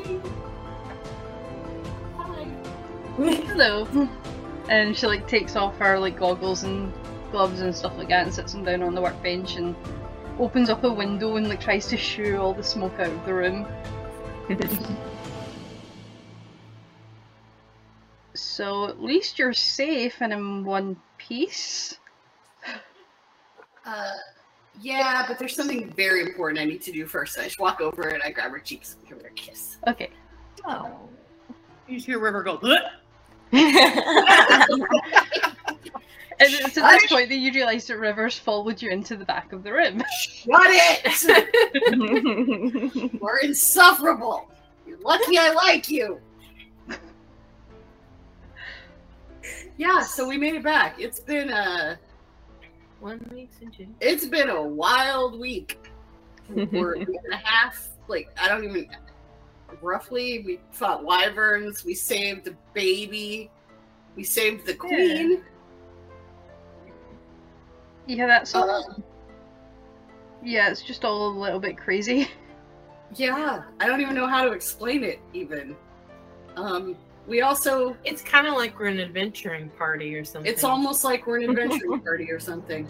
Hi. 2.17 2.45
Hello. 3.17 3.87
And 4.69 4.97
she 4.97 5.07
like 5.07 5.29
takes 5.29 5.55
off 5.55 5.79
her 5.79 5.97
like 5.97 6.19
goggles 6.19 6.65
and 6.65 6.93
gloves 7.31 7.61
and 7.61 7.73
stuff 7.73 7.97
like 7.97 8.09
that 8.09 8.25
and 8.27 8.35
sits 8.35 8.55
them 8.55 8.65
down 8.65 8.83
on 8.83 8.97
the 8.97 9.01
workbench 9.01 9.55
and 9.55 9.77
opens 10.41 10.69
up 10.69 10.83
a 10.83 10.93
window 10.93 11.37
and 11.37 11.49
like 11.49 11.61
tries 11.61 11.87
to 11.87 11.97
shoo 11.97 12.39
all 12.39 12.55
the 12.55 12.63
smoke 12.65 12.99
out 12.99 13.07
of 13.07 13.25
the 13.25 13.33
room. 13.35 13.69
so 18.57 18.89
at 18.89 19.03
least 19.03 19.39
you're 19.39 19.53
safe 19.53 20.23
and 20.23 20.33
in 20.33 20.65
one 20.65 20.97
piece. 21.19 21.99
Uh, 23.85 24.13
yeah, 24.81 25.27
but 25.29 25.39
there's 25.39 25.55
something 25.55 25.91
very 25.91 26.23
important 26.23 26.59
I 26.59 26.65
need 26.65 26.81
to 26.83 26.91
do 26.91 27.05
first. 27.05 27.39
I 27.39 27.45
just 27.45 27.61
walk 27.61 27.83
over 27.83 28.09
and 28.09 28.23
I 28.23 28.31
grab 28.31 28.53
her 28.53 28.59
cheeks 28.59 28.97
and 28.99 29.07
give 29.07 29.21
her 29.21 29.29
a 29.29 29.33
kiss. 29.33 29.77
Okay. 29.87 30.09
Oh. 30.65 30.91
You 31.87 31.97
just 31.97 32.07
hear 32.07 32.19
River 32.19 32.43
go, 32.43 32.57
"Bleh." 32.57 32.81
And 36.39 36.53
it's 36.53 36.77
at 36.77 37.01
this 37.01 37.11
point 37.11 37.31
that 37.31 37.37
you 37.37 37.51
realise 37.51 37.87
that 37.87 37.97
Rivers 37.97 38.39
followed 38.39 38.83
you 38.83 38.91
into 38.91 39.17
the 39.17 39.25
back 39.25 39.55
of 39.55 39.63
the 39.63 39.73
room. 39.73 40.03
Shut 40.21 40.67
it! 40.67 41.09
We're 43.23 43.39
insufferable. 43.39 44.51
You're 44.87 44.99
lucky 44.99 45.39
I 45.39 45.53
like 45.53 45.89
you. 45.89 46.21
Yeah, 49.79 50.01
so 50.03 50.27
we 50.27 50.39
made 50.39 50.55
it 50.55 50.63
back. 50.63 51.01
It's 51.01 51.21
been 51.21 51.51
a 51.51 51.99
One 53.01 53.21
week 53.33 53.51
since 53.59 53.79
you. 53.79 53.89
it's 54.01 54.27
been 54.27 54.49
a 54.49 54.63
wild 54.63 55.39
week. 55.39 55.79
Or 56.75 56.95
a 56.95 57.01
and 57.01 57.19
a 57.33 57.37
half. 57.37 57.89
Like 58.09 58.31
I 58.41 58.49
don't 58.49 58.65
even 58.65 58.89
roughly 59.83 60.43
we 60.47 60.61
fought 60.71 61.03
wyverns, 61.05 61.85
we 61.85 61.93
saved 61.95 62.45
the 62.45 62.55
baby, 62.73 63.51
we 64.15 64.23
saved 64.25 64.65
the 64.65 64.75
queen. 64.75 65.43
Yeah, 68.07 68.27
that's 68.29 68.55
all. 68.55 68.71
Uh, 68.71 68.95
Yeah, 70.43 70.71
it's 70.71 70.83
just 70.83 71.05
all 71.05 71.29
a 71.31 71.37
little 71.39 71.59
bit 71.59 71.77
crazy. 71.77 72.31
yeah, 73.17 73.63
I 73.81 73.87
don't 73.89 74.01
even 74.01 74.15
know 74.15 74.29
how 74.29 74.45
to 74.45 74.53
explain 74.53 75.03
it 75.03 75.19
even. 75.35 75.75
Um 76.57 76.97
we 77.27 77.41
also 77.43 77.97
It's 78.05 78.23
kind 78.23 78.47
of 78.47 78.55
like 78.55 78.79
we're 78.79 78.87
an 78.87 79.01
adventuring 79.01 79.69
party 79.71 80.15
or 80.15 80.25
something. 80.25 80.51
it's 80.51 80.65
almost 80.65 81.05
like 81.05 81.27
we're 81.27 81.39
an 81.41 81.51
adventuring 81.51 82.01
party 82.01 82.31
or 82.31 82.39
something. 82.41 82.89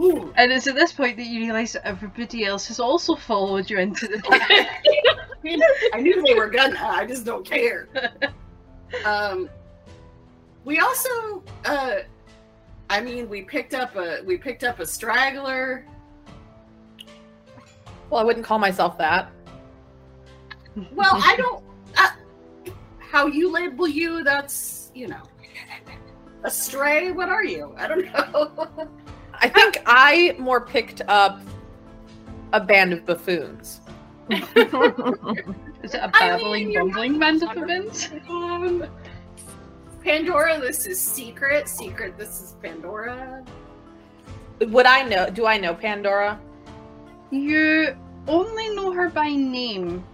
Ooh, 0.00 0.32
And 0.36 0.50
it's 0.50 0.66
at 0.66 0.74
this 0.74 0.92
point 0.92 1.16
that 1.18 1.26
you 1.26 1.40
realise 1.40 1.72
that 1.74 1.86
everybody 1.86 2.44
else 2.44 2.66
has 2.66 2.80
also 2.80 3.14
followed 3.14 3.70
you 3.70 3.78
into 3.78 4.08
the 4.08 4.18
back. 4.28 4.84
I 5.94 6.00
knew 6.00 6.22
they 6.22 6.34
were 6.34 6.48
gonna. 6.48 6.76
I 6.80 7.06
just 7.06 7.24
don't 7.24 7.44
care. 7.44 7.88
Um, 9.04 9.48
we 10.64 10.78
also, 10.78 11.42
uh, 11.66 11.96
I 12.90 13.00
mean, 13.02 13.28
we 13.28 13.42
picked 13.42 13.74
up 13.74 13.94
a 13.96 14.22
we 14.24 14.36
picked 14.38 14.64
up 14.64 14.80
a 14.80 14.86
straggler. 14.86 15.84
Well, 18.08 18.20
I 18.20 18.24
wouldn't 18.24 18.44
call 18.46 18.58
myself 18.58 18.96
that. 18.98 19.30
Well, 20.92 21.10
I 21.12 21.36
don't. 21.36 21.62
Uh, 21.96 22.08
how 23.14 23.26
you 23.26 23.48
label 23.48 23.86
you? 23.86 24.24
That's 24.24 24.90
you 24.92 25.06
know. 25.06 25.22
A 26.42 26.50
stray? 26.50 27.12
What 27.12 27.28
are 27.28 27.44
you? 27.44 27.72
I 27.78 27.86
don't 27.86 28.04
know. 28.12 28.68
I 29.34 29.48
think 29.48 29.80
I 29.86 30.34
more 30.38 30.60
picked 30.60 31.00
up 31.06 31.40
a 32.52 32.60
band 32.60 32.92
of 32.92 33.06
buffoons. 33.06 33.80
Is 34.30 35.94
it 35.94 36.00
a 36.02 36.08
babbling, 36.08 36.68
mean, 36.68 36.78
bumbling 36.78 37.18
band 37.20 37.42
of 37.44 37.54
buffoons? 37.54 38.10
Um, 38.28 38.84
Pandora, 40.02 40.58
this 40.58 40.86
is 40.86 41.00
secret. 41.00 41.68
Secret, 41.68 42.18
this 42.18 42.42
is 42.42 42.56
Pandora. 42.62 43.44
Would 44.60 44.86
I 44.86 45.02
know? 45.02 45.30
Do 45.30 45.46
I 45.46 45.56
know 45.56 45.72
Pandora? 45.72 46.40
You 47.30 47.96
only 48.26 48.74
know 48.74 48.92
her 48.92 49.08
by 49.08 49.30
name 49.30 50.04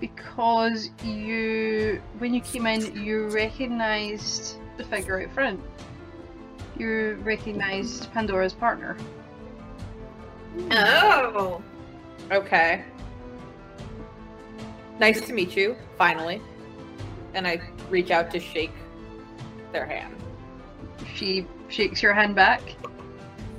because 0.00 0.90
you, 1.02 2.02
when 2.18 2.34
you 2.34 2.40
came 2.40 2.66
in, 2.66 3.02
you 3.02 3.28
recognised 3.28 4.56
the 4.76 4.84
figure 4.84 5.20
out 5.20 5.32
front. 5.32 5.60
You 6.78 7.18
recognised 7.22 8.12
Pandora's 8.12 8.52
partner. 8.52 8.96
Oh. 10.70 11.62
Okay. 12.30 12.84
Nice 14.98 15.26
to 15.26 15.32
meet 15.32 15.56
you, 15.56 15.76
finally. 15.96 16.40
And 17.34 17.46
I 17.46 17.60
reach 17.90 18.10
out 18.10 18.30
to 18.32 18.40
shake 18.40 18.72
their 19.72 19.86
hand. 19.86 20.14
She 21.14 21.46
shakes 21.68 22.02
your 22.02 22.14
hand 22.14 22.34
back. 22.34 22.62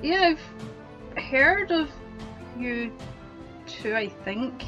Yeah, 0.02 0.36
I've 1.16 1.24
heard 1.24 1.72
of 1.72 1.90
you 2.58 2.92
two, 3.66 3.96
I 3.96 4.10
think. 4.10 4.64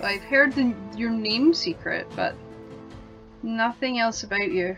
I've 0.00 0.22
heard 0.22 0.52
the, 0.52 0.74
your 0.96 1.10
name 1.10 1.52
secret, 1.52 2.06
but 2.14 2.34
nothing 3.42 3.98
else 3.98 4.22
about 4.22 4.50
you. 4.50 4.76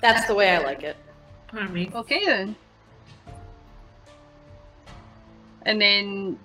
That's 0.00 0.26
the 0.26 0.34
way 0.34 0.50
I 0.50 0.58
like 0.58 0.82
it. 0.82 0.96
Pardon 1.48 1.72
me. 1.72 1.90
Okay 1.94 2.24
then. 2.24 2.56
And 5.62 5.80
then, 5.80 6.38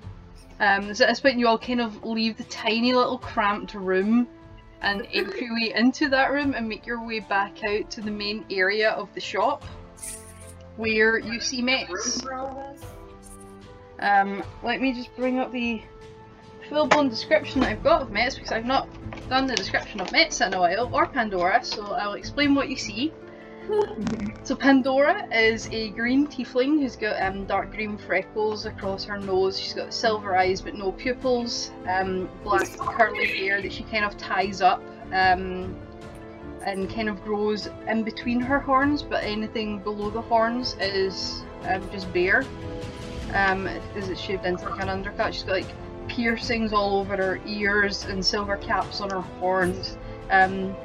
um, 0.60 0.94
so 0.94 1.06
at 1.06 1.10
this 1.10 1.20
point, 1.20 1.40
you 1.40 1.48
all 1.48 1.58
kind 1.58 1.82
of 1.82 2.04
leave 2.06 2.38
the 2.38 2.44
tiny 2.46 2.94
little 2.94 3.18
cramped 3.18 3.74
room 3.74 4.28
and 4.82 5.00
make 5.14 5.42
your 5.42 5.54
way 5.54 5.74
into 5.76 6.10
that 6.10 6.32
room 6.32 6.54
and 6.54 6.70
make 6.70 6.86
your 6.86 7.06
way 7.06 7.20
back 7.20 7.64
out 7.64 7.90
to 7.92 8.02
the 8.02 8.12
main 8.12 8.46
area 8.50 8.92
of 8.92 9.14
the 9.14 9.20
shop, 9.20 9.64
where 10.78 11.18
you 11.18 11.40
see 11.40 11.62
Mets. 11.62 12.26
Um, 14.00 14.44
let 14.64 14.82
me 14.82 14.94
just 14.94 15.14
bring 15.18 15.40
up 15.40 15.52
the 15.52 15.82
full-blown 16.70 17.10
description 17.10 17.62
that 17.62 17.70
I've 17.70 17.84
got 17.84 18.04
of 18.04 18.12
Mets 18.12 18.36
because 18.36 18.52
I've 18.52 18.66
not 18.66 18.88
done 19.28 19.48
the 19.48 19.56
description 19.56 20.00
of 20.00 20.12
Mets 20.12 20.42
in 20.42 20.54
a 20.54 20.60
while, 20.60 20.90
or 20.94 21.08
Pandora, 21.08 21.64
so 21.64 21.84
I'll 21.94 22.14
explain 22.14 22.56
what 22.56 22.70
you 22.70 22.78
see. 22.78 23.12
So 24.44 24.56
Pandora 24.56 25.28
is 25.32 25.68
a 25.72 25.90
green 25.92 26.26
tiefling 26.26 26.80
who's 26.80 26.96
got 26.96 27.22
um, 27.22 27.46
dark 27.46 27.72
green 27.72 28.00
freckles 28.00 28.66
across 28.66 29.04
her 29.04 29.20
nose. 29.20 29.60
She's 29.60 29.74
got 29.74 29.94
silver 29.94 30.36
eyes 30.36 30.60
but 30.60 30.74
no 30.74 30.92
pupils. 30.92 31.72
Um, 31.88 32.28
black 32.44 32.68
curly 32.78 33.28
hair 33.28 33.62
that 33.62 33.72
she 33.72 33.84
kind 33.84 34.06
of 34.06 34.18
ties 34.18 34.62
up 34.62 34.82
um, 35.14 35.76
and 36.66 36.90
kind 36.90 37.10
of 37.10 37.24
grows 37.24 37.70
in 37.88 38.04
between 38.04 38.40
her 38.40 38.60
horns, 38.60 39.04
but 39.04 39.24
anything 39.24 39.80
below 39.80 40.10
the 40.10 40.22
horns 40.22 40.76
is 40.80 41.44
um, 41.66 41.88
just 41.92 42.12
bare. 42.12 42.44
Um, 43.36 43.68
is 43.96 44.10
it 44.10 44.18
shaved 44.18 44.46
into 44.46 44.68
like 44.68 44.82
an 44.82 44.90
undercut? 44.90 45.36
She's 45.36 45.44
got 45.44 45.54
like 45.54 45.76
piercings 46.10 46.74
all 46.74 47.00
over 47.00 47.16
her 47.16 47.40
ears 47.46 48.04
and 48.06 48.26
silver 48.26 48.58
caps 48.58 49.00
on 49.00 49.10
her 49.12 49.22
horns. 49.22 49.98
Um, 50.30 50.76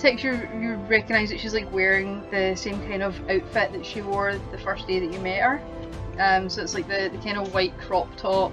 texture 0.00 0.50
you 0.58 0.74
recognize 0.88 1.28
that 1.28 1.38
she's 1.38 1.52
like 1.52 1.70
wearing 1.70 2.22
the 2.30 2.54
same 2.56 2.80
kind 2.88 3.02
of 3.02 3.14
outfit 3.28 3.70
that 3.70 3.84
she 3.84 4.00
wore 4.00 4.34
the 4.50 4.58
first 4.58 4.86
day 4.86 4.98
that 4.98 5.12
you 5.12 5.20
met 5.20 5.40
her. 5.40 5.62
Um 6.18 6.48
so 6.48 6.62
it's 6.62 6.74
like 6.74 6.88
the, 6.88 7.10
the 7.12 7.18
kind 7.18 7.36
of 7.36 7.52
white 7.52 7.76
crop 7.78 8.08
top 8.16 8.50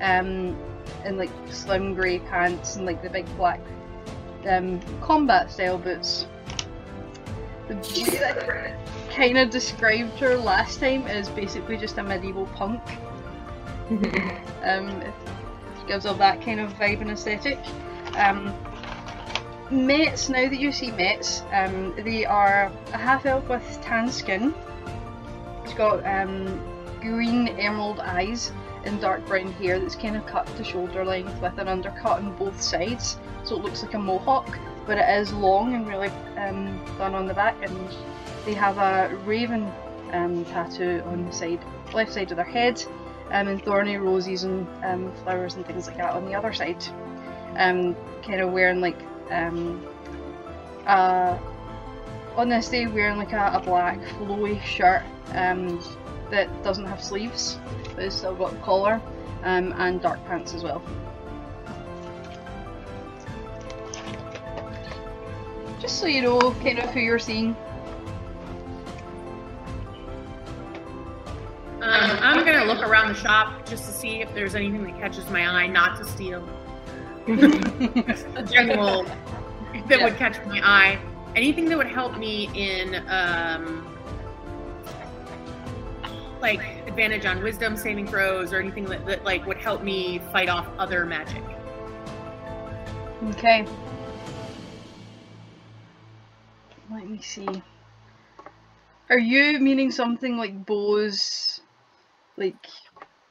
um 0.00 0.56
and 1.04 1.18
like 1.18 1.30
slim 1.50 1.94
grey 1.94 2.20
pants 2.20 2.76
and 2.76 2.86
like 2.86 3.02
the 3.02 3.10
big 3.10 3.26
black 3.36 3.60
um 4.48 4.80
combat 5.00 5.50
style 5.50 5.78
boots. 5.78 6.26
The 7.66 7.74
way 7.74 8.18
that 8.18 8.76
kind 9.10 9.38
of 9.38 9.50
described 9.50 10.18
her 10.20 10.36
last 10.36 10.78
time 10.78 11.08
is 11.08 11.28
basically 11.28 11.76
just 11.76 11.98
a 11.98 12.04
medieval 12.04 12.46
punk 12.54 12.80
um 14.62 14.88
it 15.02 15.14
gives 15.86 16.06
off 16.06 16.18
that 16.18 16.40
kind 16.40 16.60
of 16.60 16.72
vibe 16.74 17.00
and 17.00 17.10
aesthetic 17.10 17.58
um 18.16 18.54
Mets, 19.70 20.28
now 20.28 20.48
that 20.48 20.58
you 20.58 20.70
see 20.70 20.90
Mets, 20.90 21.42
um, 21.52 21.94
they 21.96 22.26
are 22.26 22.70
a 22.92 22.98
half 22.98 23.24
elf 23.24 23.48
with 23.48 23.78
tan 23.82 24.10
skin. 24.10 24.54
It's 25.64 25.72
got 25.72 26.04
um, 26.06 26.60
green 27.00 27.48
emerald 27.48 27.98
eyes 27.98 28.52
and 28.84 29.00
dark 29.00 29.26
brown 29.26 29.50
hair 29.52 29.78
that's 29.80 29.96
kind 29.96 30.16
of 30.16 30.26
cut 30.26 30.46
to 30.58 30.64
shoulder 30.64 31.04
length 31.04 31.40
with 31.40 31.58
an 31.58 31.68
undercut 31.68 32.18
on 32.18 32.36
both 32.36 32.60
sides, 32.60 33.18
so 33.42 33.56
it 33.56 33.62
looks 33.62 33.82
like 33.82 33.94
a 33.94 33.98
mohawk, 33.98 34.58
but 34.86 34.98
it 34.98 35.08
is 35.08 35.32
long 35.32 35.74
and 35.74 35.88
really 35.88 36.08
um, 36.36 36.78
done 36.98 37.14
on 37.14 37.26
the 37.26 37.34
back. 37.34 37.56
And 37.62 37.88
they 38.44 38.52
have 38.52 38.76
a 38.76 39.16
raven 39.24 39.72
um, 40.12 40.44
tattoo 40.44 41.02
on 41.06 41.24
the 41.24 41.32
side, 41.32 41.64
left 41.94 42.12
side 42.12 42.30
of 42.30 42.36
their 42.36 42.44
head, 42.44 42.84
um, 43.30 43.48
and 43.48 43.62
thorny 43.62 43.96
roses 43.96 44.44
and 44.44 44.66
um, 44.84 45.12
flowers 45.22 45.54
and 45.54 45.66
things 45.66 45.86
like 45.86 45.96
that 45.96 46.12
on 46.12 46.24
the 46.26 46.34
other 46.34 46.52
side. 46.52 46.84
Um, 47.56 47.96
kind 48.22 48.40
of 48.40 48.52
wearing 48.52 48.80
like 48.80 48.98
um, 49.30 49.86
uh, 50.86 51.38
on 52.36 52.48
this 52.48 52.68
day 52.68 52.86
wearing 52.86 53.16
like 53.16 53.32
a, 53.32 53.52
a 53.54 53.60
black 53.60 54.00
flowy 54.00 54.60
shirt 54.62 55.02
um, 55.34 55.80
that 56.30 56.48
doesn't 56.64 56.86
have 56.86 57.02
sleeves 57.02 57.58
but 57.94 58.04
it's 58.04 58.16
still 58.16 58.34
got 58.34 58.52
a 58.52 58.56
collar 58.56 59.00
um, 59.44 59.72
and 59.76 60.00
dark 60.00 60.24
pants 60.26 60.54
as 60.54 60.62
well. 60.62 60.82
Just 65.80 66.00
so 66.00 66.06
you 66.06 66.22
know 66.22 66.38
kind 66.62 66.78
of 66.78 66.90
who 66.90 67.00
you're 67.00 67.18
seeing. 67.18 67.56
Um, 71.84 72.18
I'm 72.22 72.46
gonna 72.46 72.64
look 72.64 72.80
around 72.80 73.08
the 73.08 73.14
shop 73.14 73.68
just 73.68 73.84
to 73.84 73.92
see 73.92 74.22
if 74.22 74.32
there's 74.34 74.54
anything 74.54 74.84
that 74.84 74.98
catches 74.98 75.28
my 75.28 75.46
eye, 75.46 75.66
not 75.66 75.98
to 75.98 76.04
steal. 76.06 76.42
general 78.50 79.04
that 79.88 80.00
would 80.00 80.16
catch 80.16 80.42
my 80.46 80.60
eye. 80.62 80.98
Anything 81.36 81.66
that 81.66 81.76
would 81.76 81.86
help 81.86 82.16
me 82.16 82.48
in 82.54 83.06
um, 83.08 83.86
like 86.40 86.60
advantage 86.86 87.26
on 87.26 87.42
wisdom 87.42 87.76
saving 87.76 88.06
throws 88.06 88.54
or 88.54 88.60
anything 88.60 88.86
that, 88.86 89.04
that 89.04 89.22
like 89.24 89.46
would 89.46 89.58
help 89.58 89.82
me 89.82 90.20
fight 90.32 90.48
off 90.48 90.66
other 90.78 91.04
magic. 91.04 91.42
Okay. 93.24 93.66
Let 96.90 97.10
me 97.10 97.20
see. 97.20 97.62
Are 99.10 99.18
you 99.18 99.60
meaning 99.60 99.90
something 99.90 100.38
like 100.38 100.64
Bo's 100.64 101.60
like 102.36 102.56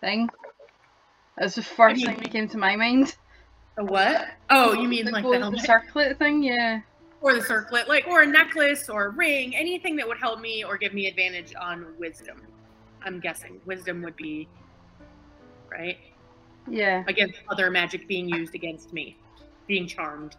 thing? 0.02 0.30
That's 1.38 1.56
the 1.56 1.64
first 1.64 1.98
mean- 1.98 2.08
thing 2.08 2.18
that 2.18 2.32
came 2.32 2.48
to 2.50 2.58
my 2.58 2.76
mind. 2.76 3.16
A 3.78 3.84
what? 3.84 4.28
Oh, 4.52 4.74
you 4.74 4.88
mean 4.88 5.06
like 5.08 5.24
Bo's 5.24 5.34
the 5.34 5.40
helmet 5.40 5.62
circlet 5.62 6.20
thing? 6.20 6.44
Yeah. 6.44 6.82
or 7.22 7.34
the 7.34 7.42
circlet, 7.42 7.88
like 7.88 8.06
or 8.08 8.22
a 8.22 8.26
necklace 8.26 8.88
or 8.90 9.06
a 9.06 9.10
ring, 9.10 9.56
anything 9.56 9.96
that 9.96 10.08
would 10.08 10.18
help 10.20 10.40
me 10.42 10.64
or 10.64 10.78
give 10.78 10.94
me 10.94 11.08
advantage 11.08 11.54
on 11.60 11.86
wisdom. 11.98 12.42
I'm 13.02 13.20
guessing 13.20 13.60
wisdom 13.66 14.02
would 14.04 14.16
be 14.18 14.48
right 15.72 15.98
Yeah. 16.70 17.04
against 17.08 17.40
other 17.50 17.72
magic 17.72 18.08
being 18.08 18.28
used 18.30 18.54
against 18.56 18.94
me, 18.94 19.18
being 19.68 19.88
charmed. 19.88 20.36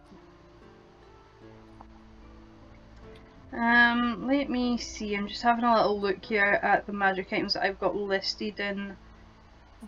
Um, 3.55 4.27
let 4.27 4.49
me 4.49 4.77
see. 4.77 5.15
I'm 5.15 5.29
just 5.29 5.41
having 5.41 5.63
a 5.63 5.73
little 5.73 5.99
look 5.99 6.25
here 6.25 6.59
at 6.61 6.85
the 6.85 6.91
magic 6.91 7.31
items 7.31 7.53
that 7.53 7.63
I've 7.63 7.79
got 7.79 7.95
listed 7.95 8.59
in 8.59 8.97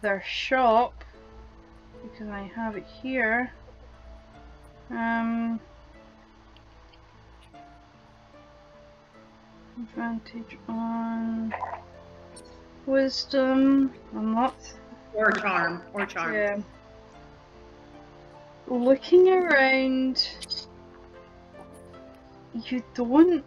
their 0.02 0.24
shop 0.26 1.04
because 2.02 2.30
I 2.30 2.50
have 2.56 2.78
it 2.78 2.86
here. 3.02 3.52
Um, 4.90 5.60
advantage 9.78 10.58
on 10.70 11.54
wisdom. 12.86 13.94
Not. 14.14 14.56
Or 15.14 15.32
charm, 15.32 15.82
or 15.94 16.06
charm. 16.06 16.34
Yeah. 16.34 16.60
Looking 18.68 19.30
around, 19.30 20.26
you 22.54 22.82
don't 22.94 23.44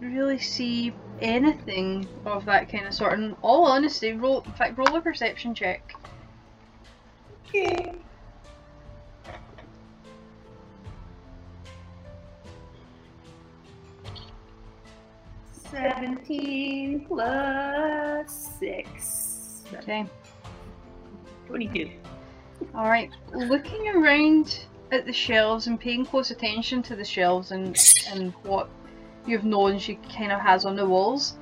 really 0.00 0.38
see 0.38 0.92
anything 1.20 2.06
of 2.24 2.44
that 2.44 2.70
kind 2.70 2.86
of 2.86 2.94
sort. 2.94 3.18
In 3.18 3.34
all 3.42 3.66
honesty, 3.66 4.12
roll. 4.12 4.42
In 4.42 4.52
fact, 4.52 4.78
roll 4.78 4.94
a 4.94 5.00
perception 5.00 5.54
check. 5.54 5.94
Okay. 7.48 7.94
Seventeen 15.70 17.04
plus 17.06 18.58
six. 18.58 19.62
Okay. 19.74 20.06
Twenty-two. 21.46 21.90
All 22.74 22.88
right. 22.88 23.10
Looking 23.34 23.88
around 23.88 24.64
at 24.90 25.04
the 25.04 25.12
shelves 25.12 25.66
and 25.66 25.78
paying 25.78 26.06
close 26.06 26.30
attention 26.30 26.82
to 26.82 26.96
the 26.96 27.04
shelves 27.04 27.50
and 27.50 27.76
and 28.10 28.32
what 28.42 28.70
you've 29.28 29.44
known 29.44 29.78
she 29.78 29.96
kind 30.16 30.32
of 30.32 30.40
has 30.40 30.64
on 30.64 30.76
the 30.76 30.86
walls. 30.86 31.36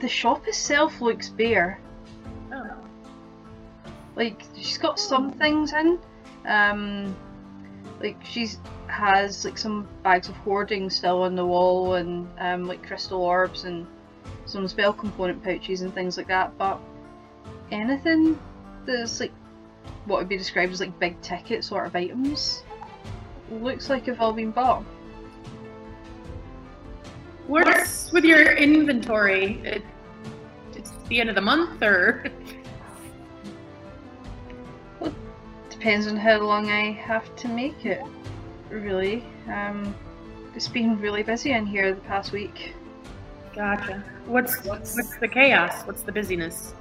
The 0.00 0.08
shop 0.08 0.46
itself 0.46 1.00
looks 1.00 1.28
bare. 1.28 1.80
Oh. 2.52 2.70
like 4.16 4.42
she's 4.56 4.78
got 4.78 4.98
some 4.98 5.32
things 5.32 5.72
in 5.72 5.98
um 6.46 7.14
like 8.00 8.16
she's 8.24 8.58
has 8.86 9.44
like 9.44 9.58
some 9.58 9.86
bags 10.02 10.28
of 10.28 10.36
hoarding 10.36 10.88
still 10.88 11.22
on 11.22 11.36
the 11.36 11.44
wall 11.44 11.94
and 11.94 12.26
um 12.38 12.66
like 12.66 12.82
crystal 12.86 13.20
orbs 13.20 13.64
and 13.64 13.86
some 14.46 14.66
spell 14.66 14.92
component 14.92 15.42
pouches 15.42 15.82
and 15.82 15.94
things 15.94 16.16
like 16.16 16.28
that 16.28 16.56
but 16.56 16.80
anything 17.70 18.38
that's 18.86 19.20
like 19.20 19.32
what 20.06 20.18
would 20.18 20.28
be 20.28 20.38
described 20.38 20.72
as 20.72 20.80
like 20.80 20.98
big 20.98 21.20
ticket 21.20 21.62
sort 21.62 21.86
of 21.86 21.94
items 21.94 22.62
looks 23.50 23.90
like 23.90 24.06
have 24.06 24.20
all 24.20 24.32
been 24.32 24.50
bought 24.50 24.84
What's 27.48 28.12
with 28.12 28.24
your 28.24 28.52
inventory? 28.52 29.60
It, 29.64 29.82
it's 30.74 30.92
the 31.08 31.20
end 31.20 31.28
of 31.28 31.34
the 31.34 31.40
month, 31.40 31.82
or 31.82 32.24
depends 35.70 36.06
on 36.06 36.16
how 36.16 36.38
long 36.38 36.70
I 36.70 36.92
have 36.92 37.34
to 37.36 37.48
make 37.48 37.86
it 37.86 38.02
really 38.68 39.24
um 39.46 39.94
it's 40.54 40.68
been 40.68 41.00
really 41.00 41.22
busy 41.22 41.52
in 41.52 41.64
here 41.64 41.94
the 41.94 42.00
past 42.02 42.32
week 42.32 42.74
gotcha. 43.58 44.04
What's 44.26 44.64
what's 44.64 45.16
the 45.16 45.28
chaos? 45.28 45.82
What's 45.82 46.02
the 46.02 46.12
busyness? 46.12 46.74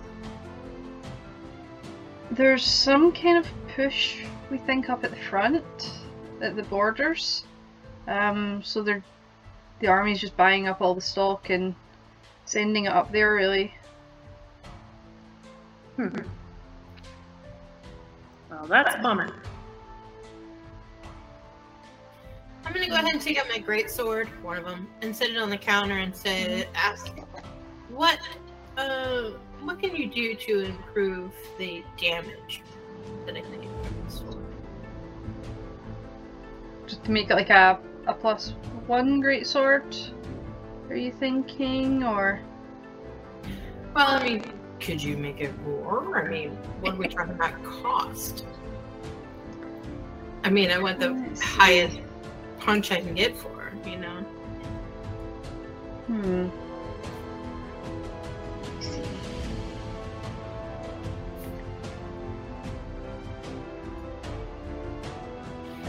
There's 2.30 2.64
some 2.64 3.12
kind 3.14 3.38
of 3.38 3.48
push, 3.76 4.24
we 4.52 4.60
think, 4.60 4.90
up 4.90 5.04
at 5.04 5.10
the 5.10 5.18
front, 5.18 5.64
at 6.42 6.56
the 6.56 6.64
borders. 6.64 7.46
Um, 8.08 8.62
so 8.64 8.84
they're 8.84 9.04
the 9.80 9.88
army's 9.88 10.20
just 10.20 10.36
buying 10.36 10.68
up 10.68 10.82
all 10.82 10.96
the 10.96 11.02
stock 11.02 11.50
and 11.50 11.76
sending 12.46 12.86
it 12.86 12.94
up 12.94 13.12
there, 13.12 13.34
really. 13.34 13.74
Hmm. 15.96 16.10
Well, 18.50 18.66
that's 18.68 18.96
a 18.96 19.00
bummer. 19.00 19.34
I'm 22.66 22.74
gonna 22.74 22.88
go 22.88 22.96
ahead 22.96 23.14
and 23.14 23.22
take 23.22 23.40
out 23.40 23.48
my 23.50 23.60
great 23.60 23.90
sword, 23.90 24.28
one 24.44 24.58
of 24.58 24.66
them, 24.66 24.88
and 25.02 25.16
set 25.16 25.30
it 25.30 25.38
on 25.38 25.50
the 25.50 25.58
counter 25.58 26.00
and 26.00 26.16
say, 26.16 26.68
ask, 26.76 27.14
what, 27.90 28.20
uh, 28.78 29.32
what 29.62 29.80
can 29.80 29.96
you 29.96 30.10
do 30.10 30.36
to 30.36 30.66
improve 30.66 31.32
the 31.58 31.84
damage 31.98 32.64
that 33.26 33.36
I 33.36 33.42
take 33.42 33.62
from 33.62 34.06
the 34.06 34.12
sword? 34.12 34.46
Just 36.88 37.04
to 37.06 37.12
make 37.12 37.30
it 37.30 37.36
like 37.36 37.50
a, 37.50 37.80
a 38.08 38.14
plus 38.14 38.54
one 38.88 39.20
great 39.20 39.46
sword. 39.46 39.96
Are 40.90 40.96
you 40.96 41.12
thinking, 41.12 42.04
or 42.04 42.40
Well, 43.94 44.08
I 44.08 44.24
mean, 44.24 44.44
could 44.80 45.02
you 45.02 45.18
make 45.18 45.42
it 45.42 45.58
more? 45.62 46.18
I 46.18 46.28
mean, 46.28 46.52
what 46.82 46.94
are 46.94 46.98
we 46.98 47.08
talking 47.08 47.34
about 47.34 47.62
cost? 47.64 48.46
I 50.44 50.50
mean, 50.50 50.72
I 50.72 50.80
want 50.80 51.00
the 51.00 51.14
highest 51.44 52.00
punch 52.60 52.92
I 52.92 53.02
can 53.02 53.16
get 53.16 53.36
for, 53.38 53.74
you 53.86 53.98
know. 53.98 54.20
hmm? 56.08 56.50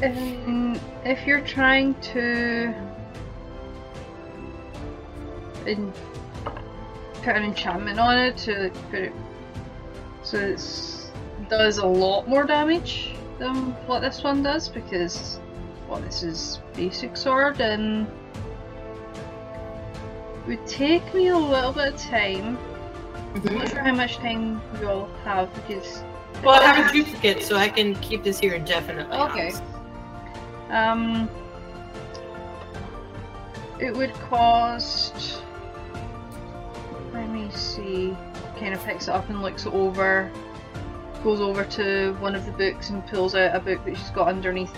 Um, 0.03 0.81
if 1.05 1.27
you're 1.27 1.41
trying 1.41 1.95
to 2.13 2.75
in, 5.67 5.93
put 7.15 7.37
an 7.37 7.43
enchantment 7.43 7.99
on 7.99 8.17
it 8.17 8.37
to 8.39 8.71
put 8.91 9.01
it 9.01 9.13
so 10.23 10.39
it 10.39 11.49
does 11.49 11.79
a 11.79 11.87
lot 11.87 12.29
more 12.29 12.45
damage 12.45 13.15
than 13.39 13.73
what 13.87 14.01
this 14.01 14.23
one 14.23 14.43
does 14.43 14.69
because 14.69 15.41
well 15.89 16.01
this 16.01 16.23
is 16.23 16.61
basic 16.75 17.17
sword 17.17 17.61
and 17.61 18.07
it 20.49 20.59
would 20.59 20.67
take 20.67 21.15
me 21.15 21.29
a 21.29 21.37
little 21.37 21.73
bit 21.73 21.95
of 21.95 22.01
time. 22.01 22.57
I'm 23.35 23.55
not 23.55 23.69
sure 23.69 23.81
how 23.81 23.95
much 23.95 24.17
time 24.17 24.63
you 24.81 24.89
all 24.89 25.09
have 25.25 25.53
because 25.55 26.03
Well, 26.43 26.63
I 26.63 26.73
have 26.73 26.91
a 26.91 26.93
duplicate, 26.93 27.43
so 27.43 27.57
I 27.57 27.69
can 27.69 27.95
keep 27.97 28.23
this 28.25 28.41
here 28.41 28.55
indefinitely. 28.55 29.19
Okay. 29.19 29.41
honestly. 29.41 29.78
Um, 30.71 31.29
it 33.81 33.95
would 33.97 34.13
cost. 34.15 35.43
Let 37.13 37.29
me 37.29 37.51
see. 37.51 38.17
Kind 38.59 38.75
of 38.75 38.85
picks 38.85 39.09
it 39.09 39.13
up 39.13 39.29
and 39.29 39.41
looks 39.41 39.67
over. 39.67 40.31
Goes 41.25 41.41
over 41.41 41.65
to 41.65 42.13
one 42.21 42.35
of 42.35 42.45
the 42.47 42.53
books 42.53 42.91
and 42.91 43.07
pulls 43.07 43.35
out 43.35 43.55
a 43.55 43.61
book 43.61 43.85
that 43.85 43.97
she's 43.97 44.11
got 44.11 44.29
underneath. 44.29 44.75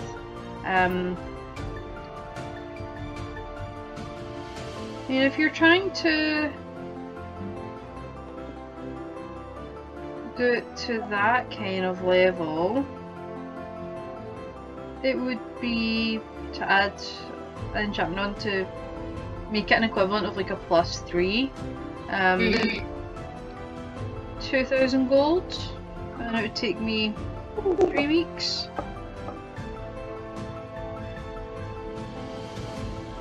Um, 0.65 1.17
and 5.09 5.25
if 5.25 5.39
you're 5.39 5.51
trying 5.51 5.91
to 5.93 6.53
do 10.37 10.45
it 10.45 10.77
to 10.77 10.99
that 11.11 11.51
kind 11.51 11.85
of 11.85 12.05
level, 12.05 12.87
it 15.03 15.19
would 15.19 15.39
be 15.61 16.21
to 16.55 16.71
add 16.71 16.93
an 17.75 17.85
enchantment 17.87 18.21
on 18.21 18.35
to 18.41 18.67
make 19.51 19.71
it 19.71 19.75
an 19.75 19.85
equivalent 19.85 20.27
of 20.27 20.37
like 20.37 20.51
a 20.51 20.57
plus 20.57 20.99
three. 21.01 21.51
Um, 22.11 22.41
Mhm. 22.41 22.85
2000 24.41 25.09
gold, 25.09 25.57
and 26.21 26.37
it 26.37 26.43
would 26.43 26.57
take 26.57 26.81
me 26.81 27.15
three 27.89 28.07
weeks. 28.07 28.69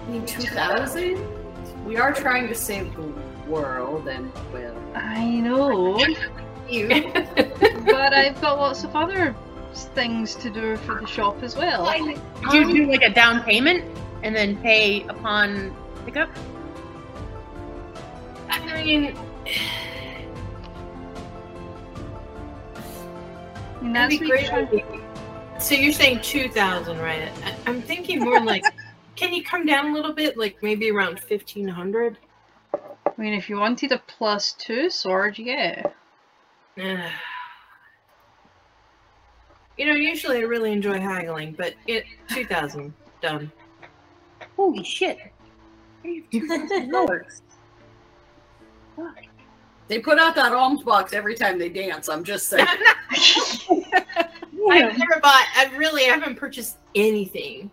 I 0.07 0.11
mean, 0.11 0.25
2000? 0.25 1.17
We 1.85 1.97
are 1.97 2.13
trying 2.13 2.47
to 2.47 2.55
save 2.55 2.95
the 2.95 3.03
world, 3.47 4.07
and 4.07 4.31
well, 4.51 4.75
I 4.95 5.25
know, 5.39 5.99
you. 6.69 6.87
but 7.85 8.13
I've 8.13 8.39
got 8.41 8.57
lots 8.57 8.83
of 8.83 8.95
other 8.95 9.35
things 9.73 10.35
to 10.35 10.49
do 10.49 10.77
for 10.77 11.01
the 11.01 11.07
shop 11.07 11.41
as 11.43 11.55
well. 11.55 11.85
Did 12.51 12.53
you 12.53 12.73
do 12.85 12.91
like 12.91 13.03
a 13.03 13.13
down 13.13 13.43
payment 13.43 13.83
and 14.23 14.35
then 14.35 14.57
pay 14.57 15.03
upon 15.03 15.75
pickup? 16.05 16.29
I 18.49 18.83
mean, 18.83 19.13
that'd 23.81 23.93
that's 23.93 24.17
be 24.17 24.19
great. 24.19 24.83
So 25.59 25.75
you're 25.75 25.93
saying 25.93 26.21
2,000, 26.21 26.97
right? 26.99 27.29
I- 27.43 27.55
I'm 27.67 27.81
thinking 27.81 28.19
more 28.19 28.41
like, 28.41 28.63
can 29.15 29.33
you 29.33 29.43
come 29.43 29.65
down 29.65 29.91
a 29.91 29.93
little 29.93 30.13
bit? 30.13 30.37
Like 30.37 30.57
maybe 30.63 30.89
around 30.89 31.19
1,500? 31.19 32.17
I 32.73 32.77
mean, 33.17 33.33
if 33.33 33.49
you 33.49 33.57
wanted 33.57 33.91
a 33.91 34.01
plus 34.07 34.53
two 34.53 34.89
sword, 34.89 35.37
yeah. 35.37 35.81
get 35.81 35.93
it. 36.85 36.99
Uh, 36.99 37.09
you 39.79 39.85
know, 39.85 39.93
usually 39.93 40.39
I 40.39 40.41
really 40.41 40.73
enjoy 40.73 40.99
haggling, 40.99 41.53
but 41.53 41.73
it 41.87 42.03
2,000 42.33 42.93
done. 43.21 43.49
Holy 44.57 44.83
shit! 44.83 45.17
Lords. 46.89 47.41
They 49.87 49.97
put 49.97 50.19
out 50.19 50.35
that 50.35 50.53
alms 50.53 50.83
box 50.83 51.13
every 51.13 51.33
time 51.33 51.57
they 51.57 51.67
dance. 51.67 52.09
I'm 52.09 52.23
just 52.23 52.47
saying. 52.47 52.67
I've 53.09 54.95
never 54.99 55.19
bought. 55.19 55.47
I 55.55 55.71
really 55.77 56.03
haven't 56.03 56.35
purchased 56.35 56.77
anything. 56.93 57.71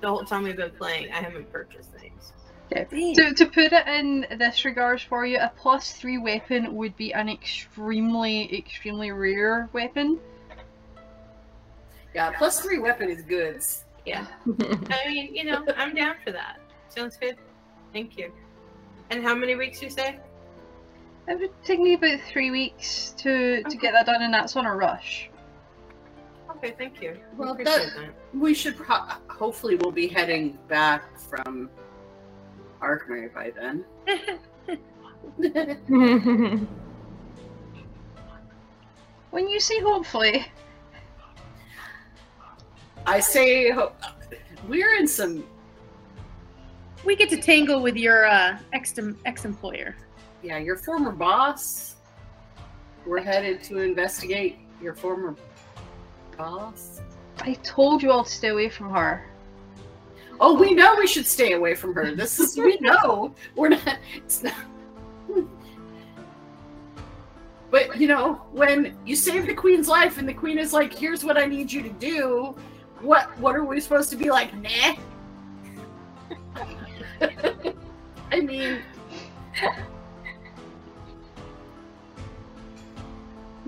The 0.00 0.08
whole 0.08 0.24
time 0.24 0.42
we've 0.42 0.56
been 0.56 0.72
playing, 0.72 1.12
I 1.12 1.18
haven't 1.18 1.52
purchased 1.52 1.92
things. 1.92 2.32
To, 3.14 3.32
to 3.32 3.46
put 3.46 3.72
it 3.72 3.86
in 3.86 4.26
this 4.40 4.64
regards 4.64 5.04
for 5.04 5.24
you, 5.24 5.38
a 5.38 5.52
plus 5.56 5.92
three 5.92 6.18
weapon 6.18 6.74
would 6.74 6.96
be 6.96 7.14
an 7.14 7.28
extremely, 7.28 8.52
extremely 8.52 9.12
rare 9.12 9.68
weapon. 9.72 10.18
Yeah, 12.16 12.30
plus 12.30 12.60
three 12.60 12.78
weapon 12.78 13.10
is 13.10 13.20
goods. 13.20 13.84
Yeah. 14.06 14.26
I 14.90 15.06
mean, 15.06 15.34
you 15.34 15.44
know, 15.44 15.62
I'm 15.76 15.94
down 15.94 16.14
for 16.24 16.32
that. 16.32 16.56
Sounds 16.88 17.18
good. 17.18 17.36
thank 17.92 18.16
you. 18.16 18.32
And 19.10 19.22
how 19.22 19.34
many 19.34 19.54
weeks 19.54 19.82
you 19.82 19.90
say? 19.90 20.18
It 21.28 21.38
would 21.38 21.50
take 21.62 21.78
me 21.78 21.92
about 21.92 22.18
three 22.22 22.50
weeks 22.50 23.10
to 23.18 23.62
to 23.62 23.76
get 23.76 23.92
that 23.92 24.06
done, 24.06 24.22
and 24.22 24.32
that's 24.32 24.56
on 24.56 24.64
a 24.64 24.74
rush. 24.74 25.28
Okay, 26.52 26.74
thank 26.78 27.02
you. 27.02 27.18
Well, 27.36 27.52
Appreciate 27.52 27.90
that- 27.96 28.14
We 28.32 28.54
should 28.54 28.78
pro- 28.78 29.12
hopefully 29.28 29.76
we'll 29.76 29.92
be 29.92 30.06
heading 30.08 30.56
back 30.68 31.18
from 31.18 31.68
Arkmerry 32.80 33.28
by 33.34 33.50
then. 33.50 33.84
When 39.32 39.48
you 39.50 39.60
say 39.60 39.80
hopefully, 39.80 40.46
I 43.06 43.20
say 43.20 43.72
we're 44.68 44.94
in 44.96 45.06
some 45.06 45.44
We 47.04 47.14
get 47.14 47.30
to 47.30 47.36
tangle 47.36 47.80
with 47.80 47.96
your 47.96 48.26
uh, 48.26 48.58
ex 48.72 48.94
ex 49.24 49.44
employer. 49.44 49.94
yeah, 50.42 50.58
your 50.58 50.76
former 50.76 51.12
boss. 51.12 51.94
We're 53.06 53.20
headed 53.22 53.62
to 53.64 53.78
investigate 53.78 54.58
your 54.82 54.94
former 54.94 55.36
boss. 56.36 57.00
I 57.38 57.54
told 57.62 58.02
you 58.02 58.10
all 58.10 58.24
to 58.24 58.30
stay 58.30 58.48
away 58.48 58.68
from 58.68 58.90
her. 58.90 59.24
Oh, 60.40 60.58
we 60.58 60.74
know 60.74 60.96
we 60.98 61.06
should 61.06 61.26
stay 61.26 61.52
away 61.52 61.74
from 61.74 61.94
her. 61.94 62.14
This 62.14 62.40
is 62.40 62.56
we 62.58 62.76
know 62.80 63.34
we're 63.54 63.68
not. 63.68 63.98
It's 64.16 64.42
not. 64.42 64.54
But 67.70 68.00
you 68.00 68.08
know, 68.08 68.34
when 68.52 68.96
you 69.04 69.16
save 69.16 69.46
the 69.46 69.54
queen's 69.54 69.88
life 69.88 70.18
and 70.18 70.28
the 70.28 70.34
queen 70.34 70.58
is 70.58 70.72
like, 70.72 70.92
"Here's 70.92 71.24
what 71.24 71.36
I 71.36 71.46
need 71.46 71.70
you 71.70 71.82
to 71.82 71.88
do," 71.90 72.54
what 73.00 73.36
what 73.38 73.54
are 73.54 73.64
we 73.64 73.80
supposed 73.80 74.10
to 74.10 74.16
be 74.16 74.30
like? 74.30 74.54
Nah. 74.54 74.96
I 78.32 78.40
mean, 78.40 78.80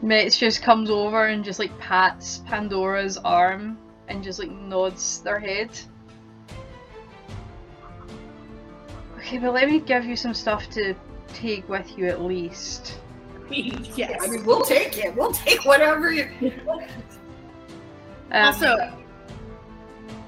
Mates 0.03 0.39
just 0.39 0.63
comes 0.63 0.91
over 0.91 1.27
and 1.27 1.45
just 1.45 1.59
like 1.59 1.77
pats 1.79 2.39
Pandora's 2.47 3.19
arm 3.19 3.79
and 4.09 4.23
just 4.23 4.39
like 4.39 4.51
nods 4.51 5.21
their 5.21 5.39
head. 5.39 5.71
Okay, 9.19 9.39
but 9.39 9.53
let 9.53 9.69
me 9.69 9.81
give 9.81 10.05
you 10.05 10.17
some 10.17 10.35
stuff 10.35 10.71
to 10.71 10.95
take 11.35 11.69
with 11.69 11.99
you 11.99 12.07
at 12.07 12.23
least. 12.23 12.99
yes. 13.51 14.23
I 14.23 14.29
mean, 14.29 14.45
we'll 14.45 14.63
take 14.63 14.99
it. 14.99 15.15
We'll 15.15 15.33
take 15.33 15.65
whatever 15.65 16.13
you. 16.13 16.29
Um, 18.31 18.45
also, 18.45 18.93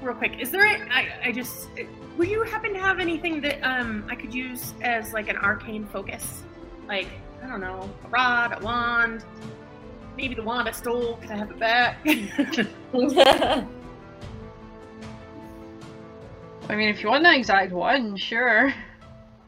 real 0.01 0.15
quick, 0.15 0.39
is 0.39 0.51
there? 0.51 0.65
A, 0.65 0.79
I 0.89 1.07
I 1.25 1.31
just 1.31 1.69
would 2.17 2.27
you 2.27 2.43
happen 2.43 2.73
to 2.73 2.79
have 2.79 2.99
anything 2.99 3.41
that 3.41 3.61
um 3.63 4.05
I 4.09 4.15
could 4.15 4.33
use 4.33 4.73
as 4.81 5.13
like 5.13 5.29
an 5.29 5.37
arcane 5.37 5.85
focus, 5.87 6.43
like 6.87 7.07
I 7.43 7.47
don't 7.47 7.61
know, 7.61 7.89
a 8.05 8.07
rod, 8.09 8.59
a 8.59 8.63
wand, 8.63 9.23
maybe 10.17 10.35
the 10.35 10.43
wand 10.43 10.67
I 10.67 10.71
stole. 10.71 11.17
Could 11.17 11.31
I 11.31 11.37
have 11.37 11.51
it 11.51 11.59
back? 11.59 11.97
I 16.69 16.75
mean, 16.75 16.89
if 16.89 17.03
you 17.03 17.09
want 17.09 17.23
the 17.23 17.35
exact 17.35 17.71
one, 17.71 18.15
sure. 18.15 18.73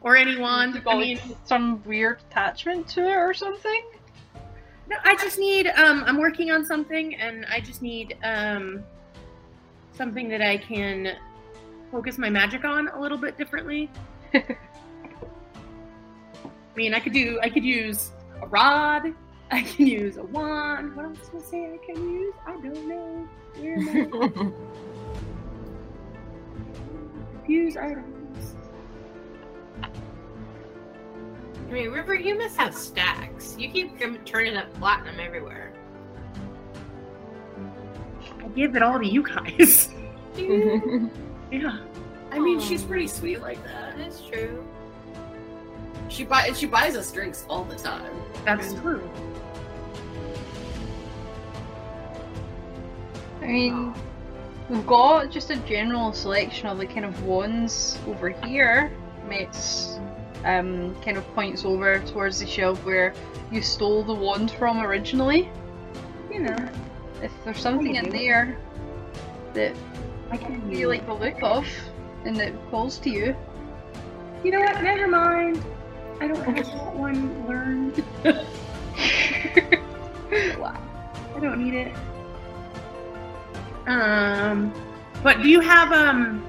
or 0.02 0.16
any 0.16 0.36
wand? 0.36 0.82
I 0.86 0.98
mean, 0.98 1.18
some 1.44 1.82
weird 1.84 2.20
attachment 2.30 2.88
to 2.88 3.02
it 3.08 3.14
or 3.14 3.32
something. 3.32 3.82
no, 4.88 4.96
I 5.04 5.14
just 5.16 5.38
need. 5.38 5.68
Um, 5.68 6.04
I'm 6.06 6.18
working 6.18 6.50
on 6.50 6.64
something, 6.64 7.14
and 7.14 7.46
I 7.46 7.60
just 7.60 7.82
need 7.82 8.16
um 8.22 8.84
something 9.94 10.28
that 10.28 10.42
I 10.42 10.56
can 10.56 11.16
focus 11.90 12.18
my 12.18 12.30
magic 12.30 12.64
on 12.64 12.88
a 12.88 13.00
little 13.00 13.18
bit 13.18 13.38
differently. 13.38 13.90
I 14.34 14.56
mean, 16.76 16.94
I 16.94 17.00
could 17.00 17.12
do. 17.12 17.38
I 17.42 17.48
could 17.48 17.64
use 17.64 18.10
a 18.42 18.46
rod. 18.46 19.14
I 19.50 19.62
can 19.62 19.86
use 19.86 20.16
a 20.16 20.24
wand. 20.24 20.96
What 20.96 21.04
else 21.04 21.18
did 21.28 21.42
I 21.42 21.44
say 21.44 21.74
I 21.74 21.78
can 21.86 22.10
use? 22.10 22.34
I 22.46 22.52
don't 22.52 22.88
know. 22.88 23.28
Where 23.56 23.78
am 23.78 24.52
I? 27.42 27.44
Fuse 27.46 27.76
items. 27.76 28.56
I 29.82 31.72
mean, 31.72 31.90
River, 31.90 32.14
you 32.14 32.36
must 32.36 32.56
have 32.56 32.74
stacks. 32.74 33.54
You 33.58 33.70
keep 33.70 33.98
turning 34.24 34.56
up 34.56 34.72
platinum 34.74 35.20
everywhere. 35.20 35.73
I 38.54 38.56
give 38.56 38.76
it 38.76 38.82
all 38.82 39.00
to 39.00 39.06
you 39.06 39.22
guys. 39.22 39.88
yeah. 40.36 41.78
I 42.30 42.38
mean, 42.38 42.60
she's 42.60 42.84
pretty 42.84 43.08
sweet 43.08 43.40
like 43.40 43.62
that. 43.64 43.96
That 43.96 44.06
is 44.06 44.20
true. 44.20 44.64
She 46.08 46.24
buy 46.24 46.52
she 46.52 46.66
buys 46.66 46.96
us 46.96 47.10
drinks 47.10 47.44
all 47.48 47.64
the 47.64 47.74
time. 47.74 48.12
That's 48.44 48.72
true. 48.74 49.10
I 53.42 53.46
mean, 53.46 53.94
we've 54.68 54.86
got 54.86 55.30
just 55.30 55.50
a 55.50 55.56
general 55.56 56.12
selection 56.12 56.68
of 56.68 56.78
the 56.78 56.86
kind 56.86 57.04
of 57.04 57.24
wands 57.24 57.98
over 58.06 58.30
here. 58.30 58.92
Mates 59.28 59.98
um, 60.44 60.94
kind 61.02 61.16
of 61.16 61.26
points 61.34 61.64
over 61.64 61.98
towards 62.00 62.38
the 62.38 62.46
shelf 62.46 62.84
where 62.84 63.14
you 63.50 63.62
stole 63.62 64.04
the 64.04 64.14
wand 64.14 64.52
from 64.52 64.80
originally. 64.80 65.50
You 66.30 66.40
know, 66.40 66.68
If 67.24 67.32
there's 67.42 67.58
something 67.58 67.94
in 67.94 68.10
there 68.10 68.58
that 69.54 69.74
I 70.30 70.36
can 70.36 70.70
you 70.70 70.88
like 70.88 71.06
the 71.06 71.14
look 71.14 71.42
of 71.42 71.66
and 72.26 72.36
that 72.36 72.52
calls 72.70 72.98
to 72.98 73.08
you, 73.08 73.34
You 74.42 74.50
know 74.50 74.60
what? 74.60 74.82
Never 74.82 75.08
mind. 75.08 75.64
I 76.20 76.28
don't 76.28 76.44
have 76.44 76.66
that 76.66 76.94
one 76.94 77.48
learned. 77.48 78.04
I 80.34 81.40
don't 81.40 81.64
need 81.64 81.72
it. 81.72 81.94
Um, 83.86 84.70
but 85.22 85.40
do 85.40 85.48
you 85.48 85.60
have 85.60 85.92
um? 85.92 86.44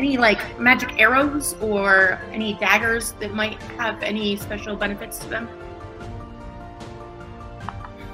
Any 0.00 0.16
like 0.16 0.58
magic 0.58 0.98
arrows 0.98 1.54
or 1.60 2.18
any 2.32 2.54
daggers 2.54 3.12
that 3.20 3.34
might 3.34 3.60
have 3.76 4.02
any 4.02 4.34
special 4.36 4.74
benefits 4.74 5.18
to 5.18 5.28
them? 5.28 5.46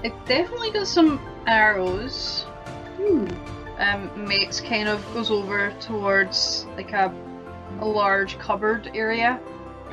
it 0.02 0.12
definitely 0.26 0.72
got 0.72 0.88
some 0.88 1.20
arrows. 1.46 2.42
Hmm. 2.96 3.28
um, 3.78 4.26
Mates 4.26 4.60
kind 4.60 4.88
of 4.88 5.00
goes 5.14 5.30
over 5.30 5.72
towards 5.80 6.66
like 6.74 6.92
a, 6.92 7.14
a 7.78 7.86
large 7.86 8.36
cupboard 8.40 8.90
area. 8.92 9.38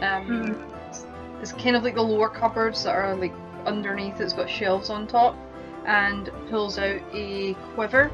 Um, 0.02 0.65
It's 1.41 1.52
kind 1.52 1.76
of 1.76 1.84
like 1.84 1.94
the 1.94 2.02
lower 2.02 2.30
cupboards 2.30 2.86
that 2.86 2.95
are 2.95 3.15
like 3.15 3.34
underneath. 3.68 4.20
It's 4.20 4.34
got 4.34 4.49
shelves 4.49 4.90
on 4.90 5.06
top, 5.06 5.36
and 5.86 6.32
pulls 6.49 6.80
out 6.80 7.02
a 7.14 7.53
quiver 7.76 8.10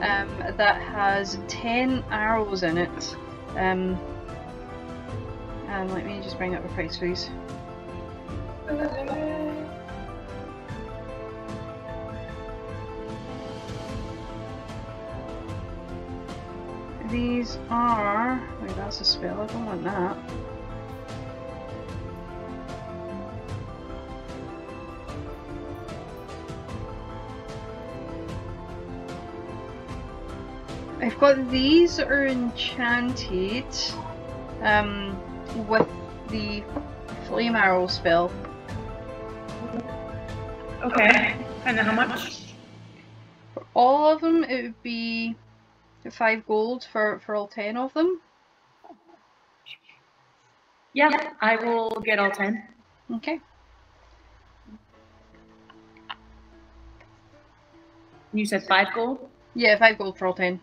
um, 0.00 0.56
that 0.56 0.80
has 0.80 1.38
ten 1.48 2.04
arrows 2.10 2.62
in 2.62 2.78
it. 2.78 3.16
Um, 3.56 3.98
and 5.68 5.92
let 5.92 6.06
me 6.06 6.20
just 6.22 6.38
bring 6.38 6.54
up 6.54 6.62
the 6.62 6.68
price, 6.70 6.96
please. 6.96 7.30
These 17.10 17.58
are. 17.70 18.40
Wait, 18.60 18.76
that's 18.76 19.00
a 19.00 19.04
spell. 19.04 19.40
I 19.40 19.46
don't 19.46 19.64
want 19.64 19.84
that. 19.84 20.16
I've 31.00 31.18
got 31.18 31.50
these 31.50 32.00
are 32.00 32.26
enchanted 32.26 33.64
um, 34.62 35.16
with 35.68 35.88
the 36.28 36.64
flame 37.26 37.54
arrow 37.54 37.86
spell. 37.86 38.32
Okay. 40.82 41.36
And 41.64 41.78
then 41.78 41.84
how 41.84 41.92
much? 41.92 42.54
For 43.54 43.64
all 43.74 44.12
of 44.12 44.20
them, 44.20 44.42
it 44.44 44.62
would 44.62 44.82
be 44.82 45.36
five 46.10 46.46
gold 46.46 46.86
for, 46.90 47.20
for 47.24 47.34
all 47.34 47.46
ten 47.46 47.76
of 47.76 47.94
them. 47.94 48.20
Yeah, 50.94 51.32
I 51.40 51.56
will 51.56 52.00
get 52.04 52.18
all 52.18 52.30
ten. 52.30 52.64
Okay. 53.14 53.40
You 58.32 58.46
said 58.46 58.66
five 58.66 58.88
gold. 58.94 59.28
Yeah, 59.54 59.78
five 59.78 59.98
gold 59.98 60.18
for 60.18 60.26
all 60.26 60.34
ten. 60.34 60.60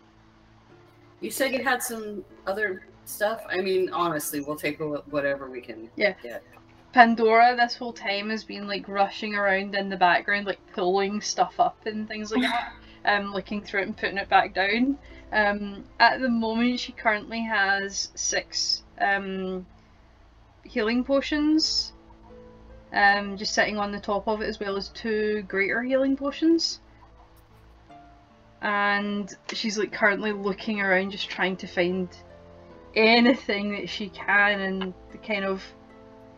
You 1.21 1.31
said 1.31 1.53
you 1.53 1.63
had 1.63 1.81
some 1.81 2.23
other 2.45 2.83
stuff. 3.05 3.43
I 3.49 3.61
mean, 3.61 3.89
honestly, 3.91 4.41
we'll 4.41 4.55
take 4.55 4.79
whatever 4.79 5.49
we 5.49 5.61
can 5.61 5.89
Yeah. 5.95 6.13
get. 6.21 6.43
Pandora 6.93 7.55
this 7.57 7.75
whole 7.75 7.91
time 7.93 8.29
has 8.29 8.43
been 8.43 8.67
like 8.67 8.87
rushing 8.87 9.35
around 9.35 9.75
in 9.75 9.89
the 9.89 9.97
background, 9.97 10.45
like 10.45 10.59
pulling 10.73 11.19
stuff 11.21 11.59
up 11.59 11.85
and 11.85 12.07
things 12.07 12.31
like 12.31 12.43
that. 12.43 12.73
um, 13.05 13.33
looking 13.33 13.61
through 13.61 13.81
it 13.81 13.87
and 13.87 13.97
putting 13.97 14.17
it 14.17 14.29
back 14.29 14.53
down. 14.53 14.97
Um, 15.31 15.83
at 15.99 16.21
the 16.21 16.29
moment, 16.29 16.79
she 16.79 16.91
currently 16.91 17.41
has 17.41 18.11
six 18.15 18.83
um, 18.99 19.65
healing 20.63 21.03
potions, 21.03 21.93
um, 22.93 23.37
just 23.37 23.53
sitting 23.53 23.77
on 23.77 23.91
the 23.91 23.99
top 23.99 24.27
of 24.27 24.41
it, 24.41 24.47
as 24.47 24.59
well 24.59 24.77
as 24.77 24.89
two 24.89 25.43
greater 25.47 25.83
healing 25.83 26.15
potions. 26.15 26.79
And 28.65 29.31
she's 29.53 29.77
like 29.77 29.93
currently 29.93 30.31
looking 30.31 30.81
around, 30.81 31.11
just 31.11 31.29
trying 31.29 31.55
to 31.57 31.67
find 31.67 32.09
anything 32.95 33.73
that 33.73 33.87
she 33.87 34.09
can, 34.09 34.59
and 34.59 34.93
the 35.11 35.19
kind 35.19 35.45
of 35.45 35.63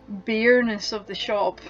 bareness 0.09 0.91
of 0.91 1.07
the 1.07 1.15
shop. 1.15 1.61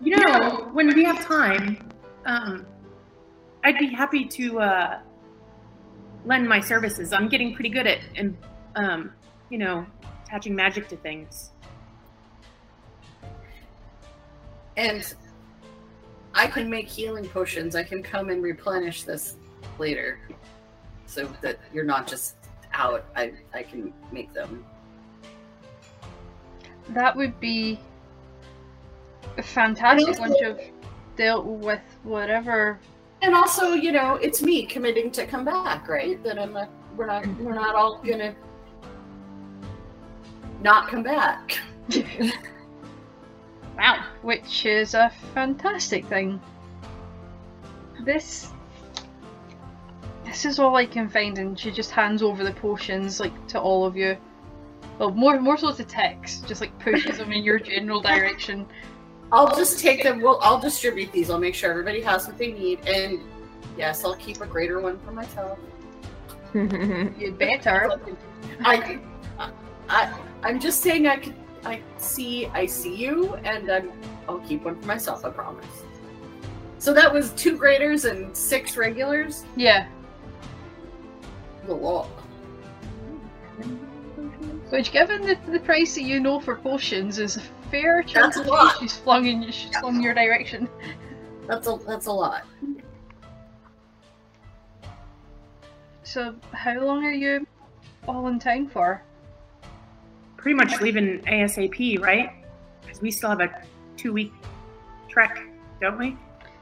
You 0.00 0.18
know, 0.18 0.68
when 0.72 0.94
we 0.94 1.02
have 1.02 1.24
time, 1.26 1.90
um, 2.24 2.64
I'd 3.64 3.78
be 3.80 3.88
happy 3.88 4.26
to 4.26 4.60
uh, 4.60 5.00
lend 6.24 6.48
my 6.48 6.60
services. 6.60 7.12
I'm 7.12 7.28
getting 7.28 7.56
pretty 7.56 7.70
good 7.70 7.88
at, 7.88 7.98
and 8.14 8.36
um, 8.76 9.12
you 9.50 9.58
know, 9.58 9.84
attaching 10.26 10.54
magic 10.54 10.86
to 10.90 10.96
things. 10.96 11.50
And 14.76 15.02
I 16.38 16.46
can 16.46 16.70
make 16.70 16.86
healing 16.86 17.28
potions. 17.28 17.74
I 17.74 17.82
can 17.82 18.00
come 18.00 18.30
and 18.30 18.40
replenish 18.44 19.02
this 19.02 19.34
later, 19.76 20.20
so 21.04 21.28
that 21.42 21.58
you're 21.74 21.84
not 21.84 22.06
just 22.06 22.36
out. 22.72 23.04
I 23.16 23.32
I 23.52 23.64
can 23.64 23.92
make 24.12 24.32
them. 24.32 24.64
That 26.90 27.16
would 27.16 27.40
be 27.40 27.80
a 29.36 29.42
fantastic 29.42 30.16
once 30.20 30.36
you've 30.40 30.60
dealt 31.16 31.44
with 31.44 31.82
whatever. 32.04 32.78
And 33.20 33.34
also, 33.34 33.72
you 33.72 33.90
know, 33.90 34.14
it's 34.14 34.40
me 34.40 34.64
committing 34.64 35.10
to 35.10 35.26
come 35.26 35.44
back, 35.44 35.88
right? 35.88 36.22
That 36.22 36.38
I'm 36.38 36.52
not. 36.52 36.70
We're 36.96 37.06
not. 37.06 37.26
We're 37.40 37.54
not 37.54 37.74
all 37.74 38.00
gonna 38.00 38.32
not 40.62 40.88
come 40.88 41.02
back. 41.02 41.58
Wow. 43.78 44.04
which 44.22 44.66
is 44.66 44.94
a 44.94 45.10
fantastic 45.34 46.04
thing. 46.06 46.40
This 48.04 48.52
this 50.24 50.44
is 50.44 50.58
all 50.58 50.76
I 50.76 50.84
can 50.84 51.08
find, 51.08 51.38
and 51.38 51.58
she 51.58 51.70
just 51.70 51.90
hands 51.90 52.22
over 52.22 52.44
the 52.44 52.52
potions 52.52 53.20
like 53.20 53.46
to 53.48 53.60
all 53.60 53.86
of 53.86 53.96
you. 53.96 54.16
Well, 54.98 55.10
more 55.12 55.40
more 55.40 55.56
so 55.56 55.72
to 55.72 55.84
Tex, 55.84 56.40
just 56.40 56.60
like 56.60 56.76
pushes 56.80 57.18
them 57.18 57.32
in 57.32 57.44
your 57.44 57.58
general 57.58 58.00
direction. 58.00 58.66
I'll 59.32 59.54
just 59.54 59.78
take 59.78 60.02
them. 60.02 60.20
Well, 60.20 60.38
I'll 60.42 60.58
distribute 60.58 61.12
these. 61.12 61.30
I'll 61.30 61.38
make 61.38 61.54
sure 61.54 61.70
everybody 61.70 62.00
has 62.00 62.26
what 62.26 62.38
they 62.38 62.52
need, 62.52 62.80
and 62.86 63.20
yes, 63.76 64.04
I'll 64.04 64.16
keep 64.16 64.40
a 64.40 64.46
greater 64.46 64.80
one 64.80 64.98
for 65.00 65.12
myself. 65.12 65.58
You 66.54 67.36
better. 67.38 68.00
I, 68.64 68.98
I, 69.90 70.18
I'm 70.42 70.58
just 70.58 70.82
saying. 70.82 71.06
I 71.06 71.18
could. 71.18 71.34
I 71.64 71.82
see. 71.98 72.46
I 72.46 72.66
see 72.66 72.94
you, 72.94 73.34
and 73.44 73.70
I'm. 73.70 73.92
I'll 74.28 74.40
keep 74.40 74.64
one 74.64 74.80
for 74.80 74.86
myself. 74.86 75.24
I 75.24 75.30
promise. 75.30 75.66
So 76.78 76.94
that 76.94 77.12
was 77.12 77.32
two 77.32 77.56
graders 77.56 78.04
and 78.04 78.36
six 78.36 78.76
regulars. 78.76 79.44
Yeah. 79.56 79.88
A 81.68 81.72
lot. 81.72 82.06
Which, 84.70 84.92
given 84.92 85.22
the, 85.22 85.38
the 85.50 85.60
price 85.60 85.94
that 85.94 86.02
you 86.02 86.20
know 86.20 86.40
for 86.40 86.56
potions, 86.56 87.18
is 87.18 87.36
a 87.36 87.42
fair 87.70 88.02
chunk 88.02 88.34
That's 88.34 88.46
a 88.46 88.50
lot. 88.50 88.76
she's 88.80 88.96
flung 88.96 89.26
in 89.26 89.50
she's 89.50 89.76
flung 89.78 90.02
your 90.02 90.14
direction. 90.14 90.68
That's 91.46 91.66
a. 91.66 91.78
That's 91.86 92.06
a 92.06 92.12
lot. 92.12 92.44
So, 96.02 96.34
how 96.52 96.80
long 96.80 97.04
are 97.04 97.12
you 97.12 97.46
all 98.06 98.28
in 98.28 98.38
town 98.38 98.68
for? 98.68 99.02
Pretty 100.38 100.54
much 100.54 100.80
leaving 100.80 101.18
ASAP, 101.22 102.00
right? 102.00 102.30
Because 102.82 103.02
we 103.02 103.10
still 103.10 103.28
have 103.28 103.40
a 103.40 103.50
two-week 103.96 104.32
trek, 105.08 105.42
don't 105.80 105.98
we? 105.98 106.16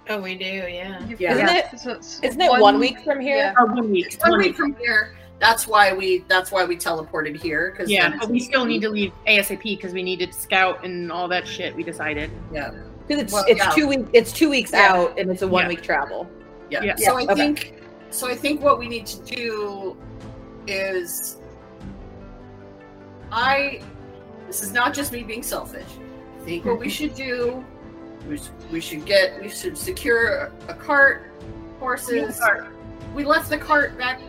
Oh, 0.09 0.20
we 0.20 0.35
do, 0.35 0.44
yeah. 0.44 1.05
Yeah. 1.19 1.32
Isn't 1.32 1.47
got- 1.47 1.57
it- 1.74 1.78
so 1.81 1.90
it's 1.93 2.20
Isn't 2.20 2.40
it 2.40 2.51
one 2.61 2.78
week 2.78 3.01
from 3.05 3.20
here? 3.20 3.36
yeah. 3.36 3.55
Or 3.59 3.66
one 3.66 3.90
week. 3.90 4.16
One 4.23 4.31
one 4.32 4.40
week 4.40 4.57
from 4.57 4.74
here. 4.77 5.15
That's 5.40 5.66
why 5.66 5.93
we. 5.93 6.24
That's 6.28 6.51
why 6.51 6.65
we 6.65 6.77
teleported 6.77 7.36
here. 7.39 7.70
Because 7.73 7.90
Yeah, 7.90 8.16
but 8.19 8.31
we 8.31 8.39
still 8.40 8.65
need 8.65 8.81
to 8.81 8.89
leave 8.89 9.12
ASAP 9.27 9.62
because 9.62 9.93
we 9.93 10.03
needed 10.03 10.32
scout 10.32 10.82
and 10.85 11.12
all 11.12 11.28
that 11.28 11.47
shit. 11.47 11.77
We 11.77 11.82
decided. 11.82 12.31
Yeah. 12.53 12.70
Because 13.07 13.23
it's 13.24 13.32
Well, 13.35 13.44
it's 13.47 13.61
yeah. 13.62 13.70
two 13.70 13.86
weeks 13.89 14.09
it's 14.15 14.32
two 14.32 14.48
weeks 14.48 14.70
Yeah. 14.73 14.94
out 14.94 15.19
and 15.19 15.31
it's 15.31 15.43
a 15.43 15.47
one 15.48 15.69
week 15.69 15.82
travel. 15.82 16.27
Yeah. 16.70 16.85
Yeah. 16.85 16.94
So 16.97 17.19
I 17.19 17.24
Okay. 17.24 17.35
think 17.35 17.74
so 18.11 18.28
I 18.28 18.35
think 18.35 18.62
what 18.62 18.78
we 18.78 18.89
need 18.89 19.05
to 19.07 19.20
do 19.24 19.97
is 20.66 21.36
I 23.32 23.82
this 24.47 24.62
is 24.62 24.73
not 24.73 24.94
just 24.94 25.12
me 25.12 25.23
being 25.23 25.43
selfish. 25.43 25.86
I 26.40 26.44
think 26.44 26.65
what 26.65 26.78
we 26.78 26.89
should 26.89 27.15
do 27.15 27.65
we 28.28 28.39
should, 28.39 28.70
we 28.70 28.81
should 28.81 29.05
get 29.05 29.40
we 29.40 29.48
should 29.48 29.77
secure 29.78 30.53
a 30.69 30.74
cart, 30.74 31.31
horses. 31.78 32.40
We 33.15 33.24
left 33.24 33.48
the 33.48 33.59
cart 33.59 33.97
back 33.97 34.20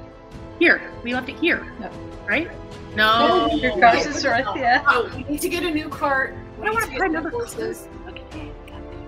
Here, 0.60 0.82
we 1.04 1.14
left 1.14 1.30
it 1.30 1.38
here, 1.38 1.66
No. 1.80 1.90
right? 2.28 2.50
No. 2.96 3.48
Your 3.54 3.74
is 3.96 4.26
right. 4.26 4.46
Oh, 4.88 5.12
we 5.16 5.24
need 5.24 5.42
to 5.42 5.50
get 5.50 5.64
a 5.64 5.72
new 5.72 5.90
cart. 5.90 6.36
We 6.58 6.64
I 6.64 6.66
don't 6.66 6.76
want 6.76 6.92
to 6.92 7.00
buy 7.00 7.08
new 7.08 7.14
another 7.14 7.30
horses. 7.30 7.88
Okay. 8.08 8.52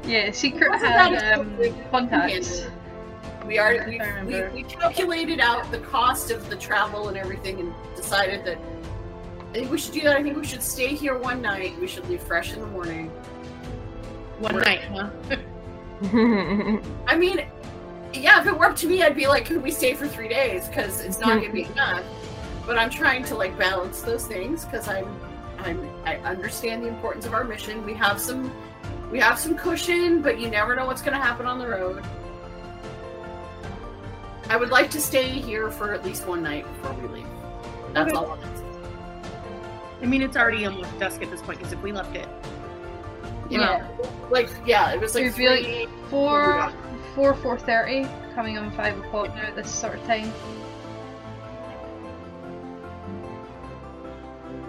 Yeah, 0.05 0.31
Secret 0.31 0.71
had 0.79 1.39
um, 1.39 1.57
contacts. 1.91 2.65
We 3.45 3.57
are 3.57 3.85
we, 3.87 3.99
we, 4.25 4.47
we 4.49 4.63
calculated 4.63 5.39
out 5.39 5.71
the 5.71 5.79
cost 5.79 6.29
of 6.29 6.49
the 6.49 6.55
travel 6.55 7.07
and 7.07 7.17
everything 7.17 7.59
and 7.59 7.73
decided 7.95 8.45
that 8.45 8.59
I 9.49 9.53
think 9.53 9.71
we 9.71 9.77
should 9.79 9.93
do 9.93 10.01
that. 10.01 10.15
I 10.17 10.21
think 10.23 10.37
we 10.37 10.45
should 10.45 10.61
stay 10.61 10.95
here 10.95 11.17
one 11.17 11.41
night. 11.41 11.79
We 11.79 11.87
should 11.87 12.07
leave 12.07 12.21
fresh 12.21 12.53
in 12.53 12.59
the 12.59 12.67
morning. 12.67 13.09
One 14.39 14.57
night, 14.59 14.81
huh? 14.83 15.09
I 17.07 17.17
mean, 17.17 17.45
yeah, 18.13 18.39
if 18.41 18.47
it 18.47 18.57
were 18.57 18.65
up 18.67 18.75
to 18.77 18.87
me, 18.87 19.01
I'd 19.03 19.15
be 19.15 19.27
like, 19.27 19.45
could 19.45 19.61
we 19.63 19.71
stay 19.71 19.95
for 19.95 20.07
three 20.07 20.27
days? 20.29 20.67
Because 20.67 21.01
it's 21.01 21.19
not 21.19 21.41
gonna 21.41 21.51
be 21.51 21.63
enough. 21.63 22.03
But 22.65 22.77
I'm 22.77 22.89
trying 22.91 23.23
to 23.25 23.35
like 23.35 23.57
balance 23.57 24.01
those 24.01 24.25
things 24.27 24.65
because 24.65 24.87
I'm, 24.87 25.07
I'm, 25.57 25.89
I 26.05 26.17
understand 26.17 26.83
the 26.83 26.87
importance 26.87 27.25
of 27.25 27.33
our 27.33 27.43
mission. 27.43 27.83
We 27.83 27.95
have 27.95 28.21
some, 28.21 28.53
we 29.11 29.19
have 29.19 29.39
some 29.39 29.57
cushion, 29.57 30.21
but 30.21 30.39
you 30.39 30.49
never 30.49 30.75
know 30.75 30.85
what's 30.85 31.01
gonna 31.01 31.17
happen 31.17 31.47
on 31.47 31.57
the 31.57 31.67
road. 31.67 32.03
I 34.49 34.57
would 34.57 34.69
like 34.69 34.89
to 34.91 35.01
stay 35.01 35.27
here 35.27 35.69
for 35.71 35.93
at 35.93 36.05
least 36.05 36.27
one 36.27 36.43
night 36.43 36.65
before 36.75 36.93
we 36.93 37.07
leave. 37.07 37.27
That's 37.93 38.13
Okay. 38.13 38.17
all. 38.17 38.37
I'm 40.01 40.05
asking. 40.05 40.07
I 40.07 40.11
mean, 40.11 40.21
it's 40.21 40.37
already 40.37 40.65
almost 40.65 40.99
dusk 40.99 41.21
at 41.21 41.29
this 41.31 41.41
point 41.41 41.59
because 41.59 41.73
if 41.73 41.81
we 41.81 41.91
left 41.91 42.15
it, 42.15 42.27
you 43.49 43.59
Yeah. 43.59 43.79
know, 44.01 44.09
Like, 44.29 44.49
yeah, 44.65 44.91
it 44.93 44.99
was 45.01 45.15
like 45.15 45.23
It'd 45.25 45.37
be 45.37 45.49
like 45.49 45.63
three- 45.63 45.87
four, 46.09 46.71
four, 47.15 47.33
four 47.33 47.57
thirty, 47.57 48.07
coming 48.35 48.57
on 48.57 48.71
five 48.71 48.97
o'clock 48.99 49.35
now 49.35 49.41
at 49.43 49.55
this 49.55 49.69
sort 49.71 49.95
of 49.95 50.05
time. 50.05 50.31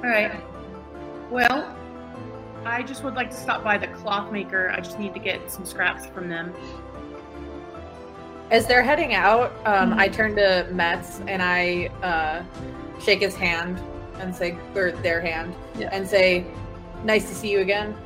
all 0.02 0.09
right. 0.09 0.40
Well, 1.31 1.77
I 2.65 2.82
just 2.82 3.05
would 3.05 3.15
like 3.15 3.31
to 3.31 3.36
stop 3.36 3.62
by 3.62 3.77
the 3.78 3.86
cloth 3.89 4.32
maker. 4.32 4.70
I 4.70 4.81
just 4.81 4.98
need 4.98 5.12
to 5.15 5.20
get 5.20 5.51
some 5.51 5.65
scraps 5.66 6.07
from 6.07 6.28
them. 6.28 6.55
As 8.51 8.66
they're 8.66 8.82
heading 8.82 9.15
out, 9.15 9.52
um, 9.66 9.93
I 9.93 10.09
turn 10.09 10.35
to 10.36 10.66
Metz 10.73 11.20
and 11.28 11.40
I 11.43 11.86
uh, 12.02 12.43
shake 13.01 13.20
his 13.20 13.36
hand 13.36 13.78
and 14.21 14.35
say, 14.35 14.57
or 14.75 14.93
their 14.93 15.21
hand, 15.21 15.55
Yeah. 15.79 15.89
and 15.93 16.07
say, 16.07 16.45
"Nice 17.05 17.29
to 17.29 17.35
see 17.35 17.51
you 17.51 17.61
again." 17.61 17.97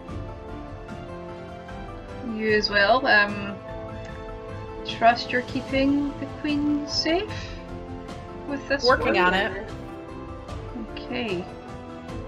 You 2.35 2.53
as 2.53 2.71
well. 2.71 3.07
Um, 3.07 3.57
trust 4.87 5.31
you're 5.33 5.43
keeping 5.43 6.09
the 6.21 6.27
queen 6.41 6.87
safe 6.89 7.31
with 8.49 8.67
this. 8.69 8.85
Working 8.85 9.15
work? 9.15 9.19
on 9.19 9.35
it. 9.35 9.67
Okay. 10.93 11.45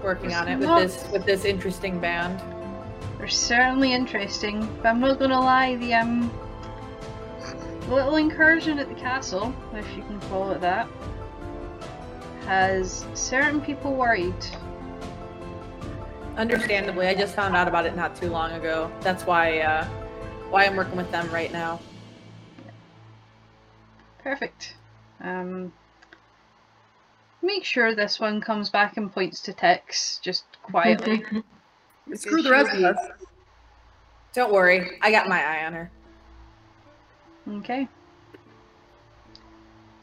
Working 0.03 0.29
It's 0.31 0.39
on 0.39 0.47
it 0.47 0.59
with 0.59 0.69
this 0.77 1.11
with 1.11 1.25
this 1.25 1.45
interesting 1.45 1.99
band. 1.99 2.41
They're 3.17 3.27
certainly 3.27 3.93
interesting, 3.93 4.67
but 4.81 4.89
I'm 4.89 4.99
not 4.99 5.19
gonna 5.19 5.39
lie, 5.39 5.75
the 5.77 5.93
um 5.95 6.31
little 7.89 8.17
incursion 8.17 8.79
at 8.79 8.89
the 8.89 8.95
castle, 8.95 9.53
if 9.73 9.85
you 9.95 10.03
can 10.03 10.19
call 10.29 10.51
it 10.51 10.61
that, 10.61 10.87
has 12.47 13.05
certain 13.13 13.61
people 13.61 13.93
worried. 13.93 14.33
Understandably, 16.37 17.07
I 17.07 17.13
just 17.13 17.35
found 17.35 17.55
out 17.55 17.67
about 17.67 17.85
it 17.85 17.95
not 17.95 18.15
too 18.15 18.29
long 18.29 18.53
ago. 18.53 18.91
That's 19.01 19.25
why 19.25 19.59
uh, 19.59 19.85
why 20.49 20.65
I'm 20.65 20.75
working 20.75 20.95
with 20.95 21.11
them 21.11 21.29
right 21.31 21.51
now. 21.51 21.79
Perfect. 24.23 24.75
Um 25.21 25.73
make 27.41 27.63
sure 27.63 27.95
this 27.95 28.19
one 28.19 28.41
comes 28.41 28.69
back 28.69 28.97
and 28.97 29.11
points 29.11 29.41
to 29.41 29.53
Tex 29.53 30.19
just 30.21 30.45
quietly. 30.63 31.23
Screw 32.13 32.41
the 32.41 32.51
rest 32.51 32.73
of 32.73 32.83
us. 32.83 32.97
Don't 34.33 34.53
worry, 34.53 34.99
I 35.01 35.11
got 35.11 35.27
my 35.27 35.43
eye 35.43 35.65
on 35.65 35.73
her. 35.73 35.91
Okay. 37.49 37.87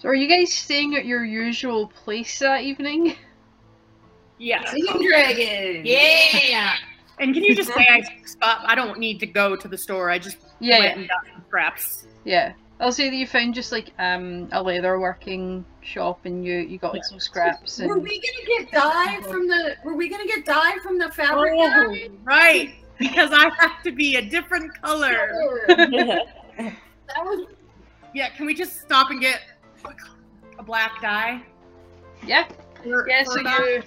So 0.04 0.10
are 0.10 0.14
you 0.14 0.28
guys 0.28 0.52
staying 0.52 0.94
at 0.96 1.06
your 1.06 1.24
usual 1.24 1.86
place 1.88 2.38
that 2.40 2.60
evening? 2.60 3.16
Yeah. 4.36 4.62
Singing 4.70 5.08
dragon. 5.08 5.80
Yeah. 5.86 6.74
And 7.18 7.32
can 7.32 7.42
you 7.42 7.54
just 7.56 7.72
say 7.74 7.86
I 7.90 8.02
stop? 8.26 8.60
I 8.66 8.74
don't 8.74 8.98
need 8.98 9.18
to 9.20 9.26
go 9.26 9.56
to 9.56 9.66
the 9.66 9.78
store. 9.78 10.10
I 10.10 10.18
just 10.18 10.36
Yeah, 10.60 10.80
went 10.80 10.84
yeah, 10.84 10.98
and 10.98 11.08
got 11.08 11.20
some 11.32 11.42
scraps. 11.46 12.06
yeah. 12.26 12.52
I'll 12.80 12.92
say 12.92 13.08
that 13.08 13.16
you 13.16 13.26
found 13.26 13.54
just 13.54 13.72
like 13.72 13.94
um 13.98 14.46
a 14.52 14.62
leather 14.62 15.00
working 15.00 15.64
shop 15.80 16.26
and 16.26 16.44
you 16.44 16.56
you 16.56 16.76
got 16.76 16.92
like 16.92 17.04
some 17.06 17.18
scraps 17.18 17.78
Were 17.80 17.98
we 17.98 18.20
gonna 18.20 18.58
get 18.58 18.72
dye 18.72 19.20
from 19.22 19.48
the? 19.48 19.76
Were 19.84 19.94
we 19.94 20.10
gonna 20.10 20.26
get 20.26 20.44
dye 20.44 20.76
from 20.82 20.98
the 20.98 21.10
fabric? 21.12 21.54
Oh, 21.56 21.66
guy? 21.94 22.10
right. 22.24 22.74
Because 22.98 23.30
I 23.32 23.48
have 23.58 23.82
to 23.84 23.90
be 23.90 24.16
a 24.16 24.22
different 24.28 24.70
color. 24.82 25.30
That 26.58 27.24
was 27.24 27.46
Yeah. 28.12 28.28
Can 28.36 28.44
we 28.44 28.52
just 28.52 28.82
stop 28.82 29.10
and 29.10 29.18
get 29.18 29.40
a 30.58 30.62
black 30.62 31.00
dye? 31.02 31.42
yeah. 32.26 32.46
For- 32.82 33.08
Yeah, 33.08 33.24
for 33.24 33.30
so 33.32 33.42
that? 33.42 33.60
you 33.60 33.82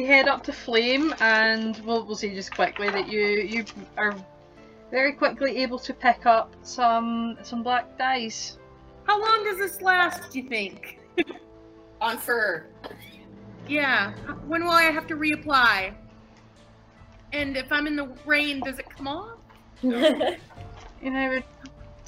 you 0.00 0.06
head 0.06 0.28
up 0.28 0.42
to 0.44 0.52
Flame, 0.52 1.14
and 1.20 1.80
we'll 1.84 2.04
we'll 2.04 2.16
say 2.16 2.34
just 2.34 2.54
quickly 2.54 2.88
that 2.90 3.08
you 3.08 3.20
you 3.20 3.64
are 3.96 4.14
very 4.90 5.12
quickly 5.12 5.58
able 5.62 5.78
to 5.78 5.94
pick 5.94 6.26
up 6.26 6.54
some 6.62 7.38
some 7.42 7.62
black 7.62 7.96
dyes. 7.98 8.58
How 9.04 9.20
long 9.20 9.44
does 9.44 9.56
this 9.58 9.80
last? 9.80 10.30
Do 10.32 10.40
you 10.40 10.48
think? 10.48 10.98
on 12.00 12.18
fur. 12.18 12.66
Yeah. 13.68 14.12
When 14.46 14.64
will 14.64 14.70
I 14.70 14.82
have 14.84 15.06
to 15.08 15.14
reapply? 15.16 15.94
And 17.32 17.56
if 17.56 17.70
I'm 17.72 17.86
in 17.86 17.96
the 17.96 18.08
rain, 18.26 18.60
does 18.60 18.78
it 18.78 18.86
come 18.88 19.08
off? 19.08 19.38
And 19.82 21.16
I 21.16 21.28
would 21.28 21.44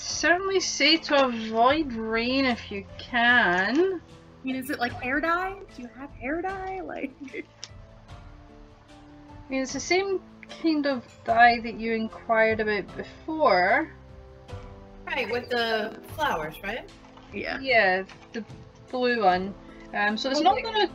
certainly 0.00 0.60
say 0.60 0.96
to 0.96 1.26
avoid 1.26 1.92
rain 1.92 2.44
if 2.44 2.70
you 2.72 2.84
can. 2.98 4.00
I 4.00 4.46
mean, 4.46 4.56
is 4.56 4.70
it 4.70 4.78
like 4.78 4.92
hair 4.92 5.20
dye? 5.20 5.56
Do 5.76 5.82
you 5.82 5.88
have 5.98 6.10
hair 6.12 6.40
dye? 6.42 6.80
Like, 6.84 7.12
I 7.32 7.42
mean, 9.52 9.62
it's 9.62 9.72
the 9.72 9.80
same 9.80 10.20
kind 10.62 10.86
of 10.86 11.04
dye 11.24 11.60
that 11.60 11.74
you 11.74 11.94
inquired 11.94 12.60
about 12.60 12.84
before. 12.96 13.90
Right, 15.06 15.30
with 15.30 15.50
the 15.50 15.98
flowers, 16.14 16.54
right? 16.62 16.88
yeah. 17.32 17.58
Yeah, 17.60 18.04
the 18.32 18.44
blue 18.90 19.24
one. 19.24 19.54
Um, 19.92 20.16
so 20.16 20.30
it's 20.30 20.40
not 20.40 20.62
gonna 20.62 20.88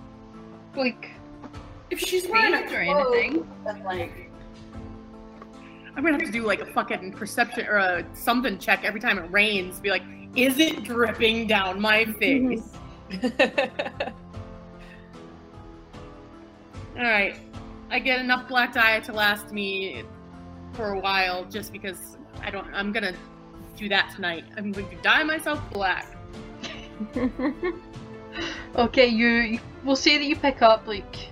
like 0.76 1.10
If 1.90 2.00
she's 2.00 2.28
wearing 2.28 2.54
a 2.54 2.62
fade 2.68 2.74
or 2.74 2.80
anything. 2.82 3.48
then 3.66 3.84
like 3.84 4.25
I'm 5.96 6.04
gonna 6.04 6.18
have 6.18 6.26
to 6.26 6.32
do 6.32 6.44
like 6.44 6.62
a 6.62 6.66
fucking 6.66 7.14
perception 7.14 7.68
or 7.68 7.78
a 7.78 8.06
something 8.14 8.58
check 8.58 8.84
every 8.84 9.00
time 9.00 9.18
it 9.18 9.32
rains. 9.32 9.80
Be 9.80 9.90
like, 9.90 10.04
is 10.36 10.60
it 10.60 10.84
dripping 10.84 11.48
down 11.48 11.80
my 11.80 12.06
face? 12.06 12.62
Mm-hmm. 13.10 14.10
All 16.98 17.04
right, 17.04 17.36
I 17.90 18.00
get 18.00 18.20
enough 18.20 18.48
black 18.48 18.74
dye 18.74 19.00
to 19.02 19.14
last 19.14 19.52
me 19.52 20.04
for 20.74 20.94
a 20.94 21.00
while, 21.00 21.46
just 21.46 21.72
because 21.72 22.18
I 22.42 22.50
don't. 22.50 22.68
I'm 22.74 22.92
gonna 22.92 23.14
do 23.78 23.90
that 23.90 24.12
tonight. 24.16 24.46
I'm 24.58 24.72
going 24.72 24.90
to 24.90 24.96
dye 24.98 25.24
myself 25.24 25.62
black. 25.72 26.08
Okay, 28.76 29.08
you, 29.08 29.28
you 29.28 29.60
we'll 29.84 29.96
say 29.96 30.18
that 30.18 30.26
you 30.26 30.36
pick 30.36 30.62
up 30.62 30.88
like 30.88 31.30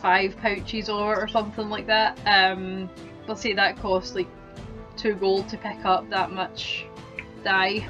five 0.00 0.36
pouches 0.38 0.88
or, 0.88 1.20
or 1.20 1.28
something 1.28 1.68
like 1.68 1.86
that. 1.86 2.18
Um, 2.26 2.90
we'll 3.26 3.36
say 3.36 3.52
that 3.54 3.78
costs 3.80 4.14
like 4.14 4.28
two 4.96 5.14
gold 5.14 5.48
to 5.48 5.56
pick 5.56 5.84
up 5.84 6.08
that 6.10 6.32
much 6.32 6.86
dye. 7.44 7.86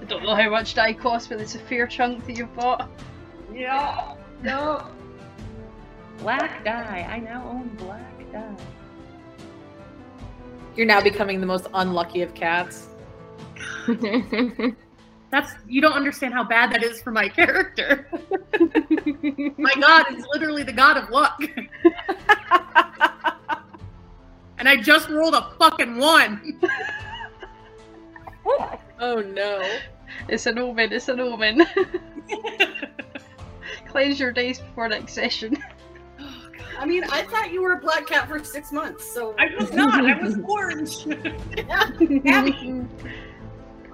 I 0.00 0.04
don't 0.04 0.24
know 0.24 0.34
how 0.34 0.50
much 0.50 0.74
dye 0.74 0.92
costs, 0.92 1.28
but 1.28 1.40
it's 1.40 1.54
a 1.54 1.58
fair 1.58 1.86
chunk 1.86 2.26
that 2.26 2.36
you've 2.36 2.54
bought. 2.54 2.88
Yeah. 3.52 4.14
No. 4.42 4.86
Black 6.18 6.64
dye. 6.64 7.06
I 7.10 7.18
now 7.18 7.46
own 7.48 7.68
black 7.76 8.32
dye. 8.32 8.56
You're 10.76 10.86
now 10.86 11.00
becoming 11.00 11.40
the 11.40 11.46
most 11.46 11.66
unlucky 11.74 12.22
of 12.22 12.34
cats. 12.34 12.88
That's 15.30 15.52
you 15.68 15.80
don't 15.80 15.92
understand 15.92 16.34
how 16.34 16.44
bad 16.44 16.72
that 16.72 16.82
is 16.82 17.00
for 17.00 17.12
my 17.12 17.28
character. 17.28 18.08
my 19.56 19.74
god 19.80 20.12
is 20.12 20.26
literally 20.32 20.64
the 20.64 20.72
god 20.72 20.96
of 20.96 21.10
luck. 21.10 21.40
and 24.58 24.68
I 24.68 24.76
just 24.76 25.08
rolled 25.08 25.34
a 25.34 25.52
fucking 25.58 25.96
one. 25.96 26.60
Oh 29.02 29.22
no. 29.22 29.62
It's 30.28 30.44
an 30.46 30.58
omen, 30.58 30.92
it's 30.92 31.08
an 31.08 31.20
omen. 31.20 31.66
Cleanse 33.88 34.20
your 34.20 34.30
days 34.30 34.58
before 34.58 34.88
next 34.88 35.14
session. 35.14 35.56
I 36.78 36.84
mean, 36.84 37.04
I 37.04 37.22
thought 37.22 37.50
you 37.50 37.62
were 37.62 37.72
a 37.72 37.78
black 37.78 38.06
cat 38.06 38.28
for 38.28 38.42
six 38.44 38.72
months, 38.72 39.10
so 39.10 39.34
I 39.38 39.50
was 39.58 39.72
not. 39.72 40.04
I 40.04 40.20
was 40.22 40.38
orange. 40.44 41.06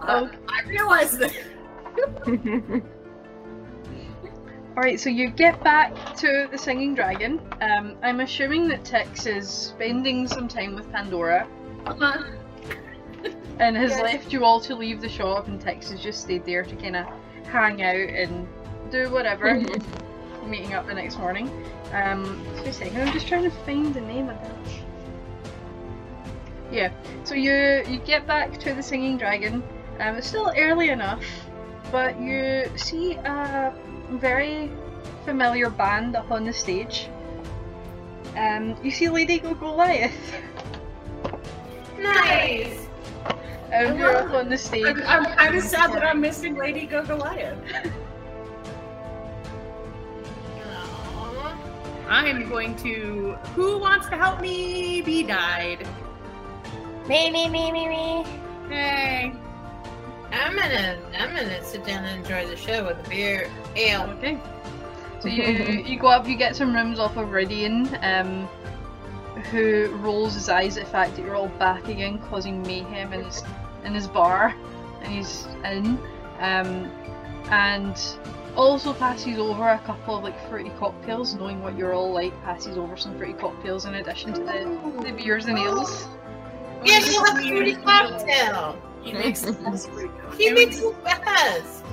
Uh, 0.06 0.28
I 0.48 0.62
realized 0.68 1.18
that. 1.18 1.34
Alright, 4.76 5.00
so 5.00 5.08
you 5.08 5.30
get 5.30 5.62
back 5.64 6.14
to 6.16 6.48
the 6.50 6.58
Singing 6.58 6.94
Dragon. 6.94 7.40
Um, 7.62 7.96
I'm 8.02 8.20
assuming 8.20 8.68
that 8.68 8.84
T'ix 8.84 9.26
is 9.26 9.48
spending 9.48 10.28
some 10.28 10.48
time 10.48 10.74
with 10.74 10.90
Pandora 10.92 11.48
Uh-huh. 11.86 12.24
and 13.58 13.74
has 13.76 13.92
Yes. 13.92 14.02
left 14.02 14.32
you 14.34 14.44
all 14.44 14.60
to 14.60 14.74
leave 14.74 15.00
the 15.00 15.08
shop, 15.08 15.48
and 15.48 15.58
T'ix 15.60 15.90
has 15.90 16.00
just 16.00 16.20
stayed 16.20 16.44
there 16.44 16.62
to 16.62 16.76
kind 16.76 16.94
of 16.96 17.06
hang 17.46 17.82
out 17.82 17.94
and 17.96 18.46
do 18.90 19.08
whatever. 19.10 19.54
Meeting 20.46 20.74
up 20.74 20.86
the 20.86 20.94
next 20.94 21.18
morning. 21.18 21.50
Um, 21.92 22.44
two 22.62 22.70
seconds, 22.70 22.98
I'm 22.98 23.12
just 23.12 23.26
trying 23.26 23.44
to 23.44 23.50
find 23.50 23.94
the 23.94 24.00
name 24.02 24.28
of 24.28 24.36
that. 24.42 24.52
Yeah, 26.70 26.90
so 27.24 27.34
you 27.34 27.82
you 27.88 27.98
get 28.00 28.26
back 28.26 28.58
to 28.58 28.74
the 28.74 28.82
Singing 28.82 29.16
Dragon. 29.16 29.62
Um, 30.00 30.16
it's 30.16 30.26
still 30.26 30.52
early 30.56 30.90
enough, 30.90 31.24
but 31.90 32.20
you 32.20 32.70
see 32.76 33.14
a 33.14 33.72
very 34.10 34.70
familiar 35.24 35.70
band 35.70 36.16
up 36.16 36.30
on 36.30 36.44
the 36.44 36.52
stage. 36.52 37.08
Um, 38.36 38.76
you 38.82 38.90
see 38.90 39.08
Lady 39.08 39.38
Goliath. 39.38 40.34
Nice. 41.98 42.86
Um, 43.72 43.98
you're 43.98 44.16
up 44.16 44.32
on 44.34 44.48
the 44.48 44.58
stage. 44.58 44.84
I'm, 44.86 45.02
I'm 45.06 45.24
kind 45.36 45.56
of 45.56 45.64
sad 45.64 45.92
that 45.92 46.04
I'm 46.04 46.20
missing 46.20 46.56
Lady 46.56 46.86
Go 46.86 47.04
Goliath. 47.04 47.58
I 52.08 52.28
am 52.28 52.48
going 52.48 52.76
to. 52.76 53.36
Who 53.54 53.78
wants 53.78 54.08
to 54.10 54.16
help 54.16 54.40
me 54.40 55.02
be 55.02 55.24
dyed? 55.24 55.86
me, 57.08 57.30
me, 57.30 57.48
me, 57.48 57.72
me, 57.72 57.88
me. 57.88 58.26
Hey. 58.68 59.32
I'm 60.32 60.54
gonna 60.56 60.98
I'm 61.18 61.34
gonna 61.34 61.62
sit 61.64 61.84
down 61.84 62.04
and 62.04 62.24
enjoy 62.24 62.46
the 62.48 62.56
show 62.56 62.84
with 62.84 63.04
a 63.04 63.08
beer 63.08 63.50
ale. 63.74 64.02
Okay. 64.18 64.38
So 65.20 65.28
you 65.28 65.82
you 65.86 65.98
go 65.98 66.08
up, 66.08 66.28
you 66.28 66.36
get 66.36 66.56
some 66.56 66.74
rooms 66.74 66.98
off 66.98 67.16
of 67.16 67.28
Ridian, 67.28 67.98
um, 68.02 68.46
who 69.50 69.88
rolls 69.96 70.34
his 70.34 70.48
eyes 70.48 70.76
at 70.76 70.84
the 70.84 70.90
fact 70.90 71.16
that 71.16 71.22
you're 71.22 71.36
all 71.36 71.48
back 71.48 71.88
again, 71.88 72.18
causing 72.30 72.62
mayhem 72.62 73.12
in 73.12 73.24
his 73.24 73.42
in 73.84 73.94
his 73.94 74.06
bar, 74.06 74.54
and 75.02 75.12
he's 75.12 75.46
in, 75.64 75.98
um, 76.40 76.90
and 77.50 77.96
also 78.56 78.92
passes 78.92 79.38
over 79.38 79.68
a 79.68 79.78
couple 79.80 80.16
of 80.16 80.24
like 80.24 80.48
fruity 80.48 80.72
cocktails, 80.78 81.34
knowing 81.34 81.62
what 81.62 81.76
you're 81.76 81.94
all 81.94 82.12
like, 82.12 82.32
passes 82.42 82.76
over 82.76 82.96
some 82.96 83.16
fruity 83.16 83.34
cocktails 83.34 83.84
in 83.84 83.94
addition 83.94 84.32
to 84.32 84.40
the, 84.40 85.02
the 85.04 85.12
beers 85.12 85.46
and 85.46 85.58
ales. 85.58 86.08
Yes, 86.84 87.12
you 87.12 87.24
have 87.24 87.38
a 87.38 87.48
fruity 87.48 87.74
cocktail. 87.74 88.78
He 89.06 89.12
makes 89.12 89.40
the 89.42 89.52
best 89.52 89.88
fruit. 89.90 90.10
He 90.36 90.50
makes 90.50 90.80
the 90.80 90.92
best. 91.04 91.84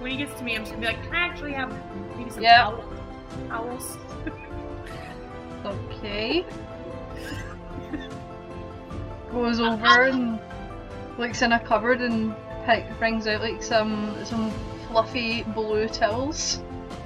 When 0.00 0.10
he 0.10 0.18
gets 0.18 0.34
to 0.38 0.44
me, 0.44 0.54
I'm 0.54 0.62
just 0.62 0.72
gonna 0.72 0.82
be 0.82 0.86
like, 0.94 1.02
can 1.04 1.14
I 1.14 1.18
actually 1.20 1.52
have 1.54 1.72
maybe 2.16 2.28
some 2.30 2.42
Yeah. 2.42 2.64
towels? 2.64 2.84
towels? 3.48 3.98
Okay. 5.64 6.44
Goes 9.32 9.60
over 9.60 10.02
and 10.04 10.38
looks 11.16 11.40
in 11.40 11.52
a 11.52 11.58
cupboard 11.58 12.02
and 12.02 12.34
pick, 12.66 12.84
brings 12.98 13.26
out 13.26 13.40
like 13.40 13.62
some 13.62 14.14
some 14.24 14.50
fluffy 14.88 15.42
blue 15.54 15.88
towels. 15.88 16.60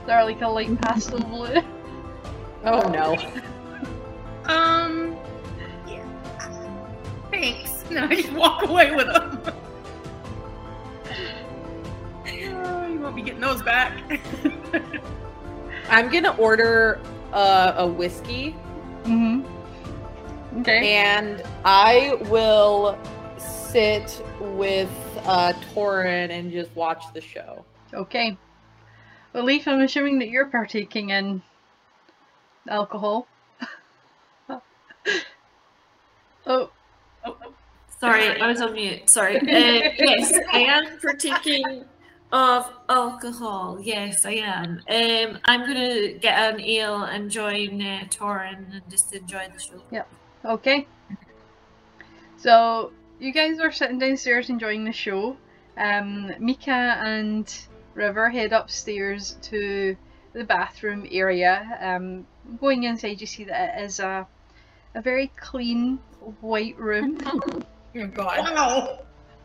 They're 0.07 0.25
like 0.25 0.41
a 0.41 0.49
light 0.49 0.81
pastel 0.81 1.21
blue. 1.29 1.61
Oh 2.65 2.81
no. 2.89 3.17
Um. 4.53 5.17
Yeah. 7.33 7.41
Thanks. 7.41 7.91
No, 7.91 8.05
I 8.05 8.15
just 8.17 8.33
walk 8.33 8.63
away 8.69 8.95
with 8.95 9.07
them. 9.07 9.41
oh, 12.27 12.87
you 12.89 13.01
won't 13.01 13.15
be 13.17 13.23
getting 13.23 13.41
those 13.41 13.63
back. 13.63 13.93
I'm 15.91 16.11
gonna 16.11 16.37
order 16.37 17.01
uh, 17.33 17.75
a 17.77 17.87
whiskey 17.87 18.55
Mm-hmm. 19.05 20.61
Okay. 20.63 20.95
and 20.95 21.43
I 21.65 22.15
will 22.29 22.99
sit 23.39 24.21
with 24.41 24.91
uh, 25.25 25.53
Torin 25.73 26.31
and 26.31 26.51
just 26.51 26.75
watch 26.75 27.05
the 27.15 27.21
show. 27.21 27.65
Okay. 27.95 28.37
Well, 29.33 29.45
Leaf, 29.45 29.69
I'm 29.69 29.81
assuming 29.83 30.19
that 30.19 30.29
you're 30.29 30.47
partaking 30.47 31.11
in 31.11 31.41
alcohol. 32.69 33.29
oh, 36.47 36.71
Sorry, 37.99 38.41
I 38.41 38.47
was 38.47 38.61
on 38.61 38.73
mute. 38.73 39.09
Sorry. 39.09 39.37
Uh, 39.47 39.93
yes, 39.99 40.39
I 40.53 40.59
am 40.59 40.99
partaking 41.01 41.85
of 42.33 42.71
alcohol. 42.89 43.79
Yes, 43.81 44.27
I 44.27 44.33
am. 44.33 44.83
Um, 44.89 45.39
I'm 45.45 45.61
gonna 45.61 46.13
get 46.13 46.55
an 46.55 46.61
ale 46.61 47.05
and 47.05 47.31
join 47.31 47.81
uh, 47.81 48.05
Torin 48.11 48.73
and 48.73 48.83
just 48.91 49.15
enjoy 49.15 49.49
the 49.53 49.61
show. 49.61 49.83
Yep. 49.91 50.09
Okay. 50.45 50.87
So, 52.37 52.93
you 53.19 53.33
guys 53.33 53.59
are 53.61 53.73
sitting 53.73 53.99
downstairs 53.99 54.51
enjoying 54.51 54.85
the 54.85 54.93
show. 54.93 55.37
Um, 55.79 56.33
Mika 56.39 56.71
and 56.71 57.53
River 57.95 58.29
head 58.29 58.53
upstairs 58.53 59.37
to 59.43 59.97
the 60.33 60.45
bathroom 60.45 61.07
area. 61.11 61.79
Um, 61.81 62.27
going 62.61 62.85
inside, 62.85 63.21
you 63.21 63.27
see 63.27 63.45
that 63.45 63.79
it 63.79 63.85
is 63.85 64.01
a, 64.01 64.27
a 64.95 65.01
very 65.01 65.29
clean 65.37 65.99
white 66.41 66.79
room. 66.79 67.19
Oh 67.97 68.07
god. 68.09 68.39
Wow. 68.39 68.99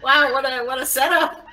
Wow, 0.04 0.34
what 0.34 0.46
a 0.46 0.64
what 0.66 0.80
a 0.82 0.86
setup. 0.86 1.46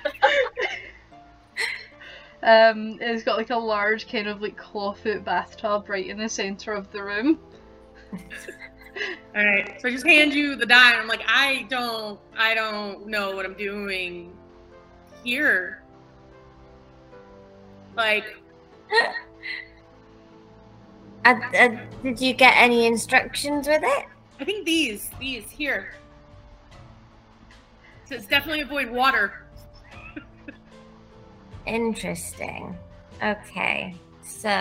Um, 2.41 2.97
it's 3.01 3.23
got 3.23 3.37
like 3.37 3.49
a 3.49 3.57
large 3.57 4.09
kind 4.09 4.27
of 4.27 4.41
like 4.41 4.57
clawfoot 4.57 5.23
bathtub 5.25 5.89
right 5.89 6.07
in 6.07 6.17
the 6.17 6.29
center 6.29 6.71
of 6.73 6.89
the 6.91 7.03
room. 7.03 7.39
All 9.35 9.45
right, 9.45 9.79
so 9.79 9.87
I 9.87 9.91
just 9.91 10.05
hand 10.05 10.33
you 10.33 10.55
the 10.55 10.65
dye, 10.65 10.91
and 10.91 11.01
I'm 11.01 11.07
like, 11.07 11.23
I 11.27 11.67
don't, 11.69 12.19
I 12.37 12.53
don't 12.53 13.07
know 13.07 13.35
what 13.35 13.45
I'm 13.45 13.53
doing 13.53 14.35
here. 15.23 15.83
Like, 17.95 18.25
Uh, 21.25 21.35
uh, 21.57 21.77
did 22.01 22.19
you 22.21 22.33
get 22.33 22.55
any 22.55 22.87
instructions 22.87 23.67
with 23.67 23.83
it? 23.83 24.05
I 24.39 24.45
think 24.45 24.65
these, 24.65 25.11
these 25.19 25.49
here. 25.49 25.93
So 28.09 28.15
it's 28.15 28.25
definitely 28.25 28.61
avoid 28.61 28.89
water. 28.89 29.45
Interesting. 31.67 32.75
Okay, 33.21 33.93
so 34.23 34.59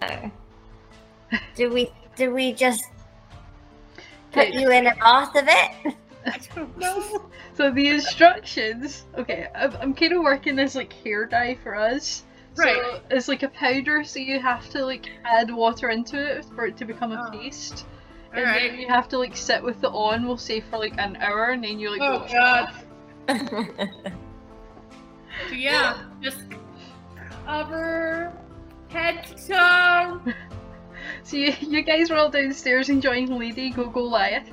do 1.54 1.70
we 1.70 1.90
do 2.14 2.34
we 2.34 2.52
just 2.52 2.84
put 4.32 4.50
you 4.50 4.70
in 4.70 4.88
a 4.88 4.94
bath 4.96 5.34
of 5.34 5.46
it? 5.48 5.94
I 6.26 6.38
don't 6.54 6.76
know. 6.76 7.30
So 7.54 7.70
the 7.70 7.88
instructions, 7.88 9.06
okay, 9.16 9.48
um, 9.54 9.70
um, 9.70 9.76
I'm, 9.76 9.82
I'm 9.82 9.94
kind 9.94 10.12
of 10.12 10.22
working 10.22 10.54
this 10.54 10.74
like 10.74 10.92
hair 10.92 11.24
dye 11.24 11.56
for 11.62 11.74
us. 11.74 12.24
Right. 12.54 12.76
So 12.76 13.00
it's 13.10 13.28
like 13.28 13.44
a 13.44 13.48
powder, 13.48 14.04
so 14.04 14.18
you 14.18 14.40
have 14.40 14.68
to 14.70 14.84
like 14.84 15.08
add 15.24 15.50
water 15.50 15.88
into 15.88 16.18
it 16.22 16.44
for 16.54 16.66
it 16.66 16.76
to 16.76 16.84
become 16.84 17.12
a 17.12 17.30
Oh. 17.32 17.38
paste. 17.38 17.86
All 18.30 18.40
and 18.40 18.44
right. 18.44 18.72
then 18.72 18.78
you 18.78 18.88
have 18.88 19.08
to 19.08 19.18
like 19.18 19.34
sit 19.34 19.62
with 19.62 19.82
it 19.82 19.86
on, 19.90 20.26
we'll 20.26 20.36
say 20.36 20.60
for 20.60 20.76
like 20.76 20.98
an 20.98 21.16
hour, 21.16 21.46
and 21.46 21.64
then 21.64 21.80
you 21.80 21.90
like 21.90 22.02
Oh 22.02 22.26
god. 22.30 22.68
off. 22.68 22.84
So 25.46 25.54
yeah, 25.54 25.98
just 26.20 26.40
cover 27.46 28.32
head 28.88 29.24
to 29.26 29.48
toe. 29.48 30.20
So 31.22 31.36
you, 31.36 31.52
you 31.60 31.82
guys 31.82 32.10
all 32.10 32.30
downstairs 32.30 32.88
enjoying 32.88 33.38
Lady 33.38 33.70
Go 33.70 33.88
Goliath. 33.88 34.50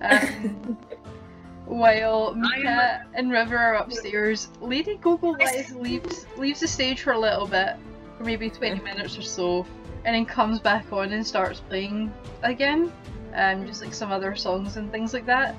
Um, 0.00 0.76
while 1.66 2.34
Mika 2.34 3.04
and 3.14 3.30
River 3.30 3.56
are 3.56 3.74
upstairs, 3.74 4.48
Lady 4.60 4.96
Go 4.96 5.16
Goliath 5.16 5.72
leaves 5.72 6.26
leaves 6.36 6.60
the 6.60 6.68
stage 6.68 7.02
for 7.02 7.12
a 7.12 7.18
little 7.18 7.46
bit, 7.46 7.76
for 8.16 8.24
maybe 8.24 8.50
20 8.50 8.80
minutes 8.82 9.18
or 9.18 9.22
so, 9.22 9.66
and 10.04 10.14
then 10.14 10.26
comes 10.26 10.58
back 10.58 10.92
on 10.92 11.12
and 11.12 11.26
starts 11.26 11.60
playing 11.60 12.12
again. 12.42 12.92
Um, 13.34 13.66
just 13.66 13.82
like 13.82 13.94
some 13.94 14.12
other 14.12 14.34
songs 14.34 14.76
and 14.76 14.90
things 14.90 15.14
like 15.14 15.26
that. 15.26 15.56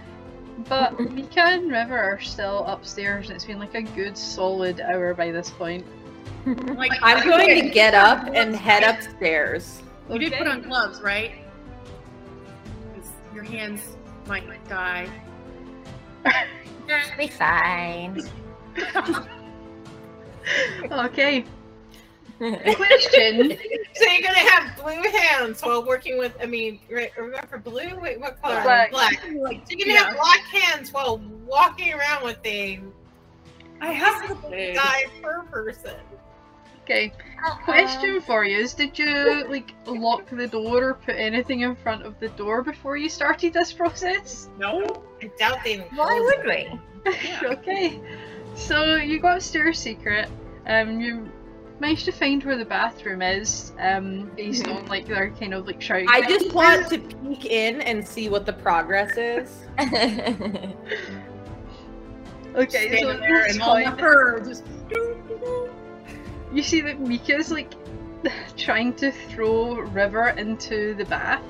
But 0.70 1.00
Mika 1.12 1.42
and 1.42 1.72
River 1.72 1.98
are 1.98 2.20
still 2.22 2.64
upstairs, 2.66 3.28
and 3.28 3.36
it's 3.36 3.46
been 3.46 3.60
like 3.60 3.76
a 3.76 3.82
good 3.82 4.18
solid 4.18 4.80
hour 4.82 5.14
by 5.14 5.32
this 5.32 5.50
point. 5.50 5.86
Like 6.46 6.92
I'm 7.02 7.26
going 7.26 7.62
to 7.64 7.70
get 7.70 7.94
up 7.94 8.28
and 8.34 8.54
head 8.54 8.84
upstairs. 8.84 9.82
You 10.10 10.20
did 10.20 10.34
put 10.34 10.46
on 10.48 10.62
gloves, 10.62 11.02
right? 11.02 11.32
'Cause 12.94 13.10
Your 13.34 13.44
hands 13.44 13.96
might 14.28 14.46
dye. 14.68 15.08
Be 17.18 17.28
fine. 17.28 18.22
Okay. 20.92 21.46
Question. 22.38 23.58
So 23.96 24.06
you're 24.10 24.24
gonna 24.24 24.40
have 24.40 24.76
blue 24.82 25.04
hands 25.20 25.62
while 25.62 25.86
working 25.86 26.18
with. 26.18 26.36
I 26.42 26.48
mean, 26.48 26.80
right, 26.90 27.12
remember 27.16 27.60
blue? 27.60 27.96
Wait, 28.02 28.20
what 28.20 28.42
color? 28.42 28.64
Black. 28.64 28.90
Black. 28.90 29.22
So 29.22 29.30
you're 29.70 29.88
gonna 29.88 30.00
have 30.00 30.16
black 30.16 30.42
hands 30.48 30.92
while 30.92 31.22
walking 31.46 31.94
around 31.94 32.24
with 32.24 32.40
a 32.44 32.80
I 33.82 33.92
have 33.92 34.28
to 34.28 34.74
guy 34.74 35.06
per 35.22 35.44
person. 35.44 35.94
Okay. 36.84 37.14
Question 37.64 38.20
for 38.22 38.44
you 38.44 38.58
is 38.58 38.74
did 38.74 38.98
you 38.98 39.46
like 39.48 39.74
lock 39.86 40.30
the 40.30 40.48
door 40.48 40.90
or 40.90 40.94
put 40.96 41.16
anything 41.16 41.62
in 41.62 41.76
front 41.76 42.04
of 42.04 42.20
the 42.20 42.30
door 42.30 42.62
before 42.64 42.98
you 42.98 43.10
started 43.10 43.54
this 43.54 43.72
process? 43.72 44.50
No. 44.58 45.04
I 45.22 45.30
doubt 45.38 45.60
they. 45.64 45.74
even 45.76 45.86
Why 45.96 46.20
would 46.20 46.50
it. 46.50 46.72
we? 47.06 47.48
okay. 47.48 48.02
So 48.56 48.96
you 48.96 49.20
got 49.20 49.44
Stair 49.44 49.72
Secret. 49.74 50.30
Um 50.66 51.00
you 51.00 51.30
managed 51.80 52.06
to 52.06 52.12
find 52.12 52.44
where 52.44 52.58
the 52.58 52.66
bathroom 52.66 53.22
is, 53.22 53.74
um, 53.80 54.32
based 54.36 54.68
on 54.68 54.86
like 54.88 55.08
their 55.08 55.32
kind 55.32 55.54
of 55.54 55.68
like 55.68 55.82
shouting. 55.82 56.08
I 56.10 56.22
just 56.22 56.54
want 56.54 56.90
to 56.90 57.00
peek 57.24 57.46
in 57.46 57.82
and 57.82 58.08
see 58.08 58.30
what 58.30 58.46
the 58.46 58.54
progress 58.54 59.18
is. 59.18 59.66
Okay, 62.56 63.02
so 63.02 63.08
Standing 63.08 63.20
there 63.22 63.42
at 63.42 63.48
this 63.48 63.54
and 63.54 63.64
all 63.64 63.74
point, 63.74 64.00
her 64.00 64.40
just. 64.40 64.64
you 66.54 66.62
see 66.62 66.82
that 66.82 67.00
Mika's 67.00 67.52
like 67.52 67.74
trying 68.58 68.94
to 68.96 69.12
throw 69.12 69.76
River 69.76 70.30
into 70.30 70.94
the 70.94 71.06
bath, 71.06 71.42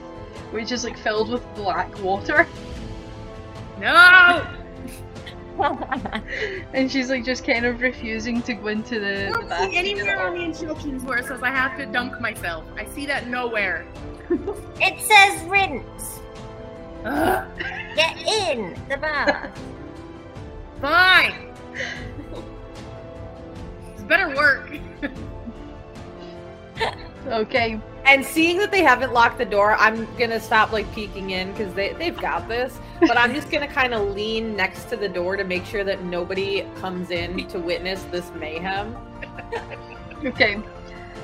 which 0.52 0.72
is 0.72 0.86
like 0.86 0.98
filled 0.98 1.30
with 1.30 1.44
black 1.56 2.00
water. 2.02 2.48
No. 3.80 4.48
And 6.74 6.92
she's 6.92 7.10
like 7.10 7.24
just 7.24 7.46
kind 7.46 7.66
of 7.66 7.82
refusing 7.82 8.42
to 8.44 8.54
go 8.56 8.68
into 8.68 9.00
the, 9.00 9.28
I 9.28 9.32
don't 9.32 9.50
bath. 9.50 9.70
see 9.70 9.78
anywhere 9.78 10.22
on 10.22 10.36
the 10.36 10.44
instructions 10.44 11.04
where 11.04 11.20
it 11.20 11.26
says 11.26 11.44
I 11.44 11.50
have 11.50 11.78
to 11.78 11.86
dunk 11.86 12.20
myself. 12.20 12.66
I 12.76 12.86
see 12.86 13.06
that 13.06 13.28
nowhere. 13.28 13.86
it 14.30 15.00
says 15.00 15.44
rinse. 15.48 16.20
Ugh. 17.06 17.48
Get 17.96 18.18
in 18.50 18.76
the 18.90 18.98
bath. 18.98 19.58
Fine. 20.82 21.54
It's 23.94 24.04
better 24.04 24.36
work. 24.36 24.72
Okay. 27.28 27.80
And 28.06 28.26
seeing 28.26 28.58
that 28.58 28.72
they 28.72 28.84
haven't 28.84 29.14
locked 29.14 29.38
the 29.38 29.46
door, 29.46 29.76
I'm 29.80 30.08
gonna 30.18 30.40
stop 30.40 30.72
like 30.72 30.92
peeking 30.94 31.30
in 31.30 31.52
because 31.52 31.74
they 31.74 31.94
they've 31.94 32.18
got 32.18 32.48
this. 32.50 32.78
But 33.00 33.18
I'm 33.18 33.34
just 33.34 33.50
gonna 33.50 33.68
kind 33.68 33.94
of 33.94 34.14
lean 34.14 34.56
next 34.56 34.86
to 34.90 34.98
the 34.98 35.08
door 35.08 35.38
to 35.38 35.44
make 35.44 35.66
sure 35.66 35.84
that 35.84 36.04
nobody 36.04 36.68
comes 36.82 37.12
in 37.12 37.48
to 37.48 37.60
witness 37.60 38.04
this 38.06 38.32
mayhem. 38.36 38.96
Okay. 40.26 40.62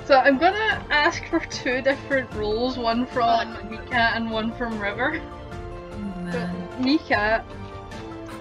So 0.05 0.17
I'm 0.17 0.37
gonna 0.37 0.83
ask 0.89 1.25
for 1.27 1.39
two 1.39 1.81
different 1.81 2.33
roles, 2.33 2.77
one 2.77 3.05
from 3.05 3.55
Mika 3.69 4.11
and 4.13 4.29
one 4.29 4.51
from 4.55 4.77
River. 4.77 5.21
Oh, 6.33 6.77
Mika, 6.79 7.45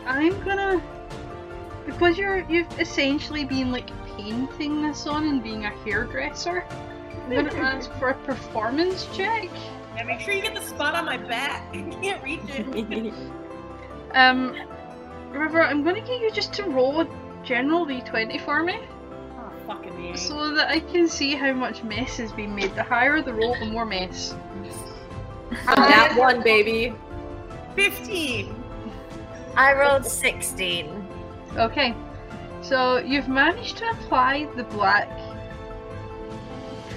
I'm 0.05 0.33
gonna 0.45 0.83
because 1.87 2.19
you're 2.19 2.39
you've 2.51 2.81
essentially 2.81 3.45
been 3.45 3.71
like 3.71 3.91
painting 4.17 4.83
this 4.83 5.07
on 5.07 5.29
and 5.29 5.43
being 5.43 5.67
a 5.67 5.71
hairdresser. 5.85 6.65
I'm 7.27 7.35
gonna 7.47 7.53
ask 7.55 7.93
for 7.95 8.11
a 8.11 8.15
performance 8.15 9.07
check. 9.15 9.49
Yeah, 9.97 10.05
make 10.05 10.21
sure 10.21 10.33
you 10.35 10.43
get 10.43 10.55
the 10.55 10.63
spot 10.63 10.95
on 10.95 11.05
my 11.05 11.17
back. 11.17 11.63
I 11.75 11.83
can't 12.03 12.23
reach 12.23 12.41
it. 12.49 13.15
Um, 14.15 14.57
River, 15.33 15.63
I'm 15.63 15.85
gonna 15.85 16.01
get 16.01 16.23
you 16.23 16.31
just 16.31 16.55
to 16.55 16.63
roll 16.65 17.03
a 17.03 17.09
general 17.45 17.85
d20 17.87 18.41
for 18.41 18.63
me, 18.63 18.81
Oh, 19.39 19.53
fucking 19.67 20.01
me. 20.01 20.17
so 20.17 20.55
that 20.55 20.69
I 20.71 20.81
can 20.81 21.07
see 21.07 21.35
how 21.35 21.53
much 21.53 21.83
mess 21.85 22.17
has 22.17 22.33
been 22.33 22.55
made. 22.55 22.75
The 22.75 22.83
higher 22.83 23.21
the 23.21 23.35
roll, 23.35 23.55
the 23.61 23.67
more 23.67 23.85
mess. 23.85 24.35
that 25.67 26.15
one, 26.17 26.43
baby. 26.43 26.95
15. 27.77 28.55
I 29.57 29.75
rolled 29.75 30.07
16. 30.07 31.07
Okay, 31.57 31.95
so 32.63 32.97
you've 32.99 33.29
managed 33.29 33.77
to 33.79 33.91
apply 33.91 34.47
the 34.57 34.65
black 34.65 35.09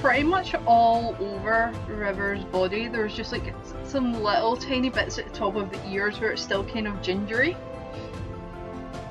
pretty 0.02 0.23
much 0.23 0.56
all 0.65 1.15
over 1.19 1.72
River's 1.88 2.44
body. 2.45 2.88
There's 2.88 3.15
just 3.15 3.32
like 3.32 3.53
some 3.84 4.23
little 4.23 4.57
tiny 4.57 4.90
bits 4.90 5.19
at 5.19 5.28
the 5.28 5.34
top 5.34 5.56
of 5.56 5.72
the 5.72 5.88
ears 5.88 6.19
where 6.19 6.32
it's 6.32 6.41
still 6.41 6.64
kind 6.64 6.88
of 6.88 7.02
gingery. 7.02 7.56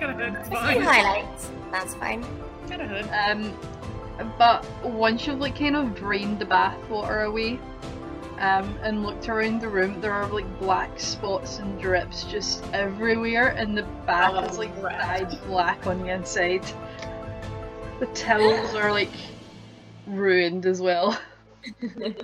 Got 0.01 0.11
a 0.11 0.13
hood. 0.15 0.35
It's 0.35 0.49
fine. 0.49 0.83
highlights. 0.83 1.51
That's 1.71 1.95
fine. 1.95 2.27
Got 2.69 2.81
a 2.81 2.89
hood. 2.89 3.09
Um, 3.13 4.33
but 4.37 4.67
once 4.85 5.27
you've 5.27 5.39
like 5.39 5.57
kind 5.57 5.77
of 5.77 5.95
drained 5.95 6.41
the 6.41 6.45
bath 6.45 6.77
water 6.91 7.21
away, 7.21 7.61
um, 8.39 8.79
and 8.83 9.05
looked 9.05 9.29
around 9.29 9.61
the 9.61 9.69
room, 9.69 10.01
there 10.01 10.13
are 10.13 10.27
like 10.29 10.59
black 10.59 10.99
spots 10.99 11.59
and 11.59 11.81
drips 11.81 12.25
just 12.25 12.65
everywhere, 12.73 13.49
and 13.49 13.77
the 13.79 13.83
bath 14.07 14.51
is 14.51 14.59
like 14.59 14.73
Oh, 14.79 14.89
dyed 14.89 15.39
black 15.47 15.87
on 15.87 16.01
the 16.01 16.13
inside. 16.13 16.65
The 18.01 18.07
towels 18.07 18.75
are 18.75 18.91
like 18.91 19.11
ruined 20.11 20.67
as 20.67 20.81
well. 20.81 21.19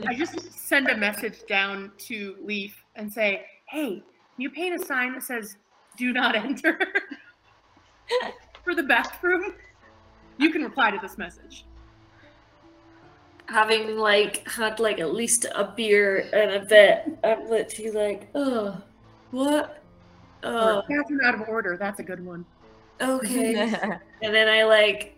I 0.08 0.14
just 0.14 0.52
send 0.52 0.88
a 0.88 0.96
message 0.96 1.46
down 1.46 1.92
to 1.98 2.36
Leaf 2.42 2.84
and 2.94 3.12
say, 3.12 3.44
"Hey, 3.66 3.96
can 3.96 4.42
you 4.42 4.50
paint 4.50 4.80
a 4.80 4.84
sign 4.84 5.12
that 5.14 5.22
says 5.22 5.56
"Do 5.96 6.12
not 6.12 6.34
enter" 6.36 6.78
for 8.64 8.74
the 8.74 8.82
bathroom?" 8.82 9.54
You 10.38 10.50
can 10.50 10.62
reply 10.62 10.90
to 10.90 10.98
this 11.00 11.16
message. 11.16 11.64
Having 13.46 13.96
like 13.96 14.48
had 14.48 14.80
like 14.80 14.98
at 14.98 15.14
least 15.14 15.46
a 15.54 15.64
beer 15.64 16.28
and 16.32 16.62
a 16.62 16.66
bit, 16.66 17.18
I'm 17.22 17.48
literally 17.48 17.90
like, 17.92 18.28
oh, 18.34 18.82
what? 19.30 19.82
Oh, 20.42 20.82
Bathroom 20.88 21.20
out 21.24 21.34
of 21.34 21.48
order. 21.48 21.76
That's 21.76 22.00
a 22.00 22.02
good 22.02 22.24
one. 22.24 22.44
okay. 23.00 23.54
and 24.22 24.34
then 24.34 24.48
I 24.48 24.64
like 24.64 25.15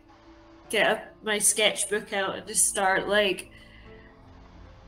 get 0.70 0.90
up 0.90 1.04
my 1.22 1.38
sketchbook 1.38 2.12
out 2.12 2.36
and 2.36 2.46
just 2.46 2.66
start 2.68 3.08
like 3.08 3.50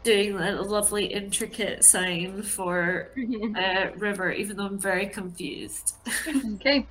doing 0.03 0.37
a 0.39 0.63
lovely 0.63 1.07
intricate 1.07 1.85
sign 1.85 2.43
for 2.43 3.11
uh, 3.57 3.87
River, 3.97 4.33
even 4.33 4.57
though 4.57 4.65
I'm 4.67 4.79
very 4.79 5.07
confused. 5.07 5.95
Okay. 6.55 6.87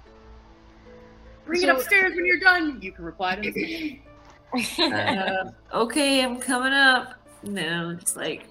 Bring 1.45 1.61
So- 1.61 1.69
it 1.69 1.75
upstairs 1.77 2.13
when 2.15 2.25
you're 2.25 2.39
done. 2.39 2.79
You 2.81 2.91
can 2.91 3.05
reply 3.05 3.35
to 3.35 3.51
this. 3.51 4.79
Uh, 4.79 5.51
okay, 5.73 6.23
I'm 6.23 6.39
coming 6.39 6.73
up. 6.73 7.15
No, 7.43 7.89
it's 7.91 8.15
like 8.15 8.45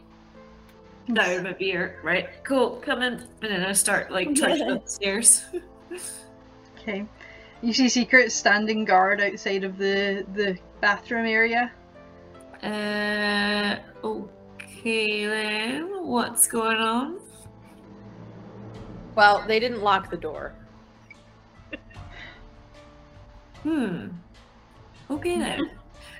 down 1.13 1.43
my 1.45 1.53
beer. 1.53 2.01
Right, 2.03 2.29
cool, 2.45 2.77
coming. 2.77 3.15
And 3.15 3.23
then 3.41 3.65
I 3.65 3.73
start 3.73 4.11
like 4.11 4.35
trudging 4.35 4.71
up 4.73 4.85
the 4.85 4.91
stairs. 4.91 5.45
Okay. 6.81 7.07
You 7.61 7.73
see 7.73 7.89
Secret 7.89 8.31
standing 8.31 8.85
guard 8.85 9.21
outside 9.21 9.65
of 9.65 9.79
the 9.79 10.25
the 10.35 10.59
bathroom 10.81 11.27
area. 11.27 11.73
Uh, 12.63 13.77
okay 14.05 15.27
then, 15.27 16.07
what's 16.07 16.47
going 16.47 16.77
on? 16.77 17.21
Well, 19.17 19.45
they 19.47 19.59
didn't 19.59 19.83
lock 19.83 20.11
the 20.11 20.17
door. 20.17 20.55
Hmm. 23.65 24.09
Okay 25.11 25.39
then. 25.39 25.71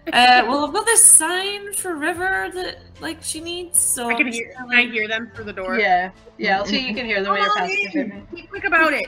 Uh, 0.09 0.43
well, 0.49 0.65
I've 0.65 0.73
got 0.73 0.87
this 0.87 1.05
sign 1.05 1.73
for 1.75 1.95
River 1.95 2.51
that 2.55 2.79
like 3.01 3.23
she 3.23 3.41
needs. 3.41 3.79
So 3.79 4.09
I 4.09 4.15
can 4.15 4.33
hear. 4.33 4.53
Can 4.57 4.67
gonna, 4.67 4.79
I 4.79 4.87
hear 4.87 5.07
them 5.07 5.31
through 5.35 5.45
the 5.45 5.53
door? 5.53 5.79
Yeah. 5.79 6.11
Yeah, 6.39 6.59
I'll 6.59 6.67
see 6.67 6.89
you 6.89 6.95
can 6.95 7.07
hear 7.07 7.23
them 7.23 7.33
when 7.33 7.43
you're 7.43 7.55
passing 7.55 7.91
in. 7.93 8.27
Be 8.35 8.43
quick 8.43 8.65
about 8.65 8.93
it. 8.93 9.07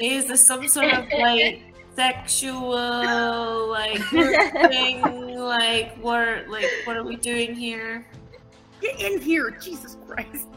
Is 0.00 0.26
this 0.26 0.44
some 0.44 0.68
sort 0.68 0.92
of 0.92 1.08
like 1.18 1.62
sexual 1.94 3.68
like 3.68 4.02
thing? 4.08 5.02
Like 5.36 5.96
what? 5.98 6.18
Are, 6.18 6.48
like 6.48 6.66
what 6.84 6.96
are 6.96 7.04
we 7.04 7.16
doing 7.16 7.54
here? 7.54 8.06
Get 8.80 9.00
in 9.00 9.20
here, 9.20 9.50
Jesus 9.50 9.96
Christ! 10.06 10.48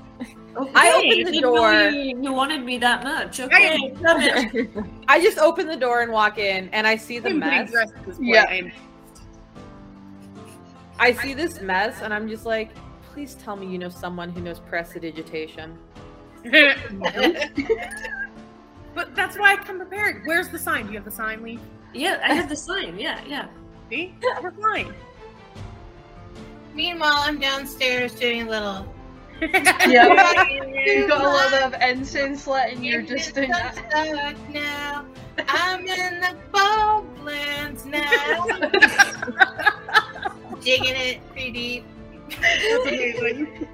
Okay, 0.56 0.72
I 0.76 0.92
opened 0.94 1.28
the 1.28 1.32
didn't 1.32 1.42
door. 1.42 1.74
You, 1.74 2.22
you 2.22 2.34
wanted 2.34 2.64
me 2.64 2.78
that 2.80 3.04
much. 3.04 3.40
Okay, 3.40 3.94
come 4.02 4.22
in. 4.22 5.00
I 5.08 5.22
just 5.22 5.38
open 5.38 5.68
the 5.68 5.78
door 5.78 6.02
and 6.02 6.12
walk 6.12 6.38
in, 6.38 6.70
and 6.70 6.86
I 6.86 6.96
see 6.96 7.20
the 7.20 7.30
I'm 7.30 7.40
mess. 7.40 7.72
this. 7.72 8.18
Yeah. 8.20 8.46
I'm- 8.50 8.72
I 11.02 11.14
see 11.14 11.34
this 11.34 11.62
mess, 11.62 12.02
and 12.02 12.14
I'm 12.14 12.28
just 12.28 12.46
like, 12.46 12.72
please 13.14 13.36
tell 13.36 13.56
me 13.56 13.68
you 13.68 13.78
know 13.78 13.88
someone 13.88 14.32
who 14.32 14.42
knows 14.42 14.60
prestidigitation. 14.60 15.78
but 18.94 19.16
that's 19.16 19.38
why 19.38 19.54
I 19.54 19.56
come 19.58 19.78
prepared. 19.78 20.24
Where's 20.26 20.50
the 20.50 20.60
sign? 20.60 20.86
Do 20.86 20.92
you 20.92 20.98
have 20.98 21.06
the 21.06 21.12
sign, 21.12 21.44
Lee? 21.44 21.60
Yeah, 21.94 22.20
I 22.24 22.34
have 22.34 22.50
the 22.50 22.56
sign. 22.56 22.98
Yeah, 23.00 23.20
yeah. 23.28 23.48
See, 23.90 24.16
we're 24.42 24.52
fine. 24.52 24.94
Meanwhile, 26.74 27.18
I'm 27.18 27.40
downstairs 27.40 28.14
doing 28.14 28.44
a 28.44 28.50
little. 28.50 28.94
Yeah. 29.42 30.44
You've 30.86 31.08
got 31.08 31.24
a 31.24 31.30
lot 31.30 31.54
of 31.64 31.74
incense 31.82 32.46
lit 32.46 32.74
and 32.74 32.86
you're 32.86 33.02
just 33.02 33.34
doing 33.34 33.52
that. 33.52 33.74
stuck 33.76 34.50
now. 34.50 35.06
I'm 35.48 35.88
in 35.88 36.20
the 36.20 36.36
boglands 36.52 37.86
now. 37.86 38.46
Digging 40.62 40.96
it 40.96 41.26
pretty 41.32 41.52
deep. 41.52 41.86
That's 42.42 42.86
amazing. 42.86 43.68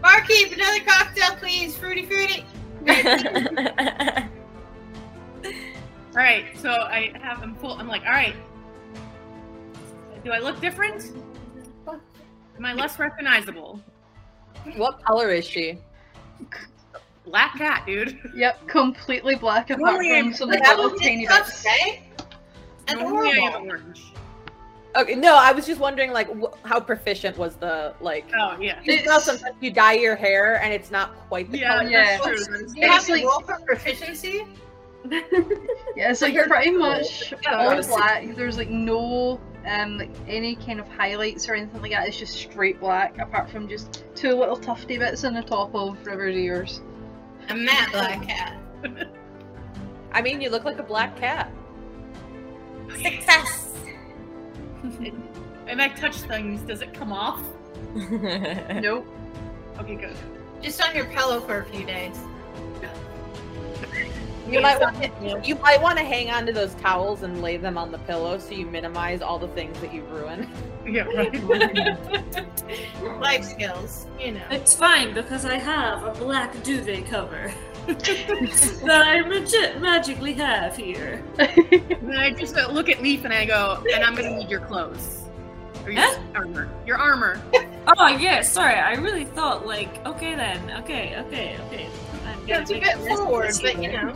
Barkeep, 0.00 0.52
another 0.52 0.84
cocktail, 0.86 1.36
please. 1.36 1.76
Fruity, 1.76 2.04
fruity. 2.04 2.46
All 2.88 2.94
right, 6.24 6.46
so 6.56 6.70
I 6.70 7.12
have 7.20 7.42
I'm 7.42 7.54
full. 7.56 7.74
I'm 7.74 7.86
like, 7.86 8.02
all 8.02 8.12
right. 8.12 8.34
Do 10.24 10.32
I 10.32 10.38
look 10.38 10.60
different? 10.60 11.12
Am 11.86 12.64
I 12.64 12.74
less 12.74 12.98
recognizable? 12.98 13.80
what 14.76 15.02
color 15.04 15.30
is 15.30 15.46
she? 15.46 15.78
Black 17.24 17.56
cat, 17.56 17.84
dude. 17.86 18.18
Yep, 18.34 18.66
completely 18.66 19.36
black 19.36 19.70
apart 19.70 19.80
Normally 19.92 20.20
from 20.22 20.34
some 20.34 20.48
little 20.48 20.90
tiny 20.96 21.26
was 21.26 21.38
bits. 21.38 21.64
right? 21.64 22.00
Normally 22.92 23.32
I 23.32 23.56
am 23.56 23.66
orange. 23.66 24.02
Okay, 24.96 25.14
no, 25.14 25.36
I 25.36 25.52
was 25.52 25.66
just 25.66 25.80
wondering, 25.80 26.12
like, 26.12 26.28
wh- 26.40 26.56
how 26.64 26.80
proficient 26.80 27.36
was 27.36 27.56
the 27.56 27.94
like? 28.00 28.24
Oh 28.38 28.56
yeah. 28.60 28.80
You 28.84 29.04
know, 29.04 29.18
sometimes 29.18 29.54
you 29.60 29.70
dye 29.70 29.92
your 29.92 30.16
hair 30.16 30.60
and 30.62 30.72
it's 30.72 30.90
not 30.90 31.14
quite 31.28 31.50
the 31.52 31.58
Yeah, 31.58 31.78
color. 31.78 31.90
yeah. 31.90 32.18
that's 32.24 32.46
true. 32.46 32.66
Do 32.66 32.80
you 32.80 32.88
have 32.88 32.96
It's 32.98 33.06
to 33.06 33.12
like- 33.12 33.24
roll 33.24 33.40
for 33.40 33.58
proficiency? 33.66 34.44
Yeah, 35.96 36.10
it's 36.10 36.20
like 36.22 36.34
You're 36.34 36.48
pretty 36.48 36.70
cool. 36.70 36.80
much 36.80 37.32
Yeah, 37.42 37.56
all 37.68 37.82
black. 37.82 38.34
There's 38.34 38.56
like 38.58 38.68
no 38.68 39.40
um 39.66 39.96
like 39.98 40.10
any 40.26 40.56
kind 40.56 40.80
of 40.80 40.88
highlights 40.88 41.48
or 41.48 41.54
anything 41.54 41.80
like 41.80 41.92
that. 41.92 42.08
It's 42.08 42.16
just 42.18 42.34
straight 42.34 42.80
black, 42.80 43.16
apart 43.18 43.48
from 43.48 43.68
just 43.68 44.04
two 44.16 44.34
little 44.34 44.56
tufty 44.56 44.98
bits 44.98 45.24
on 45.24 45.34
the 45.34 45.42
top 45.42 45.74
of 45.74 46.04
River's 46.06 46.36
ears. 46.36 46.80
A 47.48 47.54
matte 47.54 47.90
black 47.92 48.26
cat. 48.26 48.58
I 50.12 50.20
mean, 50.20 50.40
you 50.40 50.50
look 50.50 50.64
like 50.64 50.78
a 50.78 50.82
black 50.82 51.16
cat. 51.16 51.50
Success. 53.00 53.72
And 55.68 55.82
I 55.82 55.88
touch 55.88 56.16
things. 56.16 56.62
Does 56.62 56.80
it 56.80 56.94
come 56.94 57.12
off? 57.12 57.42
Nope. 57.94 59.06
Okay, 59.78 59.96
good. 59.96 60.16
Just 60.62 60.82
on 60.82 60.96
your 60.96 61.04
pillow 61.04 61.40
for 61.40 61.58
a 61.58 61.64
few 61.66 61.84
days. 61.84 62.18
You 64.48 64.62
might 64.62 64.80
want 64.80 64.96
to, 65.02 65.40
you 65.44 65.56
might 65.56 65.82
want 65.82 65.98
to 65.98 66.04
hang 66.04 66.30
on 66.30 66.46
to 66.46 66.52
those 66.52 66.72
towels 66.76 67.22
and 67.22 67.42
lay 67.42 67.58
them 67.58 67.76
on 67.76 67.92
the 67.92 67.98
pillow 67.98 68.38
so 68.38 68.52
you 68.52 68.64
minimize 68.64 69.20
all 69.20 69.38
the 69.38 69.48
things 69.48 69.78
that 69.80 69.92
you've 69.92 70.10
ruined. 70.10 70.48
Yeah, 70.86 71.02
right. 71.02 71.34
Life 73.20 73.44
skills, 73.44 74.06
you 74.18 74.32
know. 74.32 74.44
It's 74.50 74.74
fine 74.74 75.12
because 75.12 75.44
I 75.44 75.58
have 75.58 76.02
a 76.02 76.12
black 76.18 76.62
duvet 76.62 77.04
cover 77.08 77.52
that 77.88 79.02
I 79.06 79.20
legit 79.26 79.80
magically 79.80 80.34
have 80.34 80.76
here. 80.76 81.22
And 81.38 82.16
I 82.18 82.30
just 82.30 82.56
uh, 82.56 82.70
look 82.70 82.88
at 82.88 83.02
Leaf 83.02 83.24
and 83.24 83.32
I 83.32 83.44
go, 83.44 83.82
and 83.94 84.04
I'm 84.04 84.14
gonna 84.14 84.36
need 84.38 84.50
your 84.50 84.60
clothes. 84.60 85.24
Or 85.84 85.90
your 85.90 86.02
Huh? 86.02 86.18
armor. 86.34 86.68
Your 86.86 86.96
armor. 86.98 87.40
Oh 87.96 88.08
yeah, 88.08 88.42
sorry. 88.42 88.74
I 88.74 88.94
really 88.94 89.24
thought 89.24 89.66
like, 89.66 90.04
okay 90.06 90.34
then, 90.34 90.70
okay, 90.82 91.16
okay, 91.26 91.56
okay. 91.66 91.88
I'm 92.26 92.46
Yeah, 92.46 92.62
gonna 92.62 92.62
it's 92.62 92.70
a 92.70 92.80
bit 92.80 93.16
forward, 93.16 93.52
but 93.62 93.82
you 93.82 93.92
know. 93.92 94.14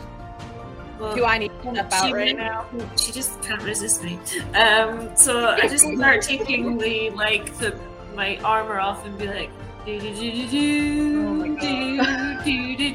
Well, 0.99 1.15
Do 1.15 1.25
I 1.25 1.39
need 1.39 1.51
to 1.63 1.71
step 1.71 1.91
out 1.93 2.13
right 2.13 2.35
went- 2.35 2.37
now? 2.37 2.65
She 2.97 3.11
just 3.11 3.41
can't 3.41 3.63
resist 3.63 4.03
me. 4.03 4.19
Um, 4.53 5.09
so 5.15 5.47
I 5.47 5.67
just 5.67 5.85
start 5.95 6.21
taking 6.21 6.77
the 6.77 7.09
like 7.11 7.51
the 7.57 7.77
my 8.15 8.37
armor 8.43 8.79
off 8.79 9.03
and 9.05 9.17
be 9.17 9.25
like, 9.27 9.49
do 9.87 9.99
do 9.99 10.13
do 10.13 10.31
do 10.31 10.47
do 10.47 11.25
Oh 11.27 11.33
my 11.33 11.47
God. 11.47 11.59
do 11.59 11.65
do 11.65 11.97
do 11.97 11.97
do 11.97 12.43
do 12.43 12.77
do 12.77 12.91
do 12.91 12.92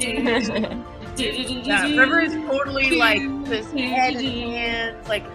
Yeah. 1.17 1.95
River 1.95 2.19
is 2.19 2.33
totally 2.33 2.97
like 2.97 3.21
this 3.45 3.71
head 3.71 4.15
in 4.15 4.51
hands, 4.51 5.07
like 5.07 5.25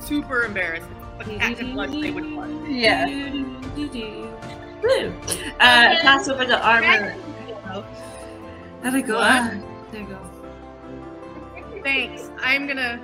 super 0.00 0.44
embarrassed. 0.44 0.86
But 1.18 1.28
acting 1.38 1.74
like 1.74 1.90
they 1.90 2.10
would 2.10 2.24
fun. 2.24 2.70
Yeah. 2.70 3.06
Woo. 3.06 5.14
Uh, 5.58 5.58
pass 5.58 6.28
over 6.28 6.44
the 6.44 6.64
armor. 6.64 7.16
There 8.82 8.92
we 8.92 9.02
go. 9.02 9.18
Ah, 9.18 9.54
there 9.90 10.02
you 10.02 10.06
go. 10.06 11.80
Thanks. 11.82 12.30
I'm 12.40 12.66
gonna 12.66 13.00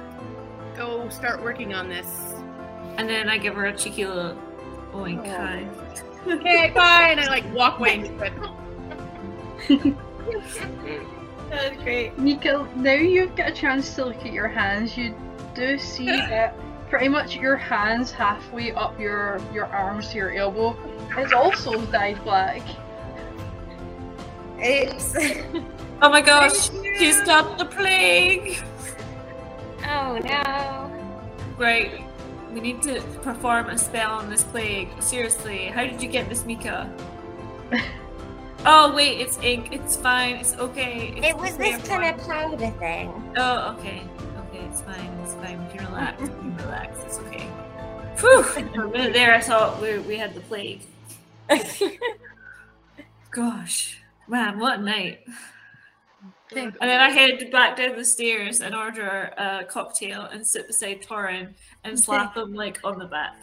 go 0.77 1.09
start 1.09 1.43
working 1.43 1.75
on 1.75 1.89
this. 1.89 2.35
And 2.97 3.09
then 3.09 3.29
I 3.29 3.39
give 3.39 3.55
her 3.55 3.67
a 3.67 3.77
cheeky 3.77 4.07
little 4.07 4.37
oink. 4.93 5.27
Hi. 5.27 5.67
Okay, 6.27 6.71
bye. 6.75 7.09
And 7.11 7.21
I 7.21 7.27
like 7.27 7.53
walk 7.55 7.79
away 7.79 8.11
into 10.29 10.87
it. 10.87 11.07
That 11.51 11.75
was 11.75 11.83
great. 11.85 12.19
Nika, 12.19 12.67
now 12.77 12.95
you've 12.95 13.37
got 13.37 13.51
a 13.51 13.53
chance 13.53 13.95
to 13.97 14.07
look 14.07 14.25
at 14.25 14.33
your 14.33 14.49
hands. 14.49 14.97
You 14.97 15.15
do 15.55 15.79
see 15.79 16.07
that 16.07 16.55
pretty 16.89 17.09
much 17.09 17.37
your 17.37 17.57
hands 17.57 18.11
halfway 18.11 18.73
up 18.73 18.99
your 19.01 19.41
your 19.53 19.67
arms 19.67 20.11
to 20.11 20.17
your 20.17 20.33
elbow 20.33 20.77
is 21.19 21.33
also 21.33 21.81
dyed 21.87 22.23
black. 22.25 22.63
Oops. 24.65 25.17
Oh 26.05 26.11
my 26.11 26.21
gosh, 26.21 26.69
he's 26.99 27.21
got 27.23 27.59
the 27.59 27.65
plague. 27.65 28.61
oh 29.87 30.19
no. 30.19 30.91
Great. 31.57 31.93
We 32.53 32.61
need 32.61 32.83
to 32.83 33.01
perform 33.23 33.71
a 33.71 33.79
spell 33.79 34.11
on 34.11 34.29
this 34.29 34.43
plague. 34.43 34.89
Seriously, 35.01 35.67
how 35.67 35.85
did 35.85 36.03
you 36.03 36.09
get 36.09 36.29
this, 36.29 36.45
Mika? 36.45 36.93
Oh 38.67 38.93
wait, 38.95 39.21
it's 39.21 39.39
ink. 39.39 39.69
It's 39.73 39.97
fine. 39.97 40.37
It's 40.37 40.55
okay. 40.57 41.15
It's 41.17 41.27
It 41.29 41.37
was 41.37 41.57
this 41.57 41.81
the 41.83 41.89
kind 41.89 42.05
same 42.05 42.21
of 42.21 42.27
powder 42.27 42.71
thing. 42.79 43.33
Oh, 43.37 43.77
okay. 43.79 44.03
Okay, 44.49 44.65
it's 44.67 44.81
fine. 44.81 45.11
It's 45.23 45.35
fine. 45.35 45.65
We 45.67 45.73
can 45.73 45.87
relax. 45.87 46.21
We 46.21 46.29
can 46.29 46.57
relax. 46.57 46.99
It's 47.07 47.19
okay. 47.21 47.49
Whew! 48.19 48.43
For 48.75 48.85
a 48.85 48.89
minute 48.89 49.13
there, 49.13 49.35
I 49.35 49.41
thought 49.41 49.81
we, 49.81 49.99
we 50.01 50.17
had 50.17 50.35
the 50.35 50.41
plague. 50.41 50.83
Gosh, 53.31 54.01
man, 54.29 54.59
what 54.59 54.83
night! 54.83 55.21
And 56.55 56.75
then 56.81 57.01
I 57.01 57.11
head 57.11 57.51
back 57.51 57.77
down 57.77 57.97
the 57.97 58.05
stairs 58.05 58.61
and 58.61 58.75
order 58.75 59.33
a 59.37 59.65
cocktail 59.65 60.23
and 60.23 60.47
sit 60.47 60.67
beside 60.67 61.03
Torin 61.03 61.55
and 61.85 61.99
slap 61.99 62.37
him 62.37 62.55
like 62.55 62.81
on 62.85 62.99
the 62.99 63.07
back. 63.07 63.37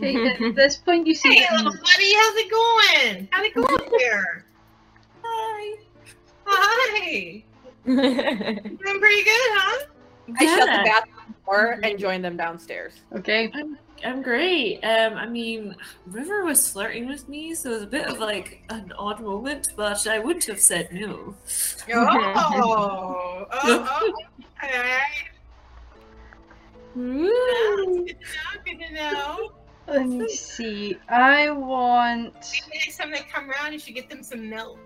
Okay, 0.00 0.46
at 0.46 0.54
this 0.54 0.76
point 0.76 1.06
you 1.06 1.14
see 1.14 1.34
Hey, 1.36 1.46
little 1.56 1.72
buddy, 1.72 2.14
how's 2.14 2.36
it 2.36 2.50
going? 2.50 3.28
How'd 3.30 3.44
it 3.44 3.54
going 3.54 3.74
up 3.74 3.92
there? 3.98 4.44
Hi. 5.22 5.78
Hi. 6.46 7.44
Doing 7.86 8.78
pretty 8.78 9.24
good, 9.24 9.50
huh? 9.52 9.86
I 10.40 10.46
shut 10.46 10.60
the 10.60 10.90
bathroom 10.90 11.34
door 11.44 11.80
and 11.82 11.98
joined 11.98 12.24
them 12.24 12.36
downstairs. 12.36 12.94
Okay. 13.14 13.52
I'm 14.04 14.20
great. 14.20 14.82
Um, 14.82 15.14
I 15.14 15.26
mean, 15.26 15.76
River 16.06 16.44
was 16.44 16.70
flirting 16.70 17.08
with 17.08 17.28
me, 17.28 17.54
so 17.54 17.70
it 17.70 17.72
was 17.74 17.82
a 17.82 17.86
bit 17.86 18.06
of 18.06 18.18
like 18.18 18.62
an 18.68 18.92
odd 18.98 19.20
moment, 19.20 19.68
but 19.76 20.06
I 20.06 20.18
wouldn't 20.18 20.44
have 20.44 20.60
said 20.60 20.92
no. 20.92 21.34
Oh, 21.92 22.08
oh, 22.36 23.46
oh, 23.52 24.12
okay. 24.62 24.98
Woo. 26.94 28.04
Good 28.04 28.08
to 28.08 28.14
know. 28.14 28.62
Good 28.64 28.78
to 28.78 28.92
know. 28.92 29.52
Let 29.86 30.06
me 30.08 30.28
see. 30.28 30.96
I 31.08 31.50
want 31.50 32.34
Maybe 32.34 32.78
next 32.78 32.96
time 32.98 33.10
they 33.10 33.20
come 33.20 33.50
around, 33.50 33.72
you 33.72 33.78
should 33.78 33.94
get 33.94 34.08
them 34.08 34.22
some 34.22 34.48
milk. 34.48 34.78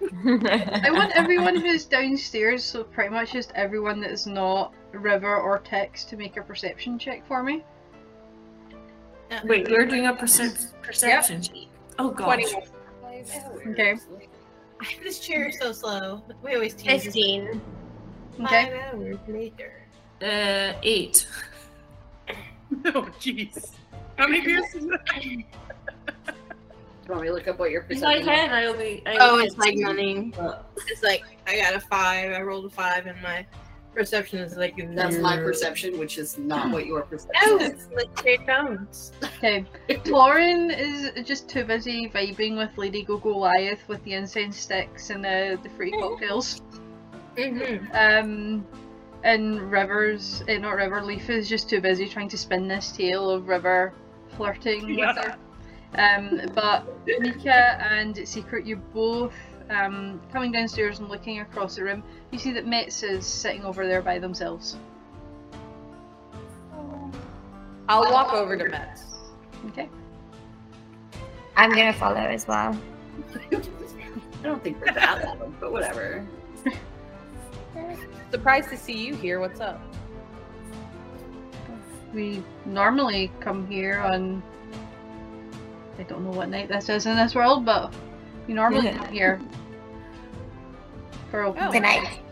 I 0.02 0.90
want 0.90 1.12
everyone 1.14 1.56
who's 1.56 1.84
downstairs, 1.84 2.64
so 2.64 2.82
pretty 2.84 3.10
much 3.10 3.32
just 3.32 3.52
everyone 3.54 4.00
that 4.00 4.10
is 4.10 4.26
not 4.26 4.72
River 4.92 5.36
or 5.36 5.58
Tex 5.60 6.04
to 6.04 6.16
make 6.16 6.36
a 6.36 6.42
perception 6.42 6.98
check 6.98 7.26
for 7.26 7.42
me. 7.42 7.64
Uh, 9.30 9.40
Wait, 9.44 9.70
we're 9.70 9.86
doing 9.86 10.06
a 10.06 10.12
percep- 10.12 10.72
perception 10.82 11.42
check. 11.42 11.56
Oh 11.98 12.10
God. 12.10 12.40
Okay. 13.66 13.96
This 15.02 15.20
chair 15.20 15.48
is 15.48 15.58
so 15.58 15.72
slow. 15.72 16.22
We 16.42 16.54
always 16.54 16.74
tease 16.74 17.04
this. 17.04 17.14
15. 17.14 17.60
Okay. 18.40 18.44
Five 18.44 18.72
hours 18.94 19.18
later. 19.28 19.72
Uh, 20.20 20.72
eight. 20.82 21.26
Oh, 22.86 23.02
jeez. 23.20 23.72
How 24.22 24.28
many 24.28 24.40
beers 24.46 24.72
is 24.72 24.86
that? 24.86 25.04
Do 25.20 25.30
you 25.30 25.44
want 27.08 27.22
me 27.22 27.26
to 27.26 27.34
look 27.34 27.48
up 27.48 27.58
what 27.58 27.72
your 27.72 27.82
In 27.90 27.98
my 27.98 28.18
perception 28.18 28.28
head, 28.28 28.52
I 28.52 28.66
only. 28.66 29.02
I 29.04 29.16
Oh, 29.18 29.40
it's 29.40 29.58
like 29.58 29.74
two, 29.74 29.82
money. 29.82 30.32
It's 30.86 31.02
like 31.02 31.24
I 31.48 31.56
got 31.56 31.74
a 31.74 31.80
five. 31.80 32.30
I 32.30 32.40
rolled 32.40 32.66
a 32.66 32.70
five, 32.70 33.06
and 33.06 33.20
my 33.20 33.44
perception 33.92 34.38
is 34.38 34.56
like 34.56 34.78
a 34.78 34.86
That's 34.86 35.18
my 35.18 35.38
perception, 35.38 35.98
which 35.98 36.18
is 36.18 36.38
not 36.38 36.70
what 36.70 36.86
your 36.86 37.02
perception 37.02 37.48
No, 37.48 37.56
is. 37.56 37.70
it's 37.70 37.88
like 37.96 38.22
Jay 38.22 38.38
Jones. 38.46 39.10
Okay. 39.24 39.66
Lauren 40.06 40.70
is 40.70 41.10
just 41.26 41.48
too 41.48 41.64
busy 41.64 42.08
vibing 42.08 42.56
with 42.56 42.70
Lady 42.78 43.02
Go 43.02 43.16
Goliath 43.16 43.80
with 43.88 44.04
the 44.04 44.12
incense 44.12 44.56
sticks 44.56 45.10
and 45.10 45.24
the, 45.24 45.58
the 45.64 45.68
free 45.70 45.90
cocktails. 45.90 46.62
Mm-hmm. 47.36 47.86
Um, 47.92 48.64
and 49.24 49.68
Rivers, 49.72 50.44
eh, 50.46 50.58
not 50.58 50.76
River, 50.76 51.02
Leaf 51.02 51.28
is 51.28 51.48
just 51.48 51.68
too 51.68 51.80
busy 51.80 52.06
trying 52.06 52.28
to 52.28 52.38
spin 52.38 52.68
this 52.68 52.92
tale 52.92 53.28
of 53.28 53.48
River 53.48 53.92
flirting 54.36 54.96
with 54.96 55.16
her. 55.16 55.36
Um, 55.98 56.40
but 56.54 56.86
Mika 57.20 57.80
and 57.82 58.26
Secret, 58.26 58.64
you 58.64 58.76
both 58.76 59.34
um, 59.70 60.20
coming 60.32 60.52
downstairs 60.52 60.98
and 61.00 61.08
looking 61.08 61.40
across 61.40 61.76
the 61.76 61.84
room, 61.84 62.02
you 62.30 62.38
see 62.38 62.52
that 62.52 62.66
Metz 62.66 63.02
is 63.02 63.26
sitting 63.26 63.64
over 63.64 63.86
there 63.86 64.02
by 64.02 64.18
themselves. 64.18 64.76
I'll 67.88 68.10
walk 68.10 68.32
over 68.32 68.56
to 68.56 68.68
Mets. 68.68 69.02
Okay. 69.66 69.88
I'm 71.56 71.70
gonna 71.70 71.92
follow 71.92 72.16
as 72.16 72.46
well. 72.46 72.78
I 73.50 73.56
don't 74.42 74.62
think 74.64 74.80
we're 74.80 74.94
that 74.94 75.24
loud, 75.24 75.60
but 75.60 75.72
whatever. 75.72 76.26
Surprised 78.30 78.70
to 78.70 78.76
see 78.76 79.06
you 79.06 79.14
here. 79.14 79.40
What's 79.40 79.60
up? 79.60 79.80
We 82.12 82.42
normally 82.66 83.30
come 83.40 83.66
here 83.66 84.00
on. 84.00 84.42
I 85.98 86.02
don't 86.04 86.24
know 86.24 86.30
what 86.30 86.48
night 86.48 86.68
this 86.68 86.88
is 86.88 87.06
in 87.06 87.16
this 87.16 87.34
world, 87.34 87.64
but 87.64 87.94
we 88.46 88.54
normally 88.54 88.90
come 88.90 89.12
here 89.12 89.40
for 91.30 91.42
a 91.42 91.50
Oh. 91.50 91.72
Good 91.72 91.82
night. 91.82 92.18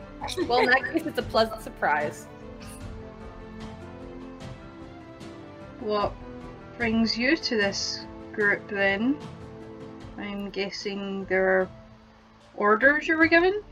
Well, 0.47 0.59
in 0.61 0.66
that 0.66 0.85
case, 0.93 1.07
it's 1.07 1.19
a 1.19 1.23
pleasant 1.23 1.62
surprise. 1.62 2.27
What 5.81 6.12
brings 6.77 7.16
you 7.16 7.36
to 7.36 7.57
this 7.57 8.05
group 8.32 8.69
then? 8.69 9.16
I'm 10.19 10.51
guessing 10.51 11.24
there 11.24 11.47
are 11.47 11.69
orders 12.55 13.09
you 13.09 13.16
were 13.16 13.27
given? 13.27 13.62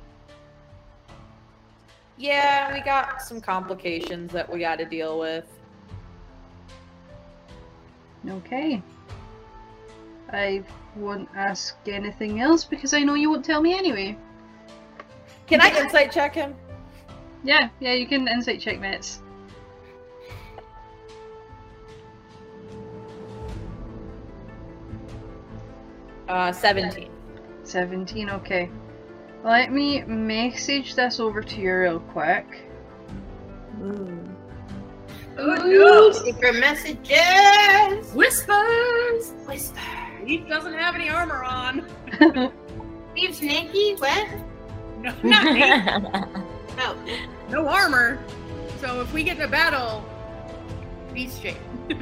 Yeah, 2.16 2.72
we 2.72 2.80
got 2.80 3.20
some 3.20 3.42
complications 3.42 4.32
that 4.32 4.50
we 4.50 4.60
got 4.60 4.78
to 4.78 4.86
deal 4.86 5.18
with. 5.18 5.44
Okay. 8.26 8.82
I 10.30 10.62
won't 10.96 11.28
ask 11.34 11.76
anything 11.86 12.40
else 12.40 12.64
because 12.64 12.92
I 12.92 13.00
know 13.00 13.14
you 13.14 13.30
won't 13.30 13.44
tell 13.44 13.60
me 13.60 13.76
anyway. 13.76 14.16
Can 15.46 15.60
I 15.60 15.70
insight 15.78 16.12
check 16.12 16.34
him? 16.34 16.54
Yeah, 17.42 17.70
yeah, 17.80 17.92
you 17.92 18.06
can 18.06 18.28
insight 18.28 18.60
check 18.60 18.80
Mets. 18.80 19.22
Uh, 26.28 26.52
17. 26.52 27.10
17, 27.62 28.30
okay. 28.30 28.68
Let 29.44 29.72
me 29.72 30.02
message 30.02 30.94
this 30.94 31.20
over 31.20 31.42
to 31.42 31.60
you 31.60 31.74
real 31.74 32.00
quick. 32.00 32.46
Ooh, 35.40 36.12
secret 36.12 36.56
messages. 36.56 37.08
Whispers! 40.28 40.44
He 40.44 40.48
doesn't 40.48 40.74
have 40.74 40.94
any 40.94 41.08
armor 41.08 41.42
on. 41.42 41.84
Steve 43.12 43.34
Snaky, 43.34 43.94
what? 43.96 44.28
No, 45.00 45.14
not 45.22 45.44
me. 45.44 45.60
No. 45.60 46.24
Oh. 46.80 46.96
no 47.50 47.66
armor. 47.66 48.20
So 48.80 49.00
if 49.00 49.12
we 49.12 49.24
get 49.24 49.38
in 49.38 49.42
a 49.42 49.48
battle, 49.48 50.04
beast 51.12 51.42
shape. 51.42 51.56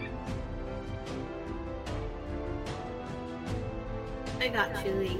I 4.38 4.48
got 4.48 4.84
you, 4.84 4.92
Leaf. 4.92 5.18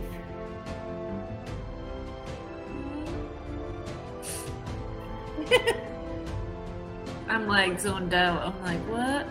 I'm 7.31 7.49
like 7.49 7.81
zoned 7.81 8.13
out. 8.13 8.43
I'm 8.43 8.63
like, 8.63 8.81
what? 8.91 9.27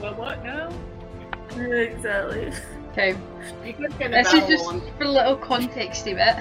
Well, 0.00 0.14
what? 0.14 0.42
No. 0.42 0.72
Exactly. 1.56 2.52
Okay, 2.92 3.16
You 3.64 3.74
could 3.74 3.92
this 3.98 4.32
is 4.32 4.46
just 4.48 4.66
on. 4.66 4.80
for 4.98 5.04
a 5.04 5.08
little 5.10 5.36
context 5.36 6.04
contexty 6.04 6.14
bit. 6.14 6.36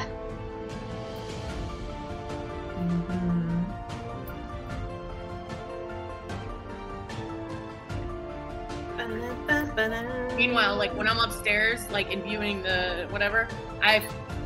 Meanwhile, 10.36 10.76
like 10.78 10.96
when 10.96 11.08
I'm 11.08 11.20
upstairs, 11.20 11.90
like 11.92 12.12
in 12.12 12.22
viewing 12.24 12.62
the 12.64 13.08
whatever, 13.10 13.48
I 13.82 14.04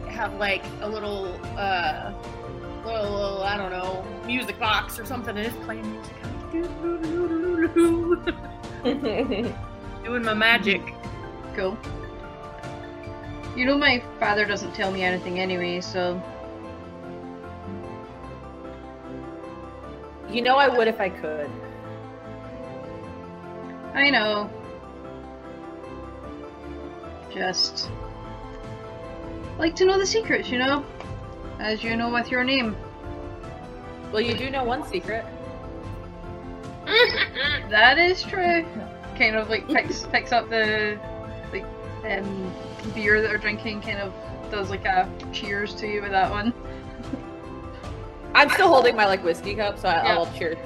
have 0.07 0.33
like 0.35 0.63
a 0.81 0.89
little, 0.89 1.39
uh, 1.57 2.13
little, 2.85 3.11
little, 3.11 3.43
I 3.43 3.57
don't 3.57 3.71
know, 3.71 4.05
music 4.25 4.59
box 4.59 4.99
or 4.99 5.05
something, 5.05 5.35
and 5.37 5.47
it's 5.47 5.55
playing 5.65 5.91
music. 5.91 6.15
I'm 10.05 10.11
like, 10.11 10.23
Doing 10.23 10.25
my 10.25 10.33
magic. 10.33 10.81
Cool. 11.55 11.77
You 13.55 13.65
know 13.65 13.77
my 13.77 14.01
father 14.19 14.45
doesn't 14.45 14.73
tell 14.73 14.91
me 14.91 15.03
anything 15.03 15.39
anyway, 15.39 15.81
so 15.81 16.21
You 20.33 20.41
know 20.41 20.55
I 20.55 20.67
would 20.67 20.87
if 20.87 20.99
I 20.99 21.09
could. 21.09 21.47
I 23.93 24.09
know. 24.09 24.49
Just 27.31 27.91
like 29.59 29.75
to 29.75 29.85
know 29.85 29.99
the 29.99 30.07
secrets, 30.07 30.49
you 30.49 30.57
know? 30.57 30.83
As 31.59 31.83
you 31.83 31.95
know 31.95 32.11
with 32.11 32.31
your 32.31 32.43
name. 32.43 32.75
Well, 34.11 34.21
you 34.21 34.35
do 34.35 34.49
know 34.49 34.63
one 34.63 34.85
secret. 34.87 35.23
That 37.69 37.97
is 37.97 38.23
true. 38.23 38.65
Kind 39.17 39.35
of 39.35 39.49
like 39.49 39.67
picks 39.67 40.03
picks 40.07 40.31
up 40.31 40.49
the 40.49 40.99
like 41.51 41.65
um 42.05 42.51
beer 42.93 43.21
that 43.21 43.27
they're 43.27 43.37
drinking, 43.37 43.81
kind 43.81 43.99
of 43.99 44.13
does 44.51 44.69
like 44.69 44.85
a 44.85 45.07
cheers 45.31 45.73
to 45.75 45.87
you 45.87 46.01
with 46.01 46.11
that 46.11 46.29
one. 46.31 46.53
I'm 48.35 48.49
still 48.49 48.67
holding 48.67 48.95
my 48.95 49.05
like 49.05 49.23
whiskey 49.23 49.55
cup, 49.55 49.77
so 49.77 49.87
I, 49.89 50.03
Yeah. 50.03 50.13
I'll 50.17 50.25
cheers, 50.33 50.57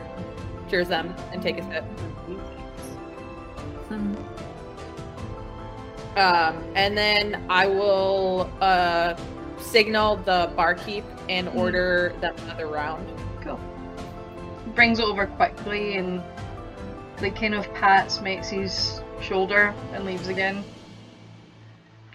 cheers 0.69 0.87
them 0.87 1.13
and 1.33 1.41
take 1.41 1.57
a 1.59 1.63
sip. 1.63 1.83
Um, 6.15 6.63
and 6.75 6.97
then 6.97 7.45
I 7.49 7.67
will 7.67 8.49
uh, 8.59 9.15
signal 9.59 10.15
the 10.17 10.51
barkeep 10.55 11.03
and 11.29 11.47
Mhm. 11.47 11.55
order 11.55 12.13
them 12.21 12.35
another 12.45 12.67
round. 12.67 13.07
Cool. 13.41 13.59
Brings 14.73 14.99
it 14.99 15.05
over 15.05 15.27
quickly 15.27 15.97
and 15.97 16.23
like 17.21 17.35
kind 17.35 17.55
of 17.55 17.71
pats 17.73 18.19
Metsy's 18.19 19.01
shoulder 19.21 19.73
and 19.93 20.05
leaves 20.05 20.27
again. 20.27 20.63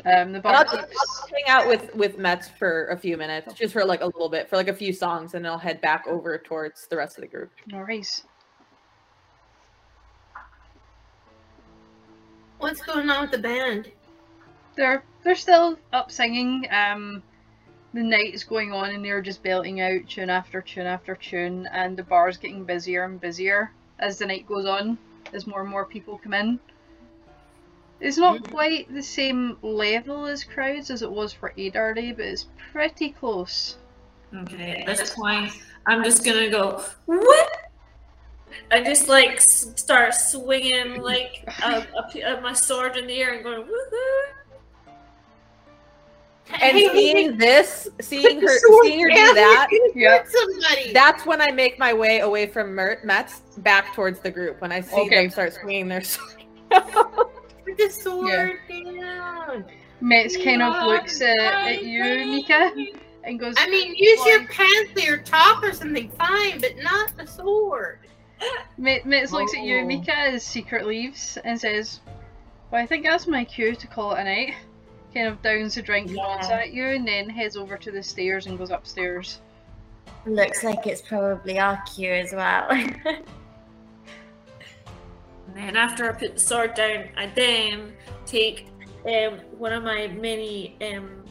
Um, 0.05 0.33
the 0.33 0.39
And 0.39 0.47
I'll, 0.47 0.65
bar 0.65 0.65
just, 0.65 0.77
I'll 0.77 1.29
hang 1.29 1.49
out 1.49 1.69
with 1.69 1.95
with 1.95 2.19
Mets 2.19 2.49
for 2.49 2.89
a 2.89 2.97
few 2.97 3.16
minutes, 3.16 3.55
just 3.55 3.73
for 3.73 3.85
like 3.85 4.01
a 4.01 4.07
little 4.07 4.29
bit, 4.29 4.49
for 4.49 4.57
like 4.57 4.69
a 4.69 4.74
few 4.74 4.93
songs, 4.93 5.35
and 5.35 5.45
then 5.45 5.53
I'll 5.53 5.59
head 5.59 5.81
back 5.81 6.07
over 6.09 6.39
towards 6.39 6.87
the 6.89 6.97
rest 6.97 7.19
of 7.19 7.23
the 7.23 7.29
group. 7.29 7.51
No 7.66 7.79
worries. 7.79 8.24
What's 12.59 12.83
going 12.83 13.11
on 13.11 13.23
with 13.23 13.31
the 13.31 13.39
band? 13.39 13.93
They're 14.77 15.05
they're 15.23 15.37
still 15.37 15.79
up 15.93 16.11
singing. 16.11 16.66
Um, 16.70 17.23
the 17.95 18.03
night 18.03 18.35
is 18.35 18.43
going 18.43 18.73
on 18.73 18.91
and 18.91 19.05
they're 19.05 19.20
just 19.20 19.43
belting 19.43 19.83
out 19.83 20.09
tune 20.09 20.31
after 20.31 20.62
tune 20.62 20.87
after 20.87 21.15
tune, 21.15 21.69
and 21.73 21.97
the 21.97 22.03
bar's 22.03 22.39
getting 22.39 22.65
busier 22.65 23.05
and 23.05 23.20
busier 23.20 23.70
as 24.03 24.19
the 24.19 24.27
night 24.27 24.47
goes 24.47 24.66
on, 24.66 24.99
as 25.33 25.47
more 25.47 25.62
and 25.62 25.70
more 25.70 25.87
people 25.87 26.19
come 26.19 26.35
in. 26.35 26.61
It's 28.01 28.19
not 28.19 28.51
quite 28.51 28.93
the 28.93 29.03
same 29.03 29.57
level 29.62 30.27
as 30.27 30.43
crowds 30.43 30.91
as 30.91 31.03
it 31.03 31.11
was 31.11 31.33
for 31.33 31.55
Adar 31.57 31.95
Day, 31.95 32.11
but 32.11 32.24
it's 32.24 32.47
pretty 32.73 33.11
close. 33.11 33.77
Okay, 34.35 34.85
at 34.85 34.87
this 34.87 35.15
point, 35.15 35.53
I'm 35.87 36.03
just 36.03 36.24
gonna 36.24 36.51
go, 36.51 36.83
what? 37.07 37.51
I 38.73 38.83
just 38.83 39.09
like 39.09 39.41
start 39.41 40.15
swinging 40.15 41.01
like 41.01 41.45
a, 41.62 41.87
a 41.97 42.09
p- 42.11 42.23
uh, 42.23 42.41
my 42.41 42.53
sword 42.55 42.97
in 42.97 43.07
the 43.07 43.15
air 43.15 43.35
and 43.35 43.45
going, 43.45 43.62
woohoo! 43.62 44.23
And 46.51 46.77
Hey, 46.77 46.89
seeing 46.93 47.36
this, 47.39 47.89
seeing 48.01 48.40
her, 48.40 48.59
seeing 48.82 49.01
her 49.01 49.09
do 49.09 49.14
that, 49.35 49.69
you 49.70 49.90
can 49.93 50.01
Yeah. 50.02 50.19
hurt 50.19 50.28
somebody. 50.28 50.93
that's 50.93 51.24
when 51.24 51.40
I 51.40 51.51
make 51.51 51.78
my 51.78 51.94
way 51.94 52.20
away 52.20 52.47
from 52.47 52.74
Mert, 52.74 53.05
Mets 53.05 53.40
back 53.59 53.94
towards 53.94 54.20
the 54.20 54.31
group. 54.31 54.60
When 54.60 54.70
I 54.73 54.81
see 54.81 54.97
Okay. 54.97 55.23
them 55.23 55.31
start 55.31 55.55
swinging 55.55 55.89
their 55.89 56.01
sword. 56.02 56.43
Put 56.70 57.77
the 57.78 57.89
sword 57.90 58.59
down. 58.69 59.64
Metz 60.01 60.36
kind 60.36 60.62
of 60.62 60.85
looks 60.86 61.20
at, 61.20 61.39
at 61.39 61.85
you, 61.85 62.02
Mika, 62.02 62.73
and 63.24 63.39
goes, 63.39 63.55
I 63.56 63.70
mean, 63.70 63.94
use 63.94 64.27
your 64.27 64.44
pants 64.47 64.93
or 64.97 65.01
your 65.01 65.19
top 65.19 65.62
or 65.62 65.73
something, 65.73 66.10
fine, 66.19 66.60
but 66.60 66.77
not 66.82 67.16
the 67.16 67.24
sword. 67.27 68.01
Met- 68.77 69.06
Metz 69.06 69.31
looks 69.31 69.55
at 69.55 69.60
you, 69.62 69.78
Oh. 69.78 69.85
Mika, 69.86 70.16
as 70.16 70.43
Secret 70.43 70.86
leaves, 70.86 71.39
and 71.44 71.59
says, 71.60 72.01
Well, 72.73 72.82
I 72.82 72.86
think 72.86 73.05
that's 73.06 73.28
my 73.28 73.44
cue 73.44 73.77
to 73.77 73.86
call 73.86 74.12
it 74.14 74.20
a 74.20 74.24
night. 74.24 74.55
Kind 75.14 75.28
of 75.28 75.43
downs 75.43 75.74
the 75.74 75.82
drink, 75.82 76.10
nods 76.10 76.48
Yeah. 76.48 76.56
at 76.56 76.72
you, 76.72 76.84
and 76.84 77.06
then 77.06 77.28
heads 77.28 77.56
over 77.56 77.76
to 77.76 77.90
the 77.90 78.02
stairs 78.02 78.47
and 78.47 78.59
goes 78.59 78.70
upstairs. 78.70 79.40
Looks 80.24 80.62
like 80.64 80.86
it's 80.86 81.02
probably 81.02 81.59
our 81.59 81.82
cue 81.94 82.12
as 82.12 82.32
well. 82.32 82.68
And 85.55 85.56
then 85.56 85.76
after 85.76 86.09
I 86.09 86.12
put 86.14 86.34
the 86.34 86.40
sword 86.40 86.72
down, 86.74 87.09
I 87.16 87.26
then 87.26 87.93
take 88.24 88.68
um, 89.05 89.39
one 89.59 89.72
of 89.74 89.82
my 89.82 90.06
many 90.06 90.76
um, 90.80 91.24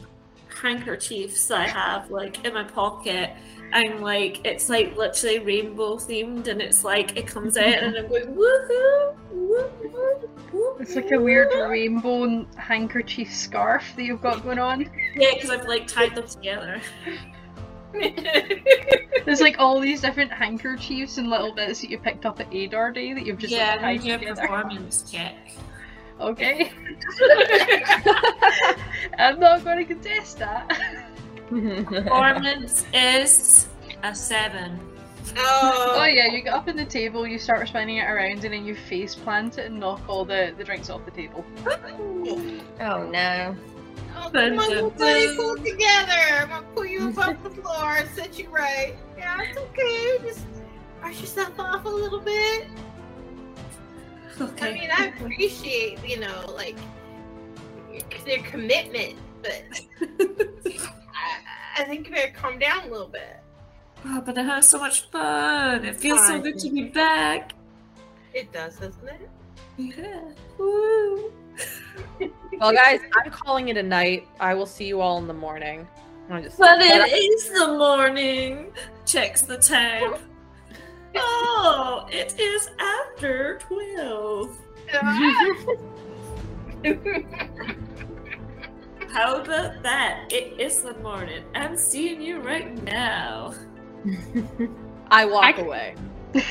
handkerchiefs 0.60 1.50
I 1.50 1.66
have 1.66 2.10
like 2.10 2.44
in 2.44 2.54
my 2.54 2.62
pocket. 2.62 3.30
I'm 3.72 4.00
like, 4.00 4.46
it's 4.46 4.68
like 4.68 4.96
literally 4.96 5.38
rainbow 5.38 5.96
themed, 5.96 6.48
and 6.48 6.60
it's 6.60 6.84
like 6.84 7.16
it 7.16 7.26
comes 7.26 7.56
out, 7.56 7.66
and 7.66 7.96
I'm 7.96 8.08
going 8.08 8.26
woohoo, 8.34 9.16
woohoo, 9.32 10.28
woohoo. 10.52 10.80
It's 10.80 10.94
like 10.94 11.10
a 11.12 11.20
weird 11.20 11.52
rainbow 11.54 12.46
handkerchief 12.56 13.34
scarf 13.34 13.84
that 13.96 14.02
you've 14.02 14.20
got 14.20 14.42
going 14.42 14.58
on. 14.58 14.90
Yeah, 15.14 15.30
because 15.34 15.50
I've 15.50 15.66
like 15.66 15.86
tied 15.86 16.14
them 16.14 16.26
together. 16.26 16.80
There's 19.24 19.40
like 19.40 19.56
all 19.58 19.80
these 19.80 20.00
different 20.00 20.32
handkerchiefs 20.32 21.18
and 21.18 21.28
little 21.28 21.54
bits 21.54 21.80
that 21.82 21.90
you 21.90 21.98
picked 21.98 22.26
up 22.26 22.40
at 22.40 22.52
Adar 22.52 22.90
Day 22.90 23.12
that 23.12 23.26
you've 23.26 23.38
just 23.38 23.52
yeah, 23.52 23.72
like, 23.72 23.80
tied 23.80 23.98
gonna 23.98 24.08
do 24.08 24.14
a 24.14 24.18
together. 24.30 24.40
performance 24.40 25.10
check. 25.10 25.36
Okay. 26.20 26.70
I'm 29.18 29.40
not 29.40 29.64
going 29.64 29.78
to 29.78 29.84
contest 29.84 30.38
that. 30.38 31.08
Performance 31.52 32.86
is 32.94 33.68
a 34.02 34.14
seven. 34.14 34.80
Oh 35.36 35.94
oh, 35.98 36.04
yeah, 36.04 36.26
you 36.26 36.42
get 36.42 36.54
up 36.54 36.68
on 36.68 36.76
the 36.76 36.84
table, 36.84 37.26
you 37.26 37.38
start 37.38 37.68
spinning 37.68 37.98
it 37.98 38.04
around, 38.04 38.44
and 38.44 38.54
then 38.54 38.64
you 38.64 38.74
face 38.74 39.14
plant 39.14 39.58
it 39.58 39.66
and 39.66 39.78
knock 39.78 40.00
all 40.08 40.24
the, 40.24 40.54
the 40.56 40.64
drinks 40.64 40.90
off 40.90 41.04
the 41.04 41.10
table. 41.10 41.44
oh, 41.66 42.60
oh 42.80 43.10
no. 43.10 43.56
oh, 44.16 44.30
come 44.32 44.58
on, 44.58 44.68
little 44.68 44.90
buddy, 44.90 45.36
pull 45.36 45.56
together. 45.56 46.12
I'm 46.40 46.48
gonna 46.48 46.66
pull 46.74 46.86
you 46.86 47.08
up 47.08 47.18
off 47.18 47.42
the 47.42 47.50
floor, 47.62 47.98
set 48.14 48.38
you 48.38 48.48
right. 48.48 48.96
Yeah, 49.18 49.42
it's 49.42 49.58
okay. 49.58 50.18
Just 50.22 50.46
brush 51.00 51.20
yourself 51.20 51.58
off 51.58 51.84
a 51.84 51.88
little 51.88 52.20
bit. 52.20 52.66
Okay. 54.40 54.70
I 54.70 54.74
mean, 54.74 54.90
I 54.90 55.06
appreciate, 55.06 55.98
you 56.08 56.18
know, 56.18 56.52
like 56.56 56.78
their 58.24 58.38
commitment, 58.38 59.16
but 59.42 59.62
I, 61.76 61.82
I 61.82 61.84
think 61.84 62.08
you 62.08 62.14
better 62.14 62.32
calm 62.32 62.58
down 62.58 62.84
a 62.88 62.90
little 62.90 63.08
bit. 63.08 63.36
Oh, 64.04 64.20
but 64.20 64.36
I 64.36 64.42
had 64.42 64.64
so 64.64 64.78
much 64.78 65.02
fun. 65.10 65.84
It 65.84 65.96
feels 65.96 66.26
so 66.26 66.40
good 66.40 66.58
to 66.58 66.70
be 66.70 66.84
back. 66.84 67.52
It 68.34 68.52
does, 68.52 68.76
doesn't 68.76 69.08
it? 69.08 69.30
Yeah. 69.78 70.20
Woo. 70.58 71.32
Well, 72.60 72.72
guys, 72.72 73.00
I'm 73.16 73.32
calling 73.32 73.68
it 73.70 73.76
a 73.76 73.82
night. 73.82 74.28
I 74.38 74.54
will 74.54 74.66
see 74.66 74.86
you 74.86 75.00
all 75.00 75.18
in 75.18 75.26
the 75.26 75.34
morning. 75.34 75.88
I 76.30 76.40
just 76.42 76.58
But 76.58 76.80
head 76.80 77.08
it 77.08 77.12
is 77.12 77.48
the 77.50 77.66
morning. 77.76 78.72
Checks 79.04 79.42
the 79.42 79.58
time. 79.58 80.14
Oh, 81.14 82.06
it 82.10 82.38
is 82.40 82.70
after 82.78 83.58
12. 83.68 84.58
Ah. 84.94 85.54
How 89.12 89.40
about 89.40 89.82
that? 89.82 90.28
It 90.32 90.58
is 90.58 90.82
the 90.82 90.94
morning. 90.94 91.44
I'm 91.54 91.76
seeing 91.76 92.22
you 92.22 92.40
right 92.40 92.82
now. 92.82 93.52
I 95.10 95.24
walk 95.26 95.44
I- 95.58 95.60
away. 95.60 95.94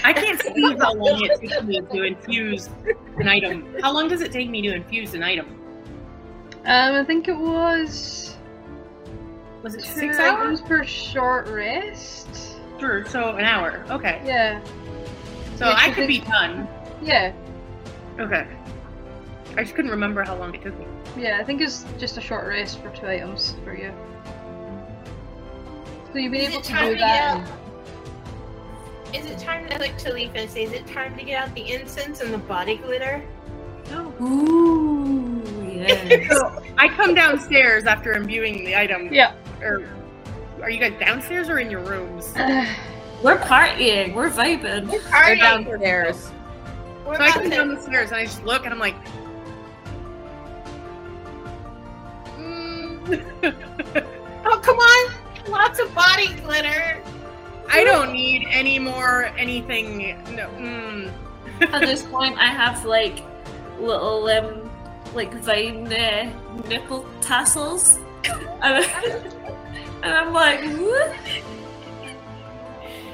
I 0.03 0.13
can't 0.13 0.39
see 0.39 0.75
how 0.77 0.93
long 0.93 1.25
it 1.25 1.39
takes 1.41 1.63
me 1.63 1.81
to 1.81 2.03
infuse 2.03 2.69
an 3.17 3.27
item. 3.27 3.75
How 3.81 3.91
long 3.91 4.07
does 4.07 4.21
it 4.21 4.31
take 4.31 4.47
me 4.47 4.61
to 4.61 4.75
infuse 4.75 5.15
an 5.15 5.23
item? 5.23 5.59
Um, 6.65 6.93
I 6.93 7.03
think 7.03 7.27
it 7.27 7.35
was 7.35 8.37
Was 9.63 9.73
it 9.73 9.79
two 9.83 9.91
six 10.01 10.19
hours? 10.19 10.39
items 10.59 10.61
per 10.61 10.83
short 10.85 11.47
rest. 11.47 12.59
Sure, 12.79 13.03
so 13.07 13.35
an 13.37 13.45
hour. 13.45 13.83
Okay. 13.89 14.21
Yeah, 14.23 14.63
So 15.55 15.65
Yeah, 15.67 15.75
I 15.79 15.89
could 15.91 16.07
be 16.07 16.19
done. 16.19 16.67
yeah, 17.01 17.33
Okay. 18.19 18.45
I 19.57 19.63
just 19.63 19.75
couldn't 19.75 19.91
remember 19.91 20.23
how 20.23 20.35
long 20.37 20.53
it 20.55 20.61
took 20.61 20.77
me. 20.79 20.85
yeah. 21.17 21.37
I 21.39 21.43
think 21.43 21.61
it's 21.61 21.85
just 21.97 22.17
a 22.17 22.21
short 22.21 22.47
rest 22.47 22.81
for 22.81 22.89
two 22.89 23.07
items 23.07 23.55
for 23.63 23.75
you. 23.75 23.91
So 26.11 26.17
you've 26.19 26.31
been 26.31 26.41
Is 26.41 26.49
able 26.53 26.61
to 26.61 26.73
do 26.73 26.89
to 26.93 26.95
that. 26.99 27.47
get 29.11 29.21
Is 29.25 29.29
it 29.31 29.39
time 29.39 29.67
to 29.69 29.77
like 29.79 29.97
Talitha 29.97 30.47
say? 30.47 30.63
Is 30.63 30.71
it 30.73 30.87
time 30.87 31.17
to 31.17 31.23
get 31.23 31.41
out 31.43 31.53
the 31.55 31.71
incense 31.73 32.21
and 32.21 32.33
the 32.33 32.37
body 32.37 32.77
glitter? 32.77 33.23
Oh. 33.91 34.13
Ooh, 34.23 35.43
yes. 35.69 36.29
So 36.37 36.63
I 36.77 36.87
come 36.89 37.13
downstairs 37.13 37.85
after 37.85 38.13
imbuing 38.13 38.63
the 38.65 38.75
item. 38.75 39.13
Yeah. 39.13 39.33
Or 39.61 39.85
are 40.61 40.69
you 40.69 40.79
guys 40.79 40.93
downstairs 40.99 41.49
or 41.49 41.59
in 41.59 41.69
your 41.69 41.81
rooms? 41.81 42.33
We're 43.23 43.37
partying. 43.37 44.13
We're 44.15 44.29
vibing. 44.29 44.87
We're 44.89 45.01
They're 45.01 45.35
downstairs. 45.35 46.31
We're 47.05 47.15
So 47.17 47.21
I 47.23 47.31
come 47.31 47.43
to- 47.43 47.49
down 47.49 47.67
the 47.75 47.81
stairs 47.81 48.07
and 48.11 48.17
I 48.17 48.25
just 48.25 48.43
look 48.45 48.63
and 48.65 48.73
I'm 48.73 48.79
like, 48.79 48.95
Oh, 54.43 54.59
come 54.59 54.77
on! 54.77 55.51
Lots 55.51 55.79
of 55.79 55.93
body 55.93 56.33
glitter. 56.41 57.01
I 57.69 57.83
don't 57.83 58.11
need 58.11 58.47
any 58.49 58.79
more 58.79 59.25
anything. 59.37 60.17
No. 60.35 60.47
Mm. 60.49 61.11
At 61.61 61.81
this 61.81 62.01
point, 62.11 62.37
I 62.37 62.47
have 62.47 62.83
like 62.85 63.23
little 63.79 64.27
um, 64.27 64.69
like 65.13 65.33
vine 65.35 65.91
uh, 65.93 66.33
nipple 66.67 67.05
tassels, 67.21 67.99
and, 68.61 68.85
and 70.03 70.13
I'm 70.13 70.33
like, 70.33 70.63
what? 70.79 71.15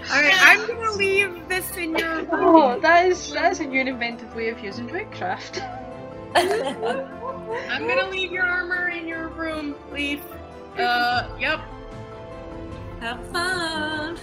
All 0.09 0.21
right, 0.21 0.33
I'm 0.39 0.65
gonna 0.65 0.91
leave 0.93 1.47
this 1.49 1.75
in 1.75 1.97
your. 1.97 2.25
Oh, 2.31 2.79
that 2.79 3.05
is 3.07 3.33
that 3.33 3.51
is 3.51 3.59
a 3.59 3.65
new 3.65 3.81
inventive 3.81 4.33
way 4.33 4.47
of 4.49 4.59
using 4.63 4.87
Druidcraft. 4.87 5.61
I'm 7.49 7.87
gonna 7.87 8.09
leave 8.09 8.31
your 8.31 8.45
armor 8.45 8.89
in 8.89 9.07
your 9.07 9.29
room, 9.29 9.75
Leaf. 9.91 10.21
Uh, 10.77 11.29
yep. 11.39 11.61
Have 12.99 13.25
fun. 13.27 14.17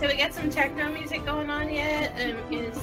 So 0.00 0.08
we 0.08 0.16
got 0.16 0.32
some 0.32 0.50
techno 0.50 0.90
music 0.90 1.24
going 1.24 1.50
on 1.50 1.72
yet? 1.72 2.12
Um, 2.20 2.52
is 2.52 2.76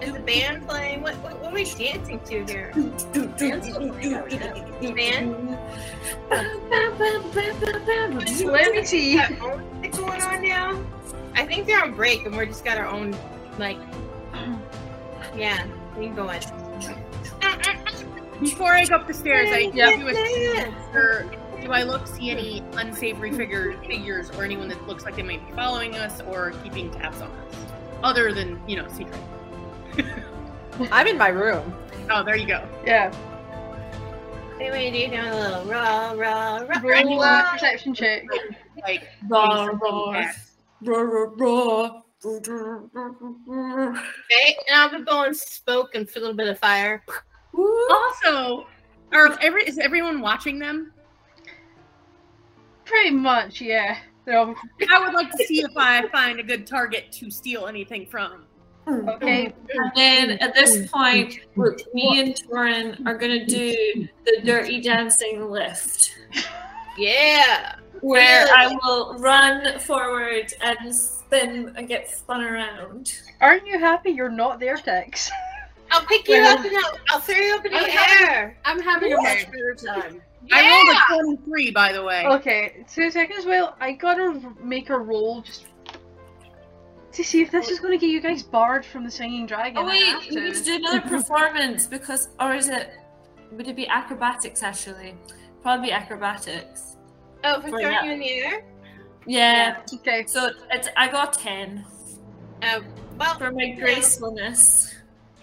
is 0.00 0.12
the 0.12 0.20
band 0.20 0.68
playing? 0.68 1.02
What 1.02 1.16
what, 1.16 1.40
what 1.40 1.52
are 1.52 1.54
we 1.54 1.64
dancing 1.64 2.20
to 2.20 2.44
here? 2.44 2.72
Band? 4.94 5.58
Let 8.44 8.72
me 8.72 8.84
see. 8.84 9.16
Got 9.16 9.40
own 9.40 9.90
going 9.90 10.22
on 10.22 10.42
now? 10.42 10.84
I 11.34 11.46
think 11.46 11.66
they're 11.66 11.82
on 11.82 11.94
break 11.94 12.26
and 12.26 12.36
we're 12.36 12.46
just 12.46 12.64
got 12.64 12.78
our 12.78 12.86
own 12.86 13.16
like. 13.58 13.78
Yeah, 15.36 15.66
we 15.96 16.06
can 16.06 16.16
go 16.16 16.30
in. 16.30 16.40
Before 18.40 18.72
I 18.72 18.84
go 18.84 18.96
up 18.96 19.06
the 19.06 19.14
stairs, 19.14 19.48
I 19.52 19.70
Yeah. 19.74 19.96
do 19.96 20.08
a 20.08 20.96
or 20.96 21.24
do 21.60 21.72
I 21.72 21.82
look 21.82 22.06
see 22.06 22.30
any 22.30 22.62
unsavory 22.74 23.32
figure 23.32 23.76
figures 23.82 24.30
or 24.30 24.44
anyone 24.44 24.68
that 24.68 24.86
looks 24.86 25.04
like 25.04 25.16
they 25.16 25.22
might 25.24 25.44
be 25.48 25.52
following 25.54 25.96
us 25.96 26.20
or 26.22 26.52
keeping 26.62 26.90
tabs 26.90 27.20
on 27.20 27.30
us, 27.30 27.54
other 28.04 28.32
than 28.32 28.60
you 28.68 28.76
know 28.76 28.86
secret. 28.88 29.20
I'm 30.92 31.08
in 31.08 31.18
my 31.18 31.28
room. 31.28 31.74
Oh, 32.10 32.22
there 32.22 32.36
you 32.36 32.46
go. 32.46 32.66
Yeah. 32.86 33.12
Anyway, 34.60 34.90
do 34.90 34.98
you 34.98 35.08
doing 35.08 35.20
a 35.20 35.34
little 35.36 35.64
raw, 35.64 36.12
raw, 36.12 36.58
raw, 36.58 36.80
Roll 36.82 37.20
a 37.20 37.24
raw? 37.24 37.52
perception 37.52 37.94
check. 37.94 38.24
Like 38.82 39.08
Raw, 39.28 39.66
something 39.66 39.78
raw, 39.80 40.12
back. 40.12 40.36
raw, 40.82 41.00
raw, 41.00 41.30
raw. 41.36 42.02
Okay, 42.24 42.40
and 44.68 44.74
I'll 44.74 44.90
be 44.90 45.02
blowing 45.04 45.34
smoke 45.34 45.94
and 45.94 46.08
a 46.08 46.12
little 46.18 46.34
bit 46.34 46.48
of 46.48 46.58
fire. 46.58 47.04
Also, 47.58 48.66
are 49.12 49.38
every 49.40 49.62
is 49.66 49.78
everyone 49.78 50.20
watching 50.20 50.58
them? 50.58 50.92
Pretty 52.84 53.10
much, 53.10 53.60
yeah. 53.60 53.98
They're 54.24 54.38
all 54.38 54.54
I 54.92 55.00
would 55.04 55.14
like 55.14 55.30
to 55.32 55.44
see 55.46 55.60
if 55.60 55.70
I 55.76 56.06
find 56.08 56.38
a 56.38 56.42
good 56.42 56.66
target 56.66 57.10
to 57.12 57.30
steal 57.30 57.66
anything 57.66 58.06
from. 58.06 58.44
okay. 58.88 59.52
And 59.74 59.92
then 59.94 60.30
at 60.38 60.54
this 60.54 60.90
point, 60.90 61.38
me 61.94 62.20
and 62.20 62.34
Torin 62.34 63.06
are 63.06 63.16
gonna 63.16 63.44
do 63.44 64.08
the 64.24 64.40
dirty 64.44 64.80
dancing 64.80 65.50
lift, 65.50 66.14
Yeah. 66.96 67.74
where 68.00 68.46
I 68.54 68.68
will 68.82 69.18
run 69.18 69.78
forward 69.80 70.52
and 70.62 70.94
spin 70.94 71.72
and 71.76 71.88
get 71.88 72.08
spun 72.10 72.42
around. 72.42 73.12
Aren't 73.40 73.66
you 73.66 73.78
happy 73.78 74.10
you're 74.10 74.30
not 74.30 74.58
there, 74.60 74.76
T'ix? 74.76 75.30
I'll 75.90 76.04
pick 76.06 76.28
you 76.28 76.36
up 76.42 76.64
and 76.64 76.76
I'll, 76.76 76.98
I'll 77.10 77.20
throw 77.20 77.36
you 77.36 77.54
up 77.54 77.64
in 77.64 77.72
the 77.72 77.78
I'm 77.78 77.90
having- 77.90 78.26
air. 78.28 78.58
I'm 78.64 78.80
having 78.80 79.12
a 79.12 79.16
much 79.16 79.46
better 79.50 79.74
time. 79.74 80.22
I 80.52 80.70
rolled 80.70 80.96
a 80.96 81.14
twenty-three, 81.36 81.70
by 81.72 81.92
the 81.92 82.02
way. 82.02 82.24
Okay, 82.26 82.84
two 82.92 83.10
seconds. 83.10 83.44
Well, 83.44 83.76
I 83.80 83.92
gotta 83.92 84.40
make 84.62 84.88
a 84.90 84.98
roll 84.98 85.42
just 85.42 85.66
to 87.12 87.24
see 87.24 87.42
if 87.42 87.50
this 87.50 87.68
is 87.68 87.80
gonna 87.80 87.98
get 87.98 88.08
you 88.10 88.20
guys 88.20 88.42
barred 88.42 88.84
from 88.84 89.04
the 89.04 89.10
singing 89.10 89.46
dragon. 89.46 89.78
Oh 89.78 89.86
wait, 89.86 90.04
have 90.06 90.22
we 90.28 90.36
need 90.36 90.54
to 90.54 90.64
do 90.64 90.76
another 90.76 91.00
performance 91.02 91.86
because, 91.86 92.28
or 92.40 92.54
is 92.54 92.68
it? 92.68 92.90
Would 93.52 93.66
it 93.66 93.76
be 93.76 93.86
acrobatics 93.88 94.62
actually? 94.62 95.14
Probably 95.62 95.90
acrobatics. 95.90 96.96
Oh, 97.44 97.60
for 97.60 97.70
For 97.70 97.80
throwing 97.80 98.04
you 98.04 98.12
in 98.12 98.20
the 98.20 98.30
air? 98.30 98.64
Yeah. 99.26 99.82
Okay. 99.94 100.24
So 100.26 100.50
it's 100.70 100.88
I 100.96 101.08
got 101.08 101.32
ten 101.34 101.84
Oh, 102.62 102.80
well, 103.18 103.38
for 103.38 103.50
my 103.52 103.70
gracefulness. 103.72 104.94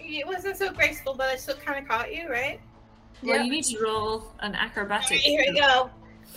It 0.08 0.26
wasn't 0.26 0.56
so 0.56 0.72
graceful, 0.72 1.14
but 1.14 1.26
I 1.28 1.36
still 1.36 1.56
kind 1.56 1.78
of 1.82 1.88
caught 1.88 2.14
you, 2.14 2.28
right? 2.28 2.60
Well, 3.22 3.36
Yeah. 3.36 3.42
you 3.44 3.50
need 3.50 3.64
to 3.64 3.78
roll 3.82 4.32
an 4.40 4.54
Alright, 4.54 4.70
acrobatics. 4.70 5.22
here 5.22 5.44
we 5.48 5.58
go. 5.58 5.90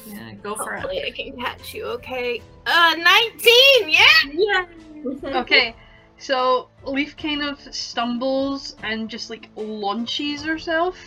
Yeah, 0.08 0.34
go 0.42 0.56
for 0.56 0.76
it. 0.76 0.82
Hopefully 0.82 1.04
I 1.04 1.12
can 1.12 1.38
catch 1.38 1.74
you, 1.74 1.86
okay? 1.86 2.42
Uh, 2.66 2.96
19, 2.98 3.90
yeah? 3.90 4.06
Yeah. 4.34 4.66
Okay. 5.42 5.76
So 6.18 6.68
Leaf 6.84 7.16
kind 7.16 7.42
of 7.42 7.58
stumbles 7.74 8.76
and 8.84 9.10
just 9.10 9.30
like 9.30 9.48
launches 9.56 10.44
herself 10.44 10.98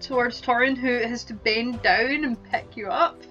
towards 0.00 0.42
Torin, 0.42 0.76
who 0.76 0.88
has 1.06 1.22
to 1.24 1.34
bend 1.34 1.80
down 1.82 2.24
and 2.24 2.42
pick 2.44 2.76
you 2.76 2.88
up. 2.88 3.22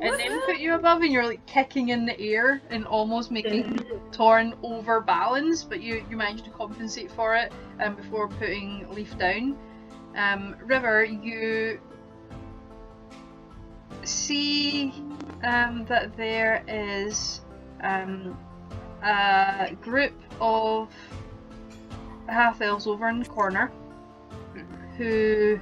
And 0.00 0.18
then 0.18 0.40
put 0.42 0.58
you 0.58 0.74
above, 0.74 1.00
and 1.02 1.12
you're 1.12 1.24
like 1.26 1.44
kicking 1.46 1.90
in 1.90 2.04
the 2.04 2.18
air 2.20 2.60
and 2.70 2.84
almost 2.86 3.30
making 3.30 3.78
Torin 4.12 4.54
over 4.62 5.00
balance, 5.00 5.64
but 5.64 5.80
you, 5.80 6.04
you 6.08 6.16
managed 6.16 6.44
to 6.44 6.50
compensate 6.50 7.10
for 7.10 7.34
it 7.34 7.52
um, 7.80 7.94
before 7.94 8.28
putting 8.28 8.88
Leaf 8.90 9.16
down. 9.18 9.58
Um, 10.14 10.56
River, 10.64 11.04
you 11.04 11.80
see 14.04 14.92
um, 15.42 15.84
that 15.86 16.16
there 16.16 16.62
is 16.68 17.40
um, 17.82 18.36
a 19.02 19.74
group 19.80 20.12
of 20.40 20.88
half 22.28 22.60
elves 22.60 22.86
over 22.86 23.08
in 23.08 23.20
the 23.20 23.28
corner 23.28 23.70
who 24.96 25.58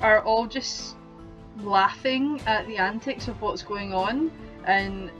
are 0.00 0.22
all 0.22 0.46
just 0.46 0.96
laughing 1.62 2.40
at 2.46 2.66
the 2.66 2.76
antics 2.76 3.28
of 3.28 3.40
what's 3.42 3.62
going 3.62 3.92
on 3.92 4.30
and 4.66 5.10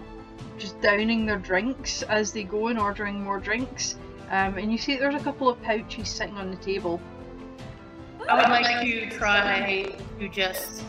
just 0.58 0.80
downing 0.80 1.26
their 1.26 1.38
drinks 1.38 2.02
as 2.02 2.32
they 2.32 2.44
go 2.44 2.68
and 2.68 2.78
ordering 2.78 3.22
more 3.22 3.40
drinks. 3.40 3.96
Um, 4.30 4.58
and 4.58 4.70
you 4.70 4.78
see 4.78 4.96
there's 4.96 5.14
a 5.14 5.24
couple 5.24 5.48
of 5.48 5.60
pouches 5.62 6.08
sitting 6.08 6.36
on 6.36 6.50
the 6.50 6.56
table. 6.58 7.00
I 8.28 8.34
would 8.34 8.48
like 8.48 8.82
to 8.82 9.10
try 9.10 9.96
to 10.18 10.28
just 10.28 10.84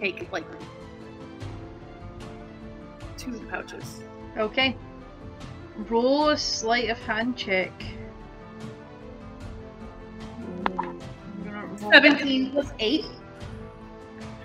take 0.00 0.30
like 0.32 0.44
two 3.16 3.40
pouches. 3.48 4.00
Okay. 4.36 4.76
Roll 5.88 6.30
a 6.30 6.36
sleight 6.36 6.90
of 6.90 6.98
hand 6.98 7.36
check. 7.36 7.72
Seventeen 11.90 12.50
plus 12.50 12.72
eight 12.78 13.06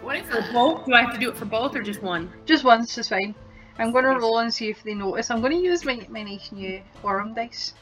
What 0.02 0.16
is 0.16 0.24
if 0.30 0.46
for 0.48 0.54
both. 0.54 0.86
Do 0.86 0.94
I 0.94 1.02
have 1.02 1.14
to 1.14 1.20
do 1.20 1.30
it 1.30 1.38
for 1.38 1.46
both 1.46 1.76
or 1.76 1.82
just 1.82 2.02
one? 2.02 2.32
Just 2.46 2.64
one, 2.64 2.80
once 2.80 2.98
is 2.98 3.10
fine. 3.10 3.36
I'm 3.80 3.92
going 3.92 4.06
to 4.06 4.20
roll 4.20 4.40
and 4.40 4.54
see 4.54 4.70
if 4.70 4.84
they 4.84 4.94
notice. 4.94 5.30
I'm 5.30 5.42
going 5.42 5.54
to 5.54 5.60
use 5.60 5.86
my, 5.86 6.06
my 6.10 6.24
nice 6.24 6.52
new 6.52 6.82
Orem 7.04 7.36
dice. 7.36 7.74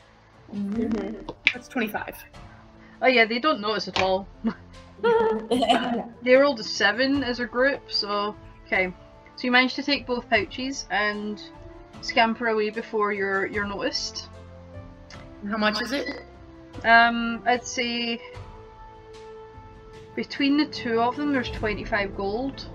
That's 1.53 1.67
twenty-five. 1.67 2.15
Oh 3.01 3.07
yeah, 3.07 3.26
they 3.26 3.39
don't 3.39 3.61
notice 3.61 3.88
at 3.88 4.01
all. 4.01 4.27
They 6.23 6.35
rolled 6.35 6.59
a 6.59 6.63
seven 6.63 7.23
as 7.23 7.39
a 7.39 7.45
group, 7.45 7.91
so 7.91 8.35
okay. 8.65 8.93
So 9.35 9.43
you 9.43 9.51
managed 9.51 9.76
to 9.76 9.84
take 9.84 10.07
both 10.07 10.30
pouches 10.30 10.88
and 10.89 11.41
scamper 12.01 12.47
away 12.47 12.69
before 12.69 13.11
you're 13.13 13.45
you're 13.45 13.67
noticed. 13.67 14.30
How 15.49 15.57
much 15.57 15.81
is 15.81 15.91
it? 15.91 16.23
Um, 16.84 17.43
I'd 17.45 17.65
say 17.65 18.22
between 20.15 20.57
the 20.57 20.65
two 20.65 21.01
of 21.01 21.15
them, 21.17 21.34
there's 21.34 21.51
25 21.51 22.15
gold. 22.15 22.67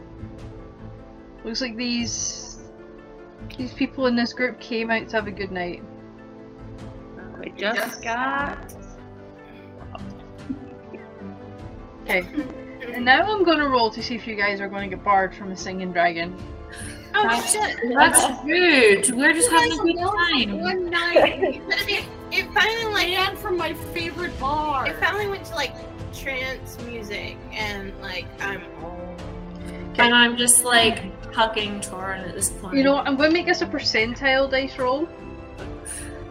Looks 1.43 1.63
like 1.63 1.77
these 1.77 2.50
these 3.57 3.73
people 3.73 4.07
in 4.07 4.17
this 4.17 4.33
group 4.33 4.61
came 4.61 4.91
out 4.91 5.09
to 5.11 5.17
have 5.17 5.27
a 5.27 5.31
good 5.31 5.51
night. 5.53 5.83
I 7.41 7.49
just 7.57 8.03
got. 8.03 8.75
Okay. 12.03 12.27
And 12.93 13.05
now 13.05 13.33
I'm 13.33 13.45
gonna 13.45 13.69
roll 13.69 13.91
to 13.91 14.03
see 14.03 14.15
if 14.15 14.27
you 14.27 14.35
guys 14.35 14.61
are 14.61 14.69
going 14.69 14.89
to 14.91 14.97
get 14.97 15.05
barred 15.05 15.35
from 15.35 15.53
a 15.53 15.57
singing 15.57 15.93
dragon. 15.93 16.37
Oh, 17.15 17.23
That's- 17.25 17.53
shit. 17.53 17.77
That's 17.95 18.45
good. 18.45 19.17
We're 19.17 19.33
just 19.33 19.51
having 19.51 19.73
a 19.73 19.83
good 19.83 19.97
time. 19.99 20.61
One 20.61 20.91
night. 20.91 21.63
It, 21.89 22.05
it 22.31 22.47
finally 22.53 22.93
like 22.93 23.09
Land 23.09 23.39
from 23.39 23.57
my 23.57 23.75
favorite 23.75 24.39
bar. 24.39 24.87
it 24.87 24.97
finally 24.97 25.29
went 25.29 25.45
to 25.47 25.55
like 25.55 25.75
trance 26.15 26.79
music 26.87 27.37
and 27.53 27.99
like 28.01 28.27
I'm 28.41 28.63
And 29.99 30.15
I'm 30.15 30.37
just 30.37 30.65
like 30.65 31.03
hugging 31.33 31.81
Torin 31.81 32.29
at 32.29 32.35
this 32.35 32.51
point. 32.51 32.77
You 32.77 32.85
know, 32.85 32.95
what, 32.95 33.07
I'm 33.07 33.17
going 33.17 33.31
to 33.31 33.35
make 33.35 33.47
this 33.47 33.63
a 33.63 33.67
percentile 33.67 34.51
dice 34.51 34.77
roll. 34.79 35.09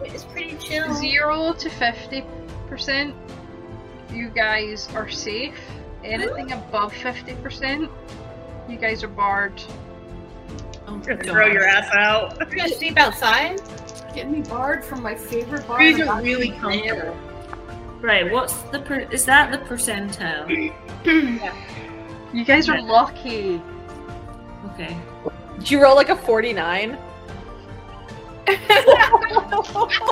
it's 0.04 0.24
pretty 0.24 0.56
chill. 0.56 0.92
Zero 0.94 1.52
to 1.54 1.68
fifty 1.70 2.24
percent, 2.68 3.14
you 4.10 4.28
guys 4.28 4.88
are 4.94 5.08
safe. 5.10 5.58
Anything 6.04 6.52
above 6.52 6.92
fifty 6.94 7.34
percent, 7.34 7.90
You 8.68 8.76
guys 8.78 9.02
are 9.02 9.08
barred. 9.08 9.60
Oh, 10.86 10.98
Just 10.98 11.22
throw 11.28 11.46
your 11.46 11.64
ass 11.64 11.88
out. 11.94 12.38
We're 12.38 12.56
gonna 12.56 12.68
sleep 12.70 12.96
outside. 12.98 13.60
Getting 14.14 14.32
me 14.32 14.40
barred 14.42 14.84
from 14.84 15.02
my 15.02 15.14
favorite 15.14 15.66
bar. 15.68 15.78
These 15.78 16.00
in 16.00 16.08
are 16.08 16.20
really 16.22 16.48
Gotham 16.48 16.70
Land. 16.70 16.82
comfortable. 17.00 17.16
Right, 18.00 18.32
what's 18.32 18.54
the 18.72 18.80
per- 18.80 19.06
is 19.12 19.24
that 19.26 19.52
the 19.52 19.58
percentile? 19.58 20.72
You 22.32 22.44
guys 22.44 22.68
are 22.68 22.80
lucky. 22.80 23.60
Okay. 24.66 24.96
Did 25.58 25.70
you 25.70 25.82
roll 25.82 25.96
like 25.96 26.08
a 26.08 26.16
49? 26.16 26.96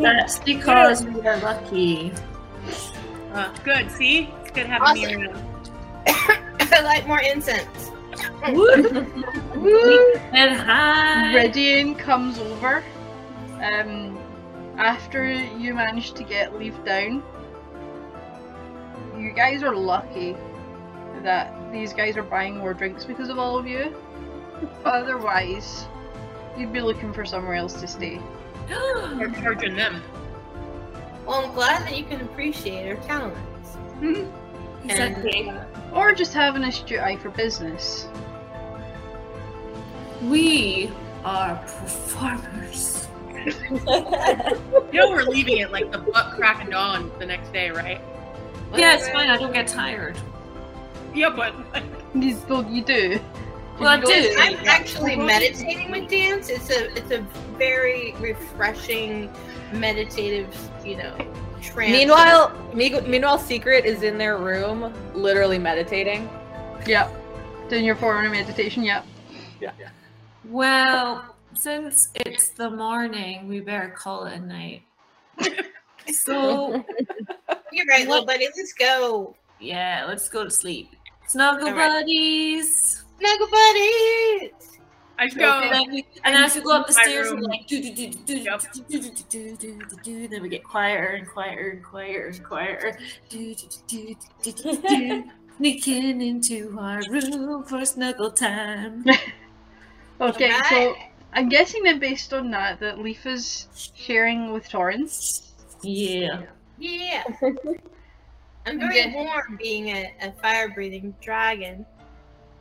That's 0.00 0.38
because 0.40 1.04
we 1.04 1.20
are 1.26 1.38
lucky. 1.38 2.12
Uh, 3.32 3.52
good. 3.64 3.90
See, 3.90 4.28
it's 4.42 4.50
good 4.50 4.66
having 4.66 4.94
me 4.94 5.06
Awesome. 5.06 5.22
around. 5.22 5.70
I 6.72 6.80
like 6.82 7.06
more 7.06 7.20
incense. 7.20 7.90
Woo. 8.52 10.14
And 10.32 10.56
hi. 10.56 11.32
Ridian 11.34 11.98
comes 11.98 12.38
over. 12.38 12.82
Um, 13.62 14.18
after 14.76 15.32
you 15.32 15.74
manage 15.74 16.12
to 16.12 16.22
get 16.22 16.58
Leaf 16.58 16.74
down, 16.84 17.22
you 19.18 19.32
guys 19.32 19.62
are 19.62 19.74
lucky 19.74 20.36
that 21.22 21.52
these 21.78 21.92
guys 21.92 22.16
are 22.16 22.22
buying 22.22 22.56
more 22.56 22.74
drinks 22.74 23.04
because 23.04 23.28
of 23.28 23.38
all 23.38 23.58
of 23.58 23.66
you. 23.66 23.94
Otherwise, 24.84 25.86
you'd 26.56 26.72
be 26.72 26.80
looking 26.80 27.12
for 27.12 27.24
somewhere 27.24 27.54
else 27.54 27.74
to 27.80 27.86
stay. 27.86 28.20
We're 28.68 29.30
charging 29.40 29.76
them. 29.76 30.02
Well, 31.26 31.44
I'm 31.44 31.54
glad 31.54 31.82
that 31.82 31.96
you 31.96 32.04
can 32.04 32.20
appreciate 32.20 32.88
our 32.88 32.96
talents. 33.04 33.76
Mm-hmm. 34.00 34.88
Exactly. 34.88 35.50
Uh, 35.50 35.64
or 35.92 36.12
just 36.12 36.32
have 36.34 36.54
an 36.54 36.64
astute 36.64 37.00
eye 37.00 37.16
for 37.16 37.30
business. 37.30 38.06
We 40.22 40.90
are 41.24 41.56
performers. 41.56 43.08
You 43.44 45.02
know 45.02 45.10
we're 45.10 45.22
leaving 45.24 45.58
it 45.58 45.70
like 45.70 45.92
the 45.92 45.98
butt 45.98 46.34
crack 46.34 46.64
of 46.64 46.70
dawn 46.70 47.12
the 47.18 47.26
next 47.26 47.52
day, 47.52 47.70
right? 47.70 48.00
Yeah, 48.74 48.94
it's 48.94 49.08
fine. 49.10 49.28
I 49.28 49.36
don't 49.36 49.52
get 49.52 49.68
tired. 49.68 50.16
Yeah, 51.16 51.30
but 51.30 51.54
You, 52.14 52.38
well, 52.48 52.64
you 52.70 52.84
do. 52.84 53.18
Well, 53.80 53.88
I 53.88 53.96
You 53.96 54.02
go 54.02 54.08
to 54.08 54.22
do. 54.22 54.32
sleep. 54.32 54.58
I'm 54.60 54.68
actually 54.68 55.16
meditating 55.16 55.90
with 55.90 56.08
dance. 56.10 56.48
It's 56.50 56.70
a 56.70 56.92
it's 56.96 57.10
a 57.10 57.20
very 57.58 58.12
refreshing, 58.20 59.30
meditative, 59.72 60.54
you 60.84 60.96
know, 60.98 61.16
trance. 61.62 61.90
Meanwhile, 61.90 62.52
me- 62.74 63.00
meanwhile, 63.00 63.38
Secret 63.38 63.84
is 63.86 64.02
in 64.02 64.18
their 64.18 64.36
room, 64.36 64.92
literally 65.14 65.58
meditating. 65.58 66.28
Yep. 66.86 67.10
Doing 67.68 67.84
your 67.84 67.96
form 67.96 68.30
meditation, 68.30 68.82
yep. 68.84 69.04
Yeah. 69.60 69.72
yeah. 69.80 69.88
Well, 70.44 71.34
since 71.54 72.08
it's 72.14 72.50
the 72.50 72.70
morning, 72.70 73.48
we 73.48 73.60
better 73.60 73.88
call 73.88 74.26
it 74.26 74.34
a 74.34 74.40
night. 74.40 74.82
so 76.12 76.84
you're 77.72 77.86
right, 77.86 78.06
little 78.06 78.26
buddy. 78.26 78.46
Let's 78.56 78.72
go. 78.74 79.34
yeah, 79.58 80.04
let's 80.06 80.28
go 80.28 80.44
to 80.44 80.50
sleep. 80.50 80.94
Snuggle 81.26 81.68
All 81.68 81.74
right. 81.74 82.00
buddies. 82.00 83.04
Snuggle 83.18 83.48
buddies. 83.48 84.52
I 85.18 85.28
go. 85.28 85.60
And, 85.60 85.72
then 85.72 85.90
we, 85.90 86.06
and 86.24 86.36
as 86.36 86.54
we 86.54 86.60
go 86.60 86.72
up 86.72 86.86
the 86.86 86.92
stairs, 86.92 87.32
we're 87.32 87.40
like 87.40 87.66
do 87.66 87.82
do 87.82 87.94
do 87.94 88.10
do 88.10 88.18
do 88.26 88.44
do 88.44 89.00
do 89.00 89.00
do 89.00 89.10
do 89.28 89.56
do 89.56 89.78
do 89.78 89.96
do. 90.02 90.28
Then 90.28 90.42
we 90.42 90.48
get 90.48 90.62
quieter 90.62 91.06
and 91.06 91.26
quieter 91.26 91.70
and 91.70 91.82
quieter 91.82 92.26
and 92.26 92.44
quieter. 92.44 92.98
Do 93.28 93.54
do 93.54 93.66
do 93.88 94.14
do 94.42 94.52
do 94.52 94.52
do 94.52 94.82
do. 94.88 95.24
Sneaking 95.56 96.20
into 96.20 96.76
our 96.78 97.00
room 97.08 97.64
for 97.64 97.84
snuggle 97.86 98.30
time. 98.30 99.04
Okay, 100.20 100.52
so 100.68 100.94
I'm 101.32 101.48
guessing 101.48 101.82
then 101.82 101.98
based 101.98 102.32
on 102.32 102.50
that 102.50 102.80
that 102.80 102.98
Leaf 102.98 103.26
is 103.26 103.68
sharing 103.94 104.52
with 104.52 104.68
Torrance. 104.68 105.52
Yeah. 105.82 106.42
Yeah. 106.78 107.24
I'm 108.66 108.78
very 108.78 109.00
Okay. 109.00 109.12
warm 109.14 109.56
being 109.60 109.88
a, 109.88 110.12
a 110.22 110.32
fire 110.32 110.68
breathing 110.68 111.14
dragon. 111.20 111.86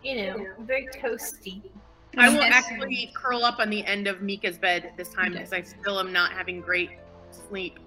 You 0.03 0.15
know, 0.17 0.47
I'm 0.57 0.65
very 0.65 0.87
toasty. 0.87 1.61
I 2.17 2.29
will 2.29 2.43
actually 2.43 3.11
curl 3.13 3.43
up 3.43 3.59
on 3.59 3.69
the 3.69 3.83
end 3.85 4.07
of 4.07 4.21
Mika's 4.21 4.57
bed 4.57 4.91
this 4.97 5.09
time 5.09 5.33
because 5.33 5.51
I 5.51 5.63
still 5.63 5.99
am 5.99 6.13
not 6.13 6.31
having 6.31 6.61
great 6.61 6.91
sleep. 7.31 7.79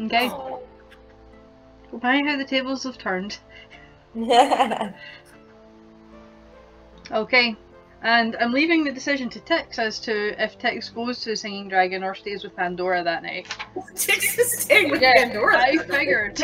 Okay. 0.00 0.30
Oh, 0.30 0.62
Go 1.92 1.98
how 2.00 2.36
the 2.36 2.44
tables 2.44 2.82
have 2.84 2.98
turned. 2.98 3.38
Okay. 7.12 7.56
And 8.02 8.34
I'm 8.40 8.52
leaving 8.52 8.84
the 8.84 8.92
decision 8.92 9.28
to 9.30 9.40
T'ix 9.40 9.78
as 9.78 10.00
to 10.00 10.42
if 10.42 10.58
T'ix 10.58 10.88
goes 10.94 11.20
to 11.20 11.30
the 11.30 11.36
Singing 11.36 11.68
Dragon 11.68 12.02
or 12.02 12.14
stays 12.14 12.42
with 12.42 12.56
Pandora 12.56 13.04
that 13.04 13.22
night. 13.22 13.46
T'ix 13.94 14.38
is 14.38 14.52
staying 14.58 14.90
with 14.90 15.02
Yeah, 15.02 15.12
Pandora. 15.16 15.58
I 15.58 15.76
figured. 15.78 16.36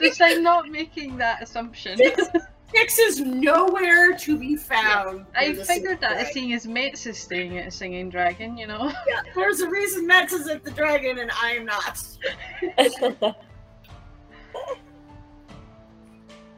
This 0.00 0.20
I'm 0.20 0.42
not 0.42 0.68
making 0.70 1.18
that 1.18 1.42
assumption. 1.42 1.98
T'ix 1.98 2.98
is 2.98 3.20
nowhere 3.20 4.16
to 4.16 4.38
be 4.38 4.56
found. 4.56 5.26
I 5.36 5.52
figured 5.54 6.00
that 6.00 6.12
Dragon. 6.12 6.32
seeing 6.32 6.52
as 6.54 6.66
Mates 6.66 7.06
is 7.06 7.18
staying 7.18 7.58
at 7.58 7.66
the 7.66 7.70
Singing 7.70 8.08
Dragon, 8.08 8.56
you 8.56 8.66
know? 8.66 8.90
Yeah, 9.06 9.20
there's 9.34 9.60
a 9.60 9.68
reason 9.68 10.06
Max 10.06 10.32
is 10.32 10.48
at 10.48 10.64
the 10.64 10.70
dragon 10.70 11.18
and 11.18 11.30
I'm 11.34 11.66
not. 11.66 12.02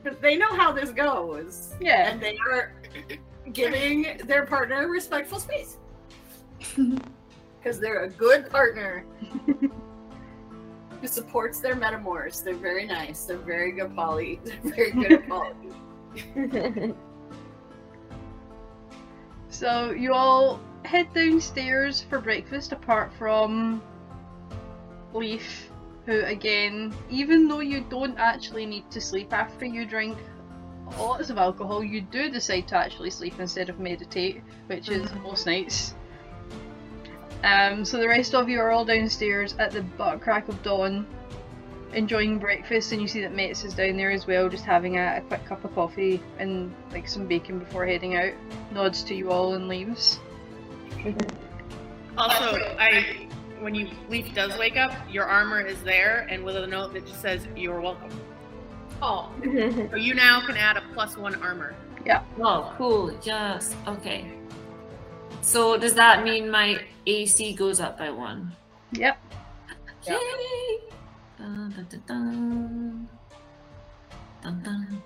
Because 0.02 0.18
they 0.20 0.36
know 0.36 0.48
how 0.48 0.70
this 0.72 0.90
goes. 0.90 1.74
Yeah. 1.80 2.08
And 2.08 2.20
they 2.20 2.38
are 2.50 2.72
giving 3.52 4.18
their 4.24 4.46
partner 4.46 4.88
respectful 4.88 5.40
space. 5.40 5.78
Because 7.60 7.80
they're 7.80 8.04
a 8.04 8.08
good 8.08 8.48
partner 8.50 9.04
who 11.00 11.06
supports 11.06 11.58
their 11.58 11.74
metamors. 11.74 12.42
They're 12.42 12.54
very 12.54 12.86
nice. 12.86 13.24
They're 13.24 13.36
very 13.36 13.72
good 13.72 13.94
poly. 13.96 14.40
They're 14.44 14.74
very 14.74 14.92
good 14.92 15.12
at 15.12 15.28
poly. 15.28 16.94
So 19.50 19.90
you 19.90 20.12
all 20.12 20.60
head 20.84 21.12
downstairs 21.14 22.00
for 22.08 22.20
breakfast 22.20 22.72
apart 22.72 23.12
from 23.18 23.82
Leaf, 25.12 25.70
who 26.06 26.22
again, 26.22 26.94
even 27.10 27.48
though 27.48 27.60
you 27.60 27.80
don't 27.90 28.16
actually 28.18 28.66
need 28.66 28.90
to 28.90 29.00
sleep 29.00 29.32
after 29.32 29.64
you 29.64 29.84
drink 29.84 30.16
lots 30.98 31.30
of 31.30 31.38
alcohol, 31.38 31.82
you 31.82 32.00
do 32.00 32.30
decide 32.30 32.68
to 32.68 32.76
actually 32.76 33.10
sleep 33.10 33.38
instead 33.38 33.68
of 33.68 33.78
meditate, 33.78 34.42
which 34.66 34.88
is 34.88 35.12
most 35.22 35.46
nights. 35.46 35.94
Um, 37.44 37.84
so 37.84 37.98
the 37.98 38.08
rest 38.08 38.34
of 38.34 38.48
you 38.48 38.60
are 38.60 38.70
all 38.70 38.84
downstairs 38.84 39.54
at 39.58 39.70
the 39.70 39.82
butt 39.82 40.20
crack 40.20 40.48
of 40.48 40.60
dawn, 40.62 41.06
enjoying 41.92 42.38
breakfast, 42.38 42.92
and 42.92 43.00
you 43.00 43.08
see 43.08 43.20
that 43.20 43.34
Mates 43.34 43.64
is 43.64 43.74
down 43.74 43.96
there 43.96 44.10
as 44.10 44.26
well, 44.26 44.48
just 44.48 44.64
having 44.64 44.98
a, 44.98 45.18
a 45.18 45.20
quick 45.22 45.44
cup 45.46 45.64
of 45.64 45.74
coffee 45.74 46.20
and 46.38 46.74
like 46.90 47.08
some 47.08 47.26
bacon 47.26 47.58
before 47.58 47.86
heading 47.86 48.16
out. 48.16 48.32
Nods 48.72 49.02
to 49.04 49.14
you 49.14 49.30
all 49.30 49.54
and 49.54 49.68
leaves. 49.68 50.18
Also, 52.16 52.76
I 52.78 53.28
when 53.60 53.74
you 53.74 53.88
Leaf 54.08 54.34
does 54.34 54.56
wake 54.58 54.76
up, 54.76 54.92
your 55.10 55.24
armor 55.24 55.60
is 55.60 55.80
there 55.82 56.26
and 56.30 56.44
with 56.44 56.56
a 56.56 56.66
note 56.66 56.92
that 56.94 57.06
just 57.06 57.22
says 57.22 57.46
"You're 57.56 57.80
welcome." 57.80 58.10
Oh, 59.02 59.30
So 59.44 59.96
you 59.96 60.14
now 60.14 60.44
can 60.46 60.56
add 60.56 60.76
a 60.76 60.82
plus 60.94 61.16
one 61.16 61.34
armor. 61.42 61.74
Yeah. 62.04 62.22
Oh, 62.40 62.72
cool. 62.76 63.16
Yes. 63.22 63.74
Okay. 63.86 64.30
So 65.42 65.76
does 65.76 65.94
that 65.94 66.24
mean 66.24 66.50
my 66.50 66.80
AC 67.06 67.54
goes 67.54 67.80
up 67.80 67.98
by 67.98 68.10
one? 68.10 68.52
Yep. 68.92 69.18
Yep. 70.06 70.20
Yay! 70.20 70.78
Dun, 71.38 71.72
dun, 71.74 71.86
dun, 71.90 72.02
dun. 72.06 73.08
Dun, 74.42 74.62
dun. 74.62 75.02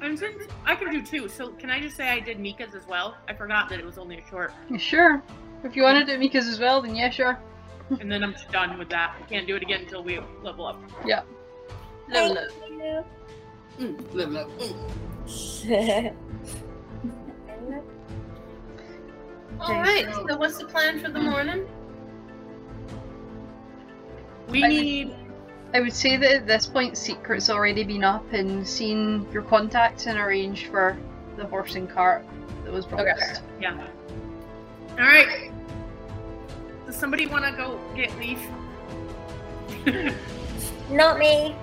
And 0.00 0.18
since 0.18 0.44
I 0.64 0.74
can 0.74 0.92
do 0.92 1.02
two, 1.02 1.28
so 1.28 1.48
can 1.50 1.70
I 1.70 1.80
just 1.80 1.96
say 1.96 2.08
I 2.08 2.20
did 2.20 2.38
Mika's 2.38 2.74
as 2.74 2.86
well? 2.86 3.16
I 3.28 3.34
forgot 3.34 3.68
that 3.70 3.78
it 3.78 3.84
was 3.84 3.98
only 3.98 4.18
a 4.18 4.28
short, 4.28 4.52
You 4.70 4.78
Sure. 4.78 5.22
If 5.64 5.74
you 5.74 5.82
want 5.82 6.06
to 6.06 6.12
do 6.12 6.18
Mika's 6.18 6.46
as 6.46 6.60
well, 6.60 6.82
then 6.82 6.94
yeah, 6.94 7.10
sure. 7.10 7.38
And 8.00 8.10
then 8.10 8.22
I'm 8.22 8.32
just 8.32 8.50
done 8.50 8.78
with 8.78 8.88
that. 8.90 9.16
I 9.18 9.22
can't 9.26 9.46
do 9.46 9.56
it 9.56 9.62
again 9.62 9.82
until 9.82 10.02
we 10.02 10.18
level 10.42 10.66
up. 10.66 10.82
Yeah. 11.04 11.22
No, 12.08 12.32
no. 12.32 13.04
Mm, 13.78 14.14
live, 14.14 14.30
live, 14.30 14.48
mm. 14.58 16.14
All 19.60 19.74
right. 19.74 20.06
So, 20.14 20.36
what's 20.36 20.58
the 20.58 20.66
plan 20.66 21.00
for 21.00 21.10
the 21.10 21.20
morning? 21.20 21.66
We 24.48 24.64
I- 24.64 24.68
need. 24.68 25.14
I 25.74 25.80
would 25.80 25.92
say 25.92 26.16
that 26.16 26.32
at 26.32 26.46
this 26.46 26.64
point, 26.66 26.96
Secret's 26.96 27.50
already 27.50 27.82
been 27.82 28.04
up 28.04 28.32
and 28.32 28.66
seen 28.66 29.26
your 29.32 29.42
contacts 29.42 30.06
and 30.06 30.16
arranged 30.16 30.68
for 30.68 30.96
the 31.36 31.44
horse 31.44 31.74
and 31.74 31.90
cart 31.90 32.24
that 32.64 32.72
was 32.72 32.86
promised. 32.86 33.42
Yeah. 33.60 33.86
All 34.92 34.96
right. 34.98 35.50
Does 36.86 36.96
somebody 36.96 37.26
want 37.26 37.44
to 37.44 37.52
go 37.52 37.80
get 37.96 38.16
Leaf? 38.18 38.40
Not 40.90 41.18
me. 41.18 41.54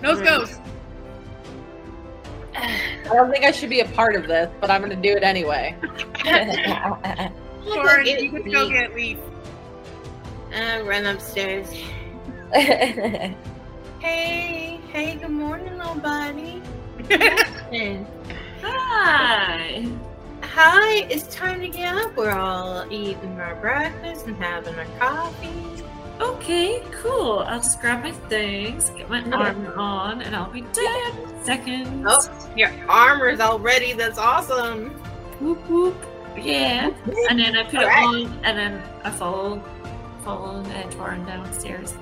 Nose 0.00 0.20
goes. 0.20 0.58
I 2.56 3.02
don't 3.04 3.30
think 3.30 3.44
I 3.44 3.50
should 3.50 3.70
be 3.70 3.80
a 3.80 3.88
part 3.88 4.14
of 4.14 4.28
this, 4.28 4.48
but 4.60 4.70
I'm 4.70 4.80
gonna 4.82 4.94
do 4.94 5.10
it 5.16 5.24
anyway. 5.24 5.76
Soren, 7.64 8.06
you 8.06 8.30
can 8.30 8.50
go 8.50 8.68
get 8.70 8.94
Leaf. 8.94 9.18
Uh, 10.54 10.82
run 10.84 11.06
upstairs. 11.06 11.68
Hey, 12.52 13.34
hey, 14.00 15.16
good 15.16 15.30
morning, 15.30 15.76
little 15.78 15.94
buddy. 15.96 16.62
Hi. 18.62 19.86
Hi, 20.54 21.06
it's 21.08 21.34
time 21.34 21.62
to 21.62 21.68
get 21.68 21.94
up. 21.96 22.14
We're 22.14 22.30
all 22.30 22.84
eating 22.92 23.40
our 23.40 23.54
breakfast 23.54 24.26
and 24.26 24.36
having 24.36 24.74
our 24.74 24.84
coffee. 24.98 25.82
Okay, 26.20 26.82
cool. 27.00 27.38
I'll 27.38 27.58
just 27.58 27.80
grab 27.80 28.02
my 28.02 28.12
things, 28.28 28.90
get 28.90 29.08
my 29.08 29.22
armor 29.30 29.74
on, 29.76 30.20
and 30.20 30.36
I'll 30.36 30.50
be 30.50 30.60
dead 30.60 31.18
in 31.18 31.42
seconds. 31.42 32.04
Oh, 32.06 32.52
your 32.54 32.70
armor's 32.86 33.40
all 33.40 33.58
ready. 33.58 33.94
That's 33.94 34.18
awesome. 34.18 34.90
Whoop 35.40 35.66
whoop. 35.70 35.96
Yeah. 36.36 36.90
And 37.30 37.38
then 37.40 37.56
I 37.56 37.64
put 37.64 37.76
it 37.76 37.84
Alright. 37.84 38.04
on, 38.04 38.44
and 38.44 38.58
then 38.58 38.82
I 39.04 39.10
follow, 39.10 39.58
follow 40.22 40.62
Antoine 40.66 41.24
downstairs. 41.24 41.94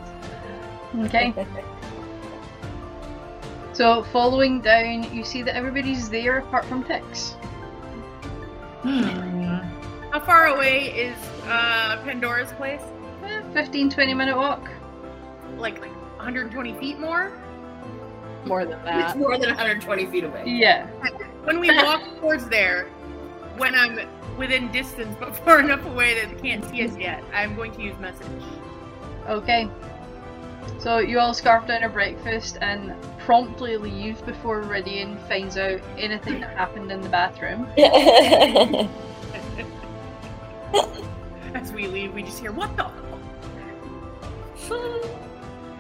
Okay. 0.99 1.33
So 3.75 4.03
following 4.13 4.61
down, 4.61 5.05
you 5.15 5.23
see 5.23 5.43
that 5.43 5.55
everybody's 5.55 6.09
there 6.11 6.39
apart 6.39 6.65
from 6.65 6.83
T'ix. 6.83 7.37
Hmm. 8.83 9.59
How 10.11 10.21
far 10.21 10.47
away 10.47 10.87
is 10.87 11.17
uh, 11.45 12.01
Pandora's 12.05 12.53
place? 12.53 12.81
Eh, 13.25 13.43
15 13.53 13.91
20 13.91 14.15
minute 14.15 14.37
walk. 14.37 14.69
Like 15.57 15.81
120 15.81 16.75
feet 16.75 16.99
more? 16.99 17.33
More 18.47 18.65
than 18.65 18.83
that. 18.85 19.11
It's 19.11 19.19
more 19.19 19.37
than 19.37 19.49
120 19.49 20.07
feet 20.07 20.25
away. 20.25 20.45
Yeah. 20.47 20.87
When 21.45 21.61
we 21.61 21.69
walk 21.69 22.03
towards 22.21 22.49
there, 22.49 22.87
when 23.57 23.75
I'm 23.75 24.09
within 24.39 24.73
distance 24.73 25.15
but 25.21 25.37
far 25.45 25.61
enough 25.61 25.85
away 25.85 26.15
that 26.15 26.35
they 26.35 26.41
can't 26.49 26.65
see 26.65 26.83
us 26.83 26.97
yet, 26.97 27.23
I'm 27.35 27.55
going 27.55 27.73
to 27.73 27.83
use 27.83 27.99
message. 27.99 28.27
Okay. 29.29 29.69
So 30.79 30.99
you 30.99 31.19
all 31.19 31.35
scarf 31.35 31.67
down 31.67 31.83
a 31.83 31.89
breakfast 31.89 32.57
and 32.61 32.95
promptly 33.31 33.77
leave 33.77 34.27
before 34.27 34.61
Ridian 34.63 35.17
finds 35.29 35.57
out 35.57 35.81
anything 35.97 36.41
that 36.41 36.57
happened 36.57 36.91
in 36.91 37.01
the 37.01 37.09
bathroom. 37.09 37.65
As 41.55 41.73
we 41.73 41.87
leave, 41.87 42.13
we 42.13 42.25
just 42.25 42.41
hear, 42.41 42.51
what 42.51 42.77
the? 42.77 42.91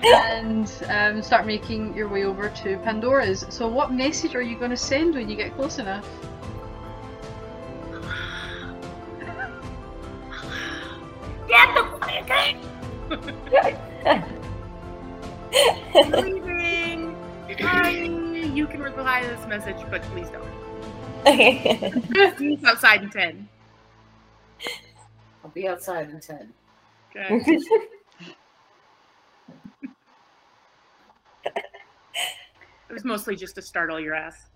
and 0.04 0.72
um, 0.90 1.20
start 1.20 1.44
making 1.44 1.92
your 1.96 2.06
way 2.06 2.22
over 2.22 2.50
to 2.50 2.78
Pandora's. 2.84 3.44
So, 3.48 3.66
what 3.66 3.92
message 3.92 4.36
are 4.36 4.42
you 4.42 4.56
going 4.56 4.70
to 4.70 4.76
send 4.76 5.16
when 5.16 5.28
you 5.28 5.34
get 5.34 5.52
close 5.56 5.80
enough? 5.80 6.06
Message, 19.50 19.84
but 19.90 20.00
please 20.02 20.28
don't. 20.30 20.46
He's 22.38 22.64
outside 22.64 23.02
in 23.02 23.10
10. 23.10 23.48
I'll 25.44 25.50
be 25.50 25.68
outside 25.68 26.08
in 26.08 26.20
10. 26.20 26.52
Okay. 27.10 27.58
It 32.88 32.94
was 32.94 33.04
mostly 33.04 33.36
just 33.36 33.54
to 33.54 33.62
startle 33.62 34.00
your 34.00 34.14
ass. 34.14 34.46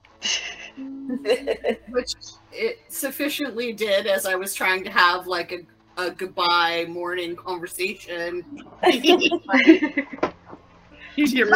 Which 0.76 2.14
it 2.50 2.80
sufficiently 2.88 3.72
did 3.72 4.08
as 4.08 4.26
I 4.26 4.34
was 4.34 4.52
trying 4.54 4.82
to 4.82 4.90
have 4.90 5.28
like 5.28 5.52
a, 5.52 6.02
a 6.02 6.10
goodbye 6.10 6.86
morning 6.88 7.36
conversation. 7.36 8.44
He's 11.14 11.32
your 11.32 11.48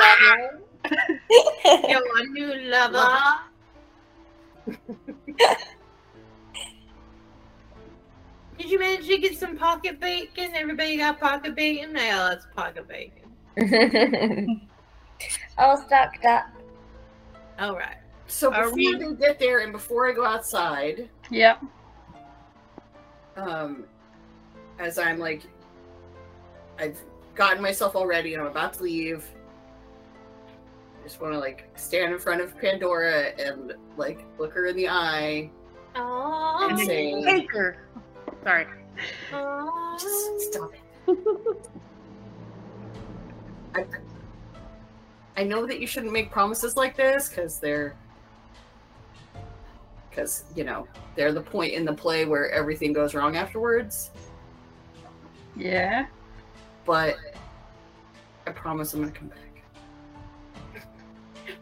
Your 1.89 2.29
new 2.31 2.55
lover. 2.71 3.19
Did 8.59 8.71
you 8.71 8.79
manage 8.79 9.07
to 9.07 9.19
get 9.19 9.39
some 9.39 9.57
pocket 9.57 10.01
bacon? 10.01 10.51
Everybody 10.55 10.97
got 10.97 11.21
pocket 11.21 11.55
bacon? 11.55 11.93
Yeah, 11.95 12.31
that's 12.31 12.47
pocket 12.57 12.87
bacon. 12.89 14.61
All 15.59 15.77
stocked 15.79 16.25
up. 16.25 16.47
All 17.59 17.77
right. 17.77 17.97
So 18.27 18.53
Are 18.53 18.65
before 18.65 18.77
we- 18.77 18.95
they 18.97 19.15
get 19.15 19.39
there 19.39 19.61
and 19.61 19.73
before 19.73 20.09
I 20.09 20.13
go 20.13 20.25
outside, 20.25 21.09
Yep. 21.31 21.63
um, 23.37 23.85
as 24.79 24.99
I'm 24.99 25.19
like, 25.19 25.43
I've 26.79 26.99
gotten 27.35 27.63
myself 27.63 27.95
all 27.97 28.07
ready 28.07 28.35
and 28.35 28.43
I'm 28.43 28.49
about 28.49 28.75
to 28.75 28.83
leave. 28.83 29.25
I 30.99 31.03
just 31.05 31.21
want 31.21 31.33
to 31.33 31.39
like 31.39 31.69
stand 31.77 32.13
in 32.13 32.19
front 32.19 32.41
of 32.41 32.57
Pandora 32.59 33.33
and 33.39 33.75
like 33.97 34.25
look 34.39 34.53
her 34.53 34.67
in 34.67 34.77
the 34.77 34.89
eye. 34.89 35.51
Aww. 35.95 36.71
And 36.71 36.79
then 36.79 36.87
Say- 36.87 37.11
you 37.11 37.25
take 37.25 37.51
her. 37.53 37.87
Sorry. 38.45 38.67
Just 39.99 40.53
stop 40.53 40.71
it. 41.09 41.71
I, 43.75 43.85
I 45.37 45.45
know 45.45 45.67
that 45.67 45.81
you 45.81 45.87
shouldn't 45.87 46.13
make 46.13 46.31
promises 46.31 46.77
like 46.77 46.97
this 46.97 47.29
because 47.29 47.59
they're 47.59 47.95
because 50.11 50.45
you 50.57 50.65
know 50.65 50.87
they're 51.15 51.33
the 51.33 51.41
point 51.41 51.75
in 51.75 51.85
the 51.85 51.93
play 51.93 52.25
where 52.25 52.51
everything 52.51 52.93
goes 52.93 53.15
wrong 53.15 53.37
afterwards. 53.37 54.11
Yeah. 55.57 56.07
But 56.85 57.17
I 58.47 58.51
promise 58.51 58.95
I'm 58.95 59.01
gonna 59.01 59.13
come 59.13 59.29
back. 59.29 59.39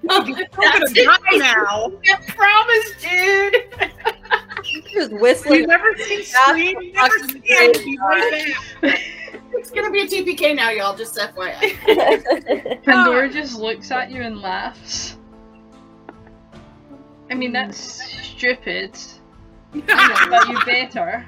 I'm 0.08 0.32
gonna 0.32 0.46
die 0.94 1.36
now. 1.36 1.92
I 2.08 2.16
promise, 2.28 2.92
dude. 3.00 3.54
Just 4.92 5.12
We've 5.12 5.20
whistling. 5.20 5.66
never 5.66 5.94
seen 5.96 6.18
That's 6.18 6.50
Sweet. 6.50 6.78
We've 6.78 6.94
never 6.94 7.18
seen 7.28 7.42
Andy 7.50 7.96
crazy. 7.96 7.98
like 7.98 8.80
that. 8.82 9.00
It's 9.52 9.70
gonna 9.70 9.90
be 9.90 10.02
a 10.02 10.06
TPK 10.06 10.54
now, 10.54 10.70
y'all. 10.70 10.96
Just 10.96 11.16
FYI. 11.16 12.82
Pandora 12.84 13.28
ah. 13.28 13.32
just 13.32 13.58
looks 13.58 13.90
at 13.90 14.10
you 14.10 14.22
and 14.22 14.40
laughs. 14.40 15.16
I 17.30 17.34
mean, 17.34 17.52
that's 17.52 18.02
stupid, 18.24 18.96
you 19.74 19.82
know, 19.82 20.14
but 20.30 20.48
you 20.48 20.64
better. 20.64 21.26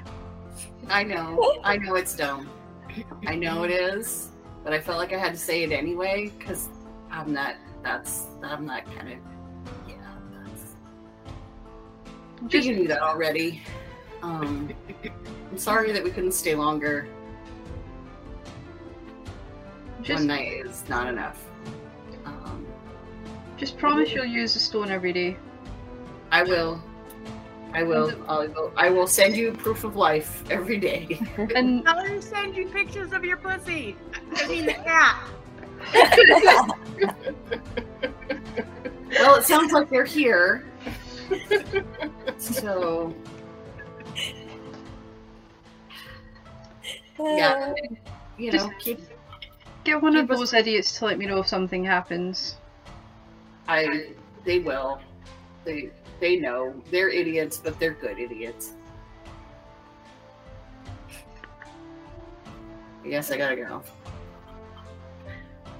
I 0.89 1.03
know. 1.03 1.59
I 1.63 1.77
know 1.77 1.95
it's 1.95 2.15
dumb. 2.15 2.49
I 3.27 3.35
know 3.35 3.63
it 3.63 3.71
is. 3.71 4.29
But 4.63 4.73
I 4.73 4.79
felt 4.79 4.97
like 4.97 5.13
I 5.13 5.17
had 5.17 5.33
to 5.33 5.39
say 5.39 5.63
it 5.63 5.71
anyway 5.71 6.31
because 6.37 6.69
I'm 7.11 7.33
not. 7.33 7.55
That's. 7.83 8.25
I'm 8.43 8.65
not 8.65 8.85
kind 8.95 9.13
of. 9.13 9.19
Yeah. 9.87 9.95
That's. 10.31 10.75
Just 12.47 12.67
you 12.67 12.75
knew 12.75 12.87
that 12.87 13.01
already. 13.01 13.61
Um, 14.21 14.73
I'm 15.51 15.57
sorry 15.57 15.91
that 15.91 16.03
we 16.03 16.11
couldn't 16.11 16.33
stay 16.33 16.55
longer. 16.55 17.07
Just, 20.01 20.19
One 20.19 20.27
night 20.27 20.65
is 20.65 20.87
not 20.89 21.07
enough. 21.07 21.45
Um, 22.25 22.65
just 23.57 23.77
promise 23.77 24.11
you'll 24.13 24.25
use 24.25 24.53
the 24.53 24.59
stone 24.59 24.89
every 24.89 25.13
day. 25.13 25.37
I 26.31 26.43
will. 26.43 26.81
I 27.73 27.83
will. 27.83 28.11
I 28.27 28.47
will. 28.47 28.73
I 28.75 28.89
will 28.89 29.07
send 29.07 29.35
you 29.35 29.51
proof 29.51 29.83
of 29.83 29.95
life 29.95 30.43
every 30.49 30.77
day. 30.77 31.19
And 31.55 31.87
I'll 31.87 32.21
send 32.21 32.55
you 32.55 32.67
pictures 32.67 33.13
of 33.13 33.23
your 33.23 33.37
pussy. 33.37 33.95
I 34.35 34.47
mean 34.47 34.65
the 34.65 34.73
cat. 34.73 35.29
well, 39.11 39.35
it 39.35 39.43
sounds 39.43 39.71
like 39.71 39.89
they're 39.89 40.05
here. 40.05 40.65
so 42.37 43.13
yeah, 47.19 47.73
you 48.37 48.51
know, 48.51 48.71
keep. 48.79 48.99
get 49.83 50.01
one 50.01 50.15
of 50.15 50.27
those 50.27 50.53
idiots 50.53 50.97
to 50.99 51.05
let 51.05 51.17
me 51.17 51.25
know 51.25 51.39
if 51.39 51.47
something 51.47 51.83
happens. 51.83 52.55
I. 53.67 54.13
They 54.45 54.59
will. 54.59 55.01
They. 55.65 55.89
They 56.19 56.35
know 56.35 56.73
they're 56.91 57.09
idiots, 57.09 57.57
but 57.57 57.79
they're 57.79 57.93
good 57.93 58.19
idiots. 58.19 58.73
I 63.03 63.07
guess 63.07 63.31
I 63.31 63.37
gotta 63.37 63.55
go. 63.55 63.81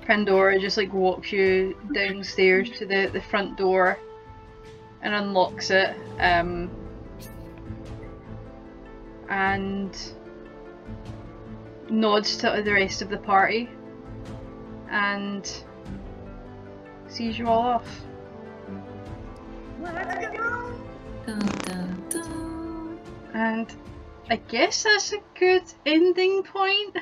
Pandora 0.10 0.60
just 0.60 0.76
like 0.76 0.92
walks 0.92 1.32
you 1.32 1.78
downstairs 1.94 2.72
to 2.72 2.84
the, 2.84 3.12
the 3.14 3.22
front 3.22 3.56
door 3.56 4.00
and 5.04 5.14
unlocks 5.14 5.70
it. 5.70 5.96
Um, 6.20 6.72
and 9.30 9.96
nods 11.92 12.38
to 12.38 12.64
the 12.66 12.74
rest 12.74 13.04
of 13.04 13.10
the 13.10 13.20
party 13.20 13.70
and 14.90 15.64
sees 17.08 17.38
you 17.38 17.48
all 17.48 17.62
off. 17.62 18.02
Dun, 21.28 21.40
dun, 21.66 22.04
dun. 22.10 23.00
And 23.36 23.76
I 24.32 24.38
guess 24.38 24.82
that's 24.82 25.14
a 25.14 25.20
good 25.38 25.66
ending 25.86 26.42
point 26.42 26.98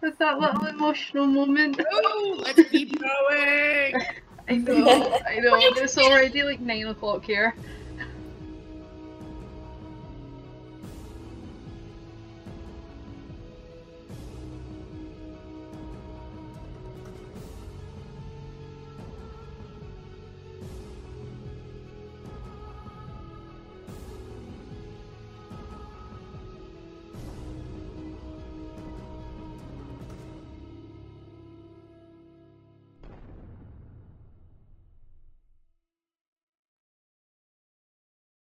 with 0.00 0.18
that 0.18 0.38
little 0.38 0.66
emotional 0.66 1.26
moment. 1.26 1.80
Oh, 1.92 2.40
let's 2.44 2.62
keep 2.70 2.98
going. 3.00 4.02
I 4.48 4.56
know, 4.56 5.18
I 5.26 5.38
know, 5.40 5.56
it's 5.60 5.98
already 5.98 6.42
like 6.42 6.60
nine 6.60 6.86
o'clock 6.86 7.24
here. 7.24 7.54